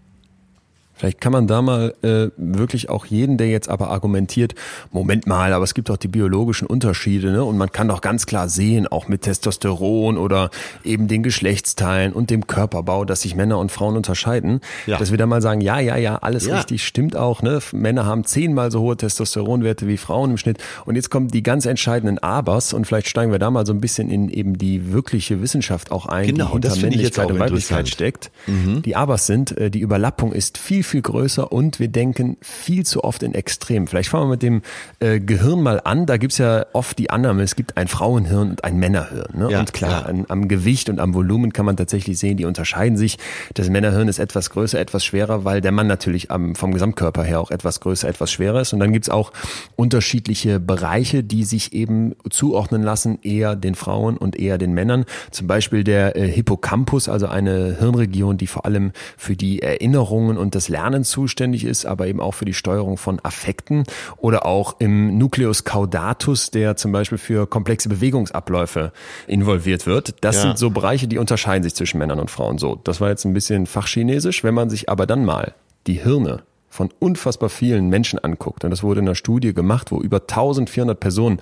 Vielleicht 0.99 1.21
kann 1.21 1.31
man 1.31 1.47
da 1.47 1.61
mal 1.61 1.93
äh, 2.01 2.27
wirklich 2.35 2.89
auch 2.89 3.05
jeden, 3.05 3.37
der 3.37 3.47
jetzt 3.47 3.69
aber 3.69 3.89
argumentiert, 3.89 4.53
Moment 4.91 5.27
mal, 5.27 5.53
aber 5.53 5.63
es 5.63 5.73
gibt 5.73 5.89
auch 5.89 5.95
die 5.95 6.09
biologischen 6.09 6.67
Unterschiede, 6.67 7.31
ne? 7.31 7.41
Und 7.45 7.57
man 7.57 7.71
kann 7.71 7.87
doch 7.87 8.01
ganz 8.01 8.25
klar 8.25 8.49
sehen, 8.49 8.85
auch 8.85 9.07
mit 9.07 9.21
Testosteron 9.21 10.17
oder 10.17 10.49
eben 10.83 11.07
den 11.07 11.23
Geschlechtsteilen 11.23 12.11
und 12.11 12.29
dem 12.29 12.47
Körperbau, 12.47 13.05
dass 13.05 13.21
sich 13.21 13.33
Männer 13.33 13.59
und 13.59 13.71
Frauen 13.71 13.95
unterscheiden. 13.95 14.59
Ja. 14.87 14.97
Dass 14.97 15.09
wir 15.11 15.17
da 15.17 15.25
mal 15.25 15.41
sagen, 15.41 15.61
ja, 15.61 15.79
ja, 15.79 15.95
ja, 15.95 16.17
alles 16.17 16.47
ja. 16.47 16.57
richtig, 16.57 16.85
stimmt 16.85 17.15
auch, 17.15 17.41
ne? 17.41 17.59
Männer 17.71 18.05
haben 18.05 18.25
zehnmal 18.25 18.69
so 18.69 18.81
hohe 18.81 18.97
Testosteronwerte 18.97 19.87
wie 19.87 19.95
Frauen 19.95 20.31
im 20.31 20.37
Schnitt. 20.37 20.57
Und 20.83 20.95
jetzt 20.97 21.09
kommen 21.09 21.29
die 21.29 21.43
ganz 21.43 21.65
entscheidenden 21.65 22.19
Abers 22.19 22.73
und 22.73 22.87
vielleicht 22.87 23.07
steigen 23.07 23.31
wir 23.31 23.39
da 23.39 23.49
mal 23.51 23.65
so 23.65 23.71
ein 23.71 23.79
bisschen 23.79 24.09
in 24.09 24.27
eben 24.27 24.57
die 24.57 24.91
wirkliche 24.91 25.41
Wissenschaft 25.41 25.93
auch 25.93 26.07
ein, 26.07 26.27
genau, 26.27 26.47
die 26.47 26.67
hinter 26.67 26.75
Männlichkeit 26.75 27.31
und 27.31 27.39
Weiblichkeit 27.39 27.87
steckt. 27.87 28.31
Mhm. 28.47 28.81
Die 28.81 28.97
Abers 28.97 29.27
sind, 29.27 29.57
äh, 29.57 29.71
die 29.71 29.79
Überlappung 29.79 30.33
ist 30.33 30.57
viel 30.57 30.83
viel 30.89 31.01
größer 31.01 31.51
und 31.51 31.79
wir 31.79 31.87
denken 31.87 32.37
viel 32.41 32.85
zu 32.85 33.03
oft 33.03 33.23
in 33.23 33.33
Extremen. 33.33 33.87
Vielleicht 33.87 34.09
fangen 34.09 34.25
wir 34.25 34.31
mit 34.31 34.43
dem 34.43 34.61
äh, 34.99 35.19
Gehirn 35.19 35.61
mal 35.61 35.79
an. 35.83 36.05
Da 36.05 36.17
gibt's 36.17 36.37
ja 36.37 36.65
oft 36.73 36.97
die 36.97 37.09
Annahme, 37.09 37.43
es 37.43 37.55
gibt 37.55 37.77
ein 37.77 37.87
Frauenhirn 37.87 38.49
und 38.49 38.63
ein 38.63 38.77
Männerhirn. 38.77 39.37
Ne? 39.37 39.51
Ja, 39.51 39.59
und 39.59 39.73
klar, 39.73 40.05
an, 40.07 40.25
am 40.27 40.47
Gewicht 40.47 40.89
und 40.89 40.99
am 40.99 41.13
Volumen 41.13 41.53
kann 41.53 41.65
man 41.65 41.77
tatsächlich 41.77 42.19
sehen, 42.19 42.37
die 42.37 42.45
unterscheiden 42.45 42.97
sich. 42.97 43.17
Das 43.53 43.69
Männerhirn 43.69 44.07
ist 44.07 44.19
etwas 44.19 44.49
größer, 44.49 44.79
etwas 44.79 45.05
schwerer, 45.05 45.45
weil 45.45 45.61
der 45.61 45.71
Mann 45.71 45.87
natürlich 45.87 46.31
am, 46.31 46.55
vom 46.55 46.73
Gesamtkörper 46.73 47.23
her 47.23 47.39
auch 47.39 47.51
etwas 47.51 47.79
größer, 47.79 48.07
etwas 48.07 48.31
schwerer 48.31 48.61
ist. 48.61 48.73
Und 48.73 48.79
dann 48.79 48.91
gibt's 48.91 49.09
auch 49.09 49.31
unterschiedliche 49.75 50.59
Bereiche, 50.59 51.23
die 51.23 51.43
sich 51.43 51.73
eben 51.73 52.15
zuordnen 52.29 52.83
lassen, 52.83 53.19
eher 53.21 53.55
den 53.55 53.75
Frauen 53.75 54.17
und 54.17 54.37
eher 54.37 54.57
den 54.57 54.73
Männern. 54.73 55.05
Zum 55.31 55.47
Beispiel 55.47 55.83
der 55.83 56.15
äh, 56.15 56.27
Hippocampus, 56.27 57.09
also 57.09 57.27
eine 57.27 57.77
Hirnregion, 57.79 58.37
die 58.37 58.47
vor 58.47 58.65
allem 58.65 58.91
für 59.17 59.35
die 59.35 59.61
Erinnerungen 59.61 60.37
und 60.37 60.55
das 60.55 60.67
Lernen 60.67 60.78
Lernen 60.79 61.03
zuständig 61.03 61.65
ist, 61.65 61.85
aber 61.85 62.07
eben 62.07 62.21
auch 62.21 62.33
für 62.33 62.45
die 62.45 62.53
Steuerung 62.53 62.95
von 62.95 63.19
Affekten 63.21 63.83
oder 64.17 64.45
auch 64.45 64.79
im 64.79 65.17
Nucleus 65.17 65.65
caudatus, 65.65 66.51
der 66.51 66.77
zum 66.77 66.93
Beispiel 66.93 67.17
für 67.17 67.47
komplexe 67.47 67.89
Bewegungsabläufe 67.89 68.93
involviert 69.27 69.85
wird. 69.85 70.15
Das 70.21 70.37
ja. 70.37 70.41
sind 70.43 70.57
so 70.57 70.69
Bereiche, 70.69 71.09
die 71.09 71.17
unterscheiden 71.17 71.63
sich 71.63 71.75
zwischen 71.75 71.97
Männern 71.97 72.19
und 72.19 72.31
Frauen. 72.31 72.57
So, 72.57 72.75
das 72.75 73.01
war 73.01 73.09
jetzt 73.09 73.25
ein 73.25 73.33
bisschen 73.33 73.65
fachchinesisch. 73.65 74.43
Wenn 74.45 74.53
man 74.53 74.69
sich 74.69 74.87
aber 74.89 75.05
dann 75.05 75.25
mal 75.25 75.53
die 75.85 76.01
Hirne 76.01 76.43
von 76.69 76.89
unfassbar 76.99 77.49
vielen 77.49 77.89
Menschen 77.89 78.19
anguckt, 78.19 78.63
und 78.63 78.69
das 78.69 78.81
wurde 78.81 79.01
in 79.01 79.07
einer 79.07 79.15
Studie 79.15 79.53
gemacht, 79.53 79.91
wo 79.91 79.99
über 79.99 80.21
1400 80.21 80.97
Personen 80.97 81.41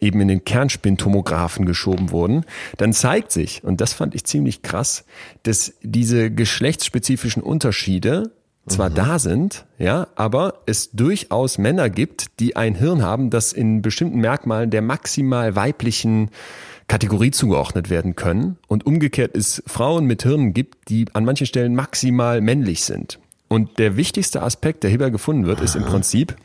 eben 0.00 0.20
in 0.20 0.28
den 0.28 0.44
Kernspintomographen 0.44 1.66
geschoben 1.66 2.10
wurden, 2.10 2.44
dann 2.78 2.92
zeigt 2.92 3.30
sich, 3.30 3.62
und 3.62 3.80
das 3.80 3.92
fand 3.92 4.16
ich 4.16 4.24
ziemlich 4.24 4.62
krass, 4.62 5.04
dass 5.44 5.74
diese 5.82 6.32
geschlechtsspezifischen 6.32 7.44
Unterschiede 7.44 8.32
zwar 8.66 8.90
mhm. 8.90 8.94
da 8.94 9.18
sind, 9.18 9.66
ja, 9.78 10.08
aber 10.14 10.62
es 10.66 10.90
durchaus 10.92 11.58
Männer 11.58 11.90
gibt, 11.90 12.38
die 12.40 12.56
ein 12.56 12.74
Hirn 12.74 13.02
haben, 13.02 13.30
das 13.30 13.52
in 13.52 13.82
bestimmten 13.82 14.18
Merkmalen 14.18 14.70
der 14.70 14.82
maximal 14.82 15.56
weiblichen 15.56 16.30
Kategorie 16.88 17.30
zugeordnet 17.30 17.90
werden 17.90 18.16
können 18.16 18.58
und 18.68 18.86
umgekehrt 18.86 19.36
es 19.36 19.62
Frauen 19.66 20.04
mit 20.04 20.22
Hirnen 20.22 20.52
gibt, 20.52 20.88
die 20.88 21.06
an 21.12 21.24
manchen 21.24 21.46
Stellen 21.46 21.74
maximal 21.74 22.40
männlich 22.40 22.84
sind. 22.84 23.18
Und 23.48 23.78
der 23.78 23.96
wichtigste 23.96 24.42
Aspekt, 24.42 24.82
der 24.82 24.90
hierbei 24.90 25.10
gefunden 25.10 25.46
wird, 25.46 25.60
ist 25.60 25.76
im 25.76 25.84
Prinzip, 25.84 26.36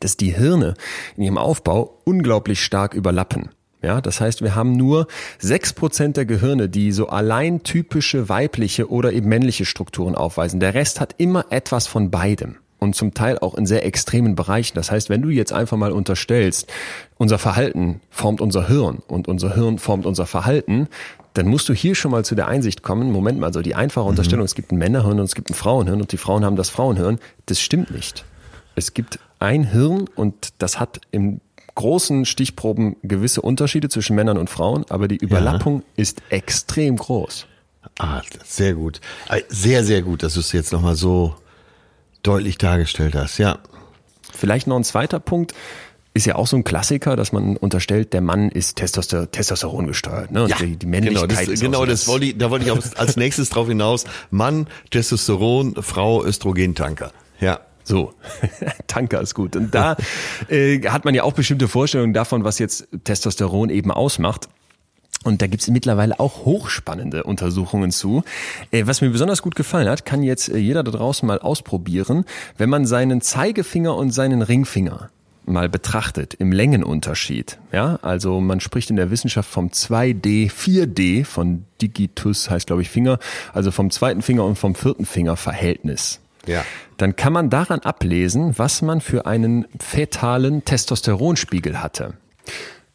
dass 0.00 0.16
die 0.16 0.34
Hirne 0.34 0.74
in 1.16 1.24
ihrem 1.24 1.38
Aufbau 1.38 2.00
unglaublich 2.04 2.62
stark 2.62 2.94
überlappen. 2.94 3.50
Ja, 3.82 4.00
das 4.00 4.20
heißt, 4.20 4.42
wir 4.42 4.54
haben 4.54 4.72
nur 4.72 5.08
sechs 5.38 5.72
Prozent 5.72 6.16
der 6.16 6.24
Gehirne, 6.24 6.68
die 6.68 6.92
so 6.92 7.08
allein 7.08 7.64
typische 7.64 8.28
weibliche 8.28 8.90
oder 8.90 9.12
eben 9.12 9.28
männliche 9.28 9.64
Strukturen 9.64 10.14
aufweisen. 10.14 10.60
Der 10.60 10.74
Rest 10.74 11.00
hat 11.00 11.16
immer 11.18 11.46
etwas 11.50 11.88
von 11.88 12.10
beidem 12.10 12.56
und 12.78 12.94
zum 12.94 13.12
Teil 13.14 13.38
auch 13.38 13.54
in 13.54 13.66
sehr 13.66 13.84
extremen 13.84 14.36
Bereichen. 14.36 14.76
Das 14.76 14.90
heißt, 14.90 15.10
wenn 15.10 15.22
du 15.22 15.30
jetzt 15.30 15.52
einfach 15.52 15.76
mal 15.76 15.92
unterstellst, 15.92 16.70
unser 17.18 17.38
Verhalten 17.38 18.00
formt 18.10 18.40
unser 18.40 18.68
Hirn 18.68 19.02
und 19.08 19.26
unser 19.28 19.54
Hirn 19.54 19.78
formt 19.78 20.06
unser 20.06 20.26
Verhalten, 20.26 20.88
dann 21.34 21.46
musst 21.46 21.68
du 21.68 21.74
hier 21.74 21.94
schon 21.94 22.10
mal 22.10 22.24
zu 22.24 22.34
der 22.34 22.48
Einsicht 22.48 22.82
kommen, 22.82 23.10
Moment 23.10 23.40
mal, 23.40 23.52
so 23.52 23.62
die 23.62 23.74
einfache 23.74 24.04
Unterstellung, 24.04 24.42
mhm. 24.42 24.46
es 24.46 24.54
gibt 24.54 24.72
ein 24.72 24.78
Männerhirn 24.78 25.18
und 25.18 25.24
es 25.24 25.34
gibt 25.34 25.50
ein 25.50 25.54
Frauenhirn 25.54 26.00
und 26.00 26.12
die 26.12 26.18
Frauen 26.18 26.44
haben 26.44 26.56
das 26.56 26.70
Frauenhirn, 26.70 27.18
das 27.46 27.60
stimmt 27.60 27.90
nicht. 27.90 28.24
Es 28.74 28.94
gibt 28.94 29.18
ein 29.38 29.64
Hirn 29.64 30.06
und 30.14 30.52
das 30.58 30.78
hat 30.78 31.00
im 31.10 31.40
großen 31.74 32.24
Stichproben 32.24 32.96
gewisse 33.02 33.42
Unterschiede 33.42 33.88
zwischen 33.88 34.16
Männern 34.16 34.38
und 34.38 34.50
Frauen, 34.50 34.84
aber 34.88 35.08
die 35.08 35.16
Überlappung 35.16 35.80
ja. 35.80 36.02
ist 36.02 36.22
extrem 36.30 36.96
groß. 36.96 37.46
Ah, 37.98 38.22
sehr 38.44 38.74
gut. 38.74 39.00
Äh, 39.28 39.42
sehr, 39.48 39.84
sehr 39.84 40.02
gut, 40.02 40.22
dass 40.22 40.34
du 40.34 40.40
es 40.40 40.52
jetzt 40.52 40.72
nochmal 40.72 40.94
so 40.94 41.34
deutlich 42.22 42.58
dargestellt 42.58 43.14
hast, 43.14 43.38
ja. 43.38 43.58
Vielleicht 44.32 44.66
noch 44.66 44.76
ein 44.76 44.84
zweiter 44.84 45.20
Punkt. 45.20 45.54
Ist 46.14 46.26
ja 46.26 46.34
auch 46.34 46.46
so 46.46 46.56
ein 46.56 46.64
Klassiker, 46.64 47.16
dass 47.16 47.32
man 47.32 47.56
unterstellt, 47.56 48.12
der 48.12 48.20
Mann 48.20 48.50
ist 48.50 48.76
Testoster 48.76 49.30
Testosteron 49.30 49.86
gesteuert. 49.86 50.30
Ne? 50.30 50.42
Und 50.42 50.50
ja, 50.50 50.56
die, 50.56 50.76
die 50.76 50.86
Männlichkeit 50.86 51.28
genau, 51.30 51.44
das, 51.44 51.60
genau 51.60 51.86
das 51.86 52.06
wollte 52.06 52.26
ich, 52.26 52.36
da 52.36 52.50
wollte 52.50 52.66
ich 52.66 52.70
auch 52.70 52.80
als 52.96 53.16
nächstes 53.16 53.48
drauf 53.48 53.66
hinaus. 53.66 54.04
Mann, 54.30 54.66
Testosteron, 54.90 55.82
Frau, 55.82 56.22
Östrogentanker. 56.22 57.12
Ja. 57.40 57.60
So, 57.84 58.14
Tanker 58.86 59.20
ist 59.20 59.34
gut. 59.34 59.56
Und 59.56 59.74
da 59.74 59.96
äh, 60.48 60.80
hat 60.88 61.04
man 61.04 61.14
ja 61.14 61.24
auch 61.24 61.32
bestimmte 61.32 61.68
Vorstellungen 61.68 62.12
davon, 62.12 62.44
was 62.44 62.58
jetzt 62.58 62.88
Testosteron 63.04 63.70
eben 63.70 63.90
ausmacht. 63.90 64.48
Und 65.24 65.40
da 65.40 65.46
gibt's 65.46 65.68
mittlerweile 65.68 66.18
auch 66.18 66.44
hochspannende 66.44 67.22
Untersuchungen 67.24 67.92
zu. 67.92 68.24
Äh, 68.70 68.86
was 68.86 69.00
mir 69.00 69.10
besonders 69.10 69.42
gut 69.42 69.54
gefallen 69.54 69.88
hat, 69.88 70.04
kann 70.04 70.22
jetzt 70.22 70.48
äh, 70.48 70.58
jeder 70.58 70.82
da 70.82 70.90
draußen 70.90 71.26
mal 71.26 71.38
ausprobieren, 71.38 72.24
wenn 72.56 72.70
man 72.70 72.86
seinen 72.86 73.20
Zeigefinger 73.20 73.94
und 73.96 74.10
seinen 74.10 74.42
Ringfinger 74.42 75.10
mal 75.44 75.68
betrachtet 75.68 76.34
im 76.34 76.52
Längenunterschied. 76.52 77.58
Ja, 77.72 77.98
also 78.02 78.40
man 78.40 78.60
spricht 78.60 78.90
in 78.90 78.96
der 78.96 79.10
Wissenschaft 79.10 79.50
vom 79.50 79.68
2D, 79.68 80.50
4D 80.50 81.24
von 81.24 81.64
Digitus 81.80 82.48
heißt 82.48 82.68
glaube 82.68 82.82
ich 82.82 82.90
Finger, 82.90 83.18
also 83.52 83.72
vom 83.72 83.90
zweiten 83.90 84.22
Finger 84.22 84.44
und 84.44 84.56
vom 84.56 84.76
vierten 84.76 85.04
Finger 85.04 85.36
Verhältnis 85.36 86.21
ja. 86.46 86.64
dann 86.96 87.16
kann 87.16 87.32
man 87.32 87.50
daran 87.50 87.80
ablesen, 87.80 88.58
was 88.58 88.82
man 88.82 89.00
für 89.00 89.26
einen 89.26 89.66
fetalen 89.78 90.64
Testosteronspiegel 90.64 91.82
hatte. 91.82 92.14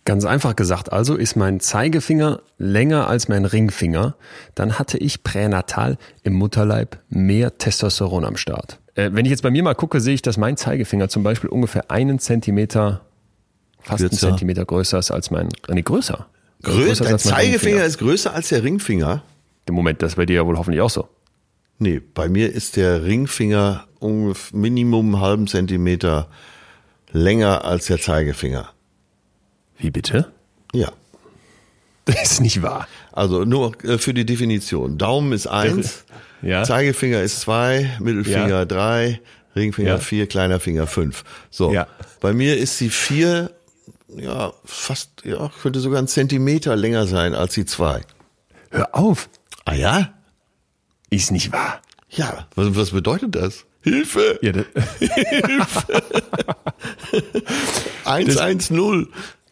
Ganz 0.06 0.24
einfach 0.24 0.56
gesagt 0.56 0.94
also, 0.94 1.16
ist 1.16 1.36
mein 1.36 1.60
Zeigefinger 1.60 2.40
länger 2.58 3.08
als 3.08 3.28
mein 3.28 3.44
Ringfinger, 3.44 4.16
dann 4.56 4.80
hatte 4.80 4.98
ich 4.98 5.22
pränatal 5.22 5.98
im 6.24 6.34
Mutterleib 6.34 7.00
mehr 7.10 7.58
Testosteron 7.58 8.24
am 8.24 8.38
Start. 8.38 8.80
Äh, 8.96 9.10
wenn 9.12 9.26
ich 9.26 9.32
jetzt 9.32 9.44
bei 9.44 9.52
mir 9.52 9.64
mal 9.64 9.76
gucke, 9.76 10.00
sehe 10.00 10.14
ich, 10.14 10.22
dass 10.22 10.38
mein 10.38 10.56
Zeigefinger 10.56 11.10
zum 11.10 11.24
Beispiel 11.24 11.50
ungefähr 11.50 11.92
einen 11.92 12.20
Zentimeter, 12.20 13.02
fast 13.82 14.00
größer. 14.00 14.28
einen 14.28 14.32
Zentimeter 14.32 14.66
größer 14.66 14.98
ist 14.98 15.12
als 15.12 15.30
mein, 15.30 15.50
nee, 15.68 15.82
größer. 15.82 16.26
Größer, 16.64 16.86
größer 16.86 17.04
Dein 17.04 17.20
Zeigefinger 17.20 17.84
ist 17.84 17.98
größer 17.98 18.34
als 18.34 18.48
der 18.48 18.64
Ringfinger? 18.64 19.24
Im 19.66 19.76
Moment, 19.76 20.02
das 20.02 20.16
bei 20.16 20.26
dir 20.26 20.38
ja 20.38 20.46
wohl 20.46 20.58
hoffentlich 20.58 20.82
auch 20.82 20.90
so. 20.90 21.10
Nee, 21.80 22.00
bei 22.00 22.28
mir 22.28 22.52
ist 22.52 22.76
der 22.76 23.04
Ringfinger 23.04 23.88
ungefähr 24.00 24.58
Minimum 24.58 25.16
einen 25.16 25.24
halben 25.24 25.48
Zentimeter 25.48 26.28
länger 27.12 27.66
als 27.66 27.86
der 27.88 28.00
Zeigefinger. 28.00 28.70
Wie 29.78 29.92
bitte? 29.92 30.32
Ja. 30.74 30.92
Das 32.06 32.32
ist 32.32 32.40
nicht 32.40 32.62
wahr. 32.62 32.88
Also 33.12 33.44
nur 33.44 33.84
äh, 33.84 33.98
für 33.98 34.14
die 34.14 34.26
Definition. 34.26 34.98
Daumen 34.98 35.34
ist 35.34 35.46
eins, 35.46 36.06
ja. 36.42 36.64
Zeigefinger 36.64 37.22
ist 37.22 37.42
zwei, 37.42 37.98
Mittelfinger 38.00 38.48
ja. 38.48 38.66
drei, 38.66 39.20
Ringfinger 39.58 39.90
ja. 39.90 39.98
vier, 39.98 40.26
kleiner 40.26 40.62
Finger 40.62 40.88
fünf. 40.88 41.26
So. 41.50 41.74
Ja. 41.74 41.86
Bei 42.22 42.32
mir 42.32 42.56
ist 42.56 42.80
die 42.80 42.90
vier, 42.90 43.52
ja, 44.08 44.54
fast, 44.64 45.26
ja, 45.26 45.52
könnte 45.62 45.82
sogar 45.82 46.02
ein 46.02 46.08
Zentimeter 46.08 46.78
länger 46.78 47.08
sein 47.08 47.36
als 47.36 47.56
die 47.56 47.66
zwei. 47.66 48.04
Hör 48.72 48.96
auf. 48.96 49.28
Ah 49.66 49.74
ja? 49.74 50.14
Ist 51.10 51.32
nicht 51.32 51.52
wahr. 51.52 51.82
Ja, 52.10 52.48
was, 52.56 52.76
was 52.76 52.92
bedeutet 52.92 53.36
das? 53.36 53.66
Hilfe! 53.82 54.40
Ja, 54.42 54.52
Hilfe! 55.00 56.04
110. 58.06 59.08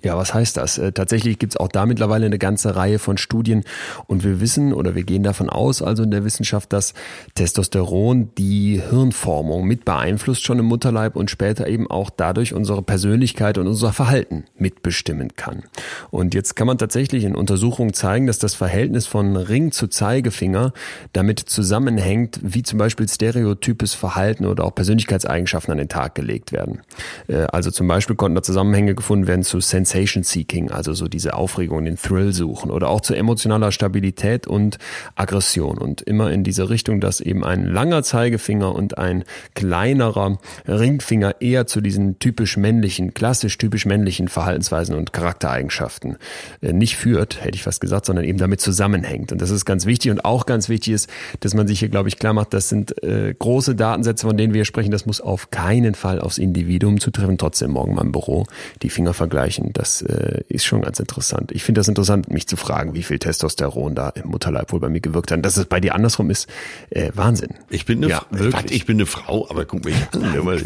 Ja, 0.05 0.15
was 0.15 0.35
heißt 0.35 0.57
das? 0.57 0.77
Äh, 0.77 0.91
tatsächlich 0.91 1.39
gibt's 1.39 1.57
auch 1.57 1.67
da 1.67 1.87
mittlerweile 1.87 2.27
eine 2.27 2.37
ganze 2.37 2.75
Reihe 2.75 2.99
von 2.99 3.17
Studien 3.17 3.63
und 4.05 4.23
wir 4.23 4.39
wissen 4.39 4.71
oder 4.71 4.93
wir 4.93 5.01
gehen 5.01 5.23
davon 5.23 5.49
aus, 5.49 5.81
also 5.81 6.03
in 6.03 6.11
der 6.11 6.23
Wissenschaft, 6.23 6.71
dass 6.73 6.93
Testosteron 7.33 8.29
die 8.37 8.79
Hirnformung 8.87 9.65
mit 9.65 9.83
beeinflusst 9.83 10.43
schon 10.43 10.59
im 10.59 10.65
Mutterleib 10.65 11.15
und 11.15 11.31
später 11.31 11.65
eben 11.65 11.89
auch 11.89 12.11
dadurch 12.11 12.53
unsere 12.53 12.83
Persönlichkeit 12.83 13.57
und 13.57 13.65
unser 13.65 13.93
Verhalten 13.93 14.43
mitbestimmen 14.59 15.35
kann. 15.37 15.63
Und 16.11 16.35
jetzt 16.35 16.55
kann 16.55 16.67
man 16.67 16.77
tatsächlich 16.77 17.23
in 17.23 17.35
Untersuchungen 17.35 17.95
zeigen, 17.95 18.27
dass 18.27 18.37
das 18.37 18.53
Verhältnis 18.53 19.07
von 19.07 19.35
Ring 19.35 19.71
zu 19.71 19.87
Zeigefinger 19.87 20.71
damit 21.13 21.39
zusammenhängt, 21.39 22.39
wie 22.43 22.61
zum 22.61 22.77
Beispiel 22.77 23.09
stereotypes 23.09 23.95
Verhalten 23.95 24.45
oder 24.45 24.65
auch 24.65 24.75
Persönlichkeitseigenschaften 24.75 25.71
an 25.71 25.79
den 25.79 25.89
Tag 25.89 26.13
gelegt 26.13 26.51
werden. 26.51 26.81
Äh, 27.27 27.47
also 27.51 27.71
zum 27.71 27.87
Beispiel 27.87 28.15
konnten 28.15 28.35
da 28.35 28.43
Zusammenhänge 28.43 28.93
gefunden 28.93 29.25
werden 29.25 29.41
zu 29.41 29.59
Sensation 29.59 29.94
Sensation 29.95 30.23
Seeking, 30.23 30.71
also 30.71 30.93
so 30.93 31.07
diese 31.07 31.35
Aufregung, 31.35 31.85
den 31.85 31.95
Thrill 31.95 32.33
suchen 32.33 32.69
oder 32.69 32.89
auch 32.89 33.01
zu 33.01 33.13
emotionaler 33.13 33.71
Stabilität 33.71 34.45
und 34.45 34.77
Aggression 35.15 35.77
und 35.77 36.01
immer 36.01 36.31
in 36.31 36.43
diese 36.43 36.69
Richtung, 36.69 36.99
dass 36.99 37.21
eben 37.21 37.45
ein 37.45 37.65
langer 37.65 38.03
Zeigefinger 38.03 38.75
und 38.75 38.97
ein 38.97 39.23
kleinerer 39.53 40.37
Ringfinger 40.67 41.35
eher 41.39 41.65
zu 41.65 41.79
diesen 41.79 42.19
typisch 42.19 42.57
männlichen, 42.57 43.13
klassisch 43.13 43.57
typisch 43.57 43.85
männlichen 43.85 44.27
Verhaltensweisen 44.27 44.95
und 44.95 45.13
Charaktereigenschaften 45.13 46.17
äh, 46.61 46.73
nicht 46.73 46.97
führt, 46.97 47.43
hätte 47.43 47.55
ich 47.55 47.63
fast 47.63 47.79
gesagt, 47.79 48.05
sondern 48.05 48.25
eben 48.25 48.37
damit 48.37 48.59
zusammenhängt. 48.59 49.31
Und 49.31 49.41
das 49.41 49.49
ist 49.49 49.65
ganz 49.65 49.85
wichtig 49.85 50.11
und 50.11 50.25
auch 50.25 50.45
ganz 50.45 50.67
wichtig 50.67 50.93
ist, 50.93 51.09
dass 51.39 51.53
man 51.53 51.67
sich 51.67 51.79
hier, 51.79 51.89
glaube 51.89 52.09
ich, 52.09 52.19
klar 52.19 52.33
macht, 52.33 52.53
das 52.53 52.67
sind 52.69 53.01
äh, 53.03 53.33
große 53.37 53.75
Datensätze, 53.75 54.27
von 54.27 54.35
denen 54.35 54.53
wir 54.53 54.65
sprechen, 54.65 54.91
das 54.91 55.05
muss 55.05 55.21
auf 55.21 55.51
keinen 55.51 55.95
Fall 55.95 56.19
aufs 56.19 56.37
Individuum 56.37 56.99
zutreffen, 56.99 57.37
trotzdem 57.37 57.71
morgen 57.71 57.95
mal 57.95 58.01
im 58.01 58.11
Büro 58.11 58.45
die 58.81 58.89
Finger 58.89 59.13
vergleichen. 59.13 59.71
Das 59.75 60.01
äh, 60.01 60.41
ist 60.47 60.63
schon 60.63 60.83
ganz 60.83 61.01
interessant. 61.01 61.51
Ich 61.51 61.63
finde 61.63 61.79
das 61.79 61.89
interessant, 61.89 62.31
mich 62.31 62.47
zu 62.47 62.55
fragen, 62.55 62.93
wie 62.93 63.03
viel 63.03 63.19
Testosteron 63.19 63.93
da 63.93 64.07
im 64.07 64.29
Mutterleib 64.29 64.71
wohl 64.71 64.79
bei 64.79 64.87
mir 64.87 65.01
gewirkt 65.01 65.31
hat. 65.31 65.43
Dass 65.43 65.57
es 65.57 65.65
bei 65.65 65.81
dir 65.81 65.95
andersrum 65.95 66.29
ist, 66.29 66.47
äh, 66.91 67.11
Wahnsinn. 67.13 67.49
Ich 67.69 67.85
bin 67.85 68.01
eine, 68.01 68.09
ja, 68.09 68.25
Quatsch, 68.31 68.71
ich 68.71 68.85
bin 68.85 68.95
eine 68.95 69.05
Frau, 69.05 69.49
aber 69.49 69.65
guck 69.65 69.83
mich 69.83 69.95
an. 70.13 70.63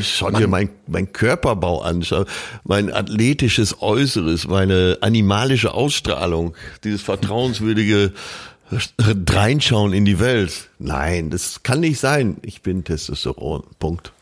Schau 0.00 0.30
dir 0.30 0.48
mein, 0.48 0.70
mein 0.86 1.12
Körperbau 1.12 1.82
an, 1.82 2.02
schau, 2.02 2.24
mein 2.64 2.90
athletisches 2.90 3.82
Äußeres, 3.82 4.48
meine 4.48 4.96
animalische 5.02 5.74
Ausstrahlung, 5.74 6.54
dieses 6.82 7.02
vertrauenswürdige 7.02 8.14
Reinschauen 8.98 9.92
in 9.92 10.06
die 10.06 10.18
Welt. 10.18 10.70
Nein, 10.78 11.28
das 11.28 11.62
kann 11.62 11.80
nicht 11.80 12.00
sein. 12.00 12.38
Ich 12.40 12.62
bin 12.62 12.84
Testosteron. 12.84 13.64
Punkt. 13.78 14.12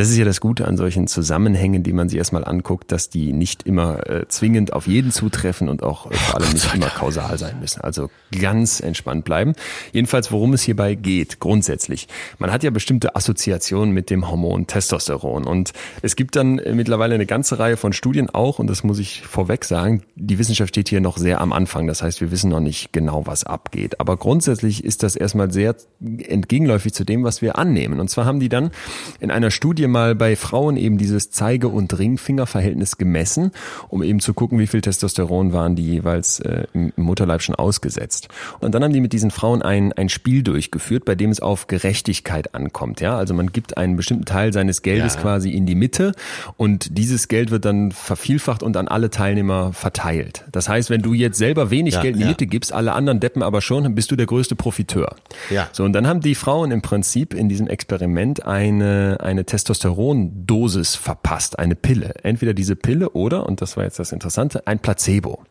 Das 0.00 0.08
ist 0.08 0.16
ja 0.16 0.24
das 0.24 0.40
Gute 0.40 0.66
an 0.66 0.78
solchen 0.78 1.08
Zusammenhängen, 1.08 1.82
die 1.82 1.92
man 1.92 2.08
sich 2.08 2.16
erstmal 2.16 2.42
anguckt, 2.46 2.90
dass 2.90 3.10
die 3.10 3.34
nicht 3.34 3.64
immer 3.64 4.08
äh, 4.08 4.26
zwingend 4.28 4.72
auf 4.72 4.86
jeden 4.86 5.10
zutreffen 5.10 5.68
und 5.68 5.82
auch 5.82 6.10
äh, 6.10 6.14
vor 6.14 6.40
allem 6.40 6.54
nicht 6.54 6.74
immer 6.74 6.86
kausal 6.86 7.36
sein 7.36 7.60
müssen. 7.60 7.82
Also 7.82 8.08
ganz 8.40 8.80
entspannt 8.80 9.26
bleiben. 9.26 9.52
Jedenfalls, 9.92 10.32
worum 10.32 10.54
es 10.54 10.62
hierbei 10.62 10.94
geht, 10.94 11.38
grundsätzlich. 11.38 12.08
Man 12.38 12.50
hat 12.50 12.62
ja 12.62 12.70
bestimmte 12.70 13.14
Assoziationen 13.14 13.92
mit 13.92 14.08
dem 14.08 14.30
Hormon 14.30 14.66
Testosteron 14.66 15.44
und 15.44 15.74
es 16.00 16.16
gibt 16.16 16.34
dann 16.34 16.58
äh, 16.58 16.72
mittlerweile 16.72 17.14
eine 17.14 17.26
ganze 17.26 17.58
Reihe 17.58 17.76
von 17.76 17.92
Studien 17.92 18.30
auch, 18.30 18.58
und 18.58 18.68
das 18.68 18.82
muss 18.82 18.98
ich 18.98 19.20
vorweg 19.20 19.66
sagen, 19.66 20.02
die 20.16 20.38
Wissenschaft 20.38 20.70
steht 20.70 20.88
hier 20.88 21.02
noch 21.02 21.18
sehr 21.18 21.42
am 21.42 21.52
Anfang. 21.52 21.86
Das 21.86 22.02
heißt, 22.02 22.22
wir 22.22 22.30
wissen 22.30 22.48
noch 22.48 22.60
nicht 22.60 22.94
genau, 22.94 23.26
was 23.26 23.44
abgeht. 23.44 24.00
Aber 24.00 24.16
grundsätzlich 24.16 24.82
ist 24.82 25.02
das 25.02 25.14
erstmal 25.14 25.50
sehr 25.50 25.76
entgegenläufig 26.00 26.94
zu 26.94 27.04
dem, 27.04 27.22
was 27.22 27.42
wir 27.42 27.58
annehmen. 27.58 28.00
Und 28.00 28.08
zwar 28.08 28.24
haben 28.24 28.40
die 28.40 28.48
dann 28.48 28.70
in 29.18 29.30
einer 29.30 29.50
Studie 29.50 29.89
mal 29.90 30.14
bei 30.14 30.36
Frauen 30.36 30.76
eben 30.76 30.98
dieses 30.98 31.30
Zeige- 31.30 31.68
und 31.68 31.98
Ringfingerverhältnis 31.98 32.96
gemessen, 32.96 33.52
um 33.88 34.02
eben 34.02 34.20
zu 34.20 34.34
gucken, 34.34 34.58
wie 34.58 34.66
viel 34.66 34.80
Testosteron 34.80 35.52
waren 35.52 35.76
die 35.76 35.86
jeweils 35.86 36.40
äh, 36.40 36.64
im 36.72 36.92
Mutterleib 36.96 37.42
schon 37.42 37.54
ausgesetzt. 37.54 38.28
Und 38.60 38.74
dann 38.74 38.84
haben 38.84 38.92
die 38.92 39.00
mit 39.00 39.12
diesen 39.12 39.30
Frauen 39.30 39.62
ein, 39.62 39.92
ein 39.92 40.08
Spiel 40.08 40.42
durchgeführt, 40.42 41.04
bei 41.04 41.14
dem 41.14 41.30
es 41.30 41.40
auf 41.40 41.66
Gerechtigkeit 41.66 42.54
ankommt. 42.54 43.00
Ja, 43.00 43.16
also 43.16 43.34
man 43.34 43.52
gibt 43.52 43.76
einen 43.76 43.96
bestimmten 43.96 44.24
Teil 44.24 44.52
seines 44.52 44.82
Geldes 44.82 45.14
ja. 45.14 45.20
quasi 45.20 45.50
in 45.50 45.66
die 45.66 45.74
Mitte 45.74 46.12
und 46.56 46.96
dieses 46.96 47.28
Geld 47.28 47.50
wird 47.50 47.64
dann 47.64 47.92
vervielfacht 47.92 48.62
und 48.62 48.76
an 48.76 48.88
alle 48.88 49.10
Teilnehmer 49.10 49.72
verteilt. 49.72 50.44
Das 50.52 50.68
heißt, 50.68 50.90
wenn 50.90 51.02
du 51.02 51.14
jetzt 51.14 51.38
selber 51.38 51.70
wenig 51.70 51.94
ja, 51.94 52.02
Geld 52.02 52.14
in 52.14 52.18
die 52.18 52.24
ja. 52.24 52.30
Mitte 52.30 52.46
gibst, 52.46 52.72
alle 52.72 52.92
anderen 52.92 53.20
deppen 53.20 53.42
aber 53.42 53.60
schon, 53.60 53.94
bist 53.94 54.10
du 54.10 54.16
der 54.16 54.26
größte 54.26 54.54
Profiteur. 54.54 55.16
Ja. 55.50 55.68
So, 55.72 55.84
und 55.84 55.92
dann 55.92 56.06
haben 56.06 56.20
die 56.20 56.34
Frauen 56.34 56.70
im 56.70 56.82
Prinzip 56.82 57.34
in 57.34 57.48
diesem 57.48 57.66
Experiment 57.66 58.46
eine, 58.46 59.18
eine 59.20 59.44
Testosteron 59.44 59.79
Testosterondosis 59.80 60.96
verpasst, 60.96 61.58
eine 61.58 61.74
Pille. 61.74 62.14
Entweder 62.22 62.52
diese 62.52 62.76
Pille 62.76 63.10
oder, 63.10 63.46
und 63.46 63.62
das 63.62 63.76
war 63.76 63.84
jetzt 63.84 63.98
das 63.98 64.12
Interessante, 64.12 64.66
ein 64.66 64.78
Placebo. 64.78 65.42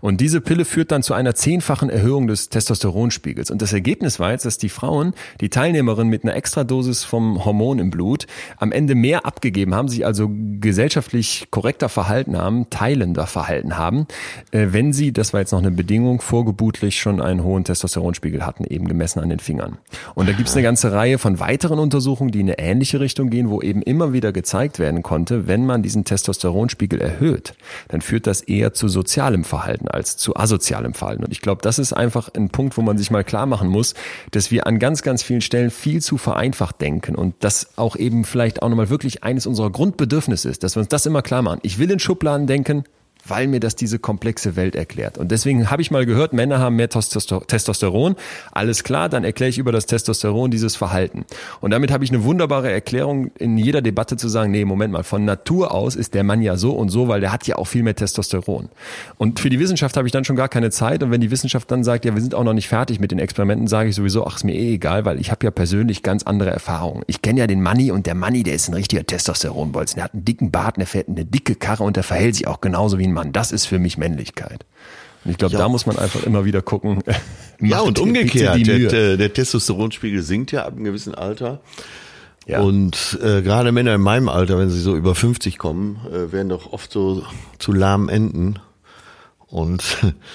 Und 0.00 0.20
diese 0.20 0.40
Pille 0.40 0.64
führt 0.64 0.90
dann 0.90 1.02
zu 1.02 1.14
einer 1.14 1.34
zehnfachen 1.34 1.88
Erhöhung 1.88 2.26
des 2.26 2.48
Testosteronspiegels. 2.48 3.50
Und 3.50 3.62
das 3.62 3.72
Ergebnis 3.72 4.18
war 4.18 4.32
jetzt, 4.32 4.44
dass 4.44 4.58
die 4.58 4.68
Frauen, 4.68 5.14
die 5.40 5.50
Teilnehmerin 5.50 6.08
mit 6.08 6.24
einer 6.24 6.34
Extradosis 6.34 7.04
vom 7.04 7.44
Hormon 7.44 7.78
im 7.78 7.90
Blut, 7.90 8.26
am 8.56 8.72
Ende 8.72 8.94
mehr 8.94 9.24
abgegeben 9.24 9.74
haben, 9.74 9.88
sich 9.88 10.04
also 10.04 10.30
gesellschaftlich 10.60 11.48
korrekter 11.50 11.88
verhalten 11.88 12.36
haben, 12.36 12.68
teilender 12.70 13.26
verhalten 13.26 13.78
haben, 13.78 14.06
äh, 14.50 14.68
wenn 14.70 14.92
sie, 14.92 15.12
das 15.12 15.32
war 15.32 15.40
jetzt 15.40 15.52
noch 15.52 15.60
eine 15.60 15.70
Bedingung, 15.70 16.20
vorgebutlich 16.20 16.98
schon 16.98 17.20
einen 17.20 17.44
hohen 17.44 17.64
Testosteronspiegel 17.64 18.44
hatten, 18.44 18.64
eben 18.64 18.88
gemessen 18.88 19.20
an 19.20 19.28
den 19.28 19.38
Fingern. 19.38 19.78
Und 20.14 20.28
da 20.28 20.32
gibt 20.32 20.48
es 20.48 20.54
eine 20.54 20.64
ganze 20.64 20.92
Reihe 20.92 21.18
von 21.18 21.38
weiteren 21.38 21.78
Untersuchungen, 21.78 22.32
die 22.32 22.40
in 22.40 22.46
eine 22.46 22.58
ähnliche 22.58 23.00
Richtung 23.00 23.30
gehen, 23.30 23.48
wo 23.48 23.60
eben 23.66 23.82
immer 23.82 24.12
wieder 24.12 24.32
gezeigt 24.32 24.78
werden 24.78 25.02
konnte, 25.02 25.46
wenn 25.46 25.66
man 25.66 25.82
diesen 25.82 26.04
Testosteronspiegel 26.04 27.00
erhöht, 27.00 27.54
dann 27.88 28.00
führt 28.00 28.26
das 28.26 28.40
eher 28.40 28.72
zu 28.72 28.88
sozialem 28.88 29.44
Verhalten 29.44 29.88
als 29.88 30.16
zu 30.16 30.36
asozialem 30.36 30.94
Verhalten. 30.94 31.24
Und 31.24 31.32
ich 31.32 31.40
glaube, 31.40 31.60
das 31.62 31.78
ist 31.78 31.92
einfach 31.92 32.30
ein 32.34 32.48
Punkt, 32.48 32.76
wo 32.76 32.82
man 32.82 32.96
sich 32.96 33.10
mal 33.10 33.24
klar 33.24 33.46
machen 33.46 33.68
muss, 33.68 33.94
dass 34.30 34.50
wir 34.50 34.66
an 34.66 34.78
ganz, 34.78 35.02
ganz 35.02 35.22
vielen 35.22 35.40
Stellen 35.40 35.70
viel 35.70 36.00
zu 36.00 36.16
vereinfacht 36.16 36.80
denken 36.80 37.14
und 37.14 37.34
das 37.40 37.76
auch 37.76 37.96
eben 37.96 38.24
vielleicht 38.24 38.62
auch 38.62 38.68
nochmal 38.68 38.88
wirklich 38.90 39.24
eines 39.24 39.46
unserer 39.46 39.70
Grundbedürfnisse 39.70 40.48
ist, 40.48 40.62
dass 40.62 40.76
wir 40.76 40.80
uns 40.80 40.88
das 40.88 41.04
immer 41.06 41.22
klar 41.22 41.42
machen. 41.42 41.60
Ich 41.62 41.78
will 41.78 41.90
in 41.90 41.98
Schubladen 41.98 42.46
denken, 42.46 42.84
weil 43.28 43.46
mir 43.46 43.60
das 43.60 43.76
diese 43.76 43.98
komplexe 43.98 44.56
Welt 44.56 44.76
erklärt. 44.76 45.18
Und 45.18 45.30
deswegen 45.30 45.70
habe 45.70 45.82
ich 45.82 45.90
mal 45.90 46.06
gehört, 46.06 46.32
Männer 46.32 46.58
haben 46.58 46.76
mehr 46.76 46.88
Testosteron. 46.88 48.16
Alles 48.52 48.84
klar, 48.84 49.08
dann 49.08 49.24
erkläre 49.24 49.50
ich 49.50 49.58
über 49.58 49.72
das 49.72 49.86
Testosteron 49.86 50.50
dieses 50.50 50.76
Verhalten. 50.76 51.24
Und 51.60 51.70
damit 51.70 51.90
habe 51.90 52.04
ich 52.04 52.10
eine 52.10 52.24
wunderbare 52.24 52.70
Erklärung 52.70 53.30
in 53.38 53.58
jeder 53.58 53.82
Debatte 53.82 54.16
zu 54.16 54.28
sagen, 54.28 54.50
nee, 54.50 54.64
Moment 54.64 54.92
mal, 54.92 55.02
von 55.02 55.24
Natur 55.24 55.72
aus 55.72 55.96
ist 55.96 56.14
der 56.14 56.24
Mann 56.24 56.42
ja 56.42 56.56
so 56.56 56.72
und 56.72 56.88
so, 56.88 57.08
weil 57.08 57.20
der 57.20 57.32
hat 57.32 57.46
ja 57.46 57.56
auch 57.56 57.66
viel 57.66 57.82
mehr 57.82 57.94
Testosteron. 57.94 58.68
Und 59.18 59.40
für 59.40 59.50
die 59.50 59.58
Wissenschaft 59.58 59.96
habe 59.96 60.06
ich 60.06 60.12
dann 60.12 60.24
schon 60.24 60.36
gar 60.36 60.48
keine 60.48 60.70
Zeit. 60.70 61.02
Und 61.02 61.10
wenn 61.10 61.20
die 61.20 61.30
Wissenschaft 61.30 61.70
dann 61.70 61.84
sagt, 61.84 62.04
ja, 62.04 62.14
wir 62.14 62.22
sind 62.22 62.34
auch 62.34 62.44
noch 62.44 62.54
nicht 62.54 62.68
fertig 62.68 63.00
mit 63.00 63.10
den 63.10 63.18
Experimenten, 63.18 63.66
sage 63.66 63.88
ich 63.88 63.94
sowieso, 63.94 64.26
ach, 64.26 64.36
ist 64.36 64.44
mir 64.44 64.54
eh 64.54 64.74
egal, 64.74 65.04
weil 65.04 65.20
ich 65.20 65.30
habe 65.30 65.44
ja 65.44 65.50
persönlich 65.50 66.02
ganz 66.02 66.22
andere 66.22 66.50
Erfahrungen. 66.50 67.02
Ich 67.06 67.22
kenne 67.22 67.40
ja 67.40 67.46
den 67.46 67.62
Manni 67.62 67.90
und 67.90 68.06
der 68.06 68.14
Manni, 68.14 68.42
der 68.42 68.54
ist 68.54 68.68
ein 68.68 68.74
richtiger 68.74 69.04
Testosteronbolzen. 69.04 69.96
Der 69.96 70.04
hat 70.04 70.14
einen 70.14 70.24
dicken 70.24 70.50
Bart, 70.50 70.76
der 70.76 70.86
fährt 70.86 71.08
eine 71.08 71.24
dicke 71.24 71.54
Karre 71.54 71.84
und 71.84 71.96
der 71.96 72.04
verhält 72.04 72.36
sich 72.36 72.46
auch 72.46 72.60
genauso 72.60 72.98
wie 72.98 73.06
ein 73.06 73.12
Mann. 73.16 73.32
Das 73.32 73.52
ist 73.52 73.66
für 73.66 73.78
mich 73.78 73.98
Männlichkeit. 73.98 74.64
Und 75.24 75.32
ich 75.32 75.38
glaube, 75.38 75.54
ja. 75.54 75.58
da 75.58 75.68
muss 75.68 75.86
man 75.86 75.98
einfach 75.98 76.22
immer 76.22 76.44
wieder 76.44 76.62
gucken. 76.62 77.02
ja, 77.60 77.80
und 77.80 77.98
umgekehrt, 77.98 78.64
der, 78.64 79.16
der, 79.16 79.32
Testosteronspiegel 79.32 80.22
sinkt 80.22 80.52
ja 80.52 80.64
ab 80.64 80.74
einem 80.74 80.84
gewissen 80.84 81.16
Alter. 81.16 81.60
Ja. 82.46 82.60
Und 82.60 83.18
äh, 83.20 83.42
gerade 83.42 83.72
Männer 83.72 83.96
in 83.96 84.02
meinem 84.02 84.28
Alter, 84.28 84.56
wenn 84.56 84.70
sie 84.70 84.80
so 84.80 84.94
über 84.94 85.16
50 85.16 85.58
kommen, 85.58 85.98
äh, 86.12 86.30
werden 86.30 86.48
doch 86.48 86.72
oft 86.72 86.92
so 86.92 87.24
zu 87.58 87.72
lahmen 87.72 88.08
Enden. 88.08 88.60
Und 89.48 89.82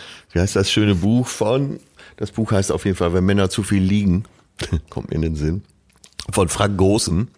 wie 0.34 0.40
heißt 0.40 0.58
das 0.58 0.70
schöne 0.70 0.96
Buch 0.96 1.28
von? 1.28 1.80
Das 2.18 2.32
Buch 2.32 2.52
heißt 2.52 2.74
auf 2.74 2.84
jeden 2.84 2.98
Fall, 2.98 3.14
wenn 3.14 3.24
Männer 3.24 3.50
zu 3.50 3.64
viel 3.64 3.82
liegen, 3.82 4.26
kommt 4.90 5.10
mir 5.10 5.16
in 5.16 5.22
den 5.22 5.36
Sinn. 5.36 5.64
Von 6.32 6.50
Frank 6.50 6.78
Großen. 6.78 7.30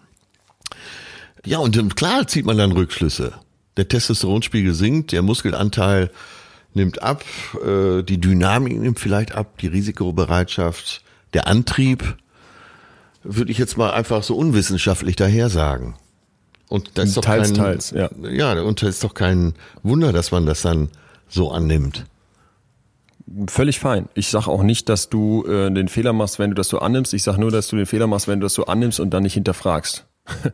Ja, 1.46 1.60
und 1.60 1.96
klar 1.96 2.28
zieht 2.28 2.46
man 2.46 2.58
dann 2.58 2.72
Rückschlüsse 2.72 3.34
der 3.78 3.88
Testosteronspiegel 3.88 4.74
sinkt, 4.74 5.12
der 5.12 5.22
Muskelanteil 5.22 6.12
nimmt 6.74 7.02
ab, 7.02 7.24
äh, 7.66 8.04
die 8.04 8.20
Dynamik 8.20 8.80
nimmt 8.80 9.00
vielleicht 9.00 9.34
ab, 9.34 9.58
die 9.60 9.68
Risikobereitschaft, 9.68 11.04
der 11.34 11.48
Antrieb, 11.48 12.18
würde 13.24 13.52
ich 13.52 13.58
jetzt 13.58 13.78
mal 13.78 13.92
einfach 13.92 14.24
so 14.24 14.36
unwissenschaftlich 14.36 15.16
daher 15.16 15.50
sagen. 15.50 15.96
Und 16.70 16.98
das 16.98 17.10
ist 17.10 17.18
doch 17.18 17.22
teils, 17.22 17.50
kein, 17.50 17.58
teils, 17.58 17.92
ja. 17.92 18.10
Ja, 18.24 18.60
und 18.62 18.82
das 18.82 18.90
ist 18.90 19.04
doch 19.04 19.14
kein 19.14 19.54
Wunder, 19.84 20.12
dass 20.12 20.32
man 20.32 20.46
das 20.46 20.62
dann 20.62 20.90
so 21.30 21.52
annimmt. 21.52 22.06
Völlig 23.48 23.80
fein. 23.80 24.10
Ich 24.16 24.28
sage 24.28 24.48
auch 24.48 24.64
nicht, 24.64 24.90
dass 24.90 25.10
du 25.10 25.46
äh, 25.46 25.72
den 25.72 25.88
Fehler 25.88 26.14
machst, 26.14 26.40
wenn 26.40 26.50
du 26.50 26.56
das 26.56 26.68
so 26.68 26.80
annimmst. 26.80 27.14
Ich 27.14 27.24
sage 27.24 27.40
nur, 27.40 27.52
dass 27.52 27.68
du 27.68 27.78
den 27.78 27.86
Fehler 27.86 28.08
machst, 28.08 28.28
wenn 28.28 28.40
du 28.40 28.46
das 28.46 28.54
so 28.54 28.66
annimmst 28.66 29.00
und 29.00 29.12
dann 29.12 29.24
nicht 29.24 29.36
hinterfragst. 29.36 30.06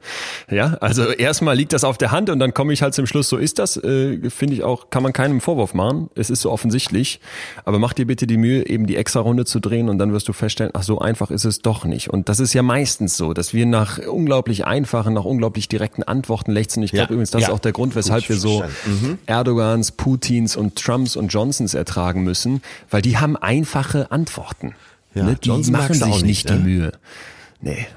Ja, 0.51 0.77
also 0.81 1.11
erstmal 1.11 1.55
liegt 1.55 1.73
das 1.73 1.83
auf 1.83 1.99
der 1.99 2.11
Hand 2.11 2.31
und 2.31 2.39
dann 2.39 2.55
komme 2.55 2.73
ich 2.73 2.81
halt 2.81 2.95
zum 2.95 3.05
Schluss, 3.05 3.29
so 3.29 3.37
ist 3.37 3.59
das, 3.59 3.77
äh, 3.77 4.29
finde 4.31 4.55
ich 4.55 4.63
auch, 4.63 4.89
kann 4.89 5.03
man 5.03 5.13
keinem 5.13 5.41
Vorwurf 5.41 5.75
machen. 5.75 6.09
Es 6.15 6.31
ist 6.31 6.41
so 6.41 6.51
offensichtlich. 6.51 7.19
Aber 7.65 7.77
mach 7.77 7.93
dir 7.93 8.07
bitte 8.07 8.25
die 8.25 8.37
Mühe, 8.37 8.65
eben 8.67 8.87
die 8.87 8.95
extra 8.95 9.19
Runde 9.19 9.45
zu 9.45 9.59
drehen 9.59 9.89
und 9.89 9.99
dann 9.99 10.11
wirst 10.11 10.27
du 10.27 10.33
feststellen, 10.33 10.71
ach, 10.73 10.81
so 10.81 10.97
einfach 10.99 11.29
ist 11.29 11.45
es 11.45 11.59
doch 11.59 11.85
nicht. 11.85 12.09
Und 12.09 12.29
das 12.29 12.39
ist 12.39 12.53
ja 12.53 12.63
meistens 12.63 13.15
so, 13.15 13.33
dass 13.33 13.53
wir 13.53 13.67
nach 13.67 13.99
unglaublich 13.99 14.65
einfachen, 14.65 15.13
nach 15.13 15.25
unglaublich 15.25 15.67
direkten 15.67 16.01
Antworten 16.01 16.51
lechzen. 16.51 16.81
Ich 16.81 16.91
glaube 16.91 17.09
Ja, 17.09 17.13
übrigens, 17.13 17.31
das 17.31 17.43
ja. 17.43 17.47
ist 17.49 17.53
auch 17.53 17.59
der 17.59 17.71
Grund, 17.71 17.95
weshalb 17.95 18.23
Gut 18.23 18.29
wir 18.29 18.37
so. 18.37 18.63
Mhm. 18.85 19.19
Erdogans, 19.27 19.91
Putins 19.91 20.55
und 20.55 20.77
Trumps 20.77 21.15
und 21.15 21.31
Johnsons 21.31 21.75
ertragen 21.75 22.23
müssen, 22.23 22.63
weil 22.89 23.03
die 23.03 23.17
haben 23.17 23.37
einfache 23.37 24.11
Antworten. 24.11 24.73
Ja, 25.13 25.25
ne? 25.25 25.37
Die 25.43 25.49
Johnson 25.49 25.73
machen 25.73 25.93
sich 25.93 26.03
auch 26.03 26.21
nicht 26.21 26.25
nicht, 26.25 26.49
die 26.49 26.53
ne? 26.53 26.59
Mühe. 26.59 26.91
Nee. 27.61 27.87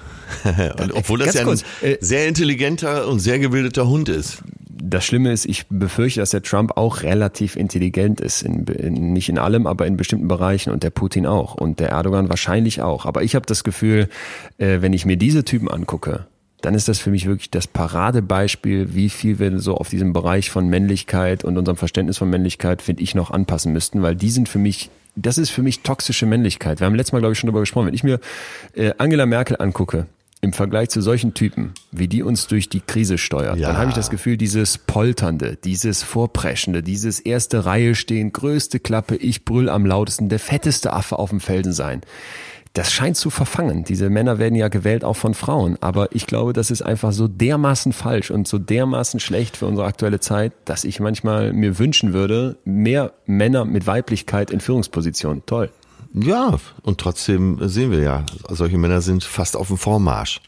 Und 0.80 0.92
obwohl 0.92 1.18
das 1.18 1.34
ja 1.34 1.40
ein 1.42 1.46
kurz, 1.46 1.64
äh, 1.82 1.96
sehr 2.00 2.28
intelligenter 2.28 3.08
und 3.08 3.20
sehr 3.20 3.38
gebildeter 3.38 3.88
Hund 3.88 4.08
ist. 4.08 4.42
Das 4.68 5.04
Schlimme 5.04 5.32
ist, 5.32 5.46
ich 5.46 5.66
befürchte, 5.68 6.20
dass 6.20 6.30
der 6.30 6.42
Trump 6.42 6.76
auch 6.76 7.02
relativ 7.02 7.56
intelligent 7.56 8.20
ist. 8.20 8.42
In, 8.42 8.64
in, 8.64 9.12
nicht 9.12 9.28
in 9.28 9.38
allem, 9.38 9.66
aber 9.66 9.86
in 9.86 9.96
bestimmten 9.96 10.28
Bereichen 10.28 10.70
und 10.70 10.82
der 10.82 10.90
Putin 10.90 11.26
auch 11.26 11.54
und 11.54 11.80
der 11.80 11.90
Erdogan 11.90 12.28
wahrscheinlich 12.28 12.82
auch. 12.82 13.06
Aber 13.06 13.22
ich 13.22 13.34
habe 13.34 13.46
das 13.46 13.64
Gefühl, 13.64 14.08
äh, 14.58 14.80
wenn 14.80 14.92
ich 14.92 15.06
mir 15.06 15.16
diese 15.16 15.44
Typen 15.44 15.68
angucke, 15.68 16.26
dann 16.62 16.74
ist 16.74 16.88
das 16.88 17.00
für 17.00 17.10
mich 17.10 17.26
wirklich 17.26 17.50
das 17.50 17.66
Paradebeispiel, 17.66 18.94
wie 18.94 19.10
viel 19.10 19.38
wir 19.38 19.58
so 19.58 19.74
auf 19.74 19.88
diesem 19.88 20.12
Bereich 20.12 20.50
von 20.50 20.68
Männlichkeit 20.68 21.44
und 21.44 21.58
unserem 21.58 21.76
Verständnis 21.76 22.18
von 22.18 22.30
Männlichkeit, 22.30 22.82
finde 22.82 23.02
ich, 23.02 23.14
noch 23.14 23.30
anpassen 23.30 23.72
müssten, 23.72 24.02
weil 24.02 24.14
die 24.14 24.30
sind 24.30 24.48
für 24.48 24.60
mich, 24.60 24.88
das 25.16 25.38
ist 25.38 25.50
für 25.50 25.62
mich 25.62 25.80
toxische 25.80 26.24
Männlichkeit. 26.24 26.80
Wir 26.80 26.86
haben 26.86 26.94
letztes 26.94 27.12
Mal, 27.12 27.18
glaube 27.18 27.32
ich, 27.32 27.38
schon 27.38 27.48
darüber 27.48 27.60
gesprochen. 27.60 27.88
Wenn 27.88 27.94
ich 27.94 28.04
mir 28.04 28.20
äh, 28.74 28.92
Angela 28.96 29.26
Merkel 29.26 29.56
angucke, 29.58 30.06
im 30.44 30.52
Vergleich 30.52 30.88
zu 30.90 31.00
solchen 31.00 31.34
Typen, 31.34 31.72
wie 31.92 32.08
die 32.08 32.22
uns 32.24 32.48
durch 32.48 32.68
die 32.68 32.80
Krise 32.80 33.16
steuert, 33.16 33.56
Ja. 33.58 33.68
dann 33.68 33.78
habe 33.78 33.90
ich 33.90 33.94
das 33.94 34.10
Gefühl, 34.10 34.36
dieses 34.36 34.76
Polternde, 34.76 35.56
dieses 35.62 36.02
Vorpreschende, 36.02 36.82
dieses 36.82 37.20
erste 37.20 37.64
Reihe 37.64 37.94
stehen, 37.94 38.32
größte 38.32 38.80
Klappe, 38.80 39.14
ich 39.14 39.44
brüll 39.44 39.68
am 39.68 39.86
lautesten, 39.86 40.28
der 40.28 40.40
fetteste 40.40 40.92
Affe 40.92 41.18
auf 41.20 41.30
dem 41.30 41.38
Felsen 41.38 41.72
sein. 41.72 42.00
Das 42.72 42.90
scheint 42.90 43.16
zu 43.18 43.28
verfangen. 43.30 43.84
Diese 43.84 44.08
Männer 44.10 44.38
werden 44.38 44.54
ja 44.54 44.68
gewählt 44.68 45.04
auch 45.04 45.16
von 45.16 45.34
Frauen. 45.34 45.76
Aber 45.82 46.12
ich 46.16 46.26
glaube, 46.26 46.54
das 46.54 46.70
ist 46.70 46.80
einfach 46.80 47.12
so 47.12 47.28
dermaßen 47.28 47.92
falsch 47.92 48.30
und 48.30 48.48
so 48.48 48.58
dermaßen 48.58 49.20
schlecht 49.20 49.58
für 49.58 49.66
unsere 49.66 49.86
aktuelle 49.86 50.20
Zeit, 50.20 50.52
dass 50.64 50.84
ich 50.84 50.98
manchmal 50.98 51.52
mir 51.52 51.78
wünschen 51.78 52.14
würde, 52.14 52.56
mehr 52.64 53.12
Männer 53.26 53.66
mit 53.66 53.86
Weiblichkeit 53.86 54.50
in 54.50 54.60
Führungspositionen. 54.60 55.42
Toll. 55.44 55.70
Ja, 56.14 56.58
und 56.82 56.98
trotzdem 57.00 57.58
sehen 57.68 57.90
wir 57.90 58.00
ja, 58.00 58.26
solche 58.48 58.76
Männer 58.78 59.00
sind 59.00 59.24
fast 59.24 59.56
auf 59.56 59.68
dem 59.68 59.78
Vormarsch. 59.78 60.40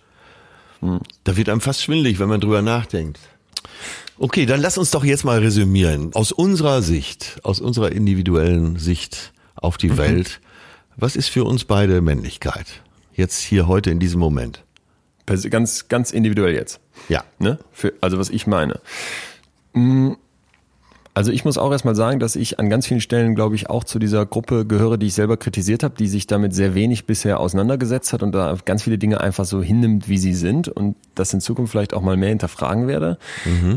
Da 1.25 1.37
wird 1.37 1.49
einem 1.49 1.63
fast 1.63 1.83
schwindelig, 1.83 2.19
wenn 2.19 2.29
man 2.29 2.41
drüber 2.41 2.61
nachdenkt. 2.61 3.19
Okay, 4.19 4.45
dann 4.47 4.61
lass 4.61 4.77
uns 4.77 4.91
doch 4.91 5.03
jetzt 5.05 5.25
mal 5.25 5.39
resümieren. 5.39 6.13
Aus 6.15 6.31
unserer 6.33 6.83
Sicht, 6.83 7.39
aus 7.43 7.61
unserer 7.61 7.93
individuellen 7.93 8.79
Sicht 8.79 9.33
auf 9.55 9.79
die 9.79 9.97
Welt, 9.97 10.41
was 10.97 11.17
ist 11.17 11.29
für 11.29 11.45
uns 11.45 11.65
beide 11.65 12.01
Männlichkeit? 12.03 12.67
Jetzt 13.15 13.41
hier 13.41 13.67
heute 13.67 13.91
in 13.91 13.99
diesem 13.99 14.21
Moment. 14.21 14.63
Pers- 15.27 15.49
Ganz, 15.49 15.89
ganz 15.89 16.11
individuell 16.11 16.55
jetzt. 16.55 16.81
Ja. 17.09 17.25
Ne? 17.39 17.59
Für, 17.73 17.95
also 18.03 18.19
was 18.19 18.29
ich 18.29 18.47
meine. 18.47 18.81
Mm, 19.73 20.13
Also 21.15 21.31
ich 21.31 21.45
muss 21.45 21.59
auch 21.59 21.71
erstmal 21.71 21.95
sagen, 21.95 22.19
dass 22.19 22.35
ich 22.35 22.59
an 22.59 22.69
ganz 22.69 22.89
vielen 22.89 23.01
Stellen, 23.01 23.37
glaube 23.37 23.55
ich, 23.55 23.71
auch 23.71 23.85
zu 23.85 24.01
dieser 24.01 24.27
Gruppe 24.27 24.67
gehöre, 24.67 24.99
die 24.99 25.07
ich 25.07 25.15
selber 25.15 25.37
kritisiert 25.37 25.85
habe, 25.85 25.95
die 25.97 26.09
sich 26.09 26.27
damit 26.27 26.53
sehr 26.53 26.75
wenig 26.75 27.07
bisher 27.07 27.39
auseinandergesetzt 27.39 28.13
hat 28.13 28.25
und 28.25 28.33
da 28.33 28.57
ganz 28.65 28.83
viele 28.83 28.99
Dinge 28.99 29.21
einfach 29.21 29.45
so 29.45 29.63
hinnimmt, 29.63 30.09
wie 30.09 30.19
sie 30.19 30.35
sind 30.35 30.69
und 30.69 30.97
das 31.15 31.33
in 31.33 31.41
Zukunft 31.41 31.71
vielleicht 31.71 31.95
auch 31.95 32.03
mal 32.03 32.17
mehr 32.17 32.31
hinterfragen 32.31 32.89
werde. 32.89 33.19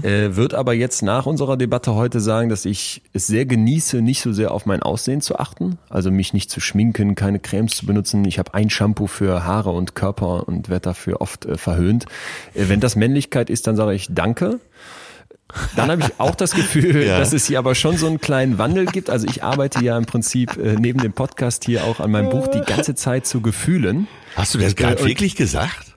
Äh, 0.03 0.35
wird 0.35 0.55
aber 0.55 0.73
jetzt 0.73 1.03
nach 1.03 1.27
unserer 1.27 1.57
Debatte 1.57 1.93
heute 1.93 2.19
sagen, 2.19 2.49
dass 2.49 2.65
ich 2.65 3.03
es 3.13 3.27
sehr 3.27 3.45
genieße, 3.45 4.01
nicht 4.01 4.21
so 4.21 4.33
sehr 4.33 4.51
auf 4.51 4.65
mein 4.65 4.81
Aussehen 4.81 5.21
zu 5.21 5.37
achten, 5.37 5.77
also 5.89 6.09
mich 6.09 6.33
nicht 6.33 6.49
zu 6.49 6.59
schminken, 6.59 7.13
keine 7.13 7.39
Cremes 7.39 7.75
zu 7.75 7.85
benutzen. 7.85 8.25
Ich 8.25 8.39
habe 8.39 8.55
ein 8.55 8.71
Shampoo 8.71 9.05
für 9.05 9.43
Haare 9.45 9.69
und 9.69 9.93
Körper 9.93 10.47
und 10.47 10.69
werde 10.69 10.81
dafür 10.81 11.21
oft 11.21 11.45
äh, 11.45 11.57
verhöhnt. 11.57 12.05
Äh, 12.55 12.63
wenn 12.67 12.79
das 12.79 12.95
Männlichkeit 12.95 13.51
ist, 13.51 13.67
dann 13.67 13.75
sage 13.75 13.93
ich 13.93 14.07
Danke. 14.09 14.59
Dann 15.75 15.89
habe 15.89 16.01
ich 16.01 16.19
auch 16.19 16.35
das 16.35 16.51
Gefühl, 16.51 17.03
Ja. 17.07 17.19
dass 17.19 17.33
es 17.33 17.47
hier 17.47 17.59
aber 17.59 17.73
schon 17.75 17.97
so 17.97 18.07
einen 18.07 18.19
kleinen 18.19 18.57
Wandel 18.57 18.85
gibt. 18.85 19.09
Also 19.09 19.27
ich 19.29 19.43
arbeite 19.43 19.83
ja 19.83 19.97
im 19.97 20.05
Prinzip 20.05 20.57
äh, 20.57 20.75
neben 20.79 20.99
dem 20.99 21.13
Podcast 21.13 21.65
hier 21.65 21.85
auch 21.85 21.99
an 21.99 22.11
meinem 22.11 22.29
Buch 22.29 22.47
die 22.47 22.61
ganze 22.61 22.95
Zeit 22.95 23.25
zu 23.25 23.41
Gefühlen. 23.41 24.07
Hast 24.35 24.53
du 24.53 24.59
das 24.59 24.75
gerade 24.75 25.03
wirklich 25.05 25.35
gesagt? 25.35 25.93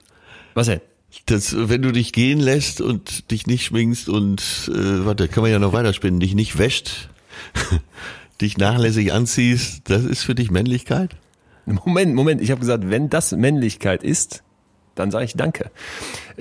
Was 0.53 0.67
denn? 0.67 0.81
dass 1.25 1.53
wenn 1.69 1.81
du 1.81 1.91
dich 1.91 2.13
gehen 2.13 2.39
lässt 2.39 2.79
und 2.79 3.31
dich 3.31 3.45
nicht 3.45 3.65
schminkst 3.65 4.07
und 4.07 4.71
äh, 4.73 5.05
warte, 5.05 5.27
kann 5.27 5.43
man 5.43 5.51
ja 5.51 5.59
noch 5.59 5.73
weiterspinnen, 5.73 6.21
dich 6.21 6.35
nicht 6.35 6.57
wäscht, 6.57 7.09
dich 8.41 8.57
nachlässig 8.57 9.11
anziehst, 9.11 9.89
das 9.89 10.03
ist 10.05 10.23
für 10.23 10.35
dich 10.35 10.51
Männlichkeit? 10.51 11.11
Moment, 11.65 12.15
Moment. 12.15 12.41
Ich 12.41 12.49
habe 12.49 12.61
gesagt, 12.61 12.89
wenn 12.89 13.09
das 13.09 13.33
Männlichkeit 13.33 14.03
ist, 14.03 14.41
dann 14.95 15.11
sage 15.11 15.25
ich 15.25 15.33
Danke. 15.35 15.69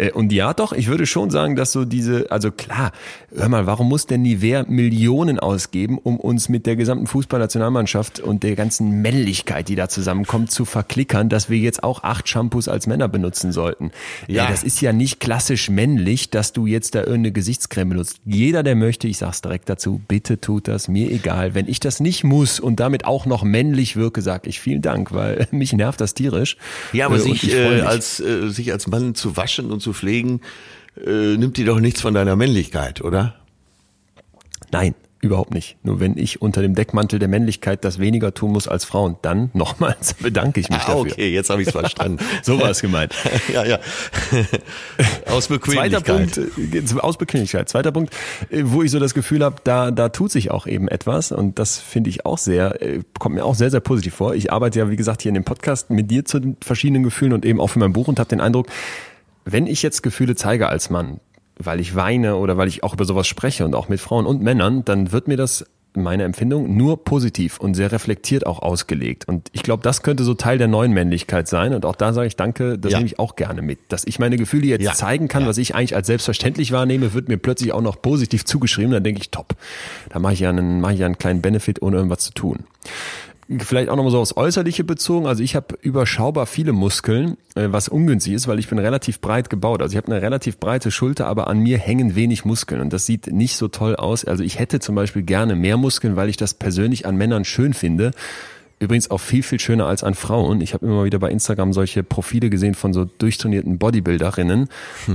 Äh, 0.00 0.12
Und 0.12 0.32
ja, 0.32 0.54
doch, 0.54 0.72
ich 0.72 0.88
würde 0.88 1.06
schon 1.06 1.30
sagen, 1.30 1.56
dass 1.56 1.72
so 1.72 1.84
diese, 1.84 2.30
also 2.30 2.50
klar, 2.50 2.92
hör 3.34 3.48
mal, 3.48 3.66
warum 3.66 3.88
muss 3.88 4.06
denn 4.06 4.22
Nivea 4.22 4.64
Millionen 4.68 5.38
ausgeben, 5.38 5.98
um 5.98 6.18
uns 6.18 6.48
mit 6.48 6.66
der 6.66 6.76
gesamten 6.76 7.06
Fußballnationalmannschaft 7.06 8.20
und 8.20 8.42
der 8.42 8.56
ganzen 8.56 9.02
Männlichkeit, 9.02 9.68
die 9.68 9.74
da 9.76 9.88
zusammenkommt, 9.88 10.50
zu 10.50 10.64
verklickern, 10.64 11.28
dass 11.28 11.50
wir 11.50 11.58
jetzt 11.58 11.82
auch 11.84 12.02
acht 12.02 12.28
Shampoos 12.28 12.68
als 12.68 12.86
Männer 12.86 13.08
benutzen 13.08 13.52
sollten? 13.52 13.90
Ja. 14.26 14.46
Äh, 14.46 14.50
Das 14.50 14.62
ist 14.62 14.80
ja 14.80 14.92
nicht 14.92 15.20
klassisch 15.20 15.68
männlich, 15.70 16.30
dass 16.30 16.52
du 16.52 16.66
jetzt 16.66 16.94
da 16.94 17.00
irgendeine 17.00 17.32
Gesichtscreme 17.32 17.90
benutzt. 17.90 18.20
Jeder, 18.24 18.62
der 18.62 18.74
möchte, 18.74 19.06
ich 19.08 19.18
sag's 19.18 19.42
direkt 19.42 19.68
dazu, 19.68 20.00
bitte 20.08 20.40
tut 20.40 20.68
das, 20.68 20.88
mir 20.88 21.10
egal. 21.10 21.54
Wenn 21.54 21.68
ich 21.68 21.80
das 21.80 22.00
nicht 22.00 22.24
muss 22.24 22.58
und 22.60 22.80
damit 22.80 23.04
auch 23.04 23.26
noch 23.26 23.42
männlich 23.44 23.96
wirke, 23.96 24.22
sag 24.22 24.46
ich 24.46 24.60
vielen 24.60 24.82
Dank, 24.82 25.12
weil 25.12 25.46
mich 25.52 25.72
nervt 25.72 26.00
das 26.00 26.14
tierisch. 26.14 26.56
Ja, 26.92 27.06
aber 27.06 27.16
Äh, 27.16 27.20
sich, 27.20 27.54
äh, 27.54 27.80
als, 27.82 28.20
äh, 28.20 28.48
sich 28.48 28.72
als 28.72 28.86
Mann 28.86 29.14
zu 29.14 29.36
waschen 29.36 29.70
und 29.70 29.80
zu 29.80 29.89
pflegen, 29.92 30.40
äh, 31.04 31.36
nimmt 31.36 31.56
dir 31.56 31.66
doch 31.66 31.80
nichts 31.80 32.00
von 32.00 32.14
deiner 32.14 32.36
Männlichkeit, 32.36 33.00
oder? 33.02 33.34
Nein, 34.72 34.94
überhaupt 35.22 35.52
nicht. 35.52 35.76
Nur 35.82 36.00
wenn 36.00 36.16
ich 36.16 36.40
unter 36.40 36.62
dem 36.62 36.74
Deckmantel 36.74 37.18
der 37.18 37.28
Männlichkeit 37.28 37.84
das 37.84 37.98
weniger 37.98 38.32
tun 38.32 38.52
muss 38.52 38.68
als 38.68 38.84
Frauen, 38.84 39.16
dann 39.22 39.50
nochmals 39.54 40.14
bedanke 40.14 40.60
ich 40.60 40.68
mich 40.70 40.78
Ah, 40.78 40.86
dafür. 40.94 41.12
okay, 41.12 41.32
jetzt 41.32 41.50
habe 41.50 41.60
ich 41.62 41.68
es 41.68 41.72
verstanden. 41.72 42.18
So 42.42 42.58
war 42.60 42.70
es 42.70 42.80
gemeint. 42.80 43.14
ja, 43.52 43.64
ja. 43.64 43.78
Aus 45.26 45.46
Zweiter 45.48 46.00
Bequemlichkeit. 46.00 46.34
Punkt, 46.34 46.94
äh, 46.96 47.00
aus 47.00 47.18
Bequemlichkeit. 47.18 47.68
Zweiter 47.68 47.92
Punkt, 47.92 48.14
äh, 48.50 48.62
wo 48.64 48.82
ich 48.82 48.90
so 48.90 48.98
das 48.98 49.12
Gefühl 49.14 49.44
habe, 49.44 49.56
da, 49.64 49.90
da 49.90 50.08
tut 50.08 50.30
sich 50.30 50.50
auch 50.50 50.66
eben 50.66 50.88
etwas 50.88 51.32
und 51.32 51.58
das 51.58 51.78
finde 51.78 52.10
ich 52.10 52.24
auch 52.24 52.38
sehr, 52.38 52.80
äh, 52.80 53.00
kommt 53.18 53.34
mir 53.34 53.44
auch 53.44 53.54
sehr, 53.54 53.70
sehr 53.70 53.80
positiv 53.80 54.14
vor. 54.14 54.34
Ich 54.34 54.52
arbeite 54.52 54.78
ja, 54.78 54.90
wie 54.90 54.96
gesagt, 54.96 55.22
hier 55.22 55.30
in 55.30 55.34
dem 55.34 55.44
Podcast 55.44 55.90
mit 55.90 56.10
dir 56.10 56.24
zu 56.24 56.38
den 56.38 56.56
verschiedenen 56.62 57.02
Gefühlen 57.02 57.32
und 57.32 57.44
eben 57.44 57.60
auch 57.60 57.68
für 57.68 57.78
mein 57.78 57.92
Buch 57.92 58.08
und 58.08 58.18
habe 58.18 58.28
den 58.28 58.40
Eindruck, 58.40 58.68
wenn 59.44 59.66
ich 59.66 59.82
jetzt 59.82 60.02
Gefühle 60.02 60.34
zeige 60.36 60.68
als 60.68 60.90
Mann, 60.90 61.20
weil 61.58 61.80
ich 61.80 61.94
weine 61.94 62.36
oder 62.36 62.56
weil 62.56 62.68
ich 62.68 62.82
auch 62.84 62.94
über 62.94 63.04
sowas 63.04 63.26
spreche 63.26 63.64
und 63.64 63.74
auch 63.74 63.88
mit 63.88 64.00
Frauen 64.00 64.26
und 64.26 64.42
Männern, 64.42 64.84
dann 64.84 65.12
wird 65.12 65.28
mir 65.28 65.36
das 65.36 65.64
meine 65.92 66.22
Empfindung 66.22 66.76
nur 66.76 67.02
positiv 67.04 67.58
und 67.58 67.74
sehr 67.74 67.90
reflektiert 67.90 68.46
auch 68.46 68.60
ausgelegt. 68.60 69.26
Und 69.26 69.48
ich 69.52 69.64
glaube, 69.64 69.82
das 69.82 70.04
könnte 70.04 70.22
so 70.22 70.34
Teil 70.34 70.56
der 70.56 70.68
neuen 70.68 70.92
Männlichkeit 70.92 71.48
sein. 71.48 71.74
Und 71.74 71.84
auch 71.84 71.96
da 71.96 72.12
sage 72.12 72.28
ich 72.28 72.36
danke, 72.36 72.78
das 72.78 72.92
Ja. 72.92 72.98
nehme 72.98 73.08
ich 73.08 73.18
auch 73.18 73.34
gerne 73.34 73.60
mit. 73.60 73.80
Dass 73.88 74.04
ich 74.04 74.20
meine 74.20 74.36
Gefühle 74.36 74.66
jetzt 74.68 74.84
Ja. 74.84 74.92
zeigen 74.92 75.26
kann, 75.26 75.42
Ja. 75.42 75.48
was 75.48 75.58
ich 75.58 75.74
eigentlich 75.74 75.96
als 75.96 76.06
selbstverständlich 76.06 76.70
wahrnehme, 76.70 77.12
wird 77.12 77.28
mir 77.28 77.38
plötzlich 77.38 77.72
auch 77.72 77.80
noch 77.82 78.00
positiv 78.00 78.44
zugeschrieben. 78.44 78.92
Dann 78.92 79.02
denke 79.02 79.20
ich, 79.20 79.30
top. 79.32 79.56
Da 80.10 80.20
mache 80.20 80.34
ich 80.34 80.40
ja 80.40 80.50
einen, 80.50 80.80
mache 80.80 80.92
ich 80.94 81.00
ja 81.00 81.06
einen 81.06 81.18
kleinen 81.18 81.42
Benefit, 81.42 81.82
ohne 81.82 81.96
irgendwas 81.96 82.20
zu 82.20 82.32
tun. 82.34 82.60
Vielleicht 83.58 83.88
auch 83.88 83.96
nochmal 83.96 84.12
so 84.12 84.20
aufs 84.20 84.36
Äußerliche 84.36 84.84
bezogen. 84.84 85.26
Also 85.26 85.42
ich 85.42 85.56
habe 85.56 85.76
überschaubar 85.82 86.46
viele 86.46 86.72
Muskeln, 86.72 87.36
äh, 87.56 87.66
was 87.70 87.88
ungünstig 87.88 88.34
ist, 88.34 88.46
weil 88.46 88.60
ich 88.60 88.68
bin 88.68 88.78
relativ 88.78 89.20
breit 89.20 89.50
gebaut. 89.50 89.82
Also 89.82 89.92
ich 89.92 89.96
habe 89.96 90.12
eine 90.12 90.22
relativ 90.22 90.58
breite 90.58 90.92
Schulter, 90.92 91.26
aber 91.26 91.48
an 91.48 91.58
mir 91.58 91.76
hängen 91.76 92.14
wenig 92.14 92.44
Muskeln 92.44 92.80
und 92.80 92.92
das 92.92 93.06
sieht 93.06 93.26
nicht 93.26 93.56
so 93.56 93.66
toll 93.66 93.96
aus. 93.96 94.24
Also 94.24 94.44
ich 94.44 94.60
hätte 94.60 94.78
zum 94.78 94.94
Beispiel 94.94 95.22
gerne 95.22 95.56
mehr 95.56 95.76
Muskeln, 95.76 96.14
weil 96.14 96.28
ich 96.28 96.36
das 96.36 96.54
persönlich 96.54 97.06
an 97.06 97.16
Männern 97.16 97.44
schön 97.44 97.74
finde. 97.74 98.12
Übrigens 98.78 99.10
auch 99.10 99.18
viel, 99.18 99.42
viel 99.42 99.58
schöner 99.58 99.86
als 99.86 100.04
an 100.04 100.14
Frauen. 100.14 100.60
Ich 100.60 100.72
habe 100.72 100.86
immer 100.86 101.04
wieder 101.04 101.18
bei 101.18 101.30
Instagram 101.30 101.72
solche 101.72 102.02
Profile 102.02 102.50
gesehen 102.50 102.74
von 102.74 102.94
so 102.94 103.04
durchtrainierten 103.04 103.78
Bodybuilderinnen. 103.78 104.68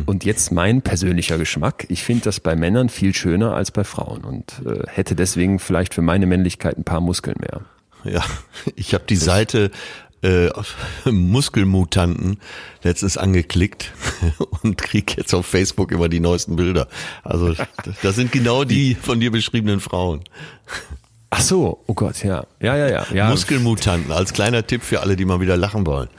Und 0.05 0.23
jetzt 0.23 0.51
mein 0.51 0.81
persönlicher 0.83 1.37
Geschmack. 1.39 1.85
Ich 1.89 2.03
finde 2.03 2.25
das 2.25 2.41
bei 2.41 2.55
Männern 2.55 2.89
viel 2.89 3.15
schöner 3.15 3.55
als 3.55 3.71
bei 3.71 3.83
Frauen 3.83 4.23
und 4.23 4.61
äh, 4.65 4.83
hätte 4.87 5.15
deswegen 5.15 5.57
vielleicht 5.57 5.95
für 5.95 6.03
meine 6.03 6.27
Männlichkeit 6.27 6.77
ein 6.77 6.83
paar 6.83 7.01
Muskeln 7.01 7.37
mehr. 7.39 7.61
Ja, 8.05 8.23
ich 8.75 8.93
habe 8.93 9.03
die 9.07 9.15
Seite 9.15 9.71
äh, 10.21 10.49
Muskelmutanten 11.09 12.39
letztens 12.83 13.17
angeklickt 13.17 13.91
und 14.63 14.77
krieg 14.77 15.17
jetzt 15.17 15.33
auf 15.33 15.45
Facebook 15.45 15.91
immer 15.91 16.09
die 16.09 16.19
neuesten 16.19 16.55
Bilder. 16.55 16.87
Also 17.23 17.55
das 18.01 18.15
sind 18.15 18.31
genau 18.31 18.63
die 18.63 18.95
von 18.95 19.19
dir 19.19 19.31
beschriebenen 19.31 19.79
Frauen. 19.79 20.23
Ach 21.29 21.41
so, 21.41 21.83
oh 21.87 21.93
Gott, 21.93 22.23
ja. 22.23 22.45
Ja, 22.61 22.77
ja, 22.77 22.87
ja. 22.87 23.05
ja 23.13 23.29
Muskelmutanten 23.29 24.11
als 24.11 24.33
kleiner 24.33 24.65
Tipp 24.65 24.83
für 24.83 25.01
alle, 25.01 25.15
die 25.15 25.25
mal 25.25 25.41
wieder 25.41 25.57
lachen 25.57 25.85
wollen. 25.85 26.09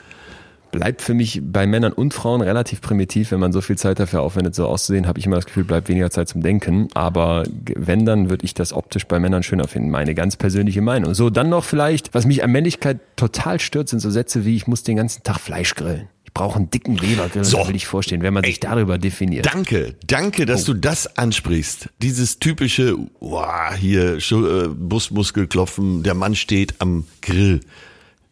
Bleibt 0.70 1.02
für 1.02 1.14
mich 1.14 1.40
bei 1.42 1.66
Männern 1.66 1.92
und 1.92 2.14
Frauen 2.14 2.40
relativ 2.40 2.80
primitiv, 2.80 3.30
wenn 3.30 3.40
man 3.40 3.52
so 3.52 3.60
viel 3.60 3.76
Zeit 3.76 3.98
dafür 3.98 4.22
aufwendet, 4.22 4.54
so 4.54 4.66
auszusehen, 4.66 5.06
habe 5.06 5.18
ich 5.18 5.26
immer 5.26 5.36
das 5.36 5.46
Gefühl, 5.46 5.64
bleibt 5.64 5.88
weniger 5.88 6.10
Zeit 6.10 6.28
zum 6.28 6.42
Denken. 6.42 6.88
Aber 6.94 7.44
wenn, 7.74 8.04
dann 8.04 8.30
würde 8.30 8.44
ich 8.44 8.54
das 8.54 8.72
optisch 8.72 9.06
bei 9.06 9.18
Männern 9.18 9.42
schöner 9.42 9.68
finden. 9.68 9.90
Meine 9.90 10.14
ganz 10.14 10.36
persönliche 10.36 10.80
Meinung. 10.80 11.14
So, 11.14 11.30
dann 11.30 11.48
noch 11.48 11.64
vielleicht, 11.64 12.14
was 12.14 12.26
mich 12.26 12.44
an 12.44 12.52
Männlichkeit 12.52 13.00
total 13.16 13.60
stört, 13.60 13.88
sind 13.88 14.00
so 14.00 14.10
Sätze 14.10 14.44
wie, 14.44 14.56
ich 14.56 14.66
muss 14.66 14.82
den 14.82 14.96
ganzen 14.96 15.22
Tag 15.22 15.40
Fleisch 15.40 15.74
grillen. 15.74 16.08
Ich 16.24 16.34
brauche 16.34 16.56
einen 16.56 16.70
dicken 16.70 16.96
Lebergrill, 16.96 17.44
so. 17.44 17.66
will 17.66 17.76
ich 17.76 17.86
vorstellen, 17.86 18.20
wenn 18.22 18.34
man 18.34 18.44
Ey, 18.44 18.50
sich 18.50 18.60
darüber 18.60 18.98
definiert. 18.98 19.46
Danke, 19.46 19.94
danke, 20.06 20.44
dass 20.44 20.68
oh. 20.68 20.72
du 20.72 20.80
das 20.80 21.16
ansprichst. 21.16 21.88
Dieses 22.02 22.38
typische, 22.38 22.96
wow, 23.20 23.74
hier 23.78 24.16
äh, 24.16 24.68
Brustmuskelklopfen, 24.68 26.02
der 26.02 26.14
Mann 26.14 26.34
steht 26.34 26.74
am 26.80 27.04
Grill. 27.22 27.60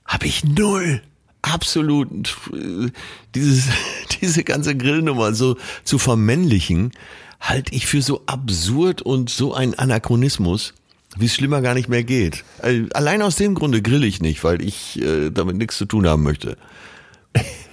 Hab 0.04 0.24
ich 0.24 0.44
null 0.44 1.00
absolut 1.44 2.36
dieses, 3.34 3.68
diese 4.20 4.44
ganze 4.44 4.76
Grillnummer 4.76 5.34
so 5.34 5.56
zu 5.84 5.98
vermännlichen, 5.98 6.92
halte 7.40 7.74
ich 7.74 7.86
für 7.86 8.02
so 8.02 8.22
absurd 8.26 9.02
und 9.02 9.28
so 9.30 9.54
ein 9.54 9.78
Anachronismus, 9.78 10.74
wie 11.16 11.26
es 11.26 11.34
schlimmer 11.34 11.60
gar 11.60 11.74
nicht 11.74 11.88
mehr 11.88 12.02
geht. 12.02 12.44
Also 12.58 12.86
allein 12.94 13.22
aus 13.22 13.36
dem 13.36 13.54
Grunde 13.54 13.82
grill 13.82 14.04
ich 14.04 14.20
nicht, 14.20 14.42
weil 14.44 14.62
ich 14.62 15.00
äh, 15.00 15.30
damit 15.30 15.56
nichts 15.56 15.76
zu 15.76 15.84
tun 15.84 16.06
haben 16.06 16.22
möchte. 16.22 16.56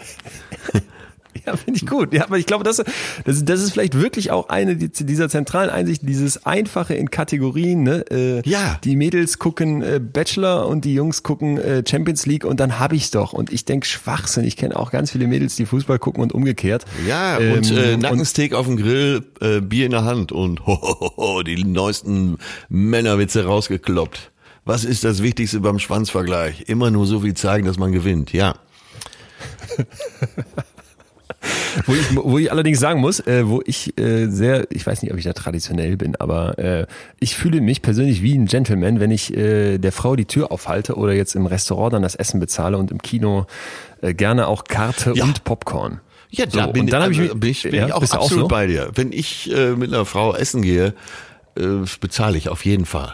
Ja, 1.45 1.55
finde 1.55 1.79
ich 1.79 1.87
gut. 1.87 2.13
Ja, 2.13 2.25
aber 2.25 2.37
ich 2.37 2.45
glaube, 2.45 2.63
das, 2.63 2.83
das, 3.25 3.45
das 3.45 3.61
ist 3.61 3.71
vielleicht 3.71 3.99
wirklich 3.99 4.31
auch 4.31 4.49
eine 4.49 4.75
dieser 4.75 5.29
zentralen 5.29 5.69
Einsichten, 5.69 6.07
dieses 6.07 6.45
Einfache 6.45 6.93
in 6.93 7.09
Kategorien. 7.09 7.83
Ne? 7.83 8.05
Äh, 8.11 8.47
ja. 8.47 8.79
Die 8.83 8.95
Mädels 8.95 9.39
gucken 9.39 9.81
äh, 9.81 9.99
Bachelor 9.99 10.67
und 10.67 10.85
die 10.85 10.93
Jungs 10.93 11.23
gucken 11.23 11.57
äh, 11.57 11.83
Champions 11.87 12.25
League 12.25 12.45
und 12.45 12.59
dann 12.59 12.79
hab 12.79 12.93
ich's 12.93 13.11
doch. 13.11 13.33
Und 13.33 13.51
ich 13.51 13.65
denk 13.65 13.85
Schwachsinn. 13.85 14.43
Ich 14.43 14.57
kenne 14.57 14.75
auch 14.75 14.91
ganz 14.91 15.11
viele 15.11 15.27
Mädels, 15.27 15.55
die 15.55 15.65
Fußball 15.65 15.99
gucken 15.99 16.21
und 16.21 16.33
umgekehrt. 16.33 16.85
Ja, 17.07 17.39
ähm, 17.39 17.53
und 17.53 17.71
äh, 17.71 17.97
Nackensteak 17.97 18.51
und, 18.51 18.57
auf 18.57 18.65
dem 18.67 18.77
Grill, 18.77 19.23
äh, 19.39 19.61
Bier 19.61 19.85
in 19.85 19.91
der 19.91 20.03
Hand 20.03 20.31
und 20.31 20.65
ho, 20.67 20.79
ho, 20.81 21.13
ho, 21.17 21.43
die 21.43 21.63
neuesten 21.63 22.37
Männerwitze 22.69 23.45
rausgekloppt. 23.45 24.31
Was 24.63 24.83
ist 24.83 25.03
das 25.03 25.23
Wichtigste 25.23 25.59
beim 25.59 25.79
Schwanzvergleich? 25.79 26.65
Immer 26.67 26.91
nur 26.91 27.07
so 27.07 27.21
viel 27.21 27.33
zeigen, 27.33 27.65
dass 27.65 27.79
man 27.79 27.91
gewinnt. 27.91 28.31
Ja. 28.31 28.55
wo, 31.85 31.93
ich, 31.93 32.15
wo 32.15 32.37
ich 32.37 32.51
allerdings 32.51 32.79
sagen 32.79 33.01
muss, 33.01 33.19
äh, 33.21 33.47
wo 33.47 33.61
ich 33.65 33.97
äh, 33.99 34.27
sehr, 34.27 34.67
ich 34.69 34.85
weiß 34.85 35.01
nicht, 35.01 35.11
ob 35.11 35.17
ich 35.17 35.25
da 35.25 35.33
traditionell 35.33 35.97
bin, 35.97 36.15
aber 36.15 36.59
äh, 36.59 36.87
ich 37.19 37.35
fühle 37.35 37.61
mich 37.61 37.81
persönlich 37.81 38.21
wie 38.21 38.37
ein 38.37 38.45
Gentleman, 38.45 38.99
wenn 38.99 39.11
ich 39.11 39.35
äh, 39.35 39.77
der 39.77 39.91
Frau 39.91 40.15
die 40.15 40.25
Tür 40.25 40.51
aufhalte 40.51 40.95
oder 40.95 41.13
jetzt 41.13 41.35
im 41.35 41.45
Restaurant 41.45 41.93
dann 41.93 42.03
das 42.03 42.15
Essen 42.15 42.39
bezahle 42.39 42.77
und 42.77 42.91
im 42.91 43.01
Kino 43.01 43.47
äh, 44.01 44.13
gerne 44.13 44.47
auch 44.47 44.65
Karte 44.65 45.13
ja. 45.15 45.23
und 45.23 45.43
Popcorn. 45.43 45.99
Ja, 46.29 46.45
da 46.45 46.65
so, 46.65 46.71
bin, 46.71 46.83
und 46.83 46.93
dann 46.93 47.11
ich, 47.11 47.19
also, 47.19 47.35
bin 47.35 47.49
ich, 47.49 47.63
bin 47.63 47.75
ja, 47.75 47.87
ich 47.87 47.93
auch 47.93 48.01
absolut 48.01 48.25
auch 48.25 48.29
so? 48.29 48.47
bei 48.47 48.67
dir. 48.67 48.91
Wenn 48.95 49.11
ich 49.11 49.51
äh, 49.53 49.71
mit 49.71 49.93
einer 49.93 50.05
Frau 50.05 50.33
essen 50.33 50.61
gehe, 50.61 50.93
äh, 51.57 51.63
bezahle 51.99 52.37
ich 52.37 52.49
auf 52.49 52.65
jeden 52.65 52.85
Fall. 52.85 53.13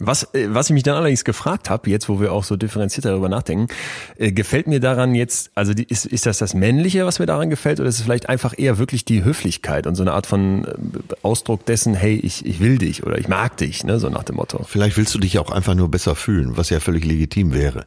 Was, 0.00 0.34
äh, 0.34 0.48
was 0.52 0.70
ich 0.70 0.74
mich 0.74 0.82
dann 0.82 0.96
allerdings 0.96 1.24
gefragt 1.24 1.70
habe, 1.70 1.88
jetzt 1.88 2.08
wo 2.08 2.20
wir 2.20 2.32
auch 2.32 2.42
so 2.42 2.56
differenziert 2.56 3.04
darüber 3.04 3.28
nachdenken, 3.28 3.68
äh, 4.16 4.32
gefällt 4.32 4.66
mir 4.66 4.80
daran 4.80 5.14
jetzt, 5.14 5.52
also 5.54 5.72
die, 5.72 5.84
ist, 5.84 6.04
ist 6.04 6.26
das 6.26 6.38
das 6.38 6.52
Männliche, 6.54 7.06
was 7.06 7.20
mir 7.20 7.26
daran 7.26 7.48
gefällt, 7.48 7.78
oder 7.78 7.88
ist 7.88 7.98
es 7.98 8.02
vielleicht 8.02 8.28
einfach 8.28 8.54
eher 8.56 8.78
wirklich 8.78 9.04
die 9.04 9.22
Höflichkeit 9.22 9.86
und 9.86 9.94
so 9.94 10.02
eine 10.02 10.12
Art 10.12 10.26
von 10.26 10.64
äh, 10.64 11.14
Ausdruck 11.22 11.64
dessen, 11.66 11.94
hey, 11.94 12.16
ich, 12.16 12.44
ich 12.44 12.58
will 12.58 12.78
dich 12.78 13.04
oder 13.04 13.18
ich 13.18 13.28
mag 13.28 13.56
dich, 13.56 13.84
ne, 13.84 14.00
so 14.00 14.08
nach 14.08 14.24
dem 14.24 14.36
Motto. 14.36 14.64
Vielleicht 14.64 14.96
willst 14.96 15.14
du 15.14 15.18
dich 15.20 15.38
auch 15.38 15.50
einfach 15.50 15.74
nur 15.74 15.88
besser 15.90 16.16
fühlen, 16.16 16.56
was 16.56 16.70
ja 16.70 16.80
völlig 16.80 17.04
legitim 17.04 17.52
wäre. 17.52 17.86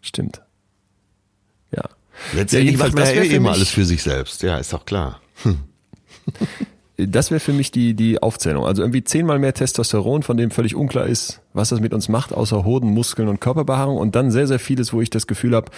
Stimmt. 0.00 0.42
Ja. 1.70 1.84
Letztendlich 2.32 2.76
ja, 2.76 2.78
macht 2.78 2.94
man 2.94 3.04
ja 3.04 3.22
eh 3.22 3.28
immer 3.28 3.52
alles 3.52 3.70
für 3.70 3.84
sich 3.84 4.02
selbst, 4.02 4.42
ja, 4.42 4.58
ist 4.58 4.72
doch 4.72 4.84
klar. 4.84 5.20
Hm. 5.42 5.58
Das 6.96 7.30
wäre 7.30 7.40
für 7.40 7.52
mich 7.52 7.70
die, 7.70 7.94
die 7.94 8.22
Aufzählung. 8.22 8.64
Also 8.64 8.82
irgendwie 8.82 9.04
zehnmal 9.04 9.38
mehr 9.38 9.52
Testosteron, 9.52 10.22
von 10.22 10.36
dem 10.36 10.50
völlig 10.50 10.74
unklar 10.74 11.06
ist, 11.06 11.40
was 11.56 11.70
das 11.70 11.80
mit 11.80 11.92
uns 11.94 12.08
macht, 12.08 12.32
außer 12.32 12.64
Hoden, 12.64 12.90
Muskeln 12.92 13.28
und 13.28 13.40
Körperbehaarung. 13.40 13.96
Und 13.96 14.14
dann 14.14 14.30
sehr, 14.30 14.46
sehr 14.46 14.58
vieles, 14.58 14.92
wo 14.92 15.00
ich 15.00 15.10
das 15.10 15.26
Gefühl 15.26 15.54
habe, 15.54 15.70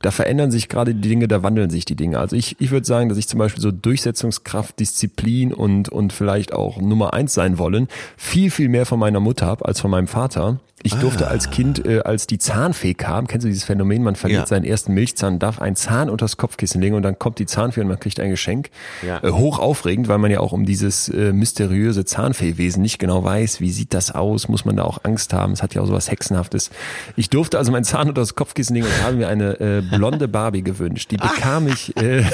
da 0.00 0.10
verändern 0.10 0.50
sich 0.50 0.68
gerade 0.68 0.94
die 0.94 1.08
Dinge, 1.08 1.28
da 1.28 1.42
wandeln 1.42 1.70
sich 1.70 1.84
die 1.84 1.96
Dinge. 1.96 2.18
Also 2.18 2.36
ich, 2.36 2.60
ich 2.60 2.70
würde 2.70 2.86
sagen, 2.86 3.08
dass 3.08 3.18
ich 3.18 3.28
zum 3.28 3.38
Beispiel 3.38 3.62
so 3.62 3.70
Durchsetzungskraft, 3.70 4.78
Disziplin 4.78 5.52
und, 5.52 5.88
und 5.88 6.12
vielleicht 6.12 6.52
auch 6.52 6.80
Nummer 6.80 7.14
eins 7.14 7.34
sein 7.34 7.58
wollen, 7.58 7.88
viel, 8.16 8.50
viel 8.50 8.68
mehr 8.68 8.86
von 8.86 8.98
meiner 8.98 9.20
Mutter 9.20 9.46
habe 9.46 9.64
als 9.66 9.80
von 9.80 9.90
meinem 9.90 10.08
Vater. 10.08 10.60
Ich 10.86 10.92
durfte 10.92 11.28
ah. 11.28 11.30
als 11.30 11.50
Kind, 11.50 11.86
äh, 11.86 12.00
als 12.00 12.26
die 12.26 12.36
Zahnfee 12.36 12.92
kam, 12.92 13.26
kennst 13.26 13.44
du 13.44 13.48
dieses 13.48 13.64
Phänomen, 13.64 14.02
man 14.02 14.16
verliert 14.16 14.42
ja. 14.42 14.46
seinen 14.46 14.64
ersten 14.64 14.92
Milchzahn, 14.92 15.38
darf 15.38 15.58
einen 15.58 15.76
Zahn 15.76 16.10
unters 16.10 16.36
Kopfkissen 16.36 16.78
legen 16.78 16.94
und 16.94 17.02
dann 17.02 17.18
kommt 17.18 17.38
die 17.38 17.46
Zahnfee 17.46 17.80
und 17.80 17.88
man 17.88 17.98
kriegt 17.98 18.20
ein 18.20 18.28
Geschenk. 18.28 18.68
Ja. 19.00 19.22
Äh, 19.24 19.30
hoch 19.30 19.58
aufregend, 19.58 20.08
weil 20.08 20.18
man 20.18 20.30
ja 20.30 20.40
auch 20.40 20.52
um 20.52 20.66
dieses 20.66 21.08
äh, 21.08 21.32
mysteriöse 21.32 22.04
Zahnfeewesen 22.04 22.82
nicht 22.82 22.98
genau 22.98 23.24
weiß, 23.24 23.62
wie 23.62 23.70
sieht 23.70 23.94
das 23.94 24.10
aus, 24.14 24.48
muss 24.48 24.66
man 24.66 24.76
da 24.76 24.82
auch 24.84 25.04
Angst 25.04 25.23
haben, 25.32 25.52
es 25.52 25.62
hat 25.62 25.74
ja 25.74 25.82
auch 25.82 25.86
sowas 25.86 26.10
Hexenhaftes. 26.10 26.70
Ich 27.16 27.30
durfte 27.30 27.58
also 27.58 27.72
meinen 27.72 27.84
Zahn 27.84 28.08
unters 28.08 28.34
Kopfkissen 28.34 28.74
legen 28.74 28.86
und 28.86 29.04
habe 29.04 29.16
mir 29.16 29.28
eine 29.28 29.60
äh, 29.60 29.82
blonde 29.82 30.28
Barbie 30.28 30.62
gewünscht. 30.62 31.10
Die 31.10 31.16
bekam 31.16 31.68
ich 31.68 31.96
äh, 31.96 32.24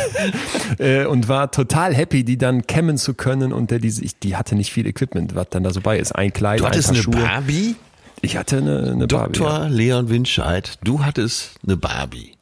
äh, 0.79 1.07
und 1.07 1.29
war 1.29 1.51
total 1.51 1.95
happy, 1.95 2.25
die 2.25 2.39
dann 2.39 2.67
kämmen 2.67 2.99
zu 2.99 3.15
können 3.15 3.53
und 3.53 3.71
der, 3.71 3.79
die, 3.79 4.11
die 4.23 4.37
hatte 4.37 4.55
nicht 4.55 4.73
viel 4.73 4.87
Equipment, 4.87 5.35
was 5.35 5.49
dann 5.51 5.63
da 5.63 5.71
so 5.71 5.81
bei 5.81 5.99
ist. 5.99 6.13
Ein 6.13 6.33
Kleid, 6.33 6.61
du 6.61 6.67
hattest 6.67 6.91
ein 6.91 6.95
paar 6.95 7.15
eine 7.15 7.19
Schuhe. 7.19 7.27
Barbie? 7.27 7.77
Ich 8.23 8.37
hatte 8.37 8.59
eine, 8.59 8.93
eine 8.93 9.07
Dr. 9.07 9.21
Barbie. 9.21 9.39
Dr. 9.39 9.69
Leon 9.69 10.09
Winscheid, 10.11 10.79
du 10.85 11.05
hattest 11.05 11.53
eine 11.65 11.77
Barbie. 11.77 12.33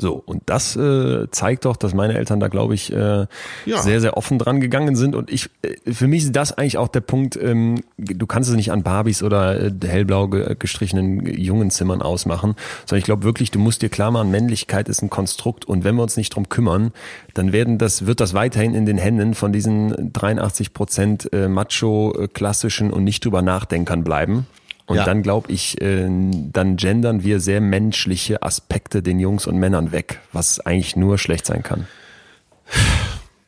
So, 0.00 0.22
und 0.24 0.42
das 0.46 0.76
äh, 0.76 1.26
zeigt 1.32 1.64
doch, 1.64 1.76
dass 1.76 1.92
meine 1.92 2.16
Eltern 2.16 2.38
da, 2.38 2.46
glaube 2.46 2.74
ich, 2.74 2.92
äh, 2.92 3.26
ja. 3.66 3.82
sehr, 3.82 4.00
sehr 4.00 4.16
offen 4.16 4.38
dran 4.38 4.60
gegangen 4.60 4.94
sind. 4.94 5.16
Und 5.16 5.28
ich, 5.30 5.50
äh, 5.62 5.92
für 5.92 6.06
mich 6.06 6.24
ist 6.24 6.36
das 6.36 6.56
eigentlich 6.56 6.78
auch 6.78 6.86
der 6.86 7.00
Punkt, 7.00 7.36
ähm, 7.36 7.82
du 7.96 8.26
kannst 8.26 8.48
es 8.48 8.54
nicht 8.54 8.70
an 8.70 8.84
Barbies 8.84 9.24
oder 9.24 9.60
äh, 9.60 9.72
hellblau 9.84 10.28
gestrichenen 10.28 11.26
Jungenzimmern 11.26 12.00
ausmachen, 12.00 12.54
sondern 12.86 13.00
ich 13.00 13.04
glaube 13.04 13.24
wirklich, 13.24 13.50
du 13.50 13.58
musst 13.58 13.82
dir 13.82 13.88
klar 13.88 14.12
machen, 14.12 14.30
Männlichkeit 14.30 14.88
ist 14.88 15.02
ein 15.02 15.10
Konstrukt 15.10 15.64
und 15.64 15.82
wenn 15.82 15.96
wir 15.96 16.02
uns 16.02 16.16
nicht 16.16 16.34
drum 16.34 16.48
kümmern, 16.48 16.92
dann 17.34 17.52
werden 17.52 17.78
das, 17.78 18.06
wird 18.06 18.20
das 18.20 18.34
weiterhin 18.34 18.74
in 18.74 18.86
den 18.86 18.98
Händen 18.98 19.34
von 19.34 19.52
diesen 19.52 20.12
83 20.12 20.72
Prozent 20.74 21.32
äh, 21.32 21.48
Macho, 21.48 22.14
äh, 22.16 22.28
klassischen 22.28 22.92
und 22.92 23.02
nicht 23.02 23.24
drüber 23.24 23.42
nachdenkern 23.42 24.04
bleiben. 24.04 24.46
Und 24.88 24.96
ja. 24.96 25.04
dann 25.04 25.22
glaube 25.22 25.52
ich, 25.52 25.80
äh, 25.82 26.08
dann 26.08 26.76
gendern 26.76 27.22
wir 27.22 27.40
sehr 27.40 27.60
menschliche 27.60 28.42
Aspekte 28.42 29.02
den 29.02 29.20
Jungs 29.20 29.46
und 29.46 29.58
Männern 29.58 29.92
weg, 29.92 30.20
was 30.32 30.60
eigentlich 30.60 30.96
nur 30.96 31.18
schlecht 31.18 31.44
sein 31.44 31.62
kann. 31.62 31.86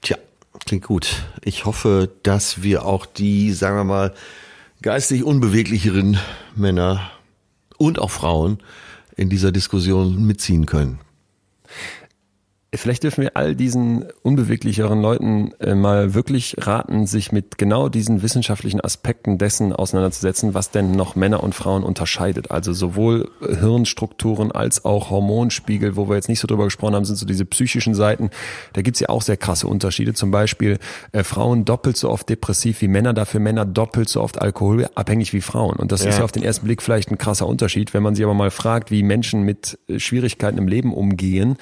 Tja, 0.03 0.19
klingt 0.67 0.85
gut. 0.85 1.23
Ich 1.43 1.65
hoffe, 1.65 2.11
dass 2.23 2.63
wir 2.63 2.85
auch 2.85 3.07
die, 3.07 3.53
sagen 3.53 3.77
wir 3.77 3.85
mal, 3.85 4.15
geistig 4.83 5.25
unbeweglicheren 5.25 6.19
Männer 6.55 7.11
und 7.79 7.99
auch 7.99 8.11
Frauen 8.11 8.59
in 9.17 9.31
dieser 9.31 9.51
Diskussion 9.51 10.27
mitziehen 10.27 10.67
können. 10.67 10.99
Vielleicht 12.73 13.03
dürfen 13.03 13.23
wir 13.23 13.37
all 13.37 13.57
diesen 13.57 14.05
unbeweglicheren 14.23 15.03
Leuten 15.03 15.53
äh, 15.59 15.75
mal 15.75 16.15
wirklich 16.15 16.55
raten, 16.61 17.05
sich 17.09 17.33
mit 17.33 17.59
genau 17.59 17.89
diesen 17.89 18.23
wissenschaftlichen 18.23 18.81
Aspekten 18.81 19.39
dessen 19.39 19.73
auseinanderzusetzen, 19.73 20.55
was 20.55 20.71
denn 20.71 20.93
noch 20.93 21.17
Männer 21.17 21.43
und 21.43 21.57
Frauen 21.57 21.83
unterscheidet. 21.83 22.53
Also 22.53 22.73
sowohl 22.73 23.29
Hirnstrukturen 23.41 24.53
als 24.53 24.85
auch 24.85 25.11
Hormonspiegel, 25.11 25.97
wo 25.97 26.09
wir 26.09 26.15
jetzt 26.15 26.29
nicht 26.29 26.39
so 26.39 26.47
drüber 26.47 26.63
gesprochen 26.63 26.95
haben, 26.95 27.05
sind 27.05 27.17
so 27.17 27.27
diese 27.27 27.45
psychischen 27.45 27.95
Seiten. 27.95 28.31
Da 28.73 28.83
gibt's 28.83 29.01
ja 29.01 29.09
auch 29.09 29.23
sehr 29.23 29.37
krasse 29.37 29.67
Unterschiede. 29.67 30.15
Zum 30.15 30.31
Beispiel 30.31 30.79
äh, 31.11 31.25
Frauen 31.25 31.65
doppelt 31.65 31.97
so 31.97 32.09
oft 32.09 32.29
depressiv 32.29 32.83
wie 32.83 32.89
Männer, 32.89 33.13
dafür 33.13 33.41
Männer 33.41 33.65
doppelt 33.65 34.09
so 34.09 34.21
oft 34.21 34.41
alkoholabhängig 34.41 35.33
wie 35.33 35.41
Frauen. 35.41 35.75
Und 35.75 35.91
das 35.91 36.05
ja. 36.05 36.11
ist 36.11 36.19
ja 36.19 36.25
auf 36.25 36.31
den 36.31 36.45
ersten 36.45 36.67
Blick 36.67 36.83
vielleicht 36.83 37.11
ein 37.11 37.19
krasser 37.19 37.49
Unterschied. 37.49 37.95
Wenn 37.95 38.05
man 38.05 38.15
sich 38.15 38.25
aber 38.25 38.35
mal 38.35 38.53
fragt, 38.53 38.93
wie 38.93 39.03
Menschen 39.03 39.43
mit 39.43 39.77
äh, 39.89 39.99
Schwierigkeiten 39.99 40.57
im 40.57 40.69
Leben 40.69 40.95
umgehen, 40.95 41.57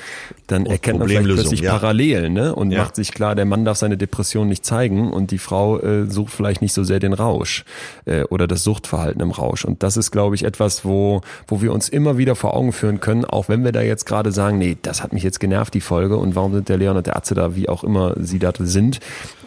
dann 0.49 0.67
erkennt 0.67 0.98
man 0.99 1.09
vielleicht 1.09 1.29
plötzlich 1.29 1.61
ja. 1.61 1.73
parallel 1.73 2.31
ne? 2.31 2.55
und 2.55 2.71
ja. 2.71 2.79
macht 2.83 2.97
sich 2.97 3.13
klar, 3.13 3.35
der 3.35 3.45
Mann 3.45 3.65
darf 3.65 3.79
seine 3.79 3.97
Depression 3.97 4.49
nicht 4.49 4.65
zeigen 4.65 5.13
und 5.13 5.31
die 5.31 5.39
Frau 5.39 5.79
äh, 5.79 6.07
sucht 6.07 6.33
vielleicht 6.33 6.63
nicht 6.63 6.73
so 6.73 6.85
sehr 6.85 7.01
den 7.01 7.13
Rausch 7.13 7.65
äh, 8.05 8.23
oder 8.25 8.47
das 8.47 8.65
Suchtverhalten 8.65 9.21
im 9.21 9.31
Rausch. 9.31 9.65
Und 9.65 9.83
das 9.83 9.97
ist, 9.97 10.11
glaube 10.11 10.35
ich, 10.35 10.45
etwas, 10.45 10.85
wo, 10.85 11.21
wo 11.47 11.63
wir 11.63 11.73
uns 11.73 11.89
immer 11.89 12.19
wieder 12.19 12.37
vor 12.37 12.55
Augen 12.55 12.73
führen 12.73 13.01
können, 13.01 13.25
auch 13.25 13.49
wenn 13.49 13.65
wir 13.65 13.73
da 13.73 13.81
jetzt 13.81 14.07
gerade 14.07 14.33
sagen, 14.33 14.59
nee, 14.59 14.77
das 14.83 15.03
hat 15.03 15.13
mich 15.13 15.23
jetzt 15.23 15.41
genervt, 15.41 15.75
die 15.75 15.81
Folge, 15.81 16.17
und 16.17 16.35
warum 16.35 16.53
sind 16.53 16.69
der 16.69 16.77
Leon 16.77 16.97
und 16.97 17.07
der 17.07 17.17
Atze 17.17 17.35
da, 17.35 17.55
wie 17.55 17.69
auch 17.69 17.85
immer 17.85 18.15
sie 18.19 18.39
da 18.39 18.53
sind, 18.59 19.01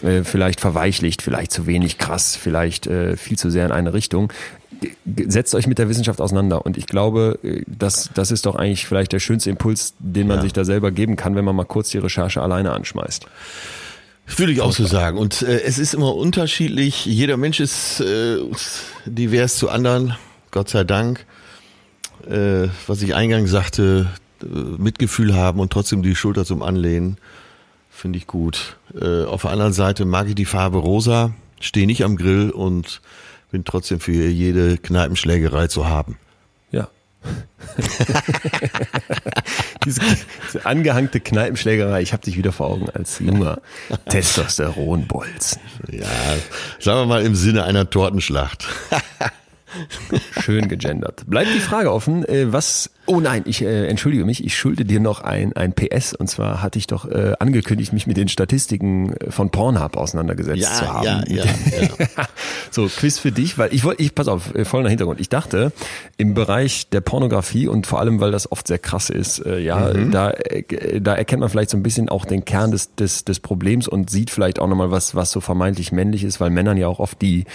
äh, 0.04 0.24
vielleicht 0.24 0.62
verweichlicht, 0.62 1.22
vielleicht 1.22 1.52
zu 1.52 1.66
wenig 1.68 1.98
krass, 1.98 2.36
vielleicht 2.36 2.88
äh, 2.88 3.18
viel 3.18 3.38
zu 3.38 3.50
sehr 3.50 3.66
in 3.66 3.72
eine 3.72 3.94
Richtung 3.94 4.32
setzt 5.28 5.56
euch 5.56 5.68
mit 5.68 5.78
der 5.78 5.90
Wissenschaft 5.90 6.22
auseinander. 6.22 6.66
Und 6.66 6.78
ich 6.78 6.88
glaube, 6.88 7.40
das, 7.68 8.10
das 8.14 8.32
ist 8.32 8.46
doch 8.46 8.56
eigentlich 8.56 8.86
vielleicht 8.86 9.12
der 9.12 9.20
schönste 9.20 9.50
Impuls, 9.50 9.94
den 10.00 10.28
man 10.28 10.38
ja. 10.38 10.44
sich 10.44 10.54
da 10.54 10.66
selber 10.66 10.92
geben 10.92 11.16
kann, 11.16 11.36
wenn 11.36 11.46
man 11.46 11.56
mal 11.56 11.66
kurz 11.66 11.90
die 11.90 12.00
Recherche 12.00 12.42
alleine 12.42 12.72
anschmeißt. 12.72 13.26
Würde 14.38 14.54
ich 14.54 14.62
auch 14.62 14.72
so 14.72 14.86
sagen. 14.86 15.18
Und 15.18 15.42
äh, 15.42 15.62
es 15.62 15.78
ist 15.78 15.94
immer 15.94 16.16
unterschiedlich. 16.16 17.06
Jeder 17.06 17.38
Mensch 17.38 17.60
ist 17.60 18.00
äh, 18.00 18.38
divers 19.06 19.58
zu 19.58 19.70
anderen, 19.70 20.16
Gott 20.52 20.70
sei 20.70 20.84
Dank. 20.84 21.26
Äh, 22.30 22.70
was 22.88 23.02
ich 23.02 23.16
eingangs 23.16 23.52
sagte, 23.52 24.08
äh, 24.42 24.46
Mitgefühl 24.46 25.36
haben 25.36 25.60
und 25.60 25.72
trotzdem 25.74 26.04
die 26.04 26.16
Schulter 26.16 26.46
zum 26.46 26.62
Anlehnen. 26.62 27.18
Finde 27.90 28.18
ich 28.18 28.28
gut. 28.28 28.78
Äh, 29.00 29.26
auf 29.26 29.42
der 29.42 29.52
anderen 29.52 29.74
Seite 29.74 30.06
mag 30.06 30.28
ich 30.28 30.36
die 30.36 30.46
Farbe 30.46 30.78
rosa, 30.78 31.34
stehe 31.60 31.88
nicht 31.88 32.04
am 32.04 32.16
Grill 32.16 32.52
und 32.52 33.02
bin 33.52 33.66
trotzdem 33.66 34.00
für 34.00 34.12
jede 34.12 34.78
Kneipenschlägerei 34.78 35.68
zu 35.68 35.88
haben. 35.88 36.18
Ja. 36.72 36.88
diese, 39.86 40.02
diese 40.48 40.66
angehangte 40.66 41.20
Kneipenschlägerei, 41.20 42.02
ich 42.02 42.14
habe 42.14 42.24
dich 42.24 42.38
wieder 42.38 42.52
vor 42.52 42.68
Augen 42.68 42.90
als 42.90 43.20
junger 43.20 43.62
Testosteronbolzen. 44.10 45.62
Ja, 45.92 46.08
sagen 46.80 47.02
wir 47.02 47.06
mal 47.06 47.24
im 47.24 47.36
Sinne 47.36 47.66
einer 47.66 47.90
Tortenschlacht. 47.90 48.68
Schön 50.42 50.68
gegendert. 50.68 51.24
Bleibt 51.28 51.54
die 51.54 51.60
Frage 51.60 51.92
offen, 51.92 52.26
äh, 52.26 52.52
was 52.52 52.90
Oh 53.08 53.20
nein, 53.20 53.42
ich 53.46 53.64
äh, 53.64 53.88
entschuldige 53.88 54.26
mich, 54.26 54.46
ich 54.46 54.56
schulde 54.56 54.86
dir 54.86 55.00
noch 55.00 55.22
ein, 55.22 55.54
ein 55.54 55.74
PS. 55.74 56.14
Und 56.14 56.30
zwar 56.30 56.62
hatte 56.62 56.78
ich 56.78 56.86
doch 56.86 57.06
äh, 57.06 57.34
angekündigt, 57.40 57.94
mich 57.94 58.06
mit 58.06 58.16
den 58.16 58.28
Statistiken 58.28 59.14
äh, 59.18 59.32
von 59.32 59.50
Pornhub 59.50 59.98
auseinandergesetzt 59.98 60.62
ja, 60.62 60.74
zu 60.74 60.94
haben. 60.94 61.06
Ja, 61.06 61.24
ja, 61.28 61.44
ja. 61.44 62.28
so, 62.72 62.88
Quiz 62.88 63.18
für 63.18 63.32
dich, 63.32 63.58
weil 63.58 63.74
ich 63.74 63.84
wollte, 63.84 64.04
ich, 64.04 64.14
pass 64.14 64.28
auf, 64.28 64.54
äh, 64.54 64.66
voller 64.66 64.88
Hintergrund. 64.88 65.20
Ich 65.20 65.30
dachte, 65.30 65.74
im 66.18 66.36
Bereich 66.36 66.90
der 66.90 67.02
Pornografie 67.02 67.68
und 67.68 67.88
vor 67.88 68.00
allem, 68.00 68.22
weil 68.22 68.32
das 68.32 68.52
oft 68.52 68.68
sehr 68.68 68.80
krass 68.80 69.10
ist, 69.10 69.46
äh, 69.46 69.60
ja, 69.60 69.92
mhm. 69.94 70.12
da, 70.12 70.30
äh, 70.32 71.02
da 71.02 71.16
erkennt 71.16 71.40
man 71.40 71.50
vielleicht 71.50 71.72
so 71.72 71.78
ein 71.78 71.84
bisschen 71.84 72.08
auch 72.08 72.26
den 72.26 72.46
Kern 72.46 72.70
des, 72.70 72.94
des, 72.96 73.26
des 73.26 73.40
Problems 73.40 73.88
und 73.88 74.12
sieht 74.12 74.30
vielleicht 74.30 74.60
auch 74.60 74.68
nochmal 74.68 74.92
was, 74.92 75.16
was 75.16 75.32
so 75.32 75.42
vermeintlich 75.42 75.92
männlich 75.92 76.24
ist, 76.24 76.40
weil 76.40 76.52
Männern 76.52 76.78
ja 76.78 76.88
auch 76.88 77.00
oft 77.00 77.20
die, 77.22 77.46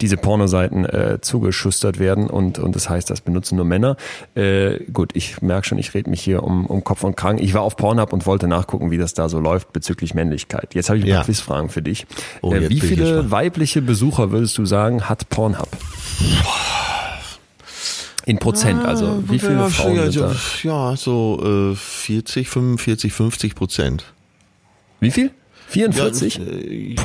diese 0.00 0.16
Pornoseiten 0.16 0.84
äh, 0.84 1.20
zugeschustert 1.58 1.98
werden 1.98 2.28
und, 2.28 2.58
und 2.58 2.74
das 2.76 2.88
heißt, 2.88 3.10
das 3.10 3.20
benutzen 3.20 3.56
nur 3.56 3.64
Männer. 3.64 3.96
Äh, 4.34 4.84
gut, 4.92 5.10
ich 5.14 5.42
merke 5.42 5.66
schon, 5.66 5.78
ich 5.78 5.92
rede 5.94 6.08
mich 6.08 6.20
hier 6.20 6.42
um, 6.42 6.66
um 6.66 6.84
Kopf 6.84 7.02
und 7.04 7.16
Kragen. 7.16 7.38
Ich 7.38 7.54
war 7.54 7.62
auf 7.62 7.76
Pornhub 7.76 8.12
und 8.12 8.26
wollte 8.26 8.46
nachgucken, 8.46 8.90
wie 8.90 8.98
das 8.98 9.14
da 9.14 9.28
so 9.28 9.40
läuft 9.40 9.72
bezüglich 9.72 10.14
Männlichkeit. 10.14 10.74
Jetzt 10.74 10.88
habe 10.88 10.98
ich 10.98 11.04
ein 11.04 11.10
paar 11.10 11.18
ja. 11.18 11.24
Quizfragen 11.24 11.68
für 11.68 11.82
dich. 11.82 12.06
Oh, 12.42 12.52
äh, 12.52 12.68
wie 12.68 12.80
viele 12.80 13.30
weibliche 13.30 13.82
Besucher 13.82 14.30
würdest 14.30 14.56
du 14.58 14.64
sagen, 14.64 15.08
hat 15.08 15.28
Pornhub? 15.28 15.68
In 18.24 18.38
Prozent, 18.38 18.84
also 18.84 19.06
ah, 19.06 19.18
wie 19.26 19.38
viele 19.38 19.54
ja, 19.54 19.68
Frauen 19.68 19.96
ja, 19.96 20.10
sind 20.10 20.22
da? 20.22 20.36
Ja, 20.62 20.96
so 20.96 21.72
äh, 21.72 21.74
40, 21.74 22.48
45, 22.48 23.12
50 23.12 23.54
Prozent. 23.54 24.04
Wie 25.00 25.10
viel? 25.10 25.30
44? 25.68 26.36
Ja, 26.36 26.44
äh, 26.44 26.96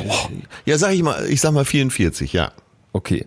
ja, 0.66 0.78
sag 0.78 0.92
ich 0.92 1.02
mal, 1.02 1.26
ich 1.26 1.40
sag 1.40 1.52
mal 1.52 1.64
44, 1.64 2.32
ja. 2.32 2.52
Okay. 2.94 3.26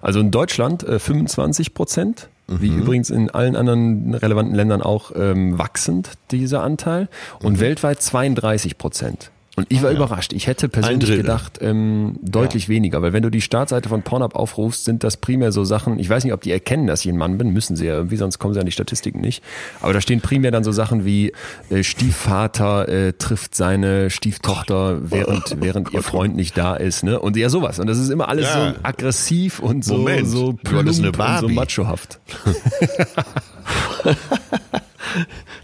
Also 0.00 0.20
in 0.20 0.30
Deutschland 0.30 0.84
äh, 0.84 0.98
25 0.98 1.74
Prozent, 1.74 2.28
mhm. 2.46 2.62
wie 2.62 2.68
übrigens 2.68 3.10
in 3.10 3.28
allen 3.30 3.56
anderen 3.56 4.14
relevanten 4.14 4.54
Ländern 4.54 4.80
auch 4.80 5.10
ähm, 5.14 5.58
wachsend, 5.58 6.12
dieser 6.30 6.62
Anteil. 6.62 7.08
Und 7.42 7.54
mhm. 7.54 7.60
weltweit 7.60 8.00
32 8.00 8.78
Prozent. 8.78 9.32
Und 9.58 9.66
ich 9.70 9.82
war 9.82 9.88
ah, 9.88 9.92
ja. 9.92 9.96
überrascht. 9.96 10.32
Ich 10.32 10.46
hätte 10.46 10.68
persönlich 10.68 11.10
gedacht, 11.10 11.58
ähm, 11.60 12.16
deutlich 12.22 12.64
ja. 12.64 12.68
weniger, 12.68 13.02
weil 13.02 13.12
wenn 13.12 13.24
du 13.24 13.30
die 13.30 13.40
Startseite 13.40 13.88
von 13.88 14.02
Pornhub 14.02 14.36
aufrufst, 14.36 14.84
sind 14.84 15.02
das 15.02 15.16
primär 15.16 15.50
so 15.50 15.64
Sachen, 15.64 15.98
ich 15.98 16.08
weiß 16.08 16.22
nicht, 16.22 16.32
ob 16.32 16.42
die 16.42 16.52
erkennen, 16.52 16.86
dass 16.86 17.04
ich 17.04 17.10
ein 17.10 17.16
Mann 17.16 17.38
bin, 17.38 17.50
müssen 17.50 17.74
sie 17.74 17.86
ja 17.86 17.94
irgendwie, 17.94 18.16
sonst 18.16 18.38
kommen 18.38 18.54
sie 18.54 18.60
an 18.60 18.66
die 18.66 18.72
Statistiken 18.72 19.20
nicht. 19.20 19.42
Aber 19.80 19.92
da 19.92 20.00
stehen 20.00 20.20
primär 20.20 20.52
dann 20.52 20.62
so 20.62 20.70
Sachen 20.70 21.04
wie 21.04 21.32
äh, 21.70 21.82
Stiefvater 21.82 22.88
äh, 22.88 23.12
trifft 23.14 23.56
seine 23.56 24.10
Stieftochter, 24.10 25.10
während, 25.10 25.60
während 25.60 25.92
ihr 25.92 26.02
Freund 26.04 26.36
nicht 26.36 26.56
da 26.56 26.76
ist, 26.76 27.02
ne? 27.02 27.18
Und 27.18 27.36
ja, 27.36 27.48
sowas. 27.48 27.80
Und 27.80 27.88
das 27.88 27.98
ist 27.98 28.10
immer 28.10 28.28
alles 28.28 28.46
ja. 28.46 28.70
so 28.70 28.76
aggressiv 28.84 29.58
und 29.58 29.84
so, 29.84 29.98
Moment. 29.98 30.28
so 30.28 30.52
plump 30.52 30.88
und 30.88 31.40
so 31.40 31.48
machohaft. 31.48 32.20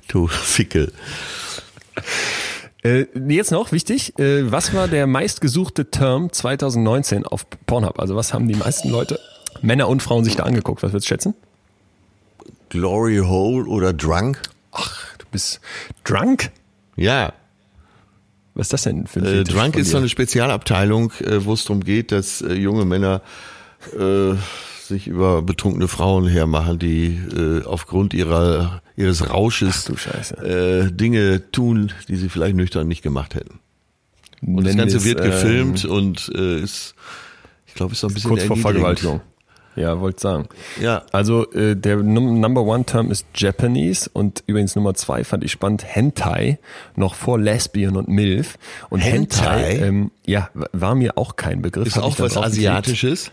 du 0.08 0.26
Fickel. 0.26 0.92
Äh, 2.84 3.06
jetzt 3.28 3.50
noch 3.50 3.72
wichtig, 3.72 4.18
äh, 4.18 4.50
was 4.50 4.74
war 4.74 4.88
der 4.88 5.06
meistgesuchte 5.06 5.90
Term 5.90 6.30
2019 6.30 7.24
auf 7.24 7.46
Pornhub? 7.66 7.98
Also 7.98 8.14
was 8.14 8.34
haben 8.34 8.46
die 8.46 8.54
meisten 8.54 8.90
Leute, 8.90 9.18
Männer 9.62 9.88
und 9.88 10.02
Frauen, 10.02 10.22
sich 10.22 10.36
da 10.36 10.42
angeguckt? 10.42 10.82
Was 10.82 10.92
würdest 10.92 11.06
du 11.06 11.08
schätzen? 11.08 11.34
Glory 12.68 13.18
Hole 13.18 13.66
oder 13.66 13.94
Drunk? 13.94 14.42
Ach, 14.72 15.16
du 15.16 15.24
bist 15.30 15.60
Drunk? 16.04 16.50
Ja. 16.96 17.32
Was 18.54 18.66
ist 18.66 18.72
das 18.74 18.82
denn 18.82 19.06
für 19.06 19.20
ein 19.20 19.26
äh, 19.26 19.44
Drunk 19.44 19.76
ist 19.76 19.90
so 19.90 19.96
eine 19.96 20.10
Spezialabteilung, 20.10 21.12
äh, 21.20 21.44
wo 21.44 21.54
es 21.54 21.64
darum 21.64 21.82
geht, 21.82 22.12
dass 22.12 22.42
äh, 22.42 22.52
junge 22.52 22.84
Männer 22.84 23.22
äh, 23.98 24.34
sich 24.88 25.06
über 25.06 25.42
betrunkene 25.42 25.88
Frauen 25.88 26.26
hermachen, 26.26 26.78
die 26.78 27.18
äh, 27.36 27.64
aufgrund 27.64 28.14
ihrer 28.14 28.82
ihres 28.96 29.28
Rausches 29.28 29.90
äh, 30.42 30.90
Dinge 30.92 31.50
tun, 31.50 31.92
die 32.08 32.16
sie 32.16 32.28
vielleicht 32.28 32.56
nüchtern 32.56 32.86
nicht 32.86 33.02
gemacht 33.02 33.34
hätten. 33.34 33.58
Und 34.40 34.56
Nenn 34.56 34.64
das 34.64 34.76
Ganze 34.76 34.96
ist, 34.98 35.04
wird 35.04 35.22
gefilmt 35.22 35.84
ähm, 35.84 35.90
und 35.90 36.32
äh, 36.34 36.60
ist, 36.60 36.94
ich 37.66 37.74
glaube, 37.74 37.92
ist 37.92 38.00
so 38.00 38.08
ein 38.08 38.14
bisschen 38.14 38.30
kurz 38.30 38.44
vor 38.44 38.56
Vergewaltigung. 38.56 39.20
Ja, 39.76 39.98
wollte 40.00 40.20
sagen. 40.20 40.48
Ja. 40.80 41.02
Also 41.10 41.50
äh, 41.52 41.74
der 41.74 41.96
Number 41.96 42.62
One 42.62 42.84
Term 42.84 43.10
ist 43.10 43.26
Japanese 43.34 44.08
und 44.12 44.44
übrigens 44.46 44.76
Nummer 44.76 44.94
zwei 44.94 45.24
fand 45.24 45.42
ich 45.42 45.50
spannend 45.50 45.84
Hentai 45.84 46.60
noch 46.94 47.16
vor 47.16 47.40
Lesbian 47.40 47.96
und 47.96 48.06
Milf 48.06 48.56
und 48.90 49.00
Hentai, 49.00 49.72
Hentai 49.72 49.86
ähm, 49.86 50.10
ja 50.24 50.50
war 50.72 50.94
mir 50.94 51.18
auch 51.18 51.34
kein 51.34 51.60
Begriff. 51.60 51.88
Ist 51.88 51.98
auch 51.98 52.16
was 52.20 52.36
Asiatisches? 52.36 53.28
Äh, 53.28 53.30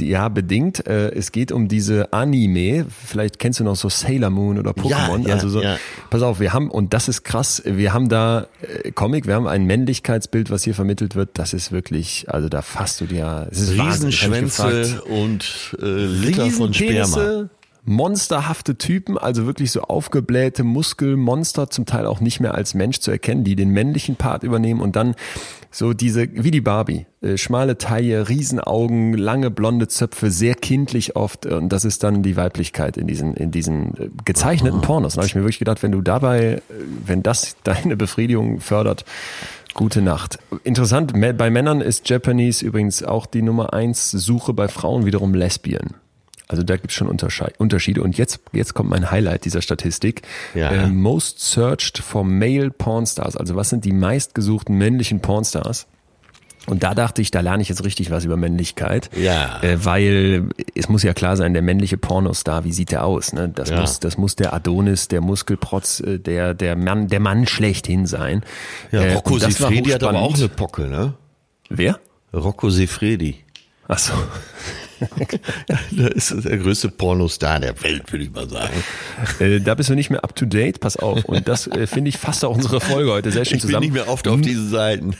ja, 0.00 0.28
bedingt. 0.28 0.86
Äh, 0.86 1.10
es 1.10 1.32
geht 1.32 1.52
um 1.52 1.68
diese 1.68 2.12
Anime. 2.12 2.86
Vielleicht 2.88 3.38
kennst 3.38 3.60
du 3.60 3.64
noch 3.64 3.76
so 3.76 3.88
Sailor 3.88 4.30
Moon 4.30 4.58
oder 4.58 4.72
Pokémon. 4.72 5.22
Ja, 5.22 5.28
ja, 5.28 5.34
also 5.34 5.48
so, 5.48 5.62
ja. 5.62 5.78
pass 6.10 6.22
auf, 6.22 6.40
wir 6.40 6.52
haben, 6.52 6.70
und 6.70 6.92
das 6.92 7.08
ist 7.08 7.22
krass, 7.24 7.62
wir 7.64 7.92
haben 7.92 8.08
da 8.08 8.46
äh, 8.60 8.90
Comic, 8.92 9.26
wir 9.26 9.34
haben 9.34 9.46
ein 9.46 9.64
Männlichkeitsbild, 9.64 10.50
was 10.50 10.64
hier 10.64 10.74
vermittelt 10.74 11.14
wird. 11.14 11.30
Das 11.34 11.54
ist 11.54 11.72
wirklich, 11.72 12.26
also 12.28 12.48
da 12.48 12.62
fasst 12.62 13.00
du 13.00 13.06
dir, 13.06 13.48
es 13.50 13.60
ist 13.60 13.72
Riesenschwänze 13.72 15.02
und 15.02 15.76
äh, 15.80 15.84
Liter 15.84 16.50
von 16.50 16.74
Sperma 16.74 17.48
monsterhafte 17.88 18.76
Typen, 18.76 19.18
also 19.18 19.46
wirklich 19.46 19.72
so 19.72 19.82
aufgeblähte 19.82 20.64
Muskelmonster, 20.64 21.70
zum 21.70 21.86
Teil 21.86 22.06
auch 22.06 22.20
nicht 22.20 22.40
mehr 22.40 22.54
als 22.54 22.74
Mensch 22.74 23.00
zu 23.00 23.10
erkennen, 23.10 23.44
die 23.44 23.56
den 23.56 23.70
männlichen 23.70 24.16
Part 24.16 24.42
übernehmen 24.42 24.80
und 24.80 24.96
dann 24.96 25.14
so 25.70 25.92
diese, 25.92 26.28
wie 26.32 26.50
die 26.50 26.60
Barbie, 26.60 27.06
äh, 27.20 27.36
schmale 27.36 27.78
Taille, 27.78 28.28
Riesenaugen, 28.28 29.14
lange 29.14 29.50
blonde 29.50 29.88
Zöpfe, 29.88 30.30
sehr 30.30 30.54
kindlich 30.54 31.16
oft 31.16 31.46
und 31.46 31.70
das 31.70 31.84
ist 31.84 32.04
dann 32.04 32.22
die 32.22 32.36
Weiblichkeit 32.36 32.96
in 32.96 33.06
diesen, 33.06 33.34
in 33.34 33.50
diesen 33.50 33.94
äh, 33.98 34.08
gezeichneten 34.24 34.80
Pornos. 34.80 35.14
Da 35.14 35.18
habe 35.18 35.26
ich 35.26 35.34
mir 35.34 35.42
wirklich 35.42 35.58
gedacht, 35.58 35.82
wenn 35.82 35.92
du 35.92 36.00
dabei, 36.00 36.40
äh, 36.40 36.60
wenn 37.04 37.22
das 37.22 37.56
deine 37.64 37.96
Befriedigung 37.96 38.60
fördert, 38.60 39.04
Gute 39.74 40.02
Nacht. 40.02 40.40
Interessant, 40.64 41.12
bei 41.12 41.50
Männern 41.50 41.80
ist 41.80 42.08
Japanese 42.08 42.64
übrigens 42.64 43.04
auch 43.04 43.26
die 43.26 43.42
Nummer 43.42 43.74
eins 43.74 44.10
Suche, 44.10 44.52
bei 44.52 44.66
Frauen 44.66 45.06
wiederum 45.06 45.34
Lesbian. 45.34 45.94
Also 46.48 46.62
da 46.62 46.76
gibt 46.76 46.90
es 46.90 46.94
schon 46.94 47.08
Unterschiede. 47.08 48.02
Und 48.02 48.16
jetzt, 48.16 48.40
jetzt 48.52 48.72
kommt 48.72 48.88
mein 48.88 49.10
Highlight 49.10 49.44
dieser 49.44 49.60
Statistik. 49.60 50.22
Ja. 50.54 50.70
Äh, 50.70 50.88
most 50.88 51.40
searched 51.40 51.98
for 51.98 52.24
male 52.24 52.70
Pornstars. 52.70 53.36
Also 53.36 53.54
was 53.54 53.68
sind 53.68 53.84
die 53.84 53.92
meistgesuchten 53.92 54.76
männlichen 54.76 55.20
Pornstars? 55.20 55.86
Und 56.68 56.82
da 56.82 56.94
dachte 56.94 57.22
ich, 57.22 57.30
da 57.30 57.40
lerne 57.40 57.62
ich 57.62 57.68
jetzt 57.68 57.84
richtig 57.84 58.10
was 58.10 58.24
über 58.24 58.36
Männlichkeit. 58.36 59.10
Ja. 59.16 59.62
Äh, 59.62 59.84
weil 59.84 60.48
es 60.74 60.88
muss 60.88 61.02
ja 61.02 61.14
klar 61.14 61.36
sein, 61.36 61.54
der 61.54 61.62
männliche 61.62 61.96
Pornostar, 61.96 62.64
wie 62.64 62.72
sieht 62.72 62.90
der 62.90 63.04
aus? 63.04 63.32
Ne? 63.32 63.48
Das, 63.48 63.70
ja. 63.70 63.80
muss, 63.80 64.00
das 64.00 64.18
muss 64.18 64.36
der 64.36 64.52
Adonis, 64.52 65.08
der 65.08 65.20
Muskelprotz, 65.20 66.00
äh, 66.00 66.18
der, 66.18 66.54
der, 66.54 66.76
Mann, 66.76 67.08
der 67.08 67.20
Mann 67.20 67.46
schlechthin 67.46 68.06
sein. 68.06 68.42
Ja, 68.92 69.02
äh, 69.02 69.14
Rocco 69.14 69.38
Sefredi 69.38 69.90
hat 69.90 70.02
aber 70.02 70.20
auch 70.20 70.34
eine 70.34 70.48
Pocke, 70.48 70.88
ne? 70.88 71.14
Wer? 71.70 71.98
Rocco 72.34 72.68
Sefredi. 72.68 73.36
Ach 73.88 73.98
so. 73.98 74.12
das 75.90 76.30
ist 76.30 76.44
der 76.44 76.58
größte 76.58 76.90
Pornostar 76.90 77.60
der 77.60 77.80
Welt, 77.82 78.10
würde 78.12 78.24
ich 78.24 78.30
mal 78.30 78.48
sagen. 78.48 78.82
Äh, 79.38 79.60
da 79.60 79.74
bist 79.74 79.88
du 79.88 79.94
nicht 79.94 80.10
mehr 80.10 80.22
up 80.24 80.34
to 80.34 80.44
date, 80.44 80.80
pass 80.80 80.96
auf. 80.96 81.24
Und 81.24 81.48
das 81.48 81.66
äh, 81.68 81.86
finde 81.86 82.10
ich 82.10 82.18
fast 82.18 82.44
auch 82.44 82.54
unsere 82.54 82.80
Folge 82.80 83.12
heute 83.12 83.30
sehr 83.30 83.44
schön 83.44 83.56
ich 83.56 83.62
zusammen. 83.62 83.84
Ich 83.84 83.90
bin 83.90 83.96
nicht 83.96 84.06
mehr 84.06 84.12
oft 84.12 84.28
auf 84.28 84.40
diesen 84.40 84.68
Seiten. 84.68 85.16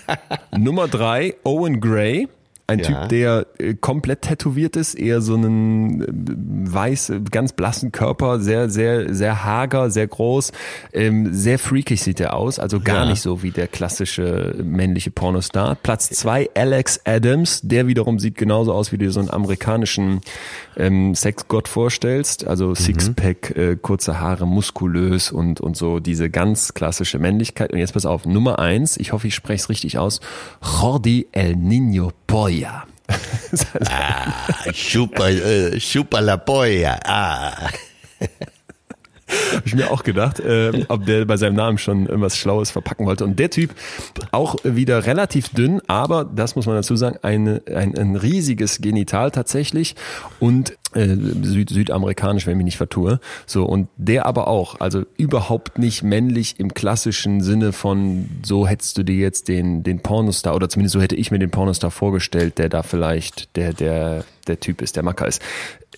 Nummer 0.56 0.88
drei, 0.88 1.34
Owen 1.44 1.80
Gray. 1.80 2.28
Ein 2.70 2.80
ja. 2.80 2.84
Typ, 2.84 3.08
der 3.08 3.46
äh, 3.56 3.72
komplett 3.72 4.20
tätowiert 4.20 4.76
ist, 4.76 4.94
eher 4.94 5.22
so 5.22 5.36
einen 5.36 6.02
äh, 6.02 6.70
weiß, 6.70 7.12
ganz 7.30 7.54
blassen 7.54 7.92
Körper, 7.92 8.40
sehr, 8.40 8.68
sehr, 8.68 9.14
sehr 9.14 9.42
hager, 9.42 9.90
sehr 9.90 10.06
groß, 10.06 10.52
ähm, 10.92 11.32
sehr 11.32 11.58
freakig 11.58 12.02
sieht 12.02 12.20
er 12.20 12.34
aus, 12.34 12.58
also 12.58 12.78
gar 12.78 13.04
ja. 13.04 13.10
nicht 13.10 13.22
so 13.22 13.42
wie 13.42 13.52
der 13.52 13.68
klassische 13.68 14.54
männliche 14.62 15.10
Pornostar. 15.10 15.76
Platz 15.82 16.10
zwei, 16.10 16.50
Alex 16.54 17.00
Adams, 17.06 17.62
der 17.62 17.86
wiederum 17.86 18.18
sieht 18.18 18.34
genauso 18.34 18.74
aus, 18.74 18.92
wie 18.92 18.98
du 18.98 19.10
so 19.10 19.20
einen 19.20 19.30
amerikanischen 19.30 20.20
ähm, 20.76 21.14
Sexgott 21.14 21.68
vorstellst, 21.68 22.46
also 22.46 22.68
mhm. 22.68 22.74
Sixpack, 22.74 23.56
äh, 23.56 23.76
kurze 23.80 24.20
Haare, 24.20 24.46
muskulös 24.46 25.32
und, 25.32 25.62
und 25.62 25.74
so 25.74 26.00
diese 26.00 26.28
ganz 26.28 26.74
klassische 26.74 27.18
Männlichkeit. 27.18 27.72
Und 27.72 27.78
jetzt 27.78 27.94
pass 27.94 28.04
auf, 28.04 28.26
Nummer 28.26 28.58
eins, 28.58 28.98
ich 28.98 29.12
hoffe, 29.12 29.26
ich 29.26 29.34
spreche 29.34 29.62
es 29.62 29.68
richtig 29.70 29.96
aus, 29.96 30.20
Jordi 30.60 31.28
El 31.32 31.54
Niño 31.54 32.12
Polla. 32.58 32.84
ah, 33.90 34.72
chupa, 34.72 35.28
äh, 35.28 35.78
chupa 35.78 36.20
la 36.20 36.36
polla. 36.36 36.98
Ah. 37.04 37.68
Habe 39.52 39.62
ich 39.66 39.74
mir 39.74 39.90
auch 39.90 40.04
gedacht, 40.04 40.40
äh, 40.40 40.86
ob 40.88 41.04
der 41.04 41.26
bei 41.26 41.36
seinem 41.36 41.54
Namen 41.54 41.76
schon 41.76 42.06
irgendwas 42.06 42.38
Schlaues 42.38 42.70
verpacken 42.70 43.04
wollte. 43.04 43.24
Und 43.24 43.38
der 43.38 43.50
Typ 43.50 43.74
auch 44.30 44.56
wieder 44.64 45.04
relativ 45.04 45.50
dünn, 45.50 45.82
aber 45.86 46.24
das 46.24 46.56
muss 46.56 46.64
man 46.64 46.76
dazu 46.76 46.96
sagen, 46.96 47.18
eine, 47.22 47.60
ein, 47.74 47.96
ein 47.96 48.16
riesiges 48.16 48.80
Genital 48.80 49.30
tatsächlich 49.30 49.96
und 50.40 50.77
äh, 50.94 51.16
Süd, 51.42 51.70
südamerikanisch, 51.70 52.46
wenn 52.46 52.52
ich 52.52 52.56
mich 52.58 52.64
nicht 52.64 52.76
vertue. 52.76 53.20
So 53.46 53.64
und 53.64 53.88
der 53.96 54.26
aber 54.26 54.48
auch, 54.48 54.80
also 54.80 55.04
überhaupt 55.16 55.78
nicht 55.78 56.02
männlich 56.02 56.58
im 56.58 56.74
klassischen 56.74 57.40
Sinne 57.40 57.72
von 57.72 58.28
so 58.42 58.66
hättest 58.66 58.98
du 58.98 59.02
dir 59.02 59.16
jetzt 59.16 59.48
den 59.48 59.82
den 59.82 60.00
Pornostar 60.00 60.54
oder 60.54 60.68
zumindest 60.68 60.94
so 60.94 61.00
hätte 61.00 61.16
ich 61.16 61.30
mir 61.30 61.38
den 61.38 61.50
Pornostar 61.50 61.90
vorgestellt, 61.90 62.58
der 62.58 62.68
da 62.68 62.82
vielleicht 62.82 63.56
der 63.56 63.72
der 63.72 64.24
der 64.46 64.60
Typ 64.60 64.80
ist, 64.80 64.96
der 64.96 65.02
Macker 65.02 65.26
ist. 65.26 65.42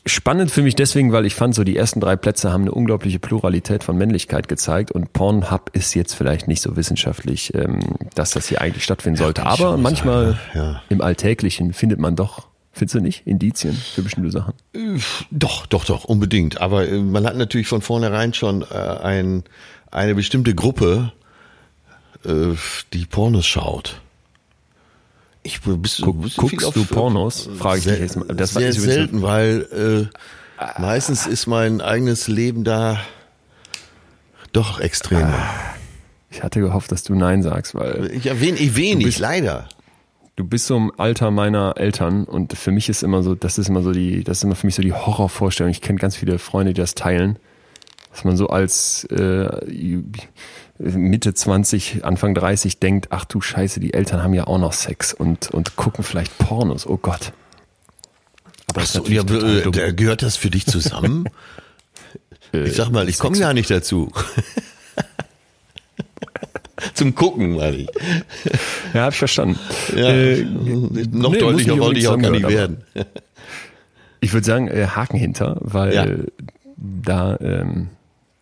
Spannend 0.07 0.51
für 0.51 0.62
mich 0.62 0.75
deswegen, 0.75 1.12
weil 1.12 1.27
ich 1.27 1.35
fand, 1.35 1.55
so 1.55 1.62
die 1.62 1.77
ersten 1.77 2.01
drei 2.01 2.17
Plätze 2.17 2.53
haben 2.53 2.62
eine 2.62 2.73
unglaubliche 2.73 3.19
Pluralität 3.19 3.85
von 3.85 3.97
Männlichkeit 3.99 4.49
gezeigt 4.49 4.91
und 4.91 5.12
Pornhub 5.12 5.71
ist 5.75 5.95
jetzt 5.95 6.15
vielleicht 6.15 6.49
nicht 6.49 6.62
so 6.62 6.77
wissenschaftlich, 6.77 7.55
ähm, 7.55 7.81
dass 8.15 8.31
das 8.31 8.47
hier 8.47 8.61
eigentlich 8.61 8.85
stattfinden 8.85 9.19
sollte. 9.19 9.43
Ja, 9.43 9.49
Aber 9.49 9.77
manchmal 9.77 10.39
ja. 10.55 10.83
im 10.89 11.03
Alltäglichen 11.03 11.75
findet 11.75 11.99
man 11.99 12.17
doch 12.17 12.50
Findest 12.81 12.94
du 12.94 13.01
nicht? 13.01 13.27
Indizien 13.27 13.74
für 13.74 14.01
bestimmte 14.01 14.31
Sachen? 14.31 14.55
Doch, 15.31 15.66
doch, 15.66 15.85
doch, 15.85 16.05
unbedingt. 16.05 16.62
Aber 16.62 16.89
äh, 16.89 16.98
man 16.98 17.27
hat 17.27 17.36
natürlich 17.36 17.66
von 17.69 17.82
vornherein 17.82 18.32
schon 18.32 18.62
äh, 18.62 18.74
ein, 18.74 19.44
eine 19.90 20.15
bestimmte 20.15 20.55
Gruppe, 20.55 21.12
äh, 22.24 22.55
die 22.94 23.05
Pornos 23.05 23.44
schaut. 23.44 24.01
Ich 25.43 25.61
bist, 25.61 26.01
Guck, 26.01 26.23
bist 26.23 26.39
guckst 26.39 26.65
auf, 26.69 26.73
du 26.73 26.86
Pornos? 26.86 27.51
Frage 27.59 27.81
ich 27.81 27.85
dich 27.85 27.98
jetzt 27.98 28.16
mal. 28.16 28.24
Das 28.28 28.55
sehr 28.55 28.73
selten, 28.73 29.20
weil 29.20 30.09
äh, 30.59 30.81
meistens 30.81 31.27
ist 31.27 31.47
mein 31.47 31.82
eigenes 31.82 32.28
Leben 32.28 32.65
da 32.65 32.98
doch 34.55 34.81
extremer. 34.81 35.51
Ich 36.31 36.43
hatte 36.43 36.61
gehofft, 36.61 36.90
dass 36.93 37.02
du 37.02 37.15
Nein 37.15 37.43
sagst, 37.43 37.74
weil. 37.74 38.11
Ja, 38.23 38.40
wenig, 38.40 38.74
wenig 38.74 39.19
leider. 39.19 39.69
Du 40.41 40.47
bist 40.47 40.69
so 40.69 40.77
im 40.79 40.91
Alter 40.97 41.31
meiner 41.31 41.75
Eltern 41.77 42.25
und 42.25 42.57
für 42.57 42.71
mich 42.71 42.89
ist 42.89 43.03
immer 43.03 43.23
so, 43.23 43.35
das 43.35 43.59
ist 43.59 43.69
immer 43.69 43.83
so 43.83 43.93
die, 43.93 44.25
das 44.25 44.39
ist 44.39 44.45
immer 44.45 44.55
für 44.55 44.67
mich 44.67 44.75
so 44.75 44.81
die 44.81 44.95
Horrorvorstellung. 44.95 45.71
Ich 45.71 45.83
kenne 45.83 45.99
ganz 45.99 46.17
viele 46.17 46.39
Freunde, 46.39 46.73
die 46.73 46.81
das 46.81 46.95
teilen, 46.95 47.39
dass 48.11 48.25
man 48.25 48.39
so 48.39 48.47
als 48.47 49.05
äh, 49.11 49.51
Mitte 50.79 51.35
20, 51.35 52.07
Anfang 52.07 52.35
30 52.35 52.79
denkt, 52.79 53.09
ach 53.11 53.27
du 53.27 53.43
Scheiße, 53.43 53.81
die 53.81 53.93
Eltern 53.93 54.23
haben 54.23 54.33
ja 54.33 54.47
auch 54.47 54.57
noch 54.57 54.73
Sex 54.73 55.12
und, 55.12 55.51
und 55.51 55.77
gucken 55.77 56.05
vielleicht 56.05 56.39
Pornos, 56.39 56.87
oh 56.87 56.97
Gott. 56.97 57.35
Aber 58.71 58.81
so, 58.87 59.05
ja, 59.09 59.21
äh, 59.21 59.93
gehört 59.93 60.23
das 60.23 60.37
für 60.39 60.49
dich 60.49 60.65
zusammen? 60.65 61.29
Ich 62.53 62.75
sag 62.75 62.91
mal, 62.91 63.09
ich 63.09 63.21
komme 63.21 63.37
ja 63.37 63.53
nicht 63.53 63.71
dazu. 63.71 64.11
Zum 66.94 67.15
Gucken, 67.15 67.57
meine 67.57 67.77
ich. 67.77 67.89
Ja, 68.94 69.05
hab 69.05 69.12
ich 69.12 69.19
verstanden. 69.19 69.59
Ja, 69.94 70.09
äh, 70.09 70.44
noch 71.12 71.32
nee, 71.32 71.39
deutlicher 71.39 71.78
wollte 71.78 72.01
ich 72.01 72.09
auch 72.09 72.19
gar 72.19 72.31
nicht 72.31 72.48
werden. 72.48 72.78
Ich 74.20 74.32
würde 74.32 74.47
sagen, 74.47 74.69
äh, 74.69 74.86
Haken 74.86 75.16
hinter, 75.16 75.57
weil 75.61 75.94
ja. 75.94 76.07
da 76.77 77.39
ähm, 77.40 77.89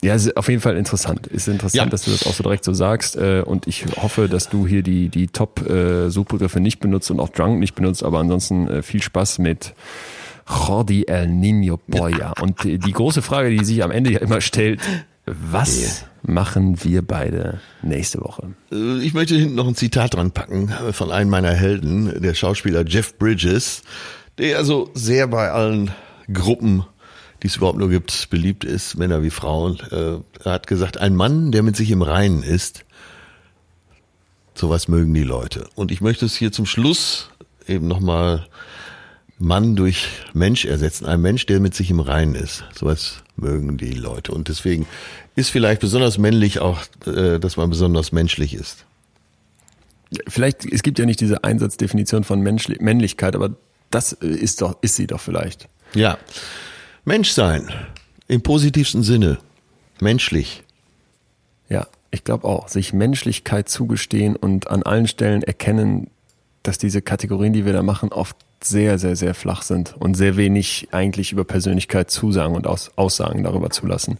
ja, 0.02 0.14
ist 0.14 0.36
auf 0.36 0.48
jeden 0.48 0.60
Fall 0.60 0.76
interessant. 0.76 1.26
Ist 1.26 1.48
interessant, 1.48 1.86
ja. 1.86 1.90
dass 1.90 2.02
du 2.02 2.12
das 2.12 2.26
auch 2.26 2.32
so 2.32 2.42
direkt 2.42 2.64
so 2.64 2.72
sagst. 2.72 3.16
Äh, 3.16 3.42
und 3.44 3.66
ich 3.66 3.84
hoffe, 3.96 4.28
dass 4.28 4.48
du 4.48 4.66
hier 4.66 4.82
die, 4.82 5.08
die 5.08 5.26
Top-Suchbegriffe 5.26 6.60
nicht 6.60 6.78
benutzt 6.78 7.10
und 7.10 7.18
auch 7.18 7.30
Drunk 7.30 7.58
nicht 7.58 7.74
benutzt. 7.74 8.04
Aber 8.04 8.20
ansonsten 8.20 8.68
äh, 8.68 8.82
viel 8.82 9.02
Spaß 9.02 9.38
mit 9.40 9.74
Jordi 10.48 11.04
El 11.08 11.26
Nino 11.28 11.80
Boya. 11.88 12.32
Und 12.40 12.64
die 12.64 12.78
große 12.78 13.22
Frage, 13.22 13.50
die 13.50 13.64
sich 13.64 13.82
am 13.82 13.90
Ende 13.90 14.12
ja 14.12 14.20
immer 14.20 14.40
stellt, 14.40 14.80
was 15.50 15.80
yeah. 15.80 15.90
machen 16.22 16.82
wir 16.84 17.02
beide 17.02 17.60
nächste 17.82 18.20
Woche? 18.20 18.54
Äh, 18.72 18.98
ich 18.98 19.14
möchte 19.14 19.34
hinten 19.36 19.54
noch 19.54 19.68
ein 19.68 19.74
Zitat 19.74 20.14
dran 20.14 20.32
packen 20.32 20.72
von 20.92 21.10
einem 21.10 21.30
meiner 21.30 21.52
Helden, 21.52 22.20
der 22.20 22.34
Schauspieler 22.34 22.84
Jeff 22.86 23.16
Bridges, 23.18 23.82
der 24.38 24.58
also 24.58 24.90
sehr 24.94 25.26
bei 25.26 25.50
allen 25.50 25.90
Gruppen 26.32 26.84
die 27.42 27.46
es 27.46 27.56
überhaupt 27.56 27.78
nur 27.78 27.88
gibt, 27.88 28.30
beliebt 28.30 28.64
ist, 28.64 28.96
Männer 28.96 29.22
wie 29.22 29.30
Frauen. 29.30 29.78
Äh, 29.90 30.44
er 30.44 30.52
hat 30.52 30.66
gesagt, 30.66 30.98
ein 30.98 31.14
Mann, 31.14 31.52
der 31.52 31.62
mit 31.62 31.76
sich 31.76 31.90
im 31.90 32.02
Reinen 32.02 32.42
ist, 32.42 32.84
sowas 34.54 34.88
mögen 34.88 35.14
die 35.14 35.22
Leute. 35.22 35.68
Und 35.74 35.92
ich 35.92 36.00
möchte 36.00 36.26
es 36.26 36.36
hier 36.36 36.50
zum 36.50 36.66
Schluss 36.66 37.30
eben 37.66 37.86
nochmal 37.86 38.46
Mann 39.38 39.76
durch 39.76 40.08
Mensch 40.32 40.64
ersetzen. 40.64 41.06
Ein 41.06 41.20
Mensch, 41.20 41.46
der 41.46 41.60
mit 41.60 41.74
sich 41.74 41.90
im 41.90 42.00
Reinen 42.00 42.34
ist. 42.34 42.64
Sowas 42.74 43.22
mögen 43.38 43.76
die 43.78 43.92
Leute. 43.92 44.32
Und 44.32 44.48
deswegen 44.48 44.86
ist 45.36 45.50
vielleicht 45.50 45.80
besonders 45.80 46.18
männlich 46.18 46.60
auch, 46.60 46.80
äh, 47.06 47.38
dass 47.38 47.56
man 47.56 47.70
besonders 47.70 48.12
menschlich 48.12 48.54
ist. 48.54 48.84
Vielleicht, 50.26 50.64
es 50.64 50.82
gibt 50.82 50.98
ja 50.98 51.06
nicht 51.06 51.20
diese 51.20 51.44
Einsatzdefinition 51.44 52.24
von 52.24 52.40
Menschli 52.40 52.76
Männlichkeit, 52.80 53.36
aber 53.36 53.50
das 53.90 54.12
ist 54.12 54.62
doch, 54.62 54.76
ist 54.80 54.96
sie 54.96 55.06
doch 55.06 55.20
vielleicht. 55.20 55.68
Ja. 55.94 56.18
Mensch 57.04 57.30
sein. 57.30 57.70
Im 58.26 58.42
positivsten 58.42 59.02
Sinne. 59.02 59.38
Menschlich. 60.00 60.62
Ja, 61.68 61.86
ich 62.10 62.24
glaube 62.24 62.46
auch. 62.46 62.68
Sich 62.68 62.92
Menschlichkeit 62.92 63.68
zugestehen 63.68 64.36
und 64.36 64.68
an 64.70 64.82
allen 64.82 65.06
Stellen 65.06 65.42
erkennen, 65.42 66.10
dass 66.62 66.78
diese 66.78 67.02
Kategorien, 67.02 67.52
die 67.52 67.64
wir 67.64 67.72
da 67.72 67.82
machen, 67.82 68.10
oft 68.12 68.36
sehr, 68.62 68.98
sehr, 68.98 69.16
sehr 69.16 69.34
flach 69.34 69.62
sind 69.62 69.94
und 69.98 70.14
sehr 70.14 70.36
wenig 70.36 70.88
eigentlich 70.92 71.32
über 71.32 71.44
Persönlichkeit 71.44 72.10
zusagen 72.10 72.56
und 72.56 72.66
Aussagen 72.66 73.44
darüber 73.44 73.70
zulassen. 73.70 74.18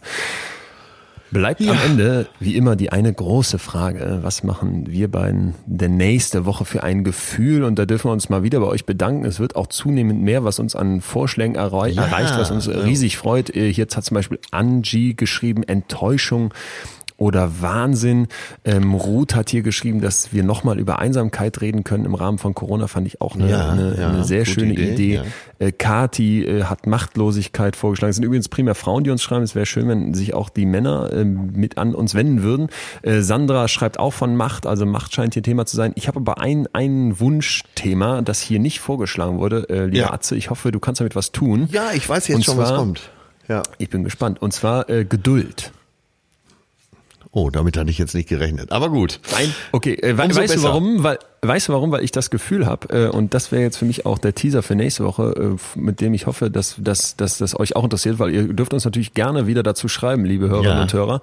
Bleibt 1.31 1.61
ja. 1.61 1.73
am 1.73 1.77
Ende 1.85 2.27
wie 2.39 2.55
immer 2.55 2.75
die 2.75 2.91
eine 2.91 3.13
große 3.13 3.59
Frage. 3.59 4.19
Was 4.23 4.43
machen 4.43 4.85
wir 4.87 5.11
beiden 5.11 5.53
der 5.67 5.89
nächste 5.89 6.45
Woche 6.45 6.65
für 6.65 6.81
ein 6.81 7.03
Gefühl? 7.03 7.63
Und 7.63 7.77
da 7.77 7.85
dürfen 7.85 8.07
wir 8.09 8.13
uns 8.13 8.29
mal 8.29 8.41
wieder 8.41 8.59
bei 8.59 8.65
euch 8.65 8.85
bedanken. 8.85 9.25
Es 9.25 9.39
wird 9.39 9.55
auch 9.55 9.67
zunehmend 9.67 10.23
mehr, 10.23 10.43
was 10.43 10.57
uns 10.57 10.75
an 10.75 11.01
Vorschlägen 11.01 11.53
erreicht, 11.53 11.97
ja. 11.97 12.09
was 12.11 12.49
uns 12.49 12.67
riesig 12.67 13.17
freut. 13.17 13.55
Äh, 13.55 13.71
hier 13.71 13.85
hat 13.85 14.03
zum 14.03 14.15
Beispiel 14.15 14.39
Angie 14.49 15.15
geschrieben, 15.15 15.61
Enttäuschung 15.61 16.51
oder 17.19 17.61
Wahnsinn. 17.61 18.27
Ähm, 18.63 18.93
Ruth 18.93 19.35
hat 19.35 19.49
hier 19.49 19.61
geschrieben, 19.61 20.01
dass 20.01 20.33
wir 20.33 20.43
nochmal 20.43 20.79
über 20.79 20.99
Einsamkeit 20.99 21.61
reden 21.61 21.83
können 21.83 22.05
im 22.05 22.15
Rahmen 22.15 22.37
von 22.37 22.55
Corona, 22.55 22.87
fand 22.87 23.07
ich 23.07 23.21
auch 23.21 23.35
eine, 23.35 23.49
ja, 23.49 23.69
eine, 23.69 23.97
ja, 23.99 24.09
eine 24.09 24.23
sehr 24.23 24.45
schöne 24.45 24.73
Idee. 24.73 24.93
Idee. 24.93 25.15
Ja. 25.15 25.23
Äh, 25.59 25.71
Kati 25.73 26.43
äh, 26.45 26.63
hat 26.63 26.87
Machtlosigkeit 26.87 27.75
vorgeschlagen. 27.75 28.09
Es 28.09 28.15
sind 28.15 28.25
übrigens 28.25 28.47
primär 28.47 28.75
Frauen, 28.75 29.03
die 29.03 29.11
uns 29.11 29.21
schreiben. 29.21 29.43
Es 29.43 29.53
wäre 29.53 29.65
schön, 29.65 29.87
wenn 29.87 30.13
sich 30.13 30.33
auch 30.33 30.49
die 30.49 30.65
Männer 30.65 31.11
äh, 31.11 31.25
mit 31.25 31.77
an 31.77 31.93
uns 31.93 32.15
wenden 32.15 32.41
würden. 32.41 32.69
Äh, 33.01 33.21
Sandra 33.21 33.67
schreibt 33.67 33.99
auch 33.99 34.13
von 34.13 34.35
Macht, 34.35 34.65
also 34.65 34.85
Macht 34.85 35.13
scheint 35.13 35.33
hier 35.33 35.43
Thema 35.43 35.65
zu 35.65 35.75
sein. 35.75 35.91
Ich 35.95 36.07
habe 36.07 36.19
aber 36.19 36.39
ein, 36.39 36.67
ein 36.71 37.19
Wunschthema, 37.19 38.21
das 38.21 38.39
hier 38.39 38.59
nicht 38.59 38.79
vorgeschlagen 38.79 39.39
wurde. 39.39 39.67
Äh, 39.69 39.85
lieber 39.85 39.97
ja. 39.97 40.13
Atze, 40.13 40.35
ich 40.37 40.49
hoffe, 40.49 40.71
du 40.71 40.79
kannst 40.79 41.01
damit 41.01 41.15
was 41.15 41.33
tun. 41.33 41.67
Ja, 41.71 41.91
ich 41.93 42.07
weiß 42.07 42.29
jetzt 42.29 42.37
Und 42.37 42.45
schon, 42.45 42.55
zwar, 42.55 42.69
was 42.69 42.77
kommt. 42.77 43.09
Ja. 43.49 43.63
Ich 43.77 43.89
bin 43.89 44.05
gespannt. 44.05 44.41
Und 44.41 44.53
zwar 44.53 44.89
äh, 44.89 45.03
Geduld. 45.03 45.71
Oh, 47.31 47.51
damit 47.51 47.77
hatte 47.77 47.91
ich 47.91 47.99
jetzt 47.99 48.15
nicht 48.15 48.27
gerechnet. 48.27 48.71
Aber 48.71 48.89
gut. 48.89 49.19
Nein. 49.31 49.53
Okay, 49.71 49.93
äh, 49.93 50.17
we 50.17 50.35
weißt 50.35 50.55
du 50.55 50.63
warum? 50.63 51.03
Weil, 51.03 51.19
weißt 51.43 51.67
du 51.67 51.73
warum? 51.73 51.91
Weil 51.91 52.03
ich 52.03 52.11
das 52.11 52.31
Gefühl 52.31 52.65
habe, 52.65 52.89
äh, 52.89 53.07
und 53.09 53.35
das 53.35 53.51
wäre 53.51 53.61
jetzt 53.61 53.77
für 53.77 53.85
mich 53.85 54.07
auch 54.07 54.17
der 54.17 54.33
Teaser 54.33 54.63
für 54.63 54.73
nächste 54.73 55.05
Woche, 55.05 55.57
äh, 55.75 55.79
mit 55.79 56.01
dem 56.01 56.15
ich 56.15 56.25
hoffe, 56.25 56.49
dass, 56.49 56.77
dass, 56.79 57.17
dass 57.17 57.37
das 57.37 57.59
euch 57.59 57.75
auch 57.75 57.83
interessiert, 57.83 58.17
weil 58.17 58.33
ihr 58.33 58.51
dürft 58.51 58.73
uns 58.73 58.83
natürlich 58.83 59.13
gerne 59.13 59.45
wieder 59.45 59.61
dazu 59.61 59.87
schreiben, 59.87 60.25
liebe 60.25 60.49
Hörerinnen 60.49 60.77
ja. 60.77 60.81
und 60.81 60.91
Hörer, 60.91 61.21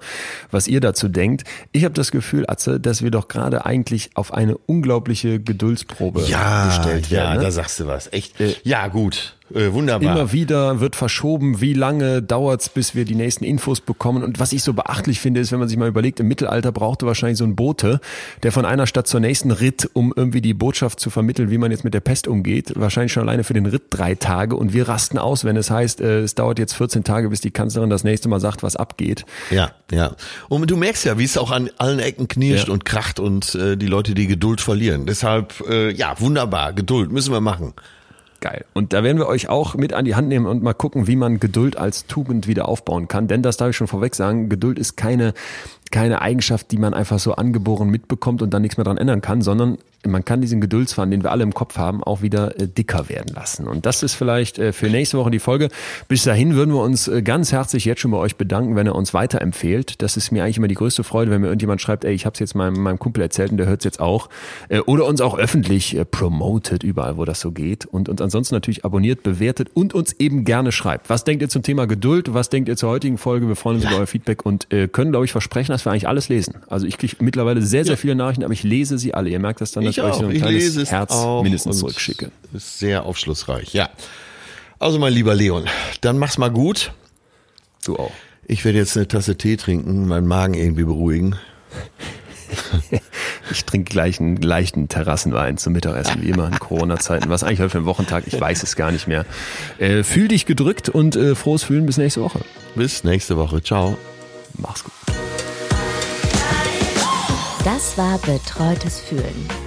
was 0.49 0.69
ihr 0.69 0.79
dazu 0.79 1.09
denkt. 1.09 1.43
Ich 1.73 1.83
habe 1.83 1.93
das 1.93 2.11
Gefühl, 2.11 2.45
Atze, 2.47 2.79
dass 2.79 3.01
wir 3.01 3.11
doch 3.11 3.27
gerade 3.27 3.65
eigentlich 3.65 4.11
auf 4.13 4.33
eine 4.33 4.57
unglaubliche 4.57 5.41
Geduldsprobe 5.41 6.23
ja, 6.23 6.67
gestellt 6.67 7.11
werden. 7.11 7.33
Ja, 7.33 7.35
ne? 7.35 7.41
da 7.41 7.51
sagst 7.51 7.81
du 7.81 7.87
was. 7.87 8.13
Echt? 8.13 8.39
Äh, 8.39 8.55
ja, 8.63 8.87
gut. 8.87 9.36
Äh, 9.53 9.71
wunderbar. 9.71 10.11
Immer 10.11 10.31
wieder 10.33 10.79
wird 10.79 10.95
verschoben, 10.95 11.61
wie 11.61 11.73
lange 11.73 12.21
dauert's, 12.21 12.69
bis 12.69 12.95
wir 12.95 13.05
die 13.05 13.15
nächsten 13.15 13.43
Infos 13.43 13.79
bekommen. 13.79 14.23
Und 14.23 14.39
was 14.39 14.51
ich 14.51 14.63
so 14.63 14.73
beachtlich 14.73 15.19
finde, 15.19 15.39
ist, 15.39 15.51
wenn 15.51 15.59
man 15.59 15.69
sich 15.69 15.77
mal 15.77 15.87
überlegt, 15.87 16.19
im 16.19 16.27
Mittelalter 16.27 16.71
brauchte 16.71 17.05
wahrscheinlich 17.05 17.37
so 17.37 17.45
ein 17.45 17.55
Bote, 17.55 18.01
der 18.43 18.51
von 18.51 18.65
einer 18.65 18.87
Stadt 18.87 19.07
zur 19.07 19.19
nächsten 19.19 19.51
ritt, 19.51 19.89
um 19.93 20.13
irgendwie 20.15 20.41
die 20.41 20.53
Botschaft 20.53 20.99
zu 20.99 21.09
vermitteln, 21.09 21.49
wie 21.49 21.57
man 21.57 21.71
jetzt 21.71 21.83
mit 21.83 21.93
der 21.93 22.01
Pest 22.01 22.27
umgeht. 22.27 22.73
Wahrscheinlich 22.75 23.13
schon 23.13 23.23
alleine 23.23 23.43
für 23.43 23.53
den 23.53 23.65
Ritt 23.65 23.83
drei 23.89 24.15
Tage. 24.15 24.55
Und 24.55 24.73
wir 24.73 24.89
rasten 24.89 25.17
aus, 25.17 25.45
wenn 25.45 25.55
es 25.55 25.71
heißt, 25.71 26.01
äh, 26.01 26.19
es 26.19 26.35
dauert 26.35 26.59
jetzt 26.59 26.73
14 26.73 27.03
Tage, 27.03 27.29
bis 27.29 27.39
die 27.41 27.51
Kanzlerin 27.51 27.89
das 27.89 28.03
nächste 28.03 28.27
Mal 28.27 28.39
sagt, 28.39 28.63
was 28.63 28.75
abgeht. 28.75 29.25
Ja, 29.49 29.71
ja. 29.91 30.15
Und 30.49 30.69
du 30.69 30.75
merkst 30.75 31.05
ja, 31.05 31.17
wie 31.17 31.23
es 31.23 31.37
auch 31.37 31.51
an 31.51 31.69
allen 31.77 31.99
Ecken 31.99 32.27
knirscht 32.27 32.67
ja. 32.67 32.73
und 32.73 32.83
kracht 32.83 33.19
und 33.19 33.55
äh, 33.55 33.77
die 33.77 33.87
Leute 33.87 34.13
die 34.13 34.27
Geduld 34.27 34.59
verlieren. 34.59 35.05
Deshalb, 35.05 35.53
äh, 35.69 35.91
ja, 35.91 36.19
wunderbar. 36.19 36.73
Geduld 36.73 37.11
müssen 37.11 37.31
wir 37.31 37.41
machen. 37.41 37.73
Geil. 38.39 38.65
Und 38.73 38.93
da 38.93 39.03
werden 39.03 39.17
wir 39.17 39.27
euch 39.27 39.49
auch 39.49 39.75
mit 39.75 39.93
an 39.93 40.05
die 40.05 40.15
Hand 40.15 40.27
nehmen 40.27 40.45
und 40.45 40.61
mal 40.61 40.73
gucken, 40.73 41.07
wie 41.07 41.15
man 41.15 41.39
Geduld 41.39 41.77
als 41.77 42.05
Tugend 42.05 42.47
wieder 42.47 42.67
aufbauen 42.67 43.07
kann. 43.07 43.27
Denn 43.27 43.41
das 43.41 43.57
darf 43.57 43.69
ich 43.69 43.75
schon 43.75 43.87
vorweg 43.87 44.13
sagen, 44.13 44.47
Geduld 44.47 44.77
ist 44.77 44.95
keine, 44.95 45.33
keine 45.91 46.21
Eigenschaft, 46.21 46.71
die 46.71 46.77
man 46.77 46.93
einfach 46.93 47.19
so 47.19 47.33
angeboren 47.33 47.89
mitbekommt 47.89 48.41
und 48.41 48.53
dann 48.53 48.61
nichts 48.61 48.77
mehr 48.77 48.83
dran 48.83 48.97
ändern 48.97 49.21
kann, 49.21 49.41
sondern 49.41 49.79
man 50.11 50.25
kann 50.25 50.41
diesen 50.41 50.61
Geduldsfaden, 50.61 51.11
den 51.11 51.23
wir 51.23 51.31
alle 51.31 51.43
im 51.43 51.53
Kopf 51.53 51.77
haben, 51.77 52.03
auch 52.03 52.21
wieder 52.21 52.59
äh, 52.59 52.67
dicker 52.67 53.09
werden 53.09 53.33
lassen. 53.35 53.67
Und 53.67 53.85
das 53.85 54.03
ist 54.03 54.13
vielleicht 54.13 54.59
äh, 54.59 54.73
für 54.73 54.87
nächste 54.87 55.17
Woche 55.17 55.31
die 55.31 55.39
Folge. 55.39 55.69
Bis 56.07 56.23
dahin 56.23 56.55
würden 56.55 56.73
wir 56.73 56.81
uns 56.81 57.07
äh, 57.07 57.21
ganz 57.21 57.51
herzlich 57.51 57.85
jetzt 57.85 58.01
schon 58.01 58.11
bei 58.11 58.17
euch 58.17 58.35
bedanken, 58.35 58.75
wenn 58.75 58.87
ihr 58.87 58.95
uns 58.95 59.13
weiterempfehlt. 59.13 60.01
Das 60.01 60.17
ist 60.17 60.31
mir 60.31 60.43
eigentlich 60.43 60.57
immer 60.57 60.67
die 60.67 60.75
größte 60.75 61.03
Freude, 61.03 61.31
wenn 61.31 61.41
mir 61.41 61.47
irgendjemand 61.47 61.81
schreibt, 61.81 62.05
ey, 62.05 62.13
ich 62.13 62.25
habe 62.25 62.33
es 62.33 62.39
jetzt 62.39 62.55
meinem, 62.55 62.81
meinem 62.81 62.99
Kumpel 62.99 63.21
erzählt 63.21 63.51
und 63.51 63.57
der 63.57 63.67
hört 63.67 63.81
es 63.81 63.85
jetzt 63.85 63.99
auch. 63.99 64.29
Oder 64.85 65.05
uns 65.05 65.21
auch 65.21 65.37
öffentlich 65.37 65.97
promotet, 66.11 66.83
überall, 66.83 67.17
wo 67.17 67.25
das 67.25 67.39
so 67.39 67.51
geht. 67.51 67.85
Und 67.85 68.09
uns 68.09 68.21
ansonsten 68.21 68.55
natürlich 68.55 68.85
abonniert, 68.85 69.23
bewertet 69.23 69.69
und 69.73 69.93
uns 69.93 70.13
eben 70.13 70.45
gerne 70.45 70.71
schreibt. 70.71 71.09
Was 71.09 71.23
denkt 71.23 71.41
ihr 71.41 71.49
zum 71.49 71.63
Thema 71.63 71.87
Geduld? 71.87 72.33
Was 72.33 72.49
denkt 72.49 72.69
ihr 72.69 72.77
zur 72.77 72.89
heutigen 72.89 73.17
Folge? 73.17 73.47
Wir 73.47 73.55
freuen 73.55 73.77
uns 73.77 73.85
ja. 73.85 73.91
über 73.91 73.99
euer 73.99 74.07
Feedback 74.07 74.45
und 74.45 74.67
können, 74.69 75.11
glaube 75.11 75.25
ich, 75.25 75.31
versprechen, 75.31 75.71
dass 75.71 75.85
wir 75.85 75.91
eigentlich 75.91 76.07
alles 76.07 76.29
lesen. 76.29 76.55
Also 76.67 76.85
ich 76.85 76.97
kriege 76.97 77.15
mittlerweile 77.19 77.61
sehr, 77.61 77.85
sehr 77.85 77.97
viele 77.97 78.15
Nachrichten, 78.15 78.43
aber 78.43 78.53
ich 78.53 78.63
lese 78.63 78.97
sie 78.97 79.13
alle. 79.13 79.29
Ihr 79.29 79.39
merkt 79.39 79.61
das 79.61 79.71
dann, 79.71 79.83
dass 79.83 79.96
ich 79.97 80.03
euch 80.03 80.15
so 80.15 80.25
ein 80.25 80.31
ich 80.31 80.41
kleines 80.41 80.91
Herz 80.91 81.13
mindestens 81.43 81.79
zurückschicke. 81.79 82.31
Ist 82.53 82.79
sehr 82.79 83.05
aufschlussreich, 83.05 83.73
ja. 83.73 83.89
Also 84.79 84.99
mein 84.99 85.13
lieber 85.13 85.35
Leon, 85.35 85.65
dann 86.01 86.17
mach's 86.17 86.37
mal 86.37 86.51
gut. 86.51 86.91
Du 87.83 87.95
auch. 87.95 88.11
Ich 88.45 88.63
werde 88.63 88.77
jetzt 88.77 88.95
eine 88.95 89.07
Tasse 89.07 89.37
Tee 89.37 89.57
trinken, 89.57 90.07
meinen 90.07 90.27
Magen 90.27 90.53
irgendwie 90.53 90.83
beruhigen. 90.83 91.35
ich 93.51 93.65
trinke 93.65 93.91
gleich 93.91 94.19
einen 94.19 94.37
leichten 94.37 94.87
Terrassenwein 94.87 95.57
zum 95.57 95.73
Mittagessen, 95.73 96.21
wie 96.21 96.29
immer 96.29 96.47
in 96.47 96.57
Corona-Zeiten. 96.59 97.29
Was 97.29 97.43
eigentlich 97.43 97.59
heute 97.59 97.71
für 97.71 97.77
ein 97.79 97.85
Wochentag? 97.85 98.25
Ich 98.27 98.39
weiß 98.39 98.63
es 98.63 98.75
gar 98.75 98.91
nicht 98.91 99.07
mehr. 99.07 99.25
Äh, 99.79 100.03
fühl 100.03 100.27
dich 100.27 100.45
gedrückt 100.45 100.89
und 100.89 101.15
äh, 101.15 101.35
frohes 101.35 101.63
Fühlen 101.63 101.85
bis 101.85 101.97
nächste 101.97 102.21
Woche. 102.21 102.39
Bis 102.75 103.03
nächste 103.03 103.37
Woche. 103.37 103.61
Ciao. 103.61 103.97
Mach's 104.57 104.83
gut. 104.83 104.93
Das 107.65 107.97
war 107.97 108.17
Betreutes 108.19 109.01
Fühlen. 109.01 109.66